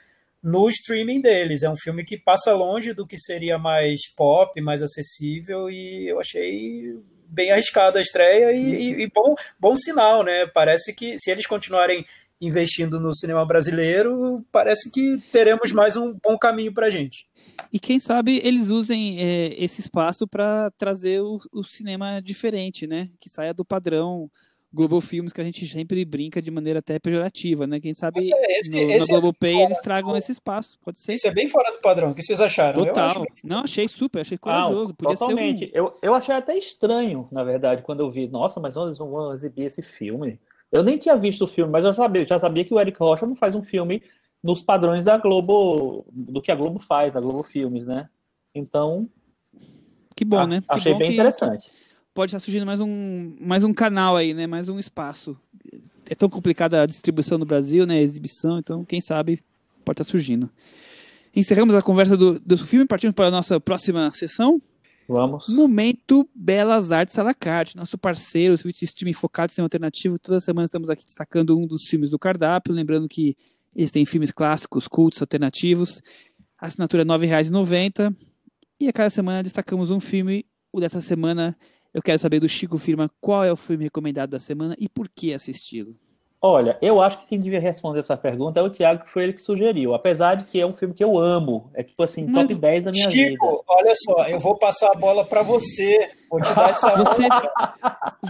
no 0.41 0.67
streaming 0.69 1.21
deles. 1.21 1.63
É 1.63 1.69
um 1.69 1.75
filme 1.75 2.03
que 2.03 2.17
passa 2.17 2.53
longe 2.53 2.93
do 2.93 3.05
que 3.05 3.17
seria 3.17 3.57
mais 3.57 4.07
pop, 4.15 4.59
mais 4.61 4.81
acessível, 4.81 5.69
e 5.69 6.07
eu 6.07 6.19
achei 6.19 6.97
bem 7.27 7.51
arriscada 7.51 7.99
a 7.99 8.01
estreia 8.01 8.51
e, 8.51 8.59
e, 8.59 9.01
e, 9.03 9.07
bom, 9.07 9.35
bom 9.57 9.75
sinal, 9.77 10.23
né? 10.23 10.47
Parece 10.47 10.93
que 10.93 11.17
se 11.17 11.31
eles 11.31 11.47
continuarem 11.47 12.05
investindo 12.41 12.99
no 12.99 13.15
cinema 13.15 13.45
brasileiro, 13.45 14.43
parece 14.51 14.91
que 14.91 15.21
teremos 15.31 15.71
mais 15.71 15.95
um 15.95 16.13
bom 16.13 16.37
caminho 16.37 16.73
para 16.73 16.87
a 16.87 16.89
gente. 16.89 17.29
E 17.71 17.79
quem 17.79 17.99
sabe 17.99 18.41
eles 18.43 18.69
usem 18.69 19.19
é, 19.19 19.53
esse 19.63 19.79
espaço 19.79 20.27
para 20.27 20.71
trazer 20.71 21.21
o, 21.21 21.37
o, 21.53 21.63
cinema 21.63 22.19
diferente, 22.19 22.87
né? 22.87 23.09
Que 23.19 23.29
saia 23.29 23.53
do 23.53 23.63
padrão 23.63 24.29
Global 24.73 24.99
Filmes 24.99 25.31
que 25.31 25.39
a 25.39 25.43
gente 25.43 25.65
sempre 25.67 26.03
brinca 26.03 26.41
de 26.41 26.49
maneira 26.49 26.79
até 26.79 26.97
pejorativa, 26.97 27.67
né? 27.67 27.79
Quem 27.79 27.93
sabe 27.93 28.31
é, 28.33 28.59
esse, 28.59 28.71
no, 28.71 28.91
esse 28.91 28.99
no 29.01 29.07
Global 29.07 29.31
é 29.31 29.39
Pay 29.39 29.61
eles 29.61 29.79
tragam 29.81 30.17
esse 30.17 30.31
espaço, 30.31 30.79
pode 30.83 30.99
ser. 30.99 31.13
Isso 31.13 31.27
é 31.27 31.31
bem 31.31 31.47
fora 31.47 31.71
do 31.71 31.79
padrão. 31.79 32.11
O 32.11 32.15
que 32.15 32.23
vocês 32.23 32.41
acharam? 32.41 32.83
Total. 32.83 33.25
Não, 33.43 33.59
achei 33.59 33.87
super, 33.87 34.21
achei 34.21 34.37
corajoso. 34.37 34.95
Ah, 34.99 35.03
totalmente. 35.03 35.65
Um... 35.65 35.69
Eu, 35.73 35.97
eu 36.01 36.15
achei 36.15 36.33
até 36.33 36.57
estranho, 36.57 37.27
na 37.31 37.43
verdade, 37.43 37.83
quando 37.83 37.99
eu 37.99 38.09
vi. 38.09 38.27
Nossa, 38.27 38.59
mas 38.59 38.75
eles 38.75 38.97
vão 38.97 39.31
exibir 39.31 39.65
esse 39.65 39.81
filme. 39.81 40.39
Eu 40.71 40.83
nem 40.83 40.97
tinha 40.97 41.17
visto 41.17 41.43
o 41.43 41.47
filme, 41.47 41.71
mas 41.71 41.83
eu 41.83 41.93
sabia, 41.93 42.25
já 42.25 42.39
sabia 42.39 42.63
que 42.63 42.73
o 42.73 42.79
Eric 42.79 42.97
Rocha 42.97 43.25
não 43.25 43.35
faz 43.35 43.55
um 43.55 43.63
filme 43.63 44.01
nos 44.41 44.61
padrões 44.61 45.03
da 45.03 45.17
Globo, 45.17 46.05
do 46.11 46.41
que 46.41 46.51
a 46.51 46.55
Globo 46.55 46.79
faz, 46.79 47.13
da 47.13 47.19
Globo 47.19 47.43
Filmes, 47.43 47.85
né? 47.85 48.09
Então. 48.55 49.07
Que 50.15 50.25
bom, 50.25 50.39
a, 50.39 50.47
né? 50.47 50.61
Que 50.61 50.67
achei 50.69 50.93
bom 50.93 50.99
bem 50.99 51.09
que, 51.09 51.15
interessante. 51.15 51.69
Que 51.69 51.75
pode 52.13 52.29
estar 52.29 52.39
surgindo 52.39 52.65
mais 52.65 52.79
um, 52.79 53.35
mais 53.39 53.63
um 53.63 53.73
canal 53.73 54.15
aí, 54.15 54.33
né? 54.33 54.47
Mais 54.47 54.69
um 54.69 54.79
espaço. 54.79 55.37
É 56.09 56.15
tão 56.15 56.29
complicada 56.29 56.81
a 56.81 56.85
distribuição 56.85 57.37
no 57.37 57.45
Brasil, 57.45 57.85
né? 57.85 57.95
A 57.95 58.01
exibição, 58.01 58.57
então 58.57 58.83
quem 58.83 59.01
sabe 59.01 59.43
pode 59.85 60.01
estar 60.01 60.09
surgindo. 60.09 60.49
Encerramos 61.35 61.75
a 61.75 61.81
conversa 61.81 62.17
do, 62.17 62.39
do 62.39 62.57
filme, 62.57 62.85
partimos 62.85 63.15
para 63.15 63.27
a 63.27 63.31
nossa 63.31 63.59
próxima 63.59 64.11
sessão. 64.11 64.61
Vamos. 65.11 65.49
Momento 65.49 66.27
Belas 66.33 66.91
Artes 66.91 67.19
à 67.19 67.23
la 67.23 67.33
carte, 67.33 67.75
nosso 67.75 67.97
parceiro, 67.97 68.55
o 68.55 68.69
streaming 68.69 69.11
focado 69.13 69.51
em 69.51 69.55
cinema 69.55 69.65
alternativo. 69.65 70.17
Toda 70.17 70.39
semana 70.39 70.63
estamos 70.63 70.89
aqui 70.89 71.03
destacando 71.03 71.57
um 71.57 71.67
dos 71.67 71.85
filmes 71.85 72.09
do 72.09 72.17
cardápio. 72.17 72.73
Lembrando 72.73 73.09
que 73.09 73.35
eles 73.75 73.91
têm 73.91 74.05
filmes 74.05 74.31
clássicos, 74.31 74.87
cultos, 74.87 75.21
alternativos. 75.21 76.01
A 76.57 76.67
assinatura 76.67 77.03
é 77.03 77.05
R$ 77.05 77.27
9,90. 77.27 78.15
E 78.79 78.87
a 78.87 78.93
cada 78.93 79.09
semana 79.09 79.43
destacamos 79.43 79.91
um 79.91 79.99
filme. 79.99 80.45
O 80.71 80.79
dessa 80.79 81.01
semana 81.01 81.57
eu 81.93 82.01
quero 82.01 82.17
saber 82.17 82.39
do 82.39 82.47
Chico 82.47 82.77
Firma 82.77 83.11
qual 83.19 83.43
é 83.43 83.51
o 83.51 83.57
filme 83.57 83.83
recomendado 83.83 84.29
da 84.29 84.39
semana 84.39 84.75
e 84.79 84.87
por 84.87 85.09
que 85.09 85.33
assisti-lo. 85.33 85.99
Olha, 86.43 86.75
eu 86.81 86.99
acho 86.99 87.19
que 87.19 87.27
quem 87.27 87.39
devia 87.39 87.59
responder 87.59 87.99
essa 87.99 88.17
pergunta 88.17 88.59
é 88.59 88.63
o 88.63 88.69
Thiago, 88.69 89.03
que 89.03 89.11
foi 89.11 89.23
ele 89.23 89.33
que 89.33 89.41
sugeriu. 89.41 89.93
Apesar 89.93 90.33
de 90.33 90.45
que 90.45 90.59
é 90.59 90.65
um 90.65 90.73
filme 90.73 90.91
que 90.91 91.03
eu 91.03 91.15
amo. 91.15 91.69
É 91.75 91.83
tipo 91.83 92.01
assim, 92.01 92.25
Mas, 92.25 92.47
top 92.47 92.55
10 92.55 92.83
da 92.83 92.91
minha 92.91 93.11
Chico, 93.11 93.15
vida. 93.15 93.29
Chico, 93.29 93.63
olha 93.67 93.93
só, 93.95 94.27
eu 94.27 94.39
vou 94.39 94.57
passar 94.57 94.89
a 94.89 94.95
bola 94.95 95.23
para 95.23 95.43
você. 95.43 96.09
Vou 96.31 96.41
te 96.41 96.51
dar 96.55 96.71
essa 96.71 96.95
você, 96.95 97.27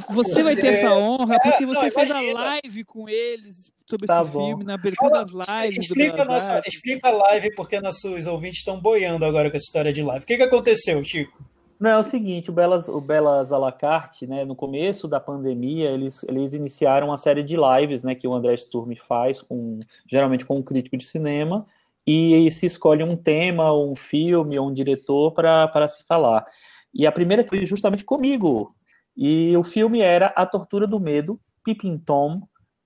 você 0.10 0.44
vai 0.44 0.56
ter 0.58 0.68
essa 0.68 0.94
honra 0.94 1.40
porque 1.42 1.66
você 1.66 1.84
não, 1.84 1.92
fez 1.92 2.12
a 2.12 2.22
live 2.22 2.84
com 2.84 3.08
eles 3.08 3.72
sobre 3.90 4.08
tá 4.08 4.22
esse 4.22 4.32
bom. 4.32 4.48
filme, 4.48 4.64
na 4.66 4.74
abertura 4.74 5.12
Fala, 5.12 5.26
das 5.26 5.64
lives. 5.64 5.86
Explica, 5.86 6.26
nossa, 6.26 6.62
explica 6.66 7.08
a 7.08 7.12
live 7.12 7.56
porque 7.56 7.80
nossos 7.80 8.28
ouvintes 8.28 8.60
estão 8.60 8.78
boiando 8.78 9.24
agora 9.24 9.50
com 9.50 9.56
essa 9.56 9.66
história 9.66 9.94
de 9.94 10.02
live. 10.02 10.24
O 10.24 10.28
que, 10.28 10.36
que 10.36 10.44
aconteceu, 10.44 11.02
Chico? 11.06 11.42
Não, 11.82 11.90
é 11.90 11.98
o 11.98 12.04
seguinte, 12.04 12.52
o 12.52 12.54
Belas, 12.54 12.88
o 12.88 13.02
Belas 13.02 13.52
à 13.52 13.58
la 13.58 13.72
carte, 13.72 14.28
né, 14.28 14.46
no 14.46 14.56
começo 14.56 15.08
da 15.08 15.20
pandemia, 15.20 15.90
eles, 15.90 16.24
eles 16.26 16.54
iniciaram 16.54 17.08
uma 17.08 17.18
série 17.18 17.42
de 17.42 17.56
lives, 17.56 18.04
né, 18.04 18.14
que 18.14 18.28
o 18.28 18.34
André 18.36 18.56
Sturm 18.56 18.94
faz, 18.96 19.42
com, 19.42 19.80
geralmente 20.08 20.46
com 20.46 20.58
um 20.58 20.62
crítico 20.62 20.96
de 20.96 21.04
cinema, 21.04 21.66
e 22.06 22.52
se 22.52 22.68
escolhe 22.68 23.04
um 23.04 23.16
tema, 23.16 23.74
um 23.74 23.96
filme, 23.96 24.60
ou 24.60 24.70
um 24.70 24.74
diretor 24.74 25.32
para 25.32 25.88
se 25.88 26.04
falar. 26.04 26.46
E 26.94 27.08
a 27.08 27.12
primeira 27.12 27.44
foi 27.44 27.66
justamente 27.66 28.04
comigo, 28.04 28.76
e 29.18 29.58
o 29.58 29.64
filme 29.64 30.02
era 30.02 30.28
A 30.36 30.46
Tortura 30.46 30.86
do 30.86 31.00
Medo, 31.00 31.40
Pippin 31.64 31.98
Tom, 31.98 32.44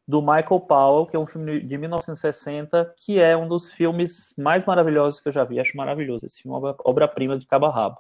do 0.07 0.21
Michael 0.21 0.61
Powell, 0.61 1.05
que 1.05 1.17
é 1.17 1.19
um 1.19 1.27
filme 1.27 1.59
de 1.59 1.77
1960, 1.77 2.93
que 3.03 3.19
é 3.19 3.35
um 3.35 3.49
dos 3.49 3.73
filmes 3.73 4.33
mais 4.37 4.63
maravilhosos 4.63 5.19
que 5.19 5.27
eu 5.27 5.33
já 5.33 5.43
vi. 5.43 5.59
Acho 5.59 5.75
maravilhoso 5.75 6.25
esse 6.25 6.43
filme, 6.43 6.69
é 6.69 6.75
obra-prima 6.85 7.37
de 7.37 7.45
cabo 7.45 7.65
a 7.65 7.71
rabo. 7.71 7.97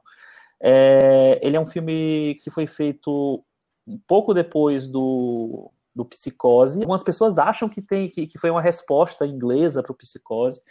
É, 0.61 1.39
ele 1.41 1.57
é 1.57 1.59
um 1.59 1.65
filme 1.65 2.39
que 2.43 2.49
foi 2.49 2.67
feito 2.67 3.43
um 3.87 3.99
pouco 4.07 4.33
depois 4.33 4.87
do, 4.87 5.71
do 5.93 6.05
Psicose. 6.05 6.79
Algumas 6.79 7.03
pessoas 7.03 7.37
acham 7.37 7.69
que, 7.69 7.81
tem, 7.81 8.09
que, 8.09 8.25
que 8.27 8.37
foi 8.37 8.49
uma 8.49 8.61
resposta 8.61 9.25
inglesa 9.25 9.83
para 9.83 9.91
o 9.91 9.95
Psicose, 9.95 10.61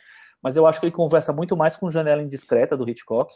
mas 0.43 0.57
eu 0.57 0.67
acho 0.67 0.81
que 0.81 0.87
ele 0.87 0.95
conversa 0.95 1.33
muito 1.33 1.57
mais 1.57 1.77
com 1.77 1.91
Janela 1.91 2.23
Indiscreta, 2.23 2.77
do 2.77 2.89
Hitchcock. 2.89 3.33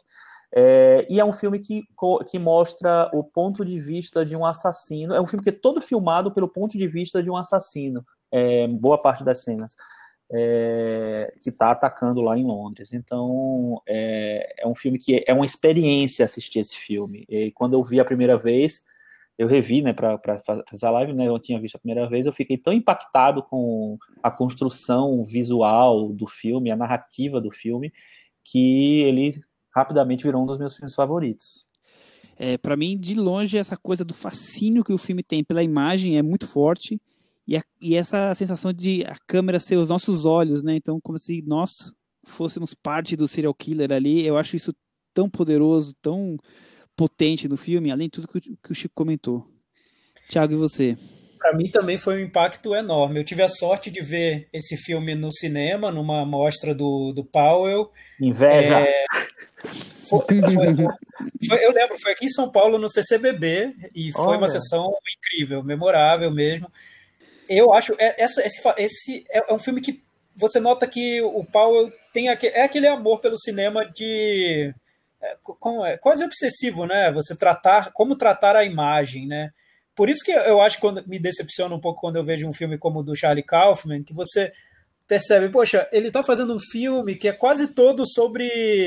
É, 0.55 1.07
e 1.11 1.21
é 1.21 1.25
um 1.25 1.33
filme 1.33 1.59
que, 1.59 1.85
que 2.31 2.39
mostra 2.39 3.11
o 3.13 3.23
ponto 3.23 3.65
de 3.65 3.79
vista 3.79 4.25
de 4.25 4.37
um 4.37 4.45
assassino. 4.45 5.15
É 5.15 5.21
um 5.21 5.27
filme 5.27 5.43
que 5.43 5.51
é 5.51 5.53
todo 5.53 5.81
filmado 5.81 6.33
pelo 6.33 6.49
ponto 6.49 6.77
de 6.77 6.87
vista 6.87 7.23
de 7.23 7.31
um 7.31 7.37
assassino, 7.37 8.05
é, 8.33 8.67
boa 8.67 9.01
parte 9.01 9.25
das 9.25 9.43
cenas, 9.43 9.75
é, 10.31 11.33
que 11.41 11.51
está 11.51 11.71
atacando 11.71 12.21
lá 12.21 12.37
em 12.37 12.45
Londres. 12.45 12.93
Então, 12.93 13.81
é, 13.87 14.63
é, 14.63 14.67
um 14.67 14.75
filme 14.75 14.99
que 14.99 15.25
é 15.27 15.33
uma 15.33 15.47
experiência 15.47 16.25
assistir 16.25 16.59
esse 16.59 16.77
filme. 16.77 17.25
E 17.29 17.51
quando 17.53 17.75
eu 17.75 17.83
vi 17.83 17.99
a 18.01 18.05
primeira 18.05 18.37
vez, 18.37 18.83
eu 19.39 19.47
revi, 19.47 19.81
né, 19.81 19.93
para 19.93 20.19
fazer 20.69 20.87
a 20.87 20.91
live, 20.91 21.13
né, 21.13 21.29
eu 21.29 21.39
tinha 21.39 21.61
visto 21.61 21.77
a 21.77 21.79
primeira 21.79 22.09
vez, 22.09 22.27
eu 22.27 22.33
fiquei 22.33 22.59
tão 22.59 22.73
impactado 22.73 23.43
com 23.43 23.97
a 24.23 24.31
construção 24.31 25.25
visual 25.25 26.13
do 26.13 26.27
filme, 26.27 26.71
a 26.71 26.77
narrativa 26.77 27.41
do 27.41 27.51
filme, 27.51 27.93
que 28.45 29.03
ele 29.03 29.41
rapidamente 29.75 30.25
virou 30.25 30.43
um 30.43 30.47
dos 30.47 30.59
meus 30.59 30.75
filmes 30.77 30.95
favoritos. 30.95 31.67
É, 32.37 32.57
para 32.57 32.77
mim, 32.77 32.99
de 32.99 33.15
longe, 33.15 33.59
essa 33.59 33.77
coisa 33.77 34.05
do 34.05 34.15
fascínio 34.15 34.85
que 34.85 34.93
o 34.93 34.99
filme 34.99 35.23
tem 35.23 35.43
pela 35.43 35.63
imagem 35.63 36.19
é 36.19 36.23
muito 36.23 36.47
forte. 36.47 37.01
E, 37.49 37.57
a, 37.57 37.63
e 37.81 37.97
essa 37.97 38.35
sensação 38.35 38.73
de 38.73 39.03
a 39.07 39.17
câmera 39.27 39.59
ser 39.59 39.77
os 39.77 39.89
nossos 39.89 40.27
olhos, 40.27 40.63
né? 40.63 40.77
Então, 40.77 41.01
como 41.03 41.19
se 41.19 41.43
nós 41.47 41.71
fôssemos 42.29 42.75
parte 42.75 43.17
do 43.17 43.27
serial 43.27 43.55
killer 43.55 43.91
ali. 43.91 44.25
Eu 44.25 44.37
acho 44.37 44.55
isso 44.55 44.75
tão 45.15 45.29
poderoso, 45.29 45.95
tão 46.01 46.37
potente 46.95 47.49
no 47.49 47.57
filme, 47.57 47.91
além 47.91 48.07
de 48.07 48.13
tudo 48.13 48.29
que, 48.29 48.41
que 48.41 48.73
o 48.73 48.75
Chico 48.75 48.95
comentou. 48.95 49.47
Tiago, 50.29 50.53
e 50.53 50.57
você? 50.57 50.97
Para 51.39 51.57
mim 51.57 51.71
também 51.71 51.97
foi 51.97 52.21
um 52.21 52.27
impacto 52.27 52.75
enorme. 52.75 53.21
Eu 53.21 53.25
tive 53.25 53.43
a 53.43 53.49
sorte 53.49 53.91
de 53.91 54.03
ver 54.03 54.49
esse 54.53 54.77
filme 54.77 55.15
no 55.15 55.33
cinema, 55.33 55.91
numa 55.91 56.25
mostra 56.27 56.75
do, 56.75 57.13
do 57.13 57.25
Powell. 57.25 57.91
Inveja! 58.21 58.81
É, 58.81 59.07
foi, 60.09 60.21
foi, 60.27 60.87
foi, 61.47 61.65
eu 61.65 61.73
lembro, 61.73 61.97
foi 62.01 62.13
aqui 62.13 62.27
em 62.27 62.31
São 62.31 62.51
Paulo, 62.51 62.79
no 62.79 62.91
CCBB, 62.91 63.73
e 63.95 64.13
foi 64.13 64.27
Olha. 64.27 64.39
uma 64.39 64.49
sessão 64.49 64.93
incrível, 65.17 65.63
memorável 65.63 66.31
mesmo. 66.31 66.71
Eu 67.49 67.73
acho, 67.73 67.95
é, 67.99 68.23
essa, 68.23 68.45
esse, 68.47 68.61
esse 68.77 69.25
é, 69.31 69.51
é 69.51 69.55
um 69.55 69.59
filme 69.59 69.81
que 69.81 70.03
você 70.37 70.61
nota 70.61 70.87
que 70.87 71.21
o 71.23 71.45
Powell 71.45 71.93
tem 72.13 72.29
aquele, 72.29 72.55
é 72.55 72.63
aquele 72.63 72.87
amor 72.87 73.21
pelo 73.21 73.39
cinema 73.39 73.85
de 73.85 74.73
é, 75.21 75.37
é, 75.87 75.97
quase 75.97 76.25
obsessivo, 76.25 76.87
né? 76.87 77.11
Você 77.13 77.37
tratar, 77.37 77.93
como 77.93 78.17
tratar 78.17 78.55
a 78.55 78.65
imagem, 78.65 79.27
né? 79.27 79.51
Por 79.97 80.09
isso 80.09 80.25
que 80.25 80.31
eu 80.31 80.63
acho 80.63 80.81
que 80.81 80.87
me 81.09 81.19
decepciona 81.19 81.75
um 81.75 81.81
pouco 81.81 82.01
quando 82.01 82.17
eu 82.17 82.25
vejo 82.25 82.47
um 82.47 82.53
filme 82.53 82.79
como 82.79 83.01
o 83.01 83.03
do 83.03 83.17
Charlie 83.17 83.43
Kaufman, 83.43 84.05
que 84.05 84.15
você 84.15 84.53
percebe, 85.09 85.49
poxa, 85.49 85.89
ele 85.91 86.07
está 86.07 86.23
fazendo 86.23 86.55
um 86.55 86.61
filme 86.61 87.17
que 87.17 87.27
é 87.27 87.33
quase 87.33 87.75
todo 87.75 88.05
sobre 88.07 88.47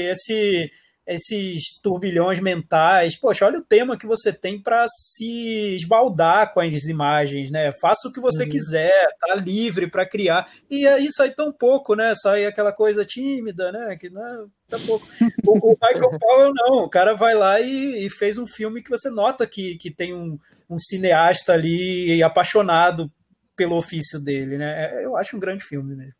esse 0.09 0.71
esses 1.05 1.79
turbilhões 1.81 2.39
mentais. 2.39 3.17
Poxa, 3.17 3.45
olha 3.45 3.57
o 3.57 3.63
tema 3.63 3.97
que 3.97 4.05
você 4.05 4.31
tem 4.31 4.61
para 4.61 4.85
se 4.87 5.75
esbaldar 5.75 6.53
com 6.53 6.59
as 6.59 6.85
imagens, 6.85 7.51
né? 7.51 7.71
Faça 7.81 8.07
o 8.07 8.13
que 8.13 8.19
você 8.19 8.43
uhum. 8.43 8.49
quiser, 8.49 9.07
tá 9.19 9.35
livre 9.35 9.89
para 9.89 10.07
criar. 10.07 10.49
E 10.69 10.87
aí 10.87 11.07
sai 11.11 11.31
tão 11.31 11.51
pouco, 11.51 11.95
né? 11.95 12.13
Sai 12.15 12.45
aquela 12.45 12.71
coisa 12.71 13.03
tímida, 13.03 13.71
né? 13.71 13.97
Que 13.99 14.09
não 14.09 14.25
é 14.25 14.45
tão 14.69 14.79
pouco. 14.81 15.07
O, 15.45 15.71
o 15.71 15.77
Michael 15.81 16.19
Powell 16.19 16.53
não, 16.53 16.83
o 16.83 16.89
cara 16.89 17.13
vai 17.13 17.33
lá 17.33 17.59
e, 17.59 18.05
e, 18.05 18.09
fez 18.09 18.37
um 18.37 18.45
filme 18.45 18.81
que 18.81 18.89
você 18.89 19.09
nota 19.09 19.47
que, 19.47 19.77
que 19.77 19.91
tem 19.91 20.13
um, 20.13 20.37
um 20.69 20.79
cineasta 20.79 21.53
ali 21.53 22.21
apaixonado 22.23 23.11
pelo 23.55 23.75
ofício 23.75 24.19
dele, 24.19 24.57
né? 24.57 24.85
É, 24.85 25.05
eu 25.05 25.17
acho 25.17 25.35
um 25.35 25.39
grande 25.39 25.63
filme 25.63 25.95
mesmo. 25.95 26.13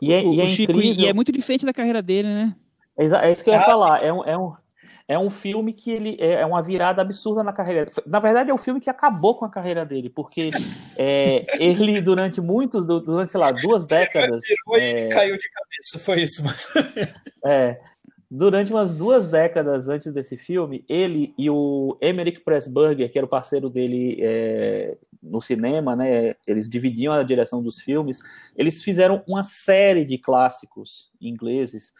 E 0.00 0.12
é, 0.12 0.24
e 0.24 0.40
é, 0.40 0.48
Chico, 0.48 0.80
e 0.80 1.06
é 1.06 1.12
muito 1.12 1.30
diferente 1.30 1.64
da 1.64 1.72
carreira 1.72 2.02
dele, 2.02 2.28
né? 2.28 2.56
É, 2.98 3.04
é 3.28 3.32
isso 3.32 3.42
que 3.42 3.50
eu 3.50 3.54
ia 3.54 3.60
ah, 3.60 3.66
falar. 3.66 4.04
É 4.04 4.12
um, 4.12 4.24
é, 4.24 4.36
um, 4.36 4.52
é 5.08 5.18
um 5.18 5.30
filme 5.30 5.72
que 5.72 5.90
ele 5.90 6.16
é, 6.20 6.34
é 6.34 6.46
uma 6.46 6.62
virada 6.62 7.02
absurda 7.02 7.42
na 7.42 7.52
carreira. 7.52 7.90
Na 8.06 8.20
verdade, 8.20 8.50
é 8.50 8.54
um 8.54 8.58
filme 8.58 8.80
que 8.80 8.90
acabou 8.90 9.36
com 9.36 9.44
a 9.44 9.50
carreira 9.50 9.84
dele, 9.84 10.08
porque 10.10 10.50
é, 10.96 11.46
ele, 11.62 12.00
durante 12.00 12.40
muitos, 12.40 12.86
durante, 12.86 13.30
sei 13.30 13.40
lá, 13.40 13.50
duas 13.50 13.86
décadas. 13.86 14.42
É, 14.74 15.08
caiu 15.08 15.36
de 15.36 15.48
cabeça, 15.50 15.98
foi 15.98 16.22
isso. 16.22 16.42
é, 17.44 17.80
durante 18.30 18.72
umas 18.72 18.94
duas 18.94 19.26
décadas 19.28 19.88
antes 19.88 20.12
desse 20.12 20.38
filme, 20.38 20.84
ele 20.88 21.34
e 21.36 21.50
o 21.50 21.98
Emmerich 22.00 22.40
Pressburger, 22.40 23.10
que 23.10 23.18
era 23.18 23.26
o 23.26 23.30
parceiro 23.30 23.68
dele 23.68 24.18
é, 24.22 24.96
no 25.22 25.40
cinema, 25.40 25.94
né, 25.94 26.34
eles 26.46 26.68
dividiam 26.68 27.12
a 27.12 27.22
direção 27.22 27.62
dos 27.62 27.78
filmes, 27.78 28.20
eles 28.56 28.82
fizeram 28.82 29.22
uma 29.28 29.44
série 29.44 30.04
de 30.04 30.16
clássicos 30.16 31.10
ingleses 31.20 31.92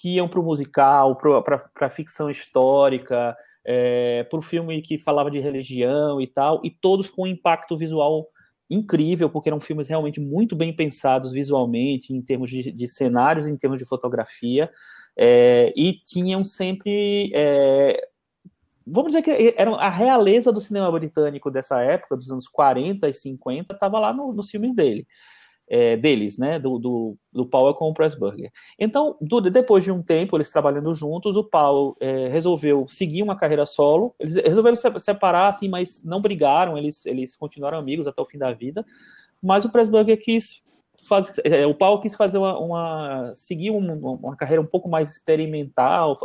que 0.00 0.14
iam 0.14 0.26
para 0.26 0.40
o 0.40 0.42
musical, 0.42 1.14
para 1.16 1.70
a 1.82 1.90
ficção 1.90 2.30
histórica, 2.30 3.36
é, 3.62 4.24
para 4.24 4.38
o 4.38 4.42
filme 4.42 4.80
que 4.80 4.98
falava 4.98 5.30
de 5.30 5.38
religião 5.38 6.18
e 6.18 6.26
tal, 6.26 6.62
e 6.64 6.70
todos 6.70 7.10
com 7.10 7.24
um 7.24 7.26
impacto 7.26 7.76
visual 7.76 8.26
incrível, 8.70 9.28
porque 9.28 9.50
eram 9.50 9.60
filmes 9.60 9.88
realmente 9.88 10.18
muito 10.18 10.56
bem 10.56 10.74
pensados 10.74 11.32
visualmente, 11.32 12.14
em 12.14 12.22
termos 12.22 12.48
de, 12.48 12.72
de 12.72 12.88
cenários, 12.88 13.46
em 13.46 13.56
termos 13.58 13.78
de 13.78 13.84
fotografia, 13.84 14.70
é, 15.14 15.70
e 15.76 15.92
tinham 15.92 16.44
sempre. 16.44 17.30
É, 17.34 18.00
vamos 18.86 19.12
dizer 19.12 19.22
que 19.22 19.54
eram 19.58 19.74
a 19.74 19.90
realeza 19.90 20.50
do 20.50 20.62
cinema 20.62 20.90
britânico 20.90 21.50
dessa 21.50 21.82
época, 21.82 22.16
dos 22.16 22.30
anos 22.32 22.48
40 22.48 23.06
e 23.06 23.12
50, 23.12 23.74
estava 23.74 23.98
lá 23.98 24.14
no, 24.14 24.32
nos 24.32 24.48
filmes 24.48 24.74
dele 24.74 25.06
é, 25.70 25.96
deles, 25.96 26.36
né, 26.36 26.58
do, 26.58 26.80
do, 26.80 27.16
do 27.32 27.46
Powell 27.46 27.74
com 27.74 27.88
o 27.88 27.94
Pressburger. 27.94 28.50
Então, 28.76 29.16
do, 29.20 29.40
depois 29.40 29.84
de 29.84 29.92
um 29.92 30.02
tempo, 30.02 30.36
eles 30.36 30.50
trabalhando 30.50 30.92
juntos, 30.92 31.36
o 31.36 31.44
Powell 31.44 31.96
é, 32.00 32.26
resolveu 32.26 32.88
seguir 32.88 33.22
uma 33.22 33.36
carreira 33.36 33.64
solo, 33.64 34.12
eles 34.18 34.34
resolveram 34.34 34.74
se 34.74 34.98
separar, 34.98 35.48
assim, 35.48 35.68
mas 35.68 36.02
não 36.02 36.20
brigaram, 36.20 36.76
eles, 36.76 37.06
eles 37.06 37.36
continuaram 37.36 37.78
amigos 37.78 38.08
até 38.08 38.20
o 38.20 38.26
fim 38.26 38.36
da 38.36 38.52
vida, 38.52 38.84
mas 39.40 39.64
o 39.64 39.70
Pressburger 39.70 40.20
quis 40.20 40.64
fazer, 41.06 41.40
é, 41.44 41.64
o 41.64 41.74
Powell 41.74 42.00
quis 42.00 42.16
fazer 42.16 42.38
uma, 42.38 42.58
uma 42.58 43.32
seguir 43.34 43.70
uma, 43.70 43.94
uma 43.94 44.36
carreira 44.36 44.60
um 44.60 44.66
pouco 44.66 44.88
mais 44.88 45.12
experimental, 45.12 46.18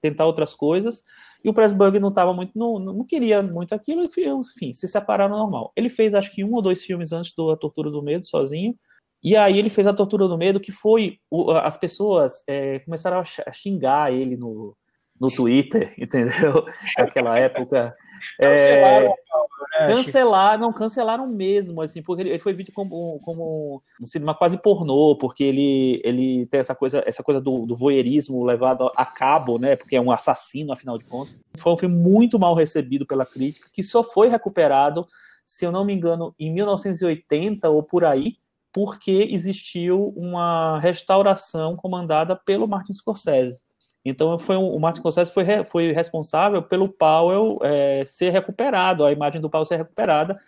tentar 0.00 0.26
outras 0.26 0.52
coisas, 0.52 1.04
e 1.42 1.48
o 1.48 1.54
Pressburger 1.54 2.00
não 2.00 2.10
estava 2.10 2.32
muito, 2.32 2.58
não, 2.58 2.78
não 2.78 3.04
queria 3.04 3.42
muito 3.42 3.74
aquilo, 3.74 4.04
enfim, 4.04 4.72
se 4.72 4.86
separaram 4.86 5.36
normal. 5.36 5.72
Ele 5.76 5.88
fez 5.88 6.14
acho 6.14 6.32
que 6.34 6.44
um 6.44 6.54
ou 6.54 6.62
dois 6.62 6.82
filmes 6.82 7.12
antes 7.12 7.34
do 7.34 7.50
A 7.50 7.56
Tortura 7.56 7.90
do 7.90 8.02
Medo, 8.02 8.26
sozinho, 8.26 8.74
e 9.22 9.36
aí 9.36 9.58
ele 9.58 9.70
fez 9.70 9.86
A 9.86 9.94
Tortura 9.94 10.26
do 10.26 10.38
Medo, 10.38 10.60
que 10.60 10.72
foi, 10.72 11.18
as 11.62 11.76
pessoas 11.76 12.42
é, 12.46 12.78
começaram 12.80 13.20
a 13.20 13.52
xingar 13.52 14.12
ele 14.12 14.36
no, 14.36 14.76
no 15.20 15.30
Twitter, 15.30 15.94
entendeu? 15.98 16.64
Naquela 16.98 17.38
época. 17.38 17.94
Cancelaram, 18.38 19.06
é, 19.06 19.88
né, 19.88 19.94
cancelaram, 19.94 20.60
não, 20.60 20.72
cancelaram 20.74 21.26
mesmo, 21.26 21.80
assim, 21.80 22.02
porque 22.02 22.20
ele, 22.22 22.38
foi 22.38 22.52
visto 22.52 22.70
como, 22.70 23.18
como 23.20 23.82
um 23.98 24.06
cinema 24.06 24.34
quase 24.34 24.58
pornô, 24.58 25.16
porque 25.16 25.42
ele, 25.42 26.02
ele 26.04 26.44
tem 26.46 26.60
essa 26.60 26.74
coisa, 26.74 27.02
essa 27.06 27.22
coisa 27.22 27.40
do, 27.40 27.64
do 27.64 27.74
voyeurismo 27.74 28.44
levado 28.44 28.90
a 28.94 29.06
cabo, 29.06 29.58
né? 29.58 29.76
Porque 29.76 29.96
é 29.96 30.00
um 30.00 30.10
assassino, 30.10 30.72
afinal 30.72 30.98
de 30.98 31.04
contas. 31.04 31.34
Foi 31.56 31.72
um 31.72 31.78
filme 31.78 31.94
muito 31.94 32.38
mal 32.38 32.54
recebido 32.54 33.06
pela 33.06 33.24
crítica, 33.24 33.70
que 33.72 33.82
só 33.82 34.04
foi 34.04 34.28
recuperado, 34.28 35.06
se 35.46 35.64
eu 35.64 35.72
não 35.72 35.84
me 35.84 35.94
engano, 35.94 36.34
em 36.38 36.52
1980 36.52 37.70
ou 37.70 37.82
por 37.82 38.04
aí, 38.04 38.36
porque 38.72 39.28
existiu 39.30 40.12
uma 40.16 40.78
restauração 40.78 41.74
comandada 41.74 42.36
pelo 42.36 42.68
Martin 42.68 42.92
Scorsese. 42.92 43.60
Então 44.04 44.38
foi 44.38 44.56
um, 44.56 44.74
o 44.74 44.80
Martin 44.80 45.00
Scorsese 45.00 45.32
foi, 45.32 45.42
re, 45.44 45.64
foi 45.64 45.92
responsável 45.92 46.62
pelo 46.62 46.88
Powell 46.88 47.58
é, 47.62 48.04
ser 48.04 48.30
recuperado, 48.30 49.04
a 49.04 49.12
imagem 49.12 49.40
do 49.40 49.50
Powell 49.50 49.66
ser 49.66 49.76
recuperada. 49.76 50.38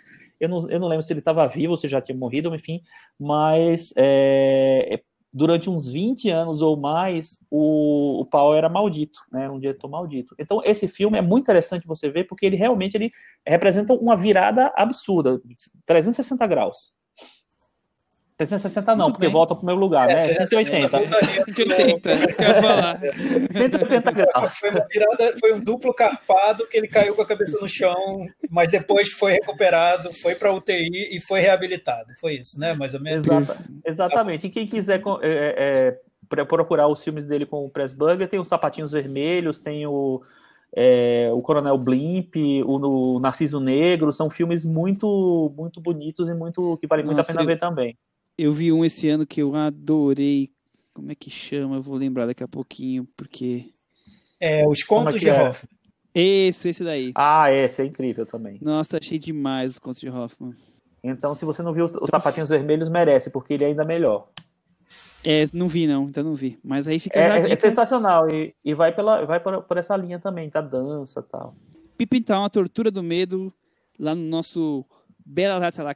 Eu 0.41 0.49
não, 0.49 0.70
eu 0.70 0.81
não 0.81 0.89
lembro 0.89 1.03
se 1.03 1.12
ele 1.12 1.20
estava 1.20 1.47
vivo, 1.47 1.77
se 1.77 1.87
já 1.87 2.01
tinha 2.01 2.16
morrido, 2.19 2.53
enfim, 2.55 2.83
mas 3.19 3.93
é, 3.97 5.01
durante 5.33 5.70
uns 5.70 5.89
20 5.89 6.29
anos 6.29 6.61
ou 6.61 6.77
mais, 6.77 7.39
o, 7.51 8.20
o 8.20 8.27
Powell 8.27 8.59
era 8.59 8.69
maldito, 8.69 9.20
né, 9.31 9.49
um 9.49 9.59
diretor 9.59 9.89
maldito. 9.89 10.35
Então 10.39 10.61
esse 10.65 10.87
filme 10.87 11.16
é 11.16 11.23
muito 11.23 11.45
interessante 11.45 11.87
você 11.87 12.11
ver, 12.11 12.24
porque 12.24 12.45
ele 12.45 12.57
realmente 12.57 12.97
ele 12.97 13.11
representa 13.47 13.95
uma 13.95 14.16
virada 14.16 14.73
absurda, 14.77 15.41
360 15.87 16.47
graus. 16.47 16.93
660 18.47 18.97
não, 18.97 19.05
Muito 19.05 19.14
porque 19.14 19.27
bem. 19.27 19.32
volta 19.32 19.55
pro 19.55 19.66
meu 19.66 19.74
lugar, 19.74 20.09
né? 20.09 20.31
É, 20.31 20.47
180. 20.47 20.98
voltaria 20.98 21.44
180, 21.44 22.14
isso 22.14 22.36
que 22.36 22.44
eu 22.44 22.48
ia 22.48 22.55
falar. 22.62 23.01
180 23.52 24.10
graus. 24.12 24.59
Foi, 24.59 24.70
uma 24.70 24.86
virada, 24.90 25.35
foi 25.39 25.52
um 25.55 25.60
duplo 25.60 25.94
carpado 25.94 26.66
que 26.66 26.77
ele 26.77 26.89
caiu 26.89 27.14
com 27.14 27.23
a 27.23 27.27
cabeça 27.27 27.59
no 27.60 27.69
chão, 27.69 28.27
mas 28.51 28.70
depois 28.70 29.10
foi 29.10 29.32
recuperado, 29.32 30.12
foi 30.14 30.35
para 30.35 30.52
UTI 30.52 31.16
e 31.16 31.20
foi 31.20 31.40
reabilitado. 31.40 32.12
Foi 32.20 32.35
isso, 32.35 32.59
né? 32.59 32.74
Mais 32.74 32.94
ou 32.94 33.01
menos. 33.01 33.27
Exata- 33.27 33.64
exatamente. 33.85 34.47
E 34.47 34.51
quem 34.51 34.66
quiser 34.66 35.02
é, 35.23 35.98
é, 36.36 36.44
procurar 36.44 36.89
os 36.89 37.02
filmes 37.02 37.27
dele 37.27 37.47
com 37.47 37.64
o 37.64 37.70
Pressburger, 37.70 38.28
tem 38.28 38.40
os 38.40 38.48
Sapatinhos 38.48 38.93
Vermelhos, 38.93 39.60
tem 39.60 39.86
o, 39.86 40.23
é, 40.74 41.31
o 41.32 41.43
Coronel 41.43 41.77
Blimp, 41.77 42.35
o, 42.64 43.16
o 43.16 43.20
Narciso 43.20 43.60
Negro, 43.60 44.12
são 44.12 44.31
filmes 44.31 44.64
muito 44.64 45.52
muito 45.56 45.81
bonitos 45.81 46.28
e 46.28 46.35
muito 46.35 46.78
que 46.78 46.86
vale 46.86 47.02
muito 47.02 47.19
Nossa, 47.19 47.32
a 47.32 47.35
pena 47.35 47.47
ver 47.47 47.59
também. 47.59 47.97
Eu 48.37 48.53
vi 48.53 48.73
um 48.73 48.85
esse 48.85 49.09
ano 49.09 49.27
que 49.27 49.43
eu 49.43 49.55
adorei. 49.55 50.51
Como 50.95 51.11
é 51.11 51.15
que 51.15 51.31
chama? 51.31 51.77
Eu 51.77 51.83
vou 51.83 51.97
lembrar 51.97 52.27
daqui 52.27 52.43
a 52.43 52.49
pouquinho, 52.49 53.07
porque. 53.17 53.71
É, 54.41 54.67
os 54.67 54.83
contos 54.83 55.15
é 55.15 55.19
que 55.19 55.25
de 55.25 55.31
é? 55.31 55.43
Hoffman. 55.49 55.71
Esse, 56.15 56.69
esse 56.69 56.85
daí. 56.85 57.13
Ah, 57.15 57.51
esse 57.51 57.81
é 57.81 57.85
incrível 57.87 58.27
também. 58.27 58.59
Nossa, 58.61 58.99
achei 58.99 59.19
demais 59.19 59.73
os 59.73 59.79
contos 59.79 60.01
de 60.01 60.11
Hoffman. 60.11 60.55
Então, 61.03 61.35
se 61.35 61.45
você 61.45 61.63
não 61.63 61.73
viu 61.73 61.85
os, 61.85 61.95
os 61.95 62.11
Sapatinhos 62.11 62.49
Vermelhos, 62.51 62.89
merece, 62.89 63.31
porque 63.31 63.55
ele 63.55 63.65
é 63.65 63.69
ainda 63.69 63.85
melhor. 63.85 64.29
É, 65.25 65.45
não 65.53 65.69
vi 65.69 65.87
não, 65.87 66.03
ainda 66.07 66.23
não 66.23 66.35
vi. 66.35 66.59
Mas 66.63 66.87
aí 66.87 66.99
fica 66.99 67.19
É, 67.19 67.39
é- 67.39 67.53
é 67.53 67.57
sensacional 67.57 68.29
e, 68.29 68.55
e 68.65 68.75
vai, 68.75 68.93
pela, 68.95 69.25
vai 69.25 69.41
por, 69.41 69.63
por 69.63 69.77
essa 69.77 69.97
linha 69.97 70.19
também, 70.19 70.49
da 70.51 70.61
dança 70.61 71.21
e 71.21 71.31
tal. 71.31 71.55
Pipintal, 71.97 72.45
a 72.45 72.51
tortura 72.51 72.91
do 72.91 73.03
medo, 73.03 73.53
lá 73.99 74.15
no 74.15 74.23
nosso 74.23 74.85
Bela 75.24 75.65
Artes 75.65 75.78
à 75.78 75.82
la. 75.82 75.94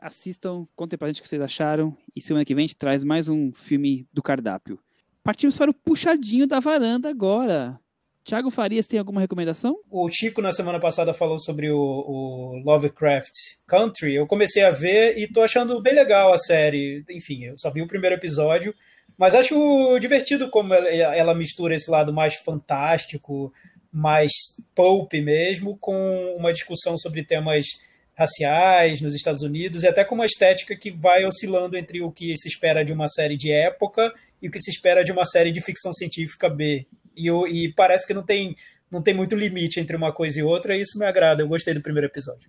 Assistam, 0.00 0.66
contem 0.74 0.98
pra 0.98 1.08
gente 1.08 1.20
o 1.20 1.22
que 1.22 1.28
vocês 1.28 1.42
acharam. 1.42 1.96
E 2.14 2.20
semana 2.20 2.44
que 2.44 2.54
vem 2.54 2.64
a 2.64 2.66
gente 2.66 2.76
traz 2.76 3.04
mais 3.04 3.28
um 3.28 3.52
filme 3.52 4.06
do 4.12 4.22
cardápio. 4.22 4.78
Partimos 5.22 5.56
para 5.56 5.70
o 5.70 5.74
puxadinho 5.74 6.46
da 6.46 6.60
varanda 6.60 7.08
agora. 7.08 7.80
Thiago 8.24 8.50
Farias 8.50 8.86
tem 8.86 8.98
alguma 8.98 9.20
recomendação? 9.20 9.76
O 9.90 10.08
Chico, 10.08 10.40
na 10.40 10.50
semana 10.50 10.80
passada, 10.80 11.12
falou 11.12 11.38
sobre 11.38 11.70
o, 11.70 11.78
o 11.78 12.62
Lovecraft 12.64 13.32
Country. 13.66 14.14
Eu 14.14 14.26
comecei 14.26 14.64
a 14.64 14.70
ver 14.70 15.18
e 15.18 15.30
tô 15.30 15.42
achando 15.42 15.80
bem 15.82 15.94
legal 15.94 16.32
a 16.32 16.38
série. 16.38 17.04
Enfim, 17.10 17.44
eu 17.44 17.58
só 17.58 17.70
vi 17.70 17.82
o 17.82 17.86
primeiro 17.86 18.16
episódio, 18.16 18.74
mas 19.18 19.34
acho 19.34 19.98
divertido 19.98 20.48
como 20.48 20.72
ela, 20.72 20.88
ela 20.88 21.34
mistura 21.34 21.74
esse 21.74 21.90
lado 21.90 22.14
mais 22.14 22.36
fantástico, 22.36 23.52
mais 23.92 24.32
pulp 24.74 25.12
mesmo, 25.12 25.76
com 25.76 26.34
uma 26.38 26.52
discussão 26.52 26.96
sobre 26.96 27.24
temas 27.24 27.66
raciais 28.14 29.00
nos 29.00 29.14
Estados 29.14 29.42
Unidos 29.42 29.82
e 29.82 29.88
até 29.88 30.04
com 30.04 30.14
uma 30.14 30.26
estética 30.26 30.76
que 30.76 30.90
vai 30.90 31.24
oscilando 31.24 31.76
entre 31.76 32.00
o 32.02 32.10
que 32.10 32.36
se 32.36 32.48
espera 32.48 32.84
de 32.84 32.92
uma 32.92 33.08
série 33.08 33.36
de 33.36 33.52
época 33.52 34.12
e 34.40 34.48
o 34.48 34.50
que 34.50 34.60
se 34.60 34.70
espera 34.70 35.02
de 35.04 35.10
uma 35.12 35.24
série 35.24 35.50
de 35.52 35.60
ficção 35.60 35.92
científica 35.92 36.48
B. 36.48 36.86
E, 37.16 37.26
eu- 37.26 37.46
e 37.46 37.72
parece 37.72 38.06
que 38.06 38.14
não 38.14 38.22
tem, 38.22 38.56
não 38.90 39.02
tem 39.02 39.14
muito 39.14 39.34
limite 39.34 39.80
entre 39.80 39.96
uma 39.96 40.12
coisa 40.12 40.38
e 40.38 40.42
outra, 40.42 40.76
e 40.76 40.80
isso 40.80 40.98
me 40.98 41.06
agrada. 41.06 41.42
Eu 41.42 41.48
gostei 41.48 41.74
do 41.74 41.80
primeiro 41.80 42.06
episódio. 42.06 42.48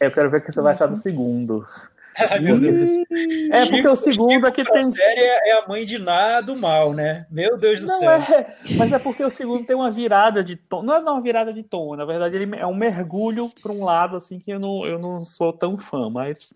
Eu 0.00 0.10
quero 0.10 0.30
ver 0.30 0.38
o 0.38 0.40
que 0.42 0.52
você 0.52 0.60
vai 0.60 0.72
achar 0.74 0.86
do 0.86 0.96
segundo. 0.96 1.64
Ai, 2.30 2.38
meu 2.40 2.58
Deus. 2.58 2.90
É, 3.52 3.66
porque 3.66 3.88
o 3.88 3.96
segundo 3.96 4.30
Chico 4.32 4.46
aqui 4.48 4.64
pra 4.64 4.72
tem. 4.74 4.90
série 4.90 5.20
é 5.20 5.50
é 5.50 5.52
a 5.62 5.66
mãe 5.68 5.84
de 5.84 5.98
Ná 5.98 6.40
do 6.40 6.56
mal, 6.56 6.92
né? 6.92 7.26
Meu 7.30 7.56
Deus 7.56 7.80
do 7.80 7.86
Não, 7.86 7.98
céu. 7.98 8.10
é, 8.10 8.56
mas 8.76 8.92
é 8.92 8.98
porque 8.98 9.22
o 9.24 9.30
segundo 9.30 9.66
tem 9.66 9.76
uma 9.76 9.90
virada 9.90 10.42
de 10.42 10.56
tom. 10.56 10.82
Não 10.82 10.94
é 10.94 10.98
uma 11.00 11.20
virada 11.20 11.52
de 11.52 11.62
tom, 11.62 11.94
na 11.96 12.04
verdade, 12.04 12.36
ele 12.36 12.56
é 12.56 12.66
um 12.66 12.74
mergulho 12.74 13.50
para 13.62 13.72
um 13.72 13.84
lado 13.84 14.16
assim 14.16 14.38
que 14.38 14.50
eu 14.50 14.58
não, 14.58 14.84
eu 14.86 14.98
não 14.98 15.20
sou 15.20 15.52
tão 15.52 15.76
fã, 15.78 16.08
mas. 16.10 16.52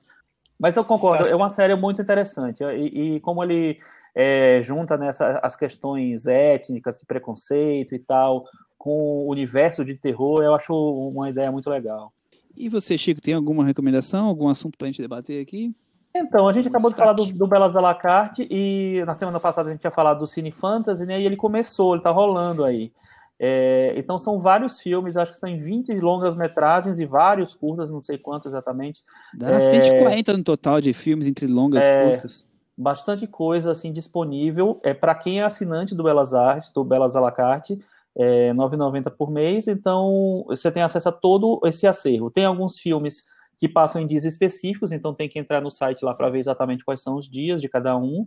Mas 0.59 0.77
eu 0.77 0.85
concordo, 0.85 1.24
Tá. 1.24 1.31
é 1.31 1.35
uma 1.35 1.49
série 1.49 1.74
muito 1.74 2.03
interessante. 2.03 2.62
E, 2.62 3.15
e 3.16 3.20
como 3.20 3.43
ele 3.43 3.78
é, 4.15 4.61
junta 4.62 4.97
nessa, 4.97 5.39
as 5.43 5.57
questões 5.57 6.27
étnicas, 6.27 7.03
preconceito 7.03 7.95
e 7.95 7.99
tal, 7.99 8.45
com 8.77 8.91
o 9.24 9.28
universo 9.31 9.85
de 9.85 9.95
terror, 9.95 10.43
eu 10.43 10.55
acho 10.55 10.74
uma 10.74 11.31
ideia 11.31 11.51
muito 11.51 11.70
legal. 11.70 12.12
E 12.61 12.69
você, 12.69 12.99
Chico, 12.99 13.20
tem 13.20 13.35
alguma 13.35 13.65
recomendação, 13.65 14.27
algum 14.27 14.49
assunto 14.49 14.77
pra 14.77 14.87
gente 14.87 15.01
debater 15.01 15.41
aqui? 15.43 15.74
Então, 16.15 16.49
a 16.49 16.53
gente 16.53 16.66
Um 16.66 16.69
acabou 16.70 16.91
de 16.91 16.97
falar 16.97 17.12
do, 17.12 17.23
destaque. 17.23 17.39
do 17.39 17.47
Belas 17.47 17.77
à 17.77 17.81
la 17.81 17.95
carte 17.95 18.47
e 18.51 19.03
na 19.07 19.15
semana 19.15 19.39
passada 19.39 19.69
a 19.69 19.73
gente 19.73 19.81
tinha 19.81 19.91
falado 19.93 20.19
do 20.19 20.27
Cine 20.27 20.51
Fantasy, 20.51 21.07
né? 21.07 21.20
E 21.20 21.24
ele 21.24 21.37
começou, 21.37 21.95
ele 21.95 22.03
tá 22.03 22.11
rolando 22.11 22.65
aí. 22.65 22.93
É, 23.39 23.95
então 23.97 24.19
são 24.19 24.39
vários 24.41 24.81
filmes, 24.81 25.16
acho 25.16 25.32
que 25.32 25.39
são 25.39 25.49
20 25.49 25.93
longas 26.01 26.37
metragens 26.37 26.99
e 27.01 27.07
vários 27.07 27.55
curtas, 27.55 27.89
não 27.91 28.03
sei 28.03 28.19
quantos 28.19 28.53
exatamente. 28.53 29.03
Dá 29.32 29.53
É. 29.53 29.61
140 29.62 30.37
no 30.37 30.45
total 30.45 30.81
de 30.81 30.93
filmes 30.93 31.27
entre 31.27 31.47
longas 31.47 31.82
e 31.82 31.87
É. 31.87 32.05
curtas. 32.11 32.45
Bastante 32.77 33.27
coisa 33.27 33.70
assim 33.70 33.93
disponível. 33.93 34.78
É 34.82 34.93
para 34.93 35.15
quem 35.15 35.41
é 35.41 35.45
assinante 35.45 35.95
do 35.95 36.03
Belas 36.03 36.35
Artes, 36.35 36.70
do 36.70 36.82
Belas 36.85 37.15
à 37.16 37.20
la 37.20 37.31
carte, 37.32 37.78
é 38.16 38.49
R$ 38.49 38.55
9,90 38.55 39.11
por 39.16 39.31
mês. 39.31 39.69
Então 39.69 40.45
você 40.47 40.70
tem 40.70 40.82
acesso 40.82 41.09
a 41.09 41.12
todo 41.12 41.61
esse 41.65 41.87
acervo. 41.87 42.31
Tem 42.31 42.45
alguns 42.45 42.78
filmes 42.78 43.23
que 43.59 43.69
passam 43.69 44.01
em 44.01 44.07
dias 44.07 44.24
específicos, 44.24 44.91
então 44.91 45.15
tem 45.15 45.28
que 45.28 45.39
entrar 45.39 45.61
no 45.61 45.70
site 45.70 46.03
lá 46.03 46.15
para 46.15 46.31
ver 46.31 46.39
exatamente 46.39 46.85
quais 46.85 47.03
são 47.03 47.16
os 47.16 47.28
dias 47.28 47.61
de 47.61 47.69
cada 47.69 47.97
um. 47.97 48.27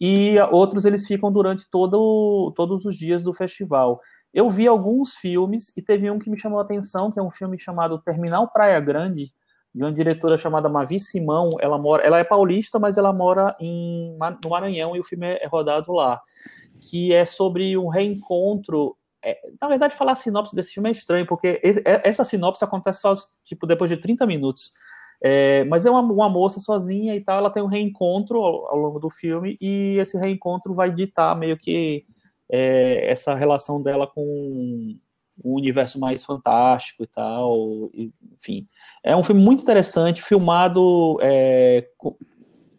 E 0.00 0.36
outros 0.50 0.86
eles 0.86 1.06
ficam 1.06 1.30
durante 1.30 1.68
todo, 1.70 2.50
todos 2.56 2.86
os 2.86 2.96
dias 2.96 3.22
do 3.22 3.34
festival. 3.34 4.00
Eu 4.32 4.48
vi 4.48 4.66
alguns 4.66 5.14
filmes 5.14 5.70
e 5.76 5.82
teve 5.82 6.10
um 6.10 6.18
que 6.18 6.30
me 6.30 6.38
chamou 6.40 6.58
a 6.58 6.62
atenção, 6.62 7.10
que 7.12 7.20
é 7.20 7.22
um 7.22 7.30
filme 7.30 7.60
chamado 7.60 8.00
Terminal 8.00 8.48
Praia 8.50 8.80
Grande, 8.80 9.30
de 9.74 9.82
uma 9.82 9.92
diretora 9.92 10.38
chamada 10.38 10.70
Mavi 10.70 10.98
Simão. 10.98 11.50
Ela 11.60 11.76
mora, 11.76 12.02
ela 12.02 12.18
é 12.18 12.24
paulista, 12.24 12.78
mas 12.78 12.96
ela 12.96 13.12
mora 13.12 13.54
em, 13.60 14.16
no 14.42 14.50
Maranhão 14.50 14.96
e 14.96 15.00
o 15.00 15.04
filme 15.04 15.26
é 15.26 15.46
rodado 15.46 15.92
lá. 15.92 16.18
Que 16.80 17.12
é 17.12 17.26
sobre 17.26 17.76
um 17.76 17.88
reencontro. 17.88 18.96
É, 19.24 19.38
na 19.60 19.68
verdade, 19.68 19.94
falar 19.94 20.14
sinopse 20.14 20.54
desse 20.54 20.72
filme 20.72 20.88
é 20.88 20.92
estranho, 20.92 21.26
porque 21.26 21.60
é- 21.62 22.08
essa 22.08 22.24
sinopse 22.24 22.64
acontece 22.64 23.00
só 23.00 23.14
tipo, 23.44 23.66
depois 23.66 23.90
de 23.90 23.96
30 23.96 24.26
minutos. 24.26 24.72
É, 25.22 25.64
mas 25.64 25.84
é 25.84 25.90
uma, 25.90 26.00
uma 26.00 26.28
moça 26.30 26.60
sozinha 26.60 27.14
e 27.14 27.20
tal, 27.20 27.38
ela 27.38 27.50
tem 27.50 27.62
um 27.62 27.66
reencontro 27.66 28.38
ao, 28.38 28.68
ao 28.68 28.78
longo 28.78 28.98
do 28.98 29.10
filme, 29.10 29.58
e 29.60 29.96
esse 29.98 30.18
reencontro 30.18 30.74
vai 30.74 30.90
ditar 30.90 31.36
meio 31.36 31.58
que 31.58 32.06
é, 32.50 33.10
essa 33.10 33.34
relação 33.34 33.82
dela 33.82 34.06
com 34.06 34.22
um 35.44 35.54
universo 35.54 35.98
mais 35.98 36.24
fantástico 36.24 37.04
e 37.04 37.06
tal, 37.06 37.90
e, 37.94 38.12
enfim. 38.32 38.66
É 39.04 39.14
um 39.14 39.22
filme 39.22 39.42
muito 39.42 39.62
interessante, 39.62 40.22
filmado 40.22 41.18
é, 41.20 41.86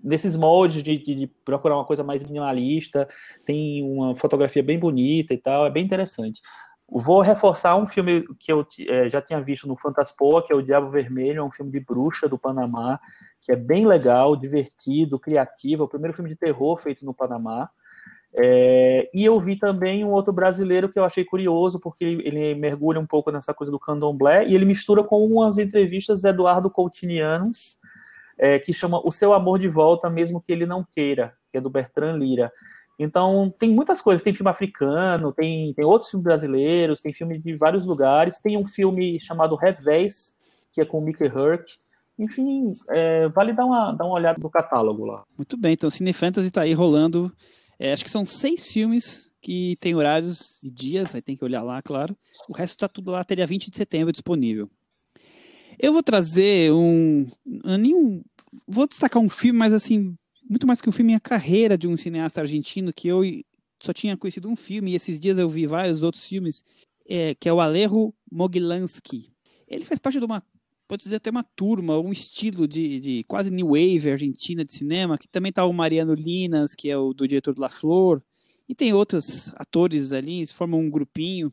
nesses 0.04 0.36
moldes 0.36 0.84
de, 0.84 0.98
de- 0.98 1.28
procurar 1.46 1.76
uma 1.76 1.86
coisa 1.86 2.04
mais 2.04 2.24
minimalista, 2.24 3.08
tem 3.46 3.84
uma 3.84 4.16
fotografia 4.16 4.64
bem 4.64 4.80
bonita 4.80 5.34
e 5.34 5.38
tal, 5.38 5.66
é 5.66 5.70
bem 5.70 5.84
interessante. 5.84 6.42
Vou 6.94 7.22
reforçar 7.22 7.78
um 7.78 7.88
filme 7.88 8.26
que 8.38 8.52
eu 8.52 8.68
eh, 8.80 9.10
já 9.10 9.22
tinha 9.22 9.40
visto 9.42 9.66
no 9.66 9.78
Fantaspoa, 9.78 10.46
que 10.46 10.52
é 10.52 10.56
O 10.56 10.62
Diabo 10.62 10.90
Vermelho, 10.90 11.40
é 11.40 11.44
um 11.44 11.52
filme 11.52 11.72
de 11.72 11.80
bruxa 11.80 12.28
do 12.28 12.38
Panamá, 12.38 13.00
que 13.42 13.52
é 13.52 13.56
bem 13.56 13.88
legal, 13.88 14.36
divertido, 14.36 15.18
criativo, 15.18 15.84
é 15.84 15.86
o 15.86 15.90
primeiro 15.90 16.14
filme 16.14 16.30
de 16.30 16.36
terror 16.36 16.78
feito 16.82 17.06
no 17.06 17.14
Panamá. 17.14 17.70
É, 18.34 19.10
e 19.14 19.24
eu 19.24 19.40
vi 19.40 19.58
também 19.58 20.06
um 20.06 20.12
outro 20.12 20.32
brasileiro 20.34 20.90
que 20.90 21.00
eu 21.00 21.06
achei 21.06 21.24
curioso, 21.24 21.80
porque 21.80 22.04
ele, 22.04 22.28
ele 22.28 22.56
mergulha 22.56 23.00
um 23.00 23.08
pouco 23.08 23.32
nessa 23.32 23.54
coisa 23.54 23.72
do 23.72 23.80
candomblé, 23.80 24.46
e 24.48 24.56
ele 24.56 24.66
mistura 24.66 25.02
com 25.04 25.26
umas 25.26 25.58
entrevistas 25.58 26.22
de 26.22 26.30
Eduardo 26.30 26.70
Coutinho 26.70 27.26
é, 28.38 28.60
que 28.60 28.74
chama 28.74 29.02
O 29.06 29.12
Seu 29.12 29.34
Amor 29.34 29.60
de 29.60 29.68
Volta, 29.68 30.10
mesmo 30.10 30.42
que 30.42 30.52
ele 30.52 30.66
não 30.66 30.84
queira, 30.84 31.34
que 31.52 31.58
é 31.58 31.62
do 31.62 31.70
Bertrand 31.70 32.18
Lira. 32.18 32.52
Então, 32.98 33.52
tem 33.58 33.70
muitas 33.70 34.00
coisas. 34.00 34.22
Tem 34.22 34.34
filme 34.34 34.52
africano, 34.52 35.32
tem, 35.32 35.74
tem 35.74 35.86
outros 35.86 36.12
filmes 36.12 36.24
brasileiros, 36.24 37.02
tem 37.02 37.14
filme 37.14 37.40
de 37.40 37.56
vários 37.56 37.86
lugares. 37.86 38.40
Tem 38.40 38.58
um 38.58 38.68
filme 38.68 39.20
chamado 39.20 39.56
Revés, 39.56 40.38
que 40.72 40.82
é 40.82 40.86
com 40.86 41.00
o 41.00 41.02
Mickey 41.02 41.26
Herc. 41.26 41.66
Enfim, 42.20 42.76
é, 42.90 43.28
vale 43.30 43.54
dar 43.54 43.66
uma, 43.66 43.92
dar 43.92 44.06
uma 44.06 44.14
olhada 44.14 44.40
no 44.40 44.50
catálogo 44.50 45.06
lá. 45.06 45.24
Muito 45.36 45.58
bem, 45.58 45.74
então 45.74 45.90
Cine 45.90 46.14
Fantasy 46.14 46.52
tá 46.52 46.62
aí 46.62 46.74
rolando. 46.74 47.32
É, 47.80 47.92
acho 47.92 48.04
que 48.04 48.12
são 48.12 48.26
seis 48.26 48.72
filmes 48.72 49.32
que 49.42 49.76
tem 49.82 49.96
horários 49.96 50.62
e 50.64 50.70
dias, 50.70 51.16
aí 51.16 51.22
tem 51.22 51.36
que 51.36 51.44
olhar 51.44 51.64
lá, 51.64 51.82
claro. 51.82 52.16
O 52.48 52.54
resto 52.54 52.78
tá 52.78 52.88
tudo 52.88 53.10
lá 53.10 53.22
até 53.22 53.36
dia 53.36 53.48
20 53.48 53.72
de 53.72 53.78
setembro 53.78 54.12
disponível. 54.12 54.70
Eu 55.80 55.94
vou 55.94 56.04
trazer 56.04 56.72
um. 56.72 57.28
Nenhum, 57.46 58.24
vou 58.68 58.88
destacar 58.88 59.22
um 59.22 59.30
filme, 59.30 59.58
mas 59.58 59.74
assim, 59.74 60.16
muito 60.50 60.68
mais 60.68 60.82
que 60.82 60.90
um 60.90 60.92
filme, 60.92 61.16
a 61.16 61.20
carreira 61.20 61.78
de 61.78 61.88
um 61.88 61.96
cineasta 61.96 62.42
argentino 62.42 62.94
que 62.94 63.08
eu 63.08 63.24
só 63.82 63.94
tinha 63.94 64.18
conhecido 64.18 64.48
um 64.48 64.56
filme, 64.56 64.92
e 64.92 64.96
esses 64.96 65.20
dias 65.20 65.38
eu 65.38 65.50
vi 65.50 65.66
vários 65.66 66.04
outros 66.04 66.26
filmes, 66.26 66.64
é, 67.08 67.34
que 67.36 67.50
é 67.50 67.54
o 67.54 67.60
Alejo 67.60 68.14
Moglansky. 68.32 69.32
Ele 69.68 69.86
faz 69.86 70.00
parte 70.00 70.20
de 70.20 70.26
uma, 70.26 70.44
pode 70.88 71.04
dizer 71.04 71.16
até 71.16 71.30
uma 71.30 71.44
turma, 71.56 71.98
um 71.98 72.12
estilo 72.12 72.68
de, 72.68 73.00
de 73.00 73.24
quase 73.24 73.50
new 73.50 73.70
wave 73.70 74.12
argentina 74.12 74.64
de 74.64 74.74
cinema, 74.74 75.18
que 75.18 75.28
também 75.28 75.52
tá 75.52 75.66
o 75.66 75.74
Mariano 75.74 76.14
Linas, 76.14 76.76
que 76.76 76.90
é 76.90 76.98
o 76.98 77.14
do 77.14 77.28
diretor 77.28 77.54
do 77.56 77.62
La 77.62 77.70
Flor, 77.70 78.22
e 78.68 78.76
tem 78.76 78.94
outros 78.94 79.52
atores 79.56 80.12
ali, 80.12 80.46
formam 80.48 80.80
um 80.80 80.90
grupinho. 80.90 81.52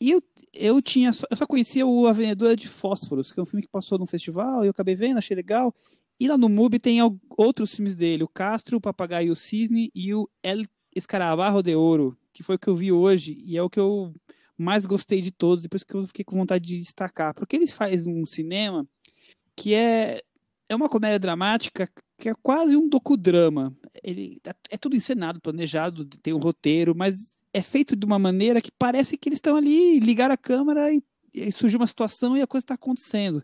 E 0.00 0.10
eu, 0.10 0.22
eu 0.52 0.82
tinha, 0.82 1.12
só- 1.12 1.26
eu 1.30 1.36
só 1.36 1.46
conhecia 1.46 1.86
o 1.86 2.06
A 2.06 2.12
Vendedora 2.12 2.54
de 2.56 2.68
Fósforos, 2.68 3.30
que 3.30 3.40
é 3.40 3.42
um 3.42 3.46
filme 3.46 3.62
que 3.62 3.68
passou 3.68 3.98
num 3.98 4.06
festival, 4.06 4.62
e 4.64 4.66
eu 4.66 4.70
acabei 4.70 4.94
vendo, 4.94 5.18
achei 5.18 5.34
legal. 5.34 5.74
E 6.18 6.28
lá 6.28 6.38
no 6.38 6.48
MUBI 6.48 6.78
tem 6.78 6.98
outros 7.36 7.72
filmes 7.72 7.94
dele, 7.94 8.22
o 8.22 8.28
Castro, 8.28 8.78
o 8.78 8.80
Papagaio 8.80 9.28
e 9.28 9.30
o 9.30 9.36
Cisne 9.36 9.90
e 9.94 10.14
o 10.14 10.28
El 10.42 10.64
Escarabarro 10.94 11.62
de 11.62 11.74
Ouro, 11.74 12.16
que 12.32 12.42
foi 12.42 12.56
o 12.56 12.58
que 12.58 12.68
eu 12.68 12.74
vi 12.74 12.90
hoje 12.90 13.38
e 13.44 13.56
é 13.56 13.62
o 13.62 13.68
que 13.68 13.78
eu 13.78 14.14
mais 14.56 14.86
gostei 14.86 15.20
de 15.20 15.30
todos, 15.30 15.62
depois 15.62 15.84
que 15.84 15.94
eu 15.94 16.06
fiquei 16.06 16.24
com 16.24 16.36
vontade 16.38 16.64
de 16.66 16.78
destacar. 16.78 17.34
Porque 17.34 17.54
eles 17.56 17.72
fazem 17.72 18.14
um 18.14 18.24
cinema 18.24 18.88
que 19.54 19.74
é, 19.74 20.22
é 20.68 20.74
uma 20.74 20.88
comédia 20.88 21.18
dramática 21.18 21.90
que 22.18 22.30
é 22.30 22.34
quase 22.42 22.76
um 22.76 22.88
docudrama. 22.88 23.76
Ele, 24.02 24.40
é, 24.46 24.54
é 24.70 24.78
tudo 24.78 24.96
encenado, 24.96 25.40
planejado, 25.40 26.06
tem 26.06 26.32
um 26.32 26.38
roteiro, 26.38 26.94
mas 26.96 27.35
é 27.56 27.62
feito 27.62 27.96
de 27.96 28.04
uma 28.04 28.18
maneira 28.18 28.60
que 28.60 28.70
parece 28.70 29.16
que 29.16 29.30
eles 29.30 29.38
estão 29.38 29.56
ali, 29.56 29.98
ligaram 29.98 30.34
a 30.34 30.36
câmera 30.36 30.92
e, 30.92 31.02
e 31.32 31.50
surgiu 31.50 31.80
uma 31.80 31.86
situação 31.86 32.36
e 32.36 32.42
a 32.42 32.46
coisa 32.46 32.64
está 32.64 32.74
acontecendo. 32.74 33.42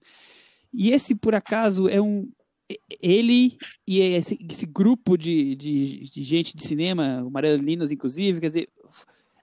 E 0.70 0.90
esse, 0.90 1.14
por 1.14 1.34
acaso, 1.34 1.88
é 1.88 1.98
um, 1.98 2.30
ele 3.00 3.56
e 3.86 4.00
esse, 4.00 4.38
esse 4.50 4.66
grupo 4.66 5.16
de, 5.16 5.56
de, 5.56 6.10
de, 6.10 6.22
gente 6.22 6.54
de 6.54 6.62
cinema, 6.66 7.24
o 7.24 7.56
Linas, 7.56 7.90
inclusive, 7.90 8.38
quer 8.38 8.48
dizer, 8.48 8.68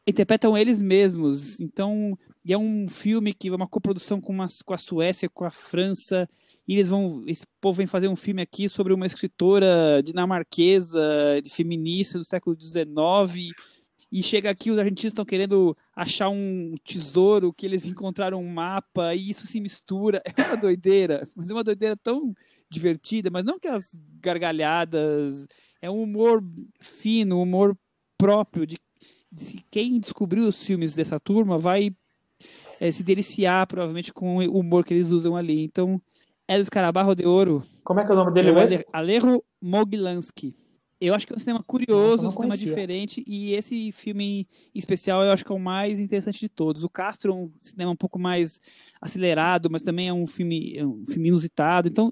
interpretam 0.06 0.56
eles 0.56 0.80
mesmos. 0.80 1.60
Então, 1.60 2.16
é 2.48 2.58
um 2.58 2.88
filme 2.88 3.34
que 3.34 3.50
é 3.50 3.56
uma 3.56 3.68
coprodução 3.68 4.22
com, 4.22 4.32
uma, 4.32 4.46
com 4.66 4.74
a 4.74 4.78
Suécia, 4.78 5.30
com 5.30 5.46
a 5.46 5.52
França, 5.52 6.30
e 6.68 6.76
eles 6.76 6.90
vão, 6.90 7.24
esse 7.26 7.46
povo 7.60 7.78
vem 7.78 7.88
fazer 7.88 8.08
um 8.08 8.16
filme 8.16 8.44
aqui 8.44 8.70
sobre 8.70 8.94
uma 8.94 9.08
escritora 9.08 10.02
dinamarquesa, 10.04 11.02
feminista 11.52 12.20
do 12.20 12.26
século 12.26 12.56
XIX, 12.60 13.52
e 14.11 14.23
chega 14.23 14.49
aqui 14.49 14.72
os 14.72 14.80
argentinos 14.80 15.11
estão 15.11 15.26
querendo 15.26 15.77
achar 15.95 16.30
um 16.30 16.73
tesouro 16.84 17.53
que 17.53 17.65
eles 17.65 17.86
encontraram 17.86 18.41
um 18.41 18.52
mapa 18.52 19.14
e 19.14 19.30
isso 19.30 19.45
se 19.45 19.60
mistura. 19.60 20.22
É 20.36 20.48
uma 20.48 20.57
doideira, 20.57 21.23
mas 21.36 21.49
é 21.49 21.53
uma 21.53 21.64
doideira 21.64 21.95
tão 21.95 22.34
divertida, 22.69 23.30
mas 23.30 23.44
não 23.44 23.56
aquelas 23.56 23.91
gargalhadas. 24.19 25.45
É 25.81 25.90
um 25.90 26.02
humor 26.02 26.44
fino, 26.80 27.38
um 27.38 27.44
humor 27.44 27.77
próprio 28.18 28.65
de, 28.65 28.77
de 29.31 29.64
quem 29.69 29.99
descobriu 29.99 30.45
os 30.45 30.64
filmes 30.64 30.94
dessa 30.95 31.19
turma 31.19 31.60
vai 31.60 31.91
é, 32.80 32.91
se 32.91 33.03
deliciar 33.03 33.68
provavelmente 33.68 34.11
com 34.11 34.38
o 34.38 34.60
humor 34.60 34.84
que 34.84 34.94
eles 34.94 35.11
usam 35.11 35.36
ali. 35.36 35.64
Então, 35.64 36.02
Elis 36.48 36.69
Carabarro 36.69 37.14
de 37.14 37.27
Ouro. 37.27 37.64
Como 37.84 37.99
é 37.99 38.06
que 38.06 38.11
é 38.11 38.14
o 38.14 38.18
nome 38.18 38.34
dele 38.34 38.52
mesmo? 38.52 38.84
Alejo 38.91 39.44
Moglansky. 39.61 40.56
Eu 41.01 41.13
acho 41.13 41.26
que 41.26 41.31
é 41.31 41.35
um 41.35 41.39
cinema 41.39 41.63
curioso, 41.63 42.27
um 42.27 42.31
cinema 42.31 42.57
diferente, 42.57 43.23
e 43.26 43.53
esse 43.53 43.91
filme 43.93 44.47
em 44.76 44.80
especial 44.80 45.23
eu 45.23 45.31
acho 45.31 45.45
que 45.45 45.51
é 45.51 45.55
o 45.55 45.59
mais 45.59 45.99
interessante 45.99 46.39
de 46.39 46.49
todos. 46.49 46.84
O 46.84 46.89
Castro 46.89 47.31
é 47.31 47.35
um 47.35 47.51
cinema 47.61 47.91
um 47.91 47.95
pouco 47.95 48.19
mais 48.19 48.59
acelerado, 48.99 49.69
mas 49.69 49.81
também 49.81 50.09
é 50.09 50.13
um 50.13 50.27
filme, 50.27 50.76
é 50.76 50.85
um 50.85 51.05
filme 51.05 51.30
inusitado. 51.30 51.88
Então, 51.88 52.11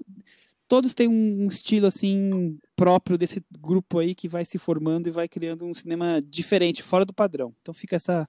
todos 0.66 0.94
têm 0.94 1.08
um 1.08 1.48
estilo 1.48 1.86
assim 1.86 2.58
próprio 2.76 3.18
desse 3.18 3.42
grupo 3.58 3.98
aí 3.98 4.14
que 4.14 4.28
vai 4.28 4.44
se 4.44 4.58
formando 4.58 5.08
e 5.08 5.12
vai 5.12 5.28
criando 5.28 5.66
um 5.66 5.74
cinema 5.74 6.20
diferente, 6.24 6.82
fora 6.82 7.04
do 7.04 7.12
padrão. 7.12 7.54
Então 7.60 7.74
fica 7.74 7.96
essa 7.96 8.28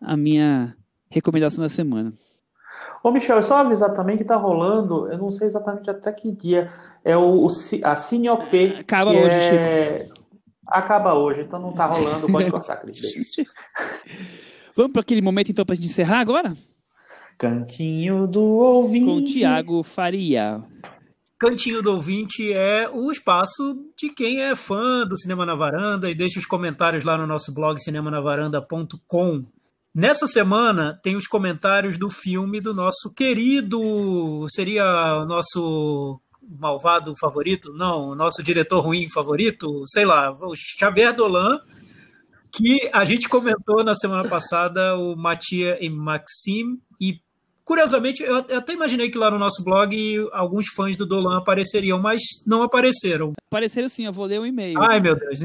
a 0.00 0.16
minha 0.16 0.76
recomendação 1.10 1.62
da 1.62 1.68
semana. 1.68 2.12
Ô, 3.02 3.10
Michel, 3.10 3.42
só 3.42 3.56
avisar 3.56 3.94
também 3.94 4.16
que 4.16 4.24
tá 4.24 4.36
rolando, 4.36 5.08
eu 5.10 5.18
não 5.18 5.30
sei 5.30 5.46
exatamente 5.46 5.88
até 5.90 6.12
que 6.12 6.32
dia, 6.32 6.70
é 7.04 7.16
o, 7.16 7.46
o 7.46 7.48
a 7.84 7.94
Cinop. 7.94 8.76
Acaba 8.78 9.10
hoje, 9.10 9.36
é... 9.36 10.04
Chico. 10.04 10.18
Acaba 10.66 11.14
hoje, 11.14 11.42
então 11.42 11.58
não 11.58 11.72
tá 11.72 11.86
rolando, 11.86 12.26
pode 12.30 12.50
cortar, 12.50 12.76
Cris. 12.76 13.00
Vamos 14.76 14.92
para 14.92 15.00
aquele 15.00 15.22
momento, 15.22 15.50
então, 15.50 15.64
para 15.64 15.72
a 15.72 15.76
gente 15.76 15.86
encerrar 15.86 16.20
agora? 16.20 16.56
Cantinho 17.38 18.26
do 18.26 18.42
ouvinte. 18.42 19.06
Com 19.06 19.24
Tiago 19.24 19.82
Faria. 19.82 20.62
Cantinho 21.38 21.80
do 21.80 21.92
Ouvinte 21.92 22.52
é 22.52 22.90
o 22.90 23.12
espaço 23.12 23.78
de 23.96 24.12
quem 24.12 24.42
é 24.42 24.56
fã 24.56 25.06
do 25.06 25.16
Cinema 25.16 25.46
na 25.46 25.54
Varanda 25.54 26.10
e 26.10 26.14
deixa 26.14 26.40
os 26.40 26.46
comentários 26.46 27.04
lá 27.04 27.16
no 27.16 27.28
nosso 27.28 27.54
blog 27.54 27.80
cinemanavaranda.com. 27.80 29.44
Nessa 29.98 30.28
semana 30.28 30.96
tem 31.02 31.16
os 31.16 31.26
comentários 31.26 31.98
do 31.98 32.08
filme 32.08 32.60
do 32.60 32.72
nosso 32.72 33.12
querido, 33.12 34.46
seria 34.48 34.84
o 35.20 35.26
nosso 35.26 36.20
malvado 36.40 37.12
favorito? 37.18 37.72
Não, 37.74 38.10
o 38.10 38.14
nosso 38.14 38.40
diretor 38.40 38.78
ruim 38.78 39.10
favorito? 39.10 39.66
Sei 39.88 40.04
lá, 40.04 40.30
o 40.30 40.54
Xavier 40.54 41.12
Dolan, 41.12 41.58
que 42.52 42.88
a 42.92 43.04
gente 43.04 43.28
comentou 43.28 43.82
na 43.82 43.92
semana 43.92 44.28
passada, 44.28 44.96
o 44.96 45.16
Matia 45.16 45.76
e 45.84 45.90
Maxime, 45.90 46.78
e 47.00 47.18
Curiosamente, 47.68 48.22
eu 48.22 48.38
até 48.38 48.72
imaginei 48.72 49.10
que 49.10 49.18
lá 49.18 49.30
no 49.30 49.38
nosso 49.38 49.62
blog 49.62 49.94
alguns 50.32 50.68
fãs 50.74 50.96
do 50.96 51.04
Dolan 51.04 51.36
apareceriam, 51.36 52.00
mas 52.00 52.22
não 52.46 52.62
apareceram. 52.62 53.34
Apareceram 53.46 53.90
sim, 53.90 54.06
eu 54.06 54.12
vou 54.12 54.24
ler 54.24 54.38
o 54.38 54.42
um 54.42 54.46
e-mail. 54.46 54.80
Ai, 54.80 54.98
meu 55.00 55.14
Deus. 55.14 55.40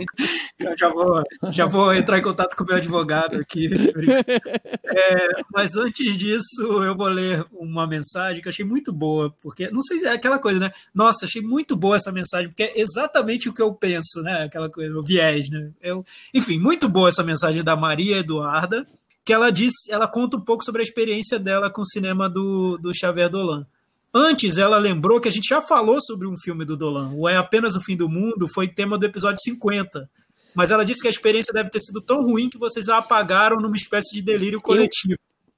Eu 0.59 0.77
já 0.77 0.89
vou, 0.89 1.23
já 1.51 1.65
vou 1.65 1.93
entrar 1.93 2.19
em 2.19 2.21
contato 2.21 2.55
com 2.55 2.63
o 2.63 2.67
meu 2.67 2.77
advogado 2.77 3.38
aqui. 3.38 3.69
É, 4.95 5.27
mas 5.51 5.75
antes 5.75 6.15
disso, 6.15 6.61
eu 6.61 6.95
vou 6.95 7.07
ler 7.07 7.43
uma 7.51 7.88
mensagem 7.88 8.43
que 8.43 8.47
eu 8.47 8.51
achei 8.51 8.63
muito 8.63 8.93
boa, 8.93 9.34
porque, 9.41 9.67
não 9.71 9.81
sei, 9.81 10.05
é 10.05 10.11
aquela 10.11 10.38
coisa, 10.38 10.59
né? 10.59 10.71
Nossa, 10.93 11.25
achei 11.25 11.41
muito 11.41 11.75
boa 11.75 11.95
essa 11.95 12.11
mensagem, 12.11 12.49
porque 12.49 12.61
é 12.61 12.80
exatamente 12.80 13.49
o 13.49 13.53
que 13.55 13.61
eu 13.61 13.73
penso, 13.73 14.21
né? 14.21 14.43
Aquela 14.43 14.69
coisa, 14.69 14.95
o 14.95 15.03
viés, 15.03 15.49
né? 15.49 15.71
Eu, 15.81 16.05
enfim, 16.31 16.59
muito 16.59 16.88
boa 16.88 17.09
essa 17.09 17.23
mensagem 17.23 17.63
da 17.63 17.75
Maria 17.75 18.19
Eduarda 18.19 18.85
que 19.25 19.31
ela 19.31 19.51
diz, 19.51 19.71
ela 19.89 20.07
conta 20.07 20.38
um 20.38 20.41
pouco 20.41 20.63
sobre 20.63 20.81
a 20.81 20.84
experiência 20.84 21.39
dela 21.39 21.69
com 21.69 21.81
o 21.81 21.88
cinema 21.88 22.30
do, 22.30 22.77
do 22.77 22.93
Xavier 22.93 23.30
Dolan. 23.30 23.65
Antes, 24.13 24.57
ela 24.57 24.77
lembrou 24.77 25.19
que 25.19 25.27
a 25.27 25.31
gente 25.31 25.47
já 25.47 25.59
falou 25.59 25.99
sobre 25.99 26.27
um 26.27 26.38
filme 26.38 26.65
do 26.65 26.77
Dolan, 26.77 27.13
o 27.15 27.27
É 27.27 27.35
Apenas 27.35 27.75
o 27.75 27.81
Fim 27.81 27.95
do 27.95 28.07
Mundo, 28.07 28.47
foi 28.47 28.67
tema 28.67 28.97
do 28.97 29.05
episódio 29.05 29.41
50. 29.41 30.07
Mas 30.55 30.71
ela 30.71 30.85
disse 30.85 31.01
que 31.01 31.07
a 31.07 31.11
experiência 31.11 31.53
deve 31.53 31.69
ter 31.69 31.80
sido 31.80 32.01
tão 32.01 32.21
ruim 32.21 32.49
que 32.49 32.57
vocês 32.57 32.88
a 32.89 32.97
apagaram 32.97 33.57
numa 33.57 33.75
espécie 33.75 34.13
de 34.13 34.21
delírio 34.21 34.61
coletivo. 34.61 35.15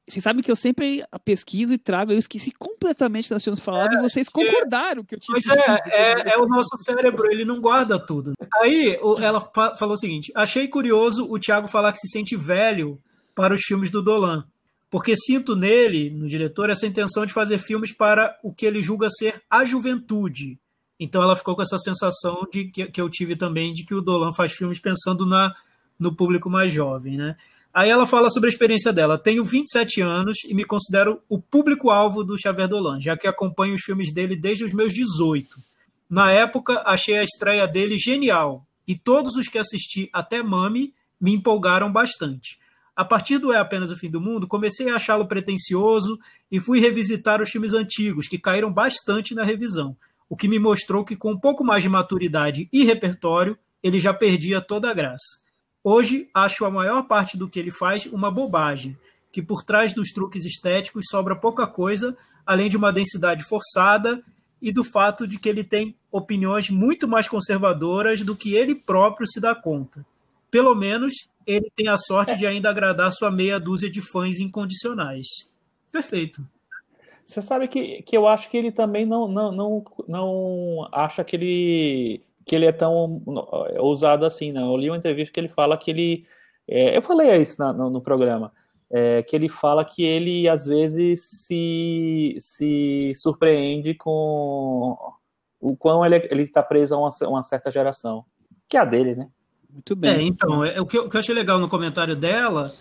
Você 0.08 0.22
sabe 0.22 0.44
que 0.44 0.52
eu 0.52 0.56
sempre 0.56 1.04
pesquiso 1.24 1.74
e 1.74 1.80
trago, 1.80 2.12
eu 2.12 2.20
esqueci 2.20 2.52
completamente 2.52 3.28
que 3.28 3.34
nós 3.34 3.42
tínhamos 3.42 3.60
falado 3.60 3.96
é, 3.96 3.98
e 3.98 4.02
vocês 4.04 4.30
concordaram 4.30 5.04
que 5.04 5.16
eu 5.16 5.20
tinha 5.20 5.36
Pois 5.36 5.58
é, 5.58 5.80
é, 5.88 6.34
é, 6.34 6.38
o 6.38 6.48
nosso 6.48 6.78
cérebro, 6.78 7.32
ele 7.32 7.44
não 7.44 7.60
guarda 7.60 8.00
tudo. 8.00 8.34
Aí 8.62 9.00
ela 9.20 9.42
falou 9.78 9.96
o 9.96 9.98
seguinte: 9.98 10.32
achei 10.36 10.68
curioso 10.68 11.26
o 11.28 11.40
Thiago 11.40 11.68
falar 11.68 11.92
que 11.92 11.98
se 11.98 12.08
sente 12.08 12.36
velho 12.36 13.02
para 13.34 13.56
os 13.56 13.62
filmes 13.64 13.90
do 13.90 14.04
Dolan, 14.04 14.46
porque 14.92 15.18
sinto 15.18 15.56
nele, 15.56 16.12
no 16.12 16.28
diretor, 16.28 16.70
essa 16.70 16.86
intenção 16.86 17.26
de 17.26 17.34
fazer 17.34 17.58
filmes 17.58 17.92
para 17.92 18.38
o 18.44 18.54
que 18.54 18.66
ele 18.68 18.84
julga 18.84 19.10
ser 19.10 19.42
a 19.50 19.66
juventude. 19.66 20.60
Então 21.00 21.22
ela 21.22 21.36
ficou 21.36 21.56
com 21.56 21.62
essa 21.62 21.78
sensação 21.78 22.48
de 22.52 22.66
que, 22.66 22.86
que 22.88 23.02
eu 23.02 23.10
tive 23.10 23.36
também 23.36 23.74
de 23.74 23.84
que 23.84 23.94
o 23.94 24.02
Dolan 24.02 24.32
faz 24.34 24.54
filmes 24.54 24.80
pensando 24.80 25.26
na, 25.26 25.54
no 26.00 26.16
público 26.16 26.50
mais 26.50 26.72
jovem, 26.72 27.18
né? 27.18 27.36
Aí 27.74 27.90
ela 27.90 28.08
fala 28.08 28.30
sobre 28.30 28.48
a 28.48 28.54
experiência 28.54 28.94
dela. 28.94 29.18
Tenho 29.18 29.44
27 29.44 30.00
anos 30.00 30.38
e 30.46 30.54
me 30.54 30.64
considero 30.64 31.22
o 31.28 31.38
público-alvo 31.38 32.24
do 32.24 32.40
Xavier 32.40 32.70
Dolan, 32.70 33.02
já 33.02 33.18
que 33.18 33.28
acompanho 33.28 33.76
os 33.76 33.82
filmes 33.82 34.14
dele 34.14 34.38
desde 34.38 34.64
os 34.64 34.74
meus 34.74 34.94
18. 34.94 35.58
Na 36.10 36.32
época, 36.32 36.82
achei 36.86 37.18
a 37.18 37.24
estreia 37.24 37.68
dele 37.68 37.98
genial 37.98 38.66
e 38.88 38.96
todos 38.98 39.36
os 39.36 39.50
que 39.50 39.58
assisti 39.58 40.10
até 40.14 40.42
Mami 40.42 40.94
me 41.20 41.34
empolgaram 41.34 41.92
bastante. 41.92 42.58
A 42.96 43.04
partir 43.04 43.40
do 43.40 43.52
É 43.52 43.58
Apenas 43.58 43.92
o 43.92 43.98
Fim 43.98 44.10
do 44.10 44.22
Mundo, 44.22 44.48
comecei 44.48 44.90
a 44.90 44.96
achá-lo 44.96 45.28
pretensioso 45.28 46.18
e 46.50 46.62
fui 46.62 46.80
revisitar 46.80 47.42
os 47.42 47.50
filmes 47.50 47.74
antigos, 47.74 48.28
que 48.28 48.40
caíram 48.40 48.72
bastante 48.72 49.36
na 49.36 49.44
revisão, 49.44 49.98
o 50.36 50.38
que 50.38 50.50
me 50.50 50.60
mostrou 50.60 51.06
que, 51.06 51.16
com 51.16 51.32
um 51.32 51.40
pouco 51.40 51.64
mais 51.64 51.82
de 51.82 51.88
maturidade 51.88 52.68
e 52.74 52.84
repertório, 52.84 53.58
ele 53.82 54.02
já 54.02 54.14
perdia 54.14 54.60
toda 54.60 54.92
a 54.92 54.94
graça. 54.94 55.40
Hoje, 55.82 56.30
acho 56.34 56.66
a 56.66 56.70
maior 56.70 57.04
parte 57.04 57.38
do 57.38 57.48
que 57.48 57.58
ele 57.58 57.72
faz 57.72 58.06
uma 58.08 58.30
bobagem, 58.30 58.98
que 59.32 59.42
por 59.42 59.64
trás 59.64 59.94
dos 59.94 60.10
truques 60.10 60.44
estéticos 60.44 61.06
sobra 61.10 61.38
pouca 61.38 61.66
coisa, 61.66 62.18
além 62.46 62.68
de 62.68 62.76
uma 62.76 62.92
densidade 62.92 63.46
forçada 63.46 64.22
e 64.62 64.74
do 64.74 64.84
fato 64.84 65.26
de 65.26 65.40
que 65.40 65.48
ele 65.48 65.64
tem 65.64 65.96
opiniões 66.12 66.70
muito 66.70 67.08
mais 67.08 67.30
conservadoras 67.30 68.20
do 68.20 68.36
que 68.36 68.56
ele 68.56 68.76
próprio 68.76 69.26
se 69.26 69.40
dá 69.40 69.56
conta. 69.56 70.06
Pelo 70.52 70.76
menos 70.76 71.14
ele 71.48 71.72
tem 71.74 71.88
a 71.88 71.96
sorte 71.96 72.36
de 72.36 72.46
ainda 72.46 72.70
agradar 72.70 73.14
sua 73.14 73.32
meia 73.32 73.58
dúzia 73.58 73.90
de 73.90 74.02
fãs 74.02 74.42
incondicionais. 74.42 75.28
Perfeito. 75.94 76.46
Você 77.26 77.42
sabe 77.42 77.68
que, 77.68 78.04
que 78.04 78.16
eu 78.16 78.28
acho 78.28 78.50
que 78.50 78.56
ele 78.56 78.72
também 78.72 79.04
não, 79.04 79.28
não, 79.28 79.52
não, 79.52 79.84
não 80.08 80.88
acha 80.92 81.24
que 81.24 81.36
ele, 81.36 82.24
que 82.46 82.56
ele 82.56 82.68
é 82.68 82.72
tão 82.72 83.22
ousado 83.80 84.26
assim, 84.26 84.52
não. 84.52 84.72
Eu 84.72 84.78
li 84.78 84.90
uma 84.92 84.98
entrevista 84.98 85.34
que 85.34 85.40
ele 85.40 85.50
fala 85.50 85.76
que 85.76 85.90
ele. 85.90 86.24
É, 86.68 86.96
eu 86.96 87.02
falei 87.02 87.36
isso 87.38 87.60
na, 87.60 87.74
no, 87.74 87.90
no, 87.90 88.00
programa. 88.00 88.54
É, 88.92 89.24
que 89.24 89.36
ele 89.36 89.50
fala 89.50 89.84
que 89.84 90.04
ele 90.04 90.48
às 90.48 90.68
vezes 90.68 91.24
se, 91.24 92.36
se 92.38 93.12
surpreende 93.16 93.96
com 93.96 94.96
o 95.60 95.76
quão 95.76 96.06
ele 96.06 96.44
está 96.44 96.62
preso 96.62 96.94
a 96.94 97.00
uma, 97.00 97.10
uma 97.28 97.42
certa 97.42 97.72
geração, 97.72 98.24
que 98.70 98.78
é 98.78 98.80
a 98.80 98.86
dele, 98.86 99.16
né? 99.16 99.28
Muito 99.68 99.96
bem. 99.96 100.12
É, 100.12 100.22
então, 100.22 100.64
é, 100.64 100.80
o, 100.80 100.86
que 100.86 100.96
eu, 100.96 101.06
o 101.06 101.10
que 101.10 101.18
eu 101.18 101.20
achei 101.20 101.34
legal 101.34 101.58
no 101.58 101.68
comentário 101.68 102.16
dela 102.16 102.76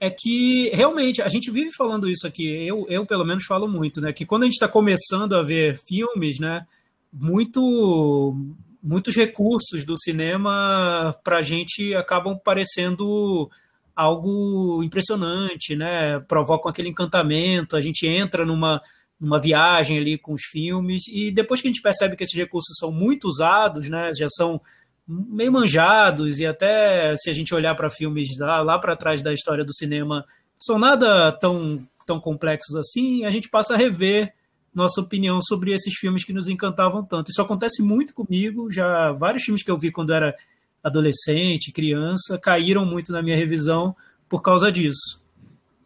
é 0.00 0.10
que 0.10 0.70
realmente 0.70 1.22
a 1.22 1.28
gente 1.28 1.50
vive 1.50 1.70
falando 1.70 2.08
isso 2.08 2.26
aqui, 2.26 2.48
eu, 2.66 2.86
eu 2.88 3.06
pelo 3.06 3.24
menos 3.24 3.44
falo 3.44 3.68
muito, 3.68 4.00
né? 4.00 4.12
Que 4.12 4.26
quando 4.26 4.42
a 4.42 4.46
gente 4.46 4.54
está 4.54 4.66
começando 4.66 5.34
a 5.34 5.42
ver 5.42 5.78
filmes, 5.86 6.40
né? 6.40 6.66
muito 7.12 8.34
muitos 8.82 9.14
recursos 9.14 9.84
do 9.84 9.98
cinema 9.98 11.14
para 11.22 11.38
a 11.38 11.42
gente 11.42 11.94
acabam 11.94 12.38
parecendo 12.42 13.50
algo 13.94 14.82
impressionante, 14.82 15.76
né? 15.76 16.18
Provocam 16.20 16.70
aquele 16.70 16.88
encantamento, 16.88 17.76
a 17.76 17.80
gente 17.80 18.06
entra 18.06 18.46
numa, 18.46 18.80
numa 19.20 19.38
viagem 19.38 19.98
ali 19.98 20.16
com 20.16 20.32
os 20.32 20.42
filmes, 20.44 21.02
e 21.08 21.30
depois 21.30 21.60
que 21.60 21.68
a 21.68 21.70
gente 21.70 21.82
percebe 21.82 22.16
que 22.16 22.24
esses 22.24 22.36
recursos 22.36 22.74
são 22.78 22.90
muito 22.90 23.28
usados, 23.28 23.90
né? 23.90 24.12
Já 24.16 24.28
são 24.30 24.62
meio 25.10 25.52
manjados, 25.52 26.38
e 26.38 26.46
até 26.46 27.16
se 27.16 27.28
a 27.28 27.32
gente 27.32 27.54
olhar 27.54 27.74
para 27.74 27.90
filmes 27.90 28.38
lá, 28.38 28.60
lá 28.62 28.78
para 28.78 28.96
trás 28.96 29.22
da 29.22 29.32
história 29.32 29.64
do 29.64 29.74
cinema, 29.74 30.24
são 30.56 30.78
nada 30.78 31.32
tão, 31.32 31.82
tão 32.06 32.20
complexos 32.20 32.76
assim, 32.76 33.24
a 33.24 33.30
gente 33.30 33.48
passa 33.48 33.74
a 33.74 33.76
rever 33.76 34.32
nossa 34.72 35.00
opinião 35.00 35.40
sobre 35.42 35.72
esses 35.72 35.94
filmes 35.94 36.22
que 36.22 36.32
nos 36.32 36.48
encantavam 36.48 37.04
tanto. 37.04 37.30
Isso 37.30 37.42
acontece 37.42 37.82
muito 37.82 38.14
comigo, 38.14 38.70
já 38.70 39.10
vários 39.12 39.42
filmes 39.42 39.64
que 39.64 39.70
eu 39.70 39.78
vi 39.78 39.90
quando 39.90 40.12
era 40.12 40.36
adolescente, 40.82 41.72
criança, 41.72 42.38
caíram 42.38 42.86
muito 42.86 43.10
na 43.10 43.20
minha 43.20 43.36
revisão 43.36 43.94
por 44.28 44.42
causa 44.42 44.70
disso. 44.70 45.20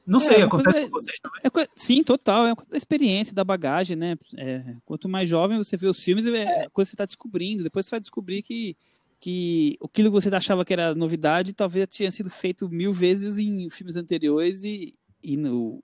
Não 0.07 0.21
sei, 0.21 0.37
é, 0.37 0.43
acontece 0.43 0.81
coisa, 0.81 0.91
com 0.91 1.01
vocês 1.01 1.19
também? 1.19 1.41
É, 1.43 1.69
sim, 1.75 2.03
total. 2.05 2.47
É 2.47 2.53
uma 2.53 2.63
da 2.69 2.77
experiência, 2.77 3.35
da 3.35 3.43
bagagem, 3.43 3.97
né? 3.97 4.19
É, 4.37 4.63
quanto 4.85 5.09
mais 5.09 5.29
jovem 5.29 5.57
você 5.57 5.79
vê 5.79 5.87
os 5.87 5.99
filmes, 5.99 6.27
é 6.27 6.69
coisa 6.71 6.91
que 6.91 6.91
você 6.91 6.95
está 6.95 7.07
descobrindo. 7.07 7.63
Depois 7.63 7.87
você 7.87 7.93
vai 7.93 8.01
descobrir 8.01 8.43
que, 8.43 8.77
que 9.25 9.79
aquilo 9.83 10.11
que 10.11 10.21
você 10.21 10.29
achava 10.29 10.67
que 10.67 10.73
era 10.75 10.95
novidade 10.95 11.55
talvez 11.55 11.89
tinha 11.89 12.11
sido 12.11 12.29
feito 12.29 12.69
mil 12.69 12.93
vezes 12.93 13.39
em 13.39 13.71
filmes 13.71 13.97
anteriores 13.97 14.63
e, 14.65 14.95
e 15.23 15.35
no, 15.35 15.83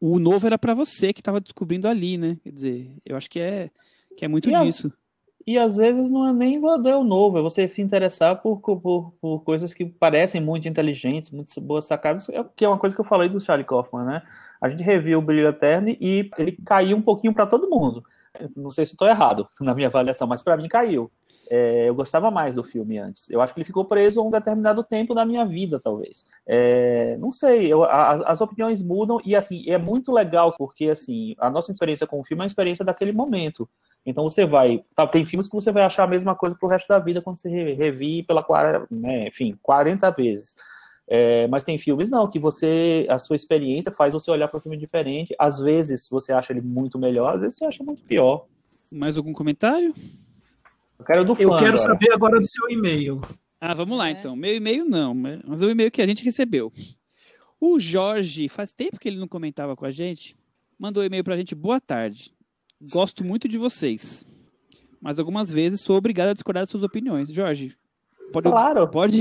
o 0.00 0.20
novo 0.20 0.46
era 0.46 0.56
para 0.56 0.74
você 0.74 1.12
que 1.12 1.20
estava 1.20 1.40
descobrindo 1.40 1.88
ali, 1.88 2.16
né? 2.16 2.38
Quer 2.40 2.52
dizer, 2.52 2.92
eu 3.04 3.16
acho 3.16 3.28
que 3.28 3.40
é, 3.40 3.68
que 4.16 4.24
é 4.24 4.28
muito 4.28 4.48
e 4.48 4.54
disso. 4.62 4.86
As, 4.86 4.92
e 5.44 5.58
às 5.58 5.74
vezes 5.74 6.08
não 6.08 6.28
é 6.28 6.32
nem 6.32 6.60
ver 6.60 6.94
o 6.94 7.02
novo, 7.02 7.38
é 7.38 7.42
você 7.42 7.66
se 7.66 7.82
interessar 7.82 8.40
por, 8.40 8.60
por, 8.60 9.12
por 9.20 9.40
coisas 9.40 9.74
que 9.74 9.84
parecem 9.84 10.40
muito 10.40 10.68
inteligentes, 10.68 11.32
muito 11.32 11.60
boas 11.60 11.84
sacadas, 11.84 12.28
é 12.28 12.44
que 12.54 12.64
é 12.64 12.68
uma 12.68 12.78
coisa 12.78 12.94
que 12.94 13.00
eu 13.00 13.04
falei 13.04 13.28
do 13.28 13.40
Charlie 13.40 13.66
Kaufman, 13.66 14.04
né? 14.04 14.22
A 14.60 14.68
gente 14.68 14.84
reviu 14.84 15.18
o 15.18 15.22
Brilho 15.22 15.48
Eterno 15.48 15.88
e 16.00 16.30
ele 16.38 16.52
caiu 16.64 16.96
um 16.96 17.02
pouquinho 17.02 17.34
para 17.34 17.44
todo 17.44 17.68
mundo. 17.68 18.04
Não 18.54 18.70
sei 18.70 18.86
se 18.86 18.92
estou 18.92 19.08
errado 19.08 19.48
na 19.60 19.74
minha 19.74 19.88
avaliação, 19.88 20.28
mas 20.28 20.44
para 20.44 20.56
mim 20.56 20.68
caiu. 20.68 21.10
É, 21.50 21.88
eu 21.88 21.94
gostava 21.94 22.30
mais 22.30 22.54
do 22.54 22.62
filme 22.62 22.98
antes. 22.98 23.30
Eu 23.30 23.40
acho 23.40 23.54
que 23.54 23.60
ele 23.60 23.64
ficou 23.64 23.84
preso 23.84 24.20
a 24.20 24.24
um 24.24 24.30
determinado 24.30 24.82
tempo 24.84 25.14
da 25.14 25.24
minha 25.24 25.46
vida, 25.46 25.80
talvez. 25.80 26.24
É, 26.46 27.16
não 27.18 27.32
sei, 27.32 27.72
eu, 27.72 27.84
a, 27.84 28.30
as 28.30 28.40
opiniões 28.40 28.82
mudam 28.82 29.18
e 29.24 29.34
assim 29.34 29.64
é 29.66 29.78
muito 29.78 30.12
legal 30.12 30.54
porque 30.58 30.90
assim 30.90 31.34
a 31.38 31.48
nossa 31.48 31.72
experiência 31.72 32.06
com 32.06 32.20
o 32.20 32.24
filme 32.24 32.42
é 32.42 32.44
a 32.44 32.46
experiência 32.46 32.84
daquele 32.84 33.12
momento. 33.12 33.68
Então 34.04 34.24
você 34.24 34.44
vai, 34.44 34.84
tá, 34.94 35.06
tem 35.06 35.24
filmes 35.24 35.48
que 35.48 35.54
você 35.54 35.72
vai 35.72 35.82
achar 35.82 36.04
a 36.04 36.08
mesma 36.08 36.34
coisa 36.34 36.54
pro 36.54 36.68
resto 36.68 36.88
da 36.88 36.98
vida 36.98 37.22
quando 37.22 37.36
você 37.36 37.48
revi 37.74 38.22
pela 38.22 38.44
né, 38.90 39.28
enfim, 39.28 39.58
40 39.62 40.10
vezes. 40.10 40.54
É, 41.10 41.48
mas 41.48 41.64
tem 41.64 41.78
filmes 41.78 42.10
não, 42.10 42.28
que 42.28 42.38
você, 42.38 43.06
a 43.08 43.18
sua 43.18 43.36
experiência 43.36 43.90
faz 43.90 44.12
você 44.12 44.30
olhar 44.30 44.48
para 44.48 44.58
um 44.58 44.60
filme 44.60 44.76
diferente. 44.76 45.34
Às 45.38 45.58
vezes 45.58 46.06
você 46.10 46.32
acha 46.32 46.52
ele 46.52 46.60
muito 46.60 46.98
melhor, 46.98 47.36
às 47.36 47.40
vezes 47.40 47.56
você 47.56 47.64
acha 47.64 47.82
muito 47.82 48.02
pior. 48.02 48.44
Mais 48.92 49.16
algum 49.16 49.32
comentário? 49.32 49.94
Eu 50.98 51.04
quero 51.04 51.24
do 51.24 51.34
fã 51.36 51.42
Eu 51.42 51.50
quero 51.56 51.64
agora. 51.66 51.78
saber 51.78 52.12
agora 52.12 52.40
do 52.40 52.46
seu 52.48 52.68
e-mail. 52.70 53.20
Ah, 53.60 53.74
vamos 53.74 53.96
lá 53.98 54.08
É. 54.08 54.12
então. 54.12 54.34
Meu 54.36 54.54
e-mail 54.54 54.84
não, 54.84 55.14
mas 55.14 55.62
o 55.62 55.70
e-mail 55.70 55.90
que 55.90 56.02
a 56.02 56.06
gente 56.06 56.24
recebeu. 56.24 56.72
O 57.60 57.78
Jorge, 57.78 58.48
faz 58.48 58.72
tempo 58.72 58.98
que 58.98 59.08
ele 59.08 59.18
não 59.18 59.26
comentava 59.28 59.74
com 59.76 59.84
a 59.84 59.90
gente, 59.90 60.36
mandou 60.78 61.02
um 61.02 61.06
e-mail 61.06 61.24
pra 61.24 61.36
gente. 61.36 61.54
Boa 61.54 61.80
tarde. 61.80 62.32
Gosto 62.80 63.24
muito 63.24 63.48
de 63.48 63.58
vocês. 63.58 64.26
Mas 65.00 65.18
algumas 65.18 65.50
vezes 65.50 65.80
sou 65.80 65.96
obrigado 65.96 66.28
a 66.30 66.32
discordar 66.34 66.62
das 66.62 66.70
suas 66.70 66.82
opiniões. 66.84 67.28
Jorge, 67.32 67.76
pode, 68.32 68.48
Claro. 68.48 68.88
pode, 68.88 69.18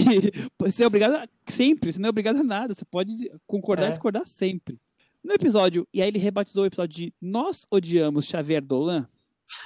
pode 0.58 0.72
ser 0.74 0.86
obrigado 0.86 1.16
a- 1.16 1.28
sempre, 1.48 1.92
você 1.92 2.00
não 2.00 2.08
é 2.08 2.10
obrigado 2.10 2.38
a 2.38 2.44
nada. 2.44 2.74
Você 2.76 2.86
pode 2.86 3.14
concordar 3.48 3.86
É. 3.86 3.88
e 3.88 3.92
discordar 3.92 4.26
sempre. 4.28 4.80
No 5.24 5.34
episódio, 5.34 5.88
e 5.94 6.02
aí 6.02 6.08
ele 6.08 6.20
rebatizou 6.20 6.64
o 6.64 6.68
episódio 6.68 6.96
de 6.96 7.14
Nós 7.22 7.66
Odiamos 7.72 8.26
Xavier 8.26 8.62
Dolan. 8.64 9.08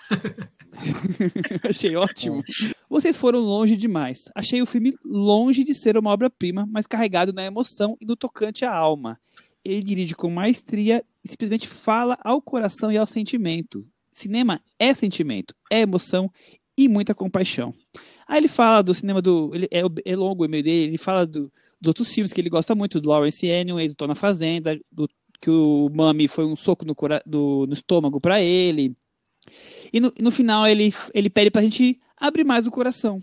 Achei 1.67 1.95
ótimo. 1.95 2.43
Vocês 2.89 3.17
foram 3.17 3.39
longe 3.39 3.75
demais. 3.75 4.25
Achei 4.35 4.61
o 4.61 4.65
filme 4.65 4.93
longe 5.03 5.63
de 5.63 5.73
ser 5.73 5.97
uma 5.97 6.11
obra-prima, 6.11 6.67
mas 6.69 6.87
carregado 6.87 7.33
na 7.33 7.43
emoção 7.43 7.97
e 8.01 8.05
no 8.05 8.15
tocante 8.15 8.65
à 8.65 8.73
alma. 8.73 9.19
Ele 9.63 9.83
dirige 9.83 10.15
com 10.15 10.29
maestria 10.29 11.03
e 11.23 11.29
simplesmente 11.29 11.67
fala 11.67 12.17
ao 12.23 12.41
coração 12.41 12.91
e 12.91 12.97
ao 12.97 13.05
sentimento. 13.05 13.85
Cinema 14.11 14.59
é 14.79 14.93
sentimento, 14.93 15.53
é 15.71 15.81
emoção 15.81 16.31
e 16.77 16.87
muita 16.87 17.13
compaixão. 17.13 17.73
Aí 18.27 18.37
ele 18.39 18.47
fala 18.47 18.81
do 18.81 18.93
cinema 18.93 19.21
do. 19.21 19.51
Ele, 19.53 19.67
é, 19.71 19.81
é 20.05 20.15
longo 20.15 20.43
o 20.43 20.45
e-mail 20.45 20.63
dele, 20.63 20.87
ele 20.91 20.97
fala 20.97 21.25
do, 21.25 21.51
dos 21.79 21.87
outros 21.89 22.09
filmes 22.09 22.31
que 22.33 22.39
ele 22.41 22.49
gosta 22.49 22.73
muito, 22.73 22.99
do 22.99 23.09
Lawrence 23.09 23.49
Anyways, 23.51 23.91
do 23.93 23.97
Tô 23.97 24.07
na 24.07 24.15
Fazenda, 24.15 24.79
do, 24.91 25.07
que 25.41 25.49
o 25.49 25.89
Mami 25.93 26.27
foi 26.27 26.45
um 26.45 26.55
soco 26.55 26.85
no, 26.85 26.95
cora- 26.95 27.21
do- 27.25 27.65
no 27.67 27.73
estômago 27.73 28.19
pra 28.21 28.41
ele. 28.41 28.95
E 29.91 29.99
no, 29.99 30.13
no 30.19 30.31
final 30.31 30.67
ele, 30.67 30.93
ele 31.13 31.29
pede 31.29 31.51
pra 31.51 31.61
gente 31.61 31.99
abrir 32.17 32.43
mais 32.43 32.65
o 32.65 32.71
coração. 32.71 33.21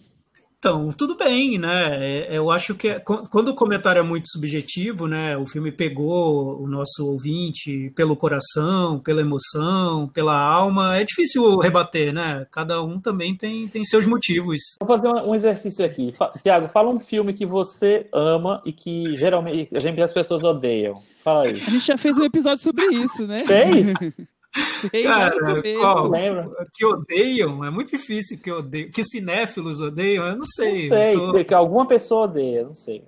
Então, 0.58 0.90
tudo 0.90 1.16
bem, 1.16 1.56
né? 1.56 2.24
É, 2.26 2.36
Eu 2.36 2.50
acho 2.50 2.74
que 2.74 2.88
é- 2.88 2.98
quando 2.98 3.48
o 3.48 3.54
comentário 3.54 4.00
é 4.00 4.02
muito 4.02 4.28
subjetivo, 4.28 5.06
né? 5.06 5.36
O 5.36 5.46
filme 5.46 5.70
pegou 5.70 6.60
o 6.60 6.66
nosso 6.66 7.06
ouvinte 7.06 7.92
pelo 7.94 8.16
coração, 8.16 8.98
pela 8.98 9.20
emoção, 9.20 10.08
pela 10.08 10.36
alma, 10.36 10.98
é 10.98 11.04
difícil 11.04 11.58
rebater, 11.58 12.12
né? 12.12 12.44
Cada 12.50 12.82
um 12.82 12.98
também 13.00 13.36
tem, 13.36 13.68
tem 13.68 13.84
seus 13.84 14.04
motivos. 14.04 14.58
Vou 14.80 14.88
fazer 14.98 15.06
um 15.08 15.32
exercício 15.32 15.84
aqui. 15.84 16.12
Tiago, 16.42 16.66
fala 16.66 16.88
um 16.90 16.98
filme 16.98 17.32
que 17.34 17.46
você 17.46 18.08
ama 18.12 18.60
e 18.66 18.72
que 18.72 19.16
geralmente 19.16 19.70
as 20.02 20.12
pessoas 20.12 20.42
odeiam. 20.42 21.00
Fala 21.22 21.44
aí. 21.44 21.52
A 21.52 21.70
gente 21.70 21.86
já 21.86 21.96
fez 21.96 22.18
um 22.18 22.24
episódio 22.24 22.64
sobre 22.64 22.84
isso, 22.86 23.28
né? 23.28 23.44
Fez? 23.46 23.92
Cara, 25.02 25.62
qual? 25.78 26.10
Que 26.74 26.85
odeiam, 26.85 27.64
é 27.64 27.70
muito 27.70 27.90
difícil 27.90 28.39
que 28.39 28.51
odeiam. 28.51 28.90
Que 28.90 29.05
cinéfilos 29.05 29.80
odeiam, 29.80 30.26
eu 30.26 30.36
não 30.36 30.47
sei. 30.47 30.89
Não 30.89 30.97
sei, 30.97 31.12
tô- 31.12 31.44
que 31.44 31.55
alguma 31.55 31.86
pessoa 31.86 32.22
odeia, 32.24 32.64
não 32.64 32.74
sei. 32.74 33.02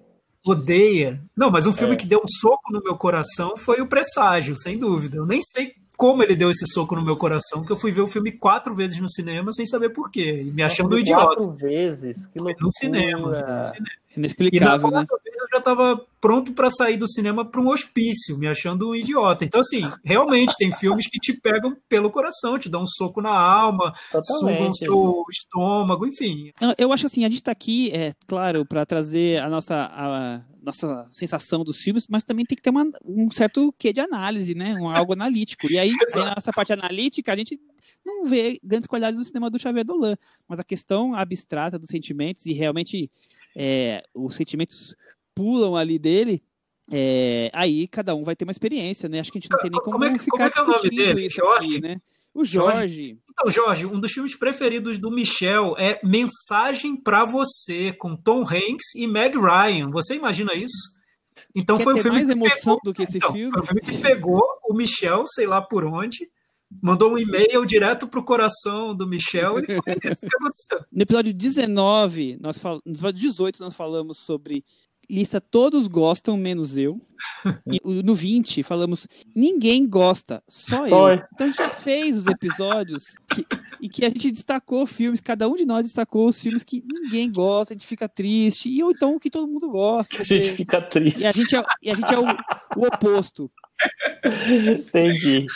Odeia. 0.46 1.20
Não, 1.36 1.50
mas 1.50 1.66
um 1.66 1.72
filme 1.72 1.94
É. 1.94 1.96
que 1.96 2.06
deu 2.06 2.18
um 2.20 2.28
soco 2.28 2.72
no 2.72 2.82
meu 2.82 2.96
coração 2.96 3.56
foi 3.56 3.80
o 3.80 3.86
Presságio, 3.86 4.56
sem 4.58 4.78
dúvida. 4.78 5.18
Eu 5.18 5.26
nem 5.26 5.40
sei 5.42 5.72
como 5.96 6.22
ele 6.22 6.34
deu 6.34 6.50
esse 6.50 6.66
soco 6.66 6.96
no 6.96 7.04
meu 7.04 7.14
coração, 7.14 7.62
que 7.62 7.70
eu 7.70 7.76
fui 7.76 7.92
ver 7.92 8.00
o 8.00 8.06
filme 8.06 8.32
quatro 8.32 8.74
vezes 8.74 8.98
no 8.98 9.10
cinema 9.10 9.52
sem 9.52 9.66
saber 9.66 9.90
por 9.90 10.10
quê, 10.10 10.40
e 10.46 10.50
me 10.50 10.62
achando 10.62 10.96
um 10.96 10.98
idiota. 10.98 11.26
Quatro 11.26 11.50
vezes, 11.52 12.26
que 12.28 12.38
loucura. 12.38 12.64
No 12.64 12.72
cinema. 12.72 13.18
no 13.28 13.64
cinema. 13.64 13.90
E 14.16 14.18
Inexplicável, 14.18 14.90
né? 14.90 15.06
Eu 15.52 15.56
já 15.56 15.58
estava 15.58 16.04
pronto 16.20 16.52
para 16.52 16.70
sair 16.70 16.96
do 16.96 17.08
cinema 17.08 17.44
para 17.44 17.60
um 17.60 17.68
hospício, 17.68 18.38
me 18.38 18.46
achando 18.46 18.90
um 18.90 18.94
idiota. 18.94 19.44
Então, 19.44 19.60
assim, 19.60 19.88
realmente 20.04 20.54
tem 20.56 20.70
filmes 20.70 21.08
que 21.08 21.18
te 21.18 21.32
pegam 21.32 21.76
pelo 21.88 22.10
coração, 22.10 22.58
te 22.58 22.68
dão 22.68 22.82
um 22.82 22.86
soco 22.86 23.20
na 23.20 23.30
alma, 23.30 23.92
sugam 24.10 24.22
Totalmente. 24.22 24.78
seu 24.78 25.24
estômago, 25.30 26.06
enfim. 26.06 26.52
Eu- 26.78 26.92
acho 26.92 27.06
assim, 27.06 27.24
a 27.24 27.28
gente 27.28 27.42
tá 27.42 27.52
aqui, 27.52 27.90
é 27.92 28.14
claro, 28.26 28.66
para 28.66 28.84
trazer 28.84 29.40
a 29.40 29.48
nossa, 29.48 29.74
a 29.76 30.44
nossa 30.62 31.08
sensação 31.10 31.64
dos 31.64 31.78
filmes, 31.78 32.06
mas 32.08 32.22
também 32.22 32.44
tem 32.44 32.54
que 32.56 32.62
ter 32.62 32.70
uma- 32.70 32.90
um 33.04 33.30
certo 33.30 33.72
quê 33.78 33.92
de 33.92 34.00
análise, 34.00 34.54
né? 34.54 34.74
Um, 34.74 34.90
algo 34.90 35.12
analítico. 35.14 35.66
E 35.72 35.78
aí, 35.78 35.92
nossa 36.14 36.52
parte 36.52 36.72
analítica, 36.72 37.32
a 37.32 37.36
gente 37.36 37.58
não 38.04 38.26
vê 38.26 38.58
grandes 38.62 38.86
qualidades 38.86 39.18
do 39.18 39.24
cinema 39.24 39.48
do 39.48 39.58
Xavier 39.58 39.84
Dolan, 39.84 40.16
mas 40.48 40.58
a 40.58 40.64
questão 40.64 41.14
abstrata 41.14 41.78
dos 41.78 41.88
sentimentos 41.88 42.44
e 42.44 42.52
realmente 42.52 43.10
é, 43.56 44.02
os 44.14 44.34
sentimentos 44.36 44.94
pulam 45.34 45.76
ali 45.76 45.98
dele. 45.98 46.42
é, 46.92 47.50
aí 47.52 47.86
cada 47.86 48.14
um 48.14 48.24
vai 48.24 48.34
ter 48.34 48.44
uma 48.44 48.50
experiência, 48.50 49.08
né? 49.08 49.20
Acho 49.20 49.30
que 49.30 49.38
a 49.38 49.40
gente 49.40 49.50
não 49.50 49.58
tem 49.60 49.70
nem 49.70 49.80
como, 49.80 49.92
Como 49.92 50.04
é 50.04 50.12
que- 50.12 50.18
ficar 50.18 50.30
como 50.30 50.42
é 50.44 50.50
que 50.50 50.58
é 50.58 50.62
o 50.62 50.66
nome 50.66 50.90
dele? 50.90 51.26
isso 51.26 51.36
Jorge? 51.36 51.68
aqui, 51.70 51.80
né? 51.80 52.00
O 52.34 52.44
Jorge? 52.44 52.78
Jorge. 52.78 53.18
Então, 53.32 53.50
Jorge, 53.50 53.86
um 53.86 53.98
dos 54.00 54.12
filmes 54.12 54.36
preferidos 54.36 54.98
do 54.98 55.10
Michel 55.10 55.74
é 55.78 55.98
Mensagem 56.04 56.96
pra 56.96 57.24
Você, 57.24 57.92
com 57.92 58.14
Tom 58.16 58.42
Hanks 58.42 58.94
e 58.96 59.06
Meg 59.06 59.36
Ryan. 59.36 59.90
Você 59.90 60.14
imagina 60.14 60.52
isso? 60.54 60.98
Então 61.54 61.76
Quer 61.78 61.84
foi 61.84 61.94
um 61.94 61.98
filme 61.98 62.16
mais 62.18 62.26
que 62.26 62.32
emoção 62.32 62.76
pegou, 62.76 62.80
do 62.84 62.94
que 62.94 63.02
esse 63.02 63.16
então, 63.18 63.32
filme? 63.32 63.50
Foi 63.50 63.60
um 63.60 63.64
filme 63.64 63.80
que 63.80 63.98
pegou 63.98 64.42
o 64.68 64.74
Michel, 64.74 65.24
sei 65.26 65.46
lá 65.46 65.60
por 65.62 65.84
onde, 65.84 66.28
mandou 66.82 67.12
um 67.12 67.18
e-mail 67.18 67.64
direto 67.66 68.06
pro 68.06 68.22
coração 68.24 68.94
do 68.94 69.08
Michel 69.08 69.58
e 69.58 69.66
foi 69.66 69.76
isso 70.04 70.20
que 70.26 70.36
aconteceu. 70.36 70.80
No 70.92 71.02
episódio 71.02 71.32
19, 71.34 72.36
nós 72.40 72.58
fal... 72.58 72.80
no 72.84 72.92
episódio 72.92 73.20
18, 73.20 73.58
nós 73.60 73.74
falamos 73.74 74.18
sobre 74.18 74.64
lista 75.10 75.40
Todos 75.40 75.86
Gostam, 75.86 76.36
menos 76.36 76.76
eu. 76.76 77.00
E 77.66 78.02
no 78.02 78.14
20, 78.14 78.62
falamos 78.62 79.06
Ninguém 79.34 79.86
gosta, 79.86 80.42
só, 80.48 80.86
Só 80.88 81.08
eu. 81.08 81.18
eu. 81.18 81.24
Então 81.34 81.46
a 81.46 81.50
gente 81.50 81.58
já 81.58 81.68
fez 81.68 82.16
os 82.16 82.26
episódios 82.26 83.14
que... 83.28 83.46
e 83.80 83.88
que 83.88 84.04
a 84.04 84.08
gente 84.08 84.30
destacou 84.30 84.86
filmes, 84.86 85.20
cada 85.20 85.48
um 85.48 85.56
de 85.56 85.66
nós 85.66 85.84
destacou 85.84 86.28
os 86.28 86.38
filmes 86.40 86.64
que 86.64 86.82
ninguém 86.86 87.30
gosta, 87.30 87.74
a 87.74 87.76
gente 87.76 87.86
fica 87.86 88.08
triste, 88.08 88.68
e 88.68 88.82
ou 88.82 88.90
então 88.90 89.14
o 89.14 89.20
que 89.20 89.30
todo 89.30 89.50
mundo 89.50 89.70
gosta. 89.70 90.20
A 90.20 90.24
gente 90.24 90.52
fica 90.52 90.80
triste. 90.80 91.22
E 91.22 91.26
a 91.26 91.32
gente 91.32 91.54
é, 91.54 91.58
a 91.58 91.94
gente 91.94 92.14
é 92.14 92.18
o, 92.18 92.24
o 92.76 92.86
oposto. 92.86 93.50
Entendi. 94.78 95.46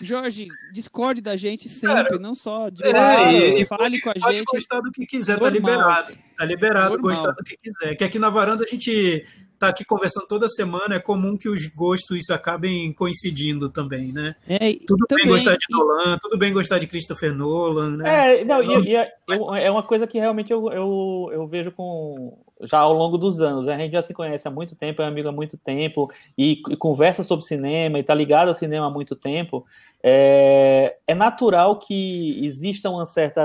Jorge, 0.00 0.48
discorde 0.72 1.20
da 1.20 1.36
gente 1.36 1.68
sempre, 1.68 2.04
Cara, 2.04 2.18
não 2.18 2.34
só 2.34 2.68
de 2.68 2.84
É, 2.84 2.92
lado, 2.92 3.30
e, 3.30 3.62
e 3.62 3.66
fale 3.66 3.82
pode, 3.82 4.00
com 4.00 4.10
a 4.10 4.14
pode 4.14 4.36
gente. 4.36 4.44
gostar 4.44 4.80
do 4.80 4.90
que 4.92 5.06
quiser, 5.06 5.38
tá 5.38 5.50
Normal. 5.50 5.70
liberado. 5.72 6.14
Tá 6.36 6.44
liberado 6.44 6.90
Normal. 6.94 7.10
gostar 7.10 7.32
do 7.32 7.44
que 7.44 7.56
quiser. 7.56 7.94
Que 7.96 8.04
aqui 8.04 8.18
na 8.18 8.30
varanda 8.30 8.64
a 8.64 8.66
gente 8.66 9.24
tá 9.58 9.68
aqui 9.70 9.84
conversando 9.84 10.26
toda 10.28 10.48
semana, 10.48 10.94
é 10.94 11.00
comum 11.00 11.36
que 11.36 11.48
os 11.48 11.66
gostos 11.66 12.30
acabem 12.30 12.92
coincidindo 12.92 13.68
também, 13.68 14.12
né? 14.12 14.36
É, 14.48 14.70
e 14.70 14.76
Tudo 14.86 15.04
também, 15.08 15.24
bem 15.24 15.34
gostar 15.34 15.56
de 15.56 15.66
e- 15.68 15.76
Nolan, 15.76 16.16
tudo 16.22 16.38
bem 16.38 16.52
gostar 16.52 16.78
de 16.78 16.86
Christopher 16.86 17.34
Nolan, 17.34 17.96
né? 17.96 18.40
É, 18.40 18.44
não, 18.44 18.62
e, 18.62 18.90
e 18.90 18.94
é, 18.96 19.10
eu- 19.28 19.54
é 19.56 19.68
uma 19.68 19.82
coisa 19.82 20.06
que 20.06 20.16
realmente 20.16 20.52
eu, 20.52 20.70
eu, 20.70 21.30
eu 21.32 21.46
vejo 21.48 21.72
com 21.72 22.38
já 22.62 22.78
ao 22.78 22.92
longo 22.92 23.18
dos 23.18 23.40
anos. 23.40 23.66
né? 23.66 23.74
A 23.74 23.78
gente 23.78 23.92
já 23.92 24.02
se 24.02 24.14
conhece 24.14 24.46
há 24.46 24.50
muito 24.50 24.74
tempo, 24.76 25.02
é 25.02 25.06
amigo 25.06 25.28
há 25.28 25.32
muito 25.32 25.56
tempo, 25.56 26.10
e, 26.36 26.60
e 26.70 26.76
conversa 26.76 27.22
sobre 27.24 27.44
cinema, 27.44 27.98
e 27.98 28.02
tá 28.02 28.14
ligado 28.14 28.48
ao 28.48 28.54
cinema 28.54 28.86
há 28.86 28.90
muito 28.90 29.14
tempo. 29.16 29.64
É, 30.02 30.96
é 31.06 31.14
natural 31.14 31.78
que 31.78 32.44
exista 32.44 32.90
uma 32.90 33.04
certa. 33.04 33.42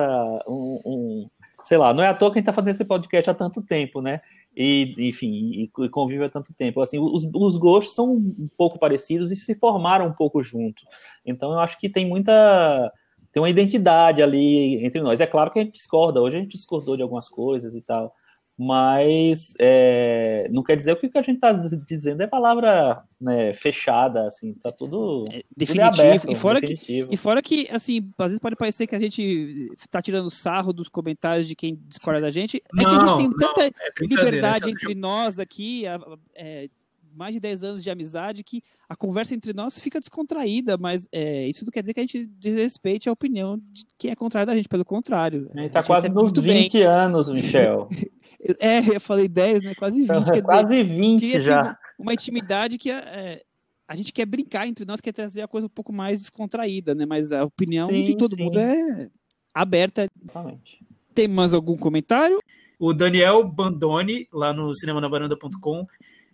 Um, 0.48 0.80
um- 0.86 1.30
sei 1.64 1.78
lá, 1.78 1.94
não 1.94 2.04
é 2.04 2.08
à 2.08 2.14
toa 2.14 2.30
que 2.30 2.38
a 2.38 2.42
gente 2.42 2.46
tá 2.46 2.52
fazendo 2.54 2.74
esse 2.74 2.84
podcast 2.84 3.30
há 3.30 3.34
tanto 3.34 3.62
tempo, 3.62 4.02
né? 4.02 4.20
E, 4.56 4.94
enfim, 4.98 5.70
e, 5.80 5.90
convive 5.90 6.26
há 6.26 6.30
tanto 6.30 6.54
tempo. 6.54 6.82
Assim, 6.82 7.00
os, 7.00 7.28
os 7.34 7.56
gostos 7.56 7.96
são 7.96 8.12
um 8.16 8.50
pouco 8.58 8.78
parecidos 8.78 9.32
e 9.32 9.36
se 9.36 9.56
formaram 9.56 10.08
um 10.08 10.14
pouco 10.14 10.44
junto. 10.44 10.84
Então 11.26 11.54
eu 11.54 11.60
acho 11.60 11.80
que 11.80 11.90
tem 11.90 12.06
muita 12.06 12.92
tem 13.32 13.42
uma 13.42 13.50
identidade 13.50 14.22
ali 14.22 14.86
entre 14.86 15.02
nós. 15.02 15.20
É 15.20 15.26
claro 15.26 15.50
que 15.50 15.58
a 15.60 15.64
gente 15.64 15.74
discorda, 15.74 16.22
hoje 16.22 16.38
a 16.38 16.40
gente 16.40 16.56
discordou 16.56 16.96
de 16.96 17.02
algumas 17.02 17.28
coisas 17.28 17.74
e 17.74 17.82
tal, 17.82 18.14
mas 18.58 19.54
é, 19.60 20.48
não 20.52 20.62
quer 20.64 20.76
dizer 20.78 20.96
que 20.98 21.08
o 21.08 21.10
que 21.12 21.18
a 21.18 21.22
gente 21.22 21.36
está 21.36 21.52
dizendo 21.54 22.22
é 22.22 22.28
palavra 22.28 23.04
né, 23.20 23.54
fechada, 23.54 24.28
assim, 24.28 24.54
tá 24.54 24.72
tudo, 24.72 25.26
é, 25.30 25.38
tudo 25.40 25.44
definitivo. 25.58 26.02
aberto, 26.02 26.32
e, 26.32 26.36
fora 26.36 26.62
que, 26.62 26.68
definitivo. 26.68 27.10
e 27.12 27.18
fora 27.18 27.42
que, 27.42 27.68
assim, 27.72 28.12
às 28.18 28.26
vezes 28.28 28.40
pode 28.40 28.56
parecer 28.56 28.86
que 28.86 28.96
a 28.96 29.00
gente 29.00 29.70
tá 29.90 30.02
tirando 30.02 30.30
sarro 30.30 30.72
dos 30.72 30.88
comentários 30.88 31.48
de 31.48 31.56
quem 31.56 31.80
discorda 31.88 32.22
da 32.22 32.30
gente. 32.32 32.58
É 32.58 32.80
que 32.80 32.86
a 32.86 32.90
gente 32.90 33.06
Não, 33.06 33.18
tem 33.18 33.28
não, 33.30 33.38
tanta 33.38 33.66
É 33.66 33.72
liberdade 34.02 34.70
entre 34.70 34.94
nós 34.94 35.40
aqui, 35.40 35.88
a- 35.88 36.00
é, 36.36 36.70
mais 37.16 37.34
de 37.34 37.40
10 37.40 37.64
anos 37.64 37.84
de 37.84 37.90
amizade, 37.92 38.44
que 38.44 38.62
a 38.90 38.96
conversa 38.96 39.36
entre 39.36 39.54
nós 39.54 39.80
fica 39.80 40.00
descontraída, 40.00 40.78
mas 40.78 41.08
é, 41.12 41.48
isso 41.48 41.64
não 41.64 41.72
quer 41.72 41.82
dizer 41.82 41.94
que 41.94 42.00
a 42.00 42.04
gente 42.04 42.26
desrespeite 42.26 43.08
a 43.08 43.12
opinião 43.12 43.58
de 43.72 43.86
quem 44.00 44.10
é 44.12 44.16
contrário 44.16 44.48
da 44.48 44.56
gente, 44.56 44.68
pelo 44.68 44.84
contrário. 44.84 45.50
A 45.56 45.60
gente 45.62 45.70
A 45.70 45.74
tá 45.74 45.80
gente 45.80 45.88
quase 45.88 46.10
nos 46.10 46.32
muito 46.32 46.42
bem. 46.42 46.64
20 46.64 46.82
anos, 46.82 47.30
Michel. 47.30 47.88
É, 48.60 48.96
eu 48.96 49.00
falei 49.02 49.28
10, 49.28 49.62
né? 49.64 49.76
Quase 49.76 50.02
20, 50.02 50.08
quer 50.10 50.30
dizer, 50.32 50.42
quase 50.44 50.84
20 50.84 51.20
cria 51.22 51.38
assim, 51.38 51.46
já. 51.46 51.62
uma- 51.62 51.78
uma 52.00 52.14
intimidade 52.14 52.78
que 52.78 52.92
é, 52.92 53.42
a 53.88 53.96
gente 53.96 54.12
quer 54.12 54.26
brincar 54.26 54.68
entre 54.68 54.84
nós, 54.86 55.00
quer 55.02 55.14
trazer 55.14 55.42
a 55.42 55.48
coisa 55.48 55.68
um 55.68 55.70
pouco 55.70 55.94
mais 55.94 56.20
descontraída, 56.20 56.94
né? 56.96 57.06
Mas 57.06 57.32
a 57.32 57.44
opinião 57.46 57.86
Sim, 57.86 58.04
de 58.04 58.18
todo 58.18 58.36
sim. 58.36 58.44
mundo 58.44 58.58
é 58.60 59.10
aberta. 59.54 60.08
Exatamente. 60.22 60.80
Tem 61.14 61.28
mais 61.28 61.54
algum 61.54 61.78
comentário? 61.78 62.40
o 62.80 62.92
Daniel 62.94 63.48
Bandoni, 63.48 64.28
lá 64.34 64.52
no 64.52 64.76
cinemanavaranda.com, 64.76 65.88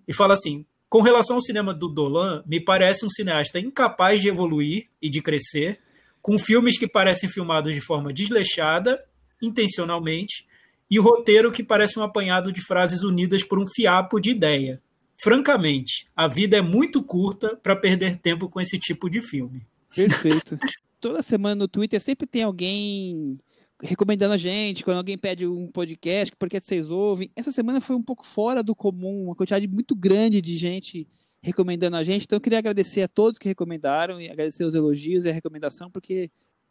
e 0.08 0.14
fala 0.14 0.34
assim: 0.34 0.66
com 0.90 1.02
relação 1.02 1.36
ao 1.36 1.42
cinema 1.44 1.74
do 1.76 1.88
Dolan, 1.88 2.44
me 2.48 2.60
parece 2.60 3.06
um 3.06 3.10
cineasta 3.10 3.60
incapaz 3.60 4.20
de 4.22 4.30
evoluir 4.30 4.88
e 5.00 5.10
de 5.12 5.22
crescer, 5.22 5.78
com 6.24 6.40
filmes 6.40 6.80
que 6.80 6.88
parecem 6.88 7.30
filmados 7.30 7.76
de 7.76 7.82
forma 7.82 8.12
desleixada, 8.12 9.00
intencionalmente, 9.42 10.48
e 10.90 10.98
roteiro 11.00 11.52
que 11.52 11.64
parece 11.64 12.00
um 12.00 12.04
apanhado 12.04 12.52
de 12.52 12.62
frases 12.62 13.04
unidas 13.04 13.44
por 13.44 13.60
um 13.60 13.68
fiapo 13.68 14.20
de 14.20 14.32
ideia. 14.32 14.82
Francamente, 15.22 16.08
a 16.16 16.28
vida 16.28 16.58
é 16.58 16.62
muito 16.62 17.04
curta 17.04 17.56
para 17.58 17.76
perder 17.76 18.16
tempo 18.18 18.50
com 18.50 18.60
esse 18.62 18.80
tipo 18.80 19.10
de 19.10 19.22
filme. 19.22 19.66
Perfeito. 19.94 20.58
Toda 21.00 21.22
semana 21.22 21.56
no 21.56 21.68
Twitter 21.68 22.00
sempre 22.00 22.26
tem 22.26 22.44
alguém 22.44 23.38
recomendando 23.82 24.34
a 24.34 24.38
gente, 24.38 24.84
quando 24.84 24.98
alguém 24.98 25.18
pede 25.18 25.48
um 25.48 25.68
podcast, 25.68 26.36
porque 26.38 26.60
vocês 26.60 26.90
ouvem. 26.90 27.32
Essa 27.36 27.52
semana 27.52 27.80
foi 27.80 27.96
um 27.96 28.04
pouco 28.04 28.26
fora 28.26 28.62
do 28.62 28.76
comum, 28.76 29.26
uma 29.26 29.36
quantidade 29.36 29.68
muito 29.68 29.96
grande 29.96 30.42
de 30.42 30.58
gente 30.58 31.08
recomendando 31.42 31.96
a 31.96 32.04
gente. 32.04 32.24
Então 32.24 32.38
eu 32.38 32.42
queria 32.42 32.60
agradecer 32.60 33.02
a 33.02 33.08
todos 33.08 33.40
que 33.40 33.48
recomendaram 33.48 34.20
e 34.20 34.30
agradecer 34.30 34.64
os 34.64 34.76
elogios 34.76 35.26
e 35.26 35.30
a 35.30 35.34
recomendação, 35.34 35.90
porque 35.90 36.30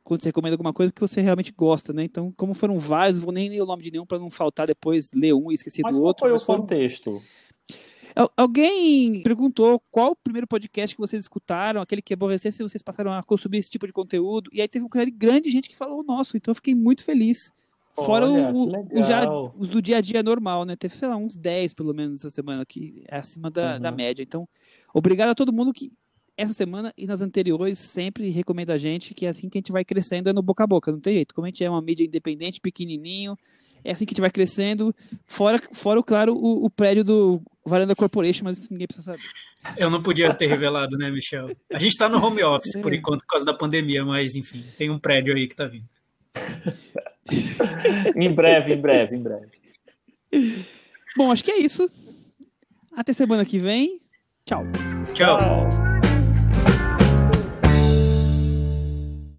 quando 0.08 0.22
você 0.22 0.30
recomenda 0.30 0.54
alguma 0.54 0.72
coisa 0.72 0.90
que 0.90 1.00
você 1.00 1.20
realmente 1.20 1.52
gosta, 1.52 1.92
né? 1.92 2.02
Então, 2.02 2.32
como 2.34 2.54
foram 2.54 2.78
vários, 2.78 3.18
não 3.18 3.24
vou 3.26 3.32
nem 3.34 3.50
ler 3.50 3.60
o 3.60 3.66
nome 3.66 3.82
de 3.82 3.90
nenhum 3.90 4.06
para 4.06 4.18
não 4.18 4.30
faltar 4.30 4.66
depois 4.66 5.10
ler 5.12 5.34
um 5.34 5.50
e 5.50 5.54
esquecer 5.54 5.82
Mas 5.82 5.94
do 5.94 6.00
qual 6.00 6.06
outro. 6.08 6.20
foi 6.22 6.30
o 6.30 6.32
mas 6.32 6.42
foram 6.42 6.60
contexto? 6.62 7.22
Al- 8.16 8.32
Alguém 8.36 9.22
perguntou 9.22 9.80
qual 9.90 10.12
o 10.12 10.16
primeiro 10.16 10.46
podcast 10.46 10.96
que 10.96 11.00
vocês 11.00 11.22
escutaram, 11.22 11.80
aquele 11.80 12.00
que 12.02 12.14
aborreceu 12.14 12.50
se 12.50 12.62
vocês 12.62 12.82
passaram 12.82 13.12
a 13.12 13.22
consumir 13.22 13.58
esse 13.58 13.70
tipo 13.70 13.86
de 13.86 13.92
conteúdo. 13.92 14.50
E 14.52 14.60
aí 14.62 14.66
teve 14.68 14.84
um 14.84 14.88
grande 14.88 15.42
de 15.42 15.50
gente 15.50 15.68
que 15.68 15.76
falou 15.76 16.00
o 16.00 16.02
nosso, 16.02 16.36
então 16.36 16.50
eu 16.50 16.54
fiquei 16.56 16.74
muito 16.74 17.04
feliz. 17.04 17.52
Fora 17.94 18.30
Olha, 18.30 18.50
o, 18.52 18.98
o 18.98 19.02
já, 19.02 19.28
os 19.58 19.68
do 19.68 19.82
dia 19.82 19.98
a 19.98 20.00
dia 20.00 20.22
normal, 20.22 20.64
né? 20.64 20.76
Teve, 20.76 20.96
sei 20.96 21.08
lá, 21.08 21.16
uns 21.16 21.36
10 21.36 21.74
pelo 21.74 21.92
menos 21.92 22.18
essa 22.20 22.30
semana, 22.30 22.64
que 22.64 23.02
é 23.08 23.16
acima 23.16 23.50
da, 23.50 23.74
Uhum. 23.74 23.80
da 23.80 23.90
média. 23.90 24.22
Então, 24.22 24.48
obrigado 24.94 25.30
a 25.30 25.34
todo 25.34 25.52
mundo 25.52 25.72
que 25.72 25.90
essa 26.38 26.54
semana 26.54 26.94
e 26.96 27.04
nas 27.04 27.20
anteriores 27.20 27.80
sempre 27.80 28.30
recomenda 28.30 28.72
a 28.72 28.76
gente, 28.76 29.12
que 29.12 29.26
é 29.26 29.28
assim 29.28 29.48
que 29.48 29.58
a 29.58 29.60
gente 29.60 29.72
vai 29.72 29.84
crescendo, 29.84 30.30
é 30.30 30.32
no 30.32 30.40
boca 30.40 30.62
a 30.62 30.66
boca, 30.66 30.92
não 30.92 31.00
tem 31.00 31.14
jeito. 31.14 31.34
Como 31.34 31.44
a 31.44 31.50
gente 31.50 31.64
é 31.64 31.68
uma 31.68 31.82
mídia 31.82 32.04
independente, 32.04 32.60
pequenininho, 32.60 33.36
é 33.84 33.90
assim 33.90 34.06
que 34.06 34.12
a 34.12 34.14
gente 34.14 34.20
vai 34.20 34.30
crescendo. 34.30 34.94
Fora, 35.26 35.60
fora 35.72 36.00
claro, 36.00 36.34
o, 36.34 36.64
o 36.64 36.70
prédio 36.70 37.02
do 37.02 37.42
Varanda 37.66 37.96
Corporation, 37.96 38.44
mas 38.44 38.58
isso 38.58 38.68
ninguém 38.70 38.86
precisa 38.86 39.12
saber. 39.12 39.22
Eu 39.76 39.90
não 39.90 40.00
podia 40.00 40.32
ter 40.32 40.46
revelado, 40.46 40.96
né, 40.96 41.10
Michel? 41.10 41.50
A 41.72 41.78
gente 41.80 41.90
está 41.90 42.08
no 42.08 42.24
home 42.24 42.42
office 42.44 42.80
por 42.80 42.94
enquanto, 42.94 43.22
por 43.22 43.26
causa 43.26 43.44
da 43.44 43.52
pandemia, 43.52 44.04
mas 44.04 44.36
enfim, 44.36 44.64
tem 44.78 44.90
um 44.90 44.98
prédio 44.98 45.34
aí 45.34 45.48
que 45.48 45.56
tá 45.56 45.66
vindo. 45.66 45.88
Em 48.16 48.32
breve, 48.32 48.72
em 48.72 48.80
breve, 48.80 49.16
em 49.16 49.22
breve. 49.22 49.50
Bom, 51.14 51.30
acho 51.30 51.44
que 51.44 51.50
é 51.50 51.58
isso. 51.58 51.90
Até 52.96 53.12
semana 53.12 53.44
que 53.44 53.58
vem. 53.58 54.00
Tchau. 54.46 54.64
Tchau. 55.12 55.38
Tchau. 55.38 55.87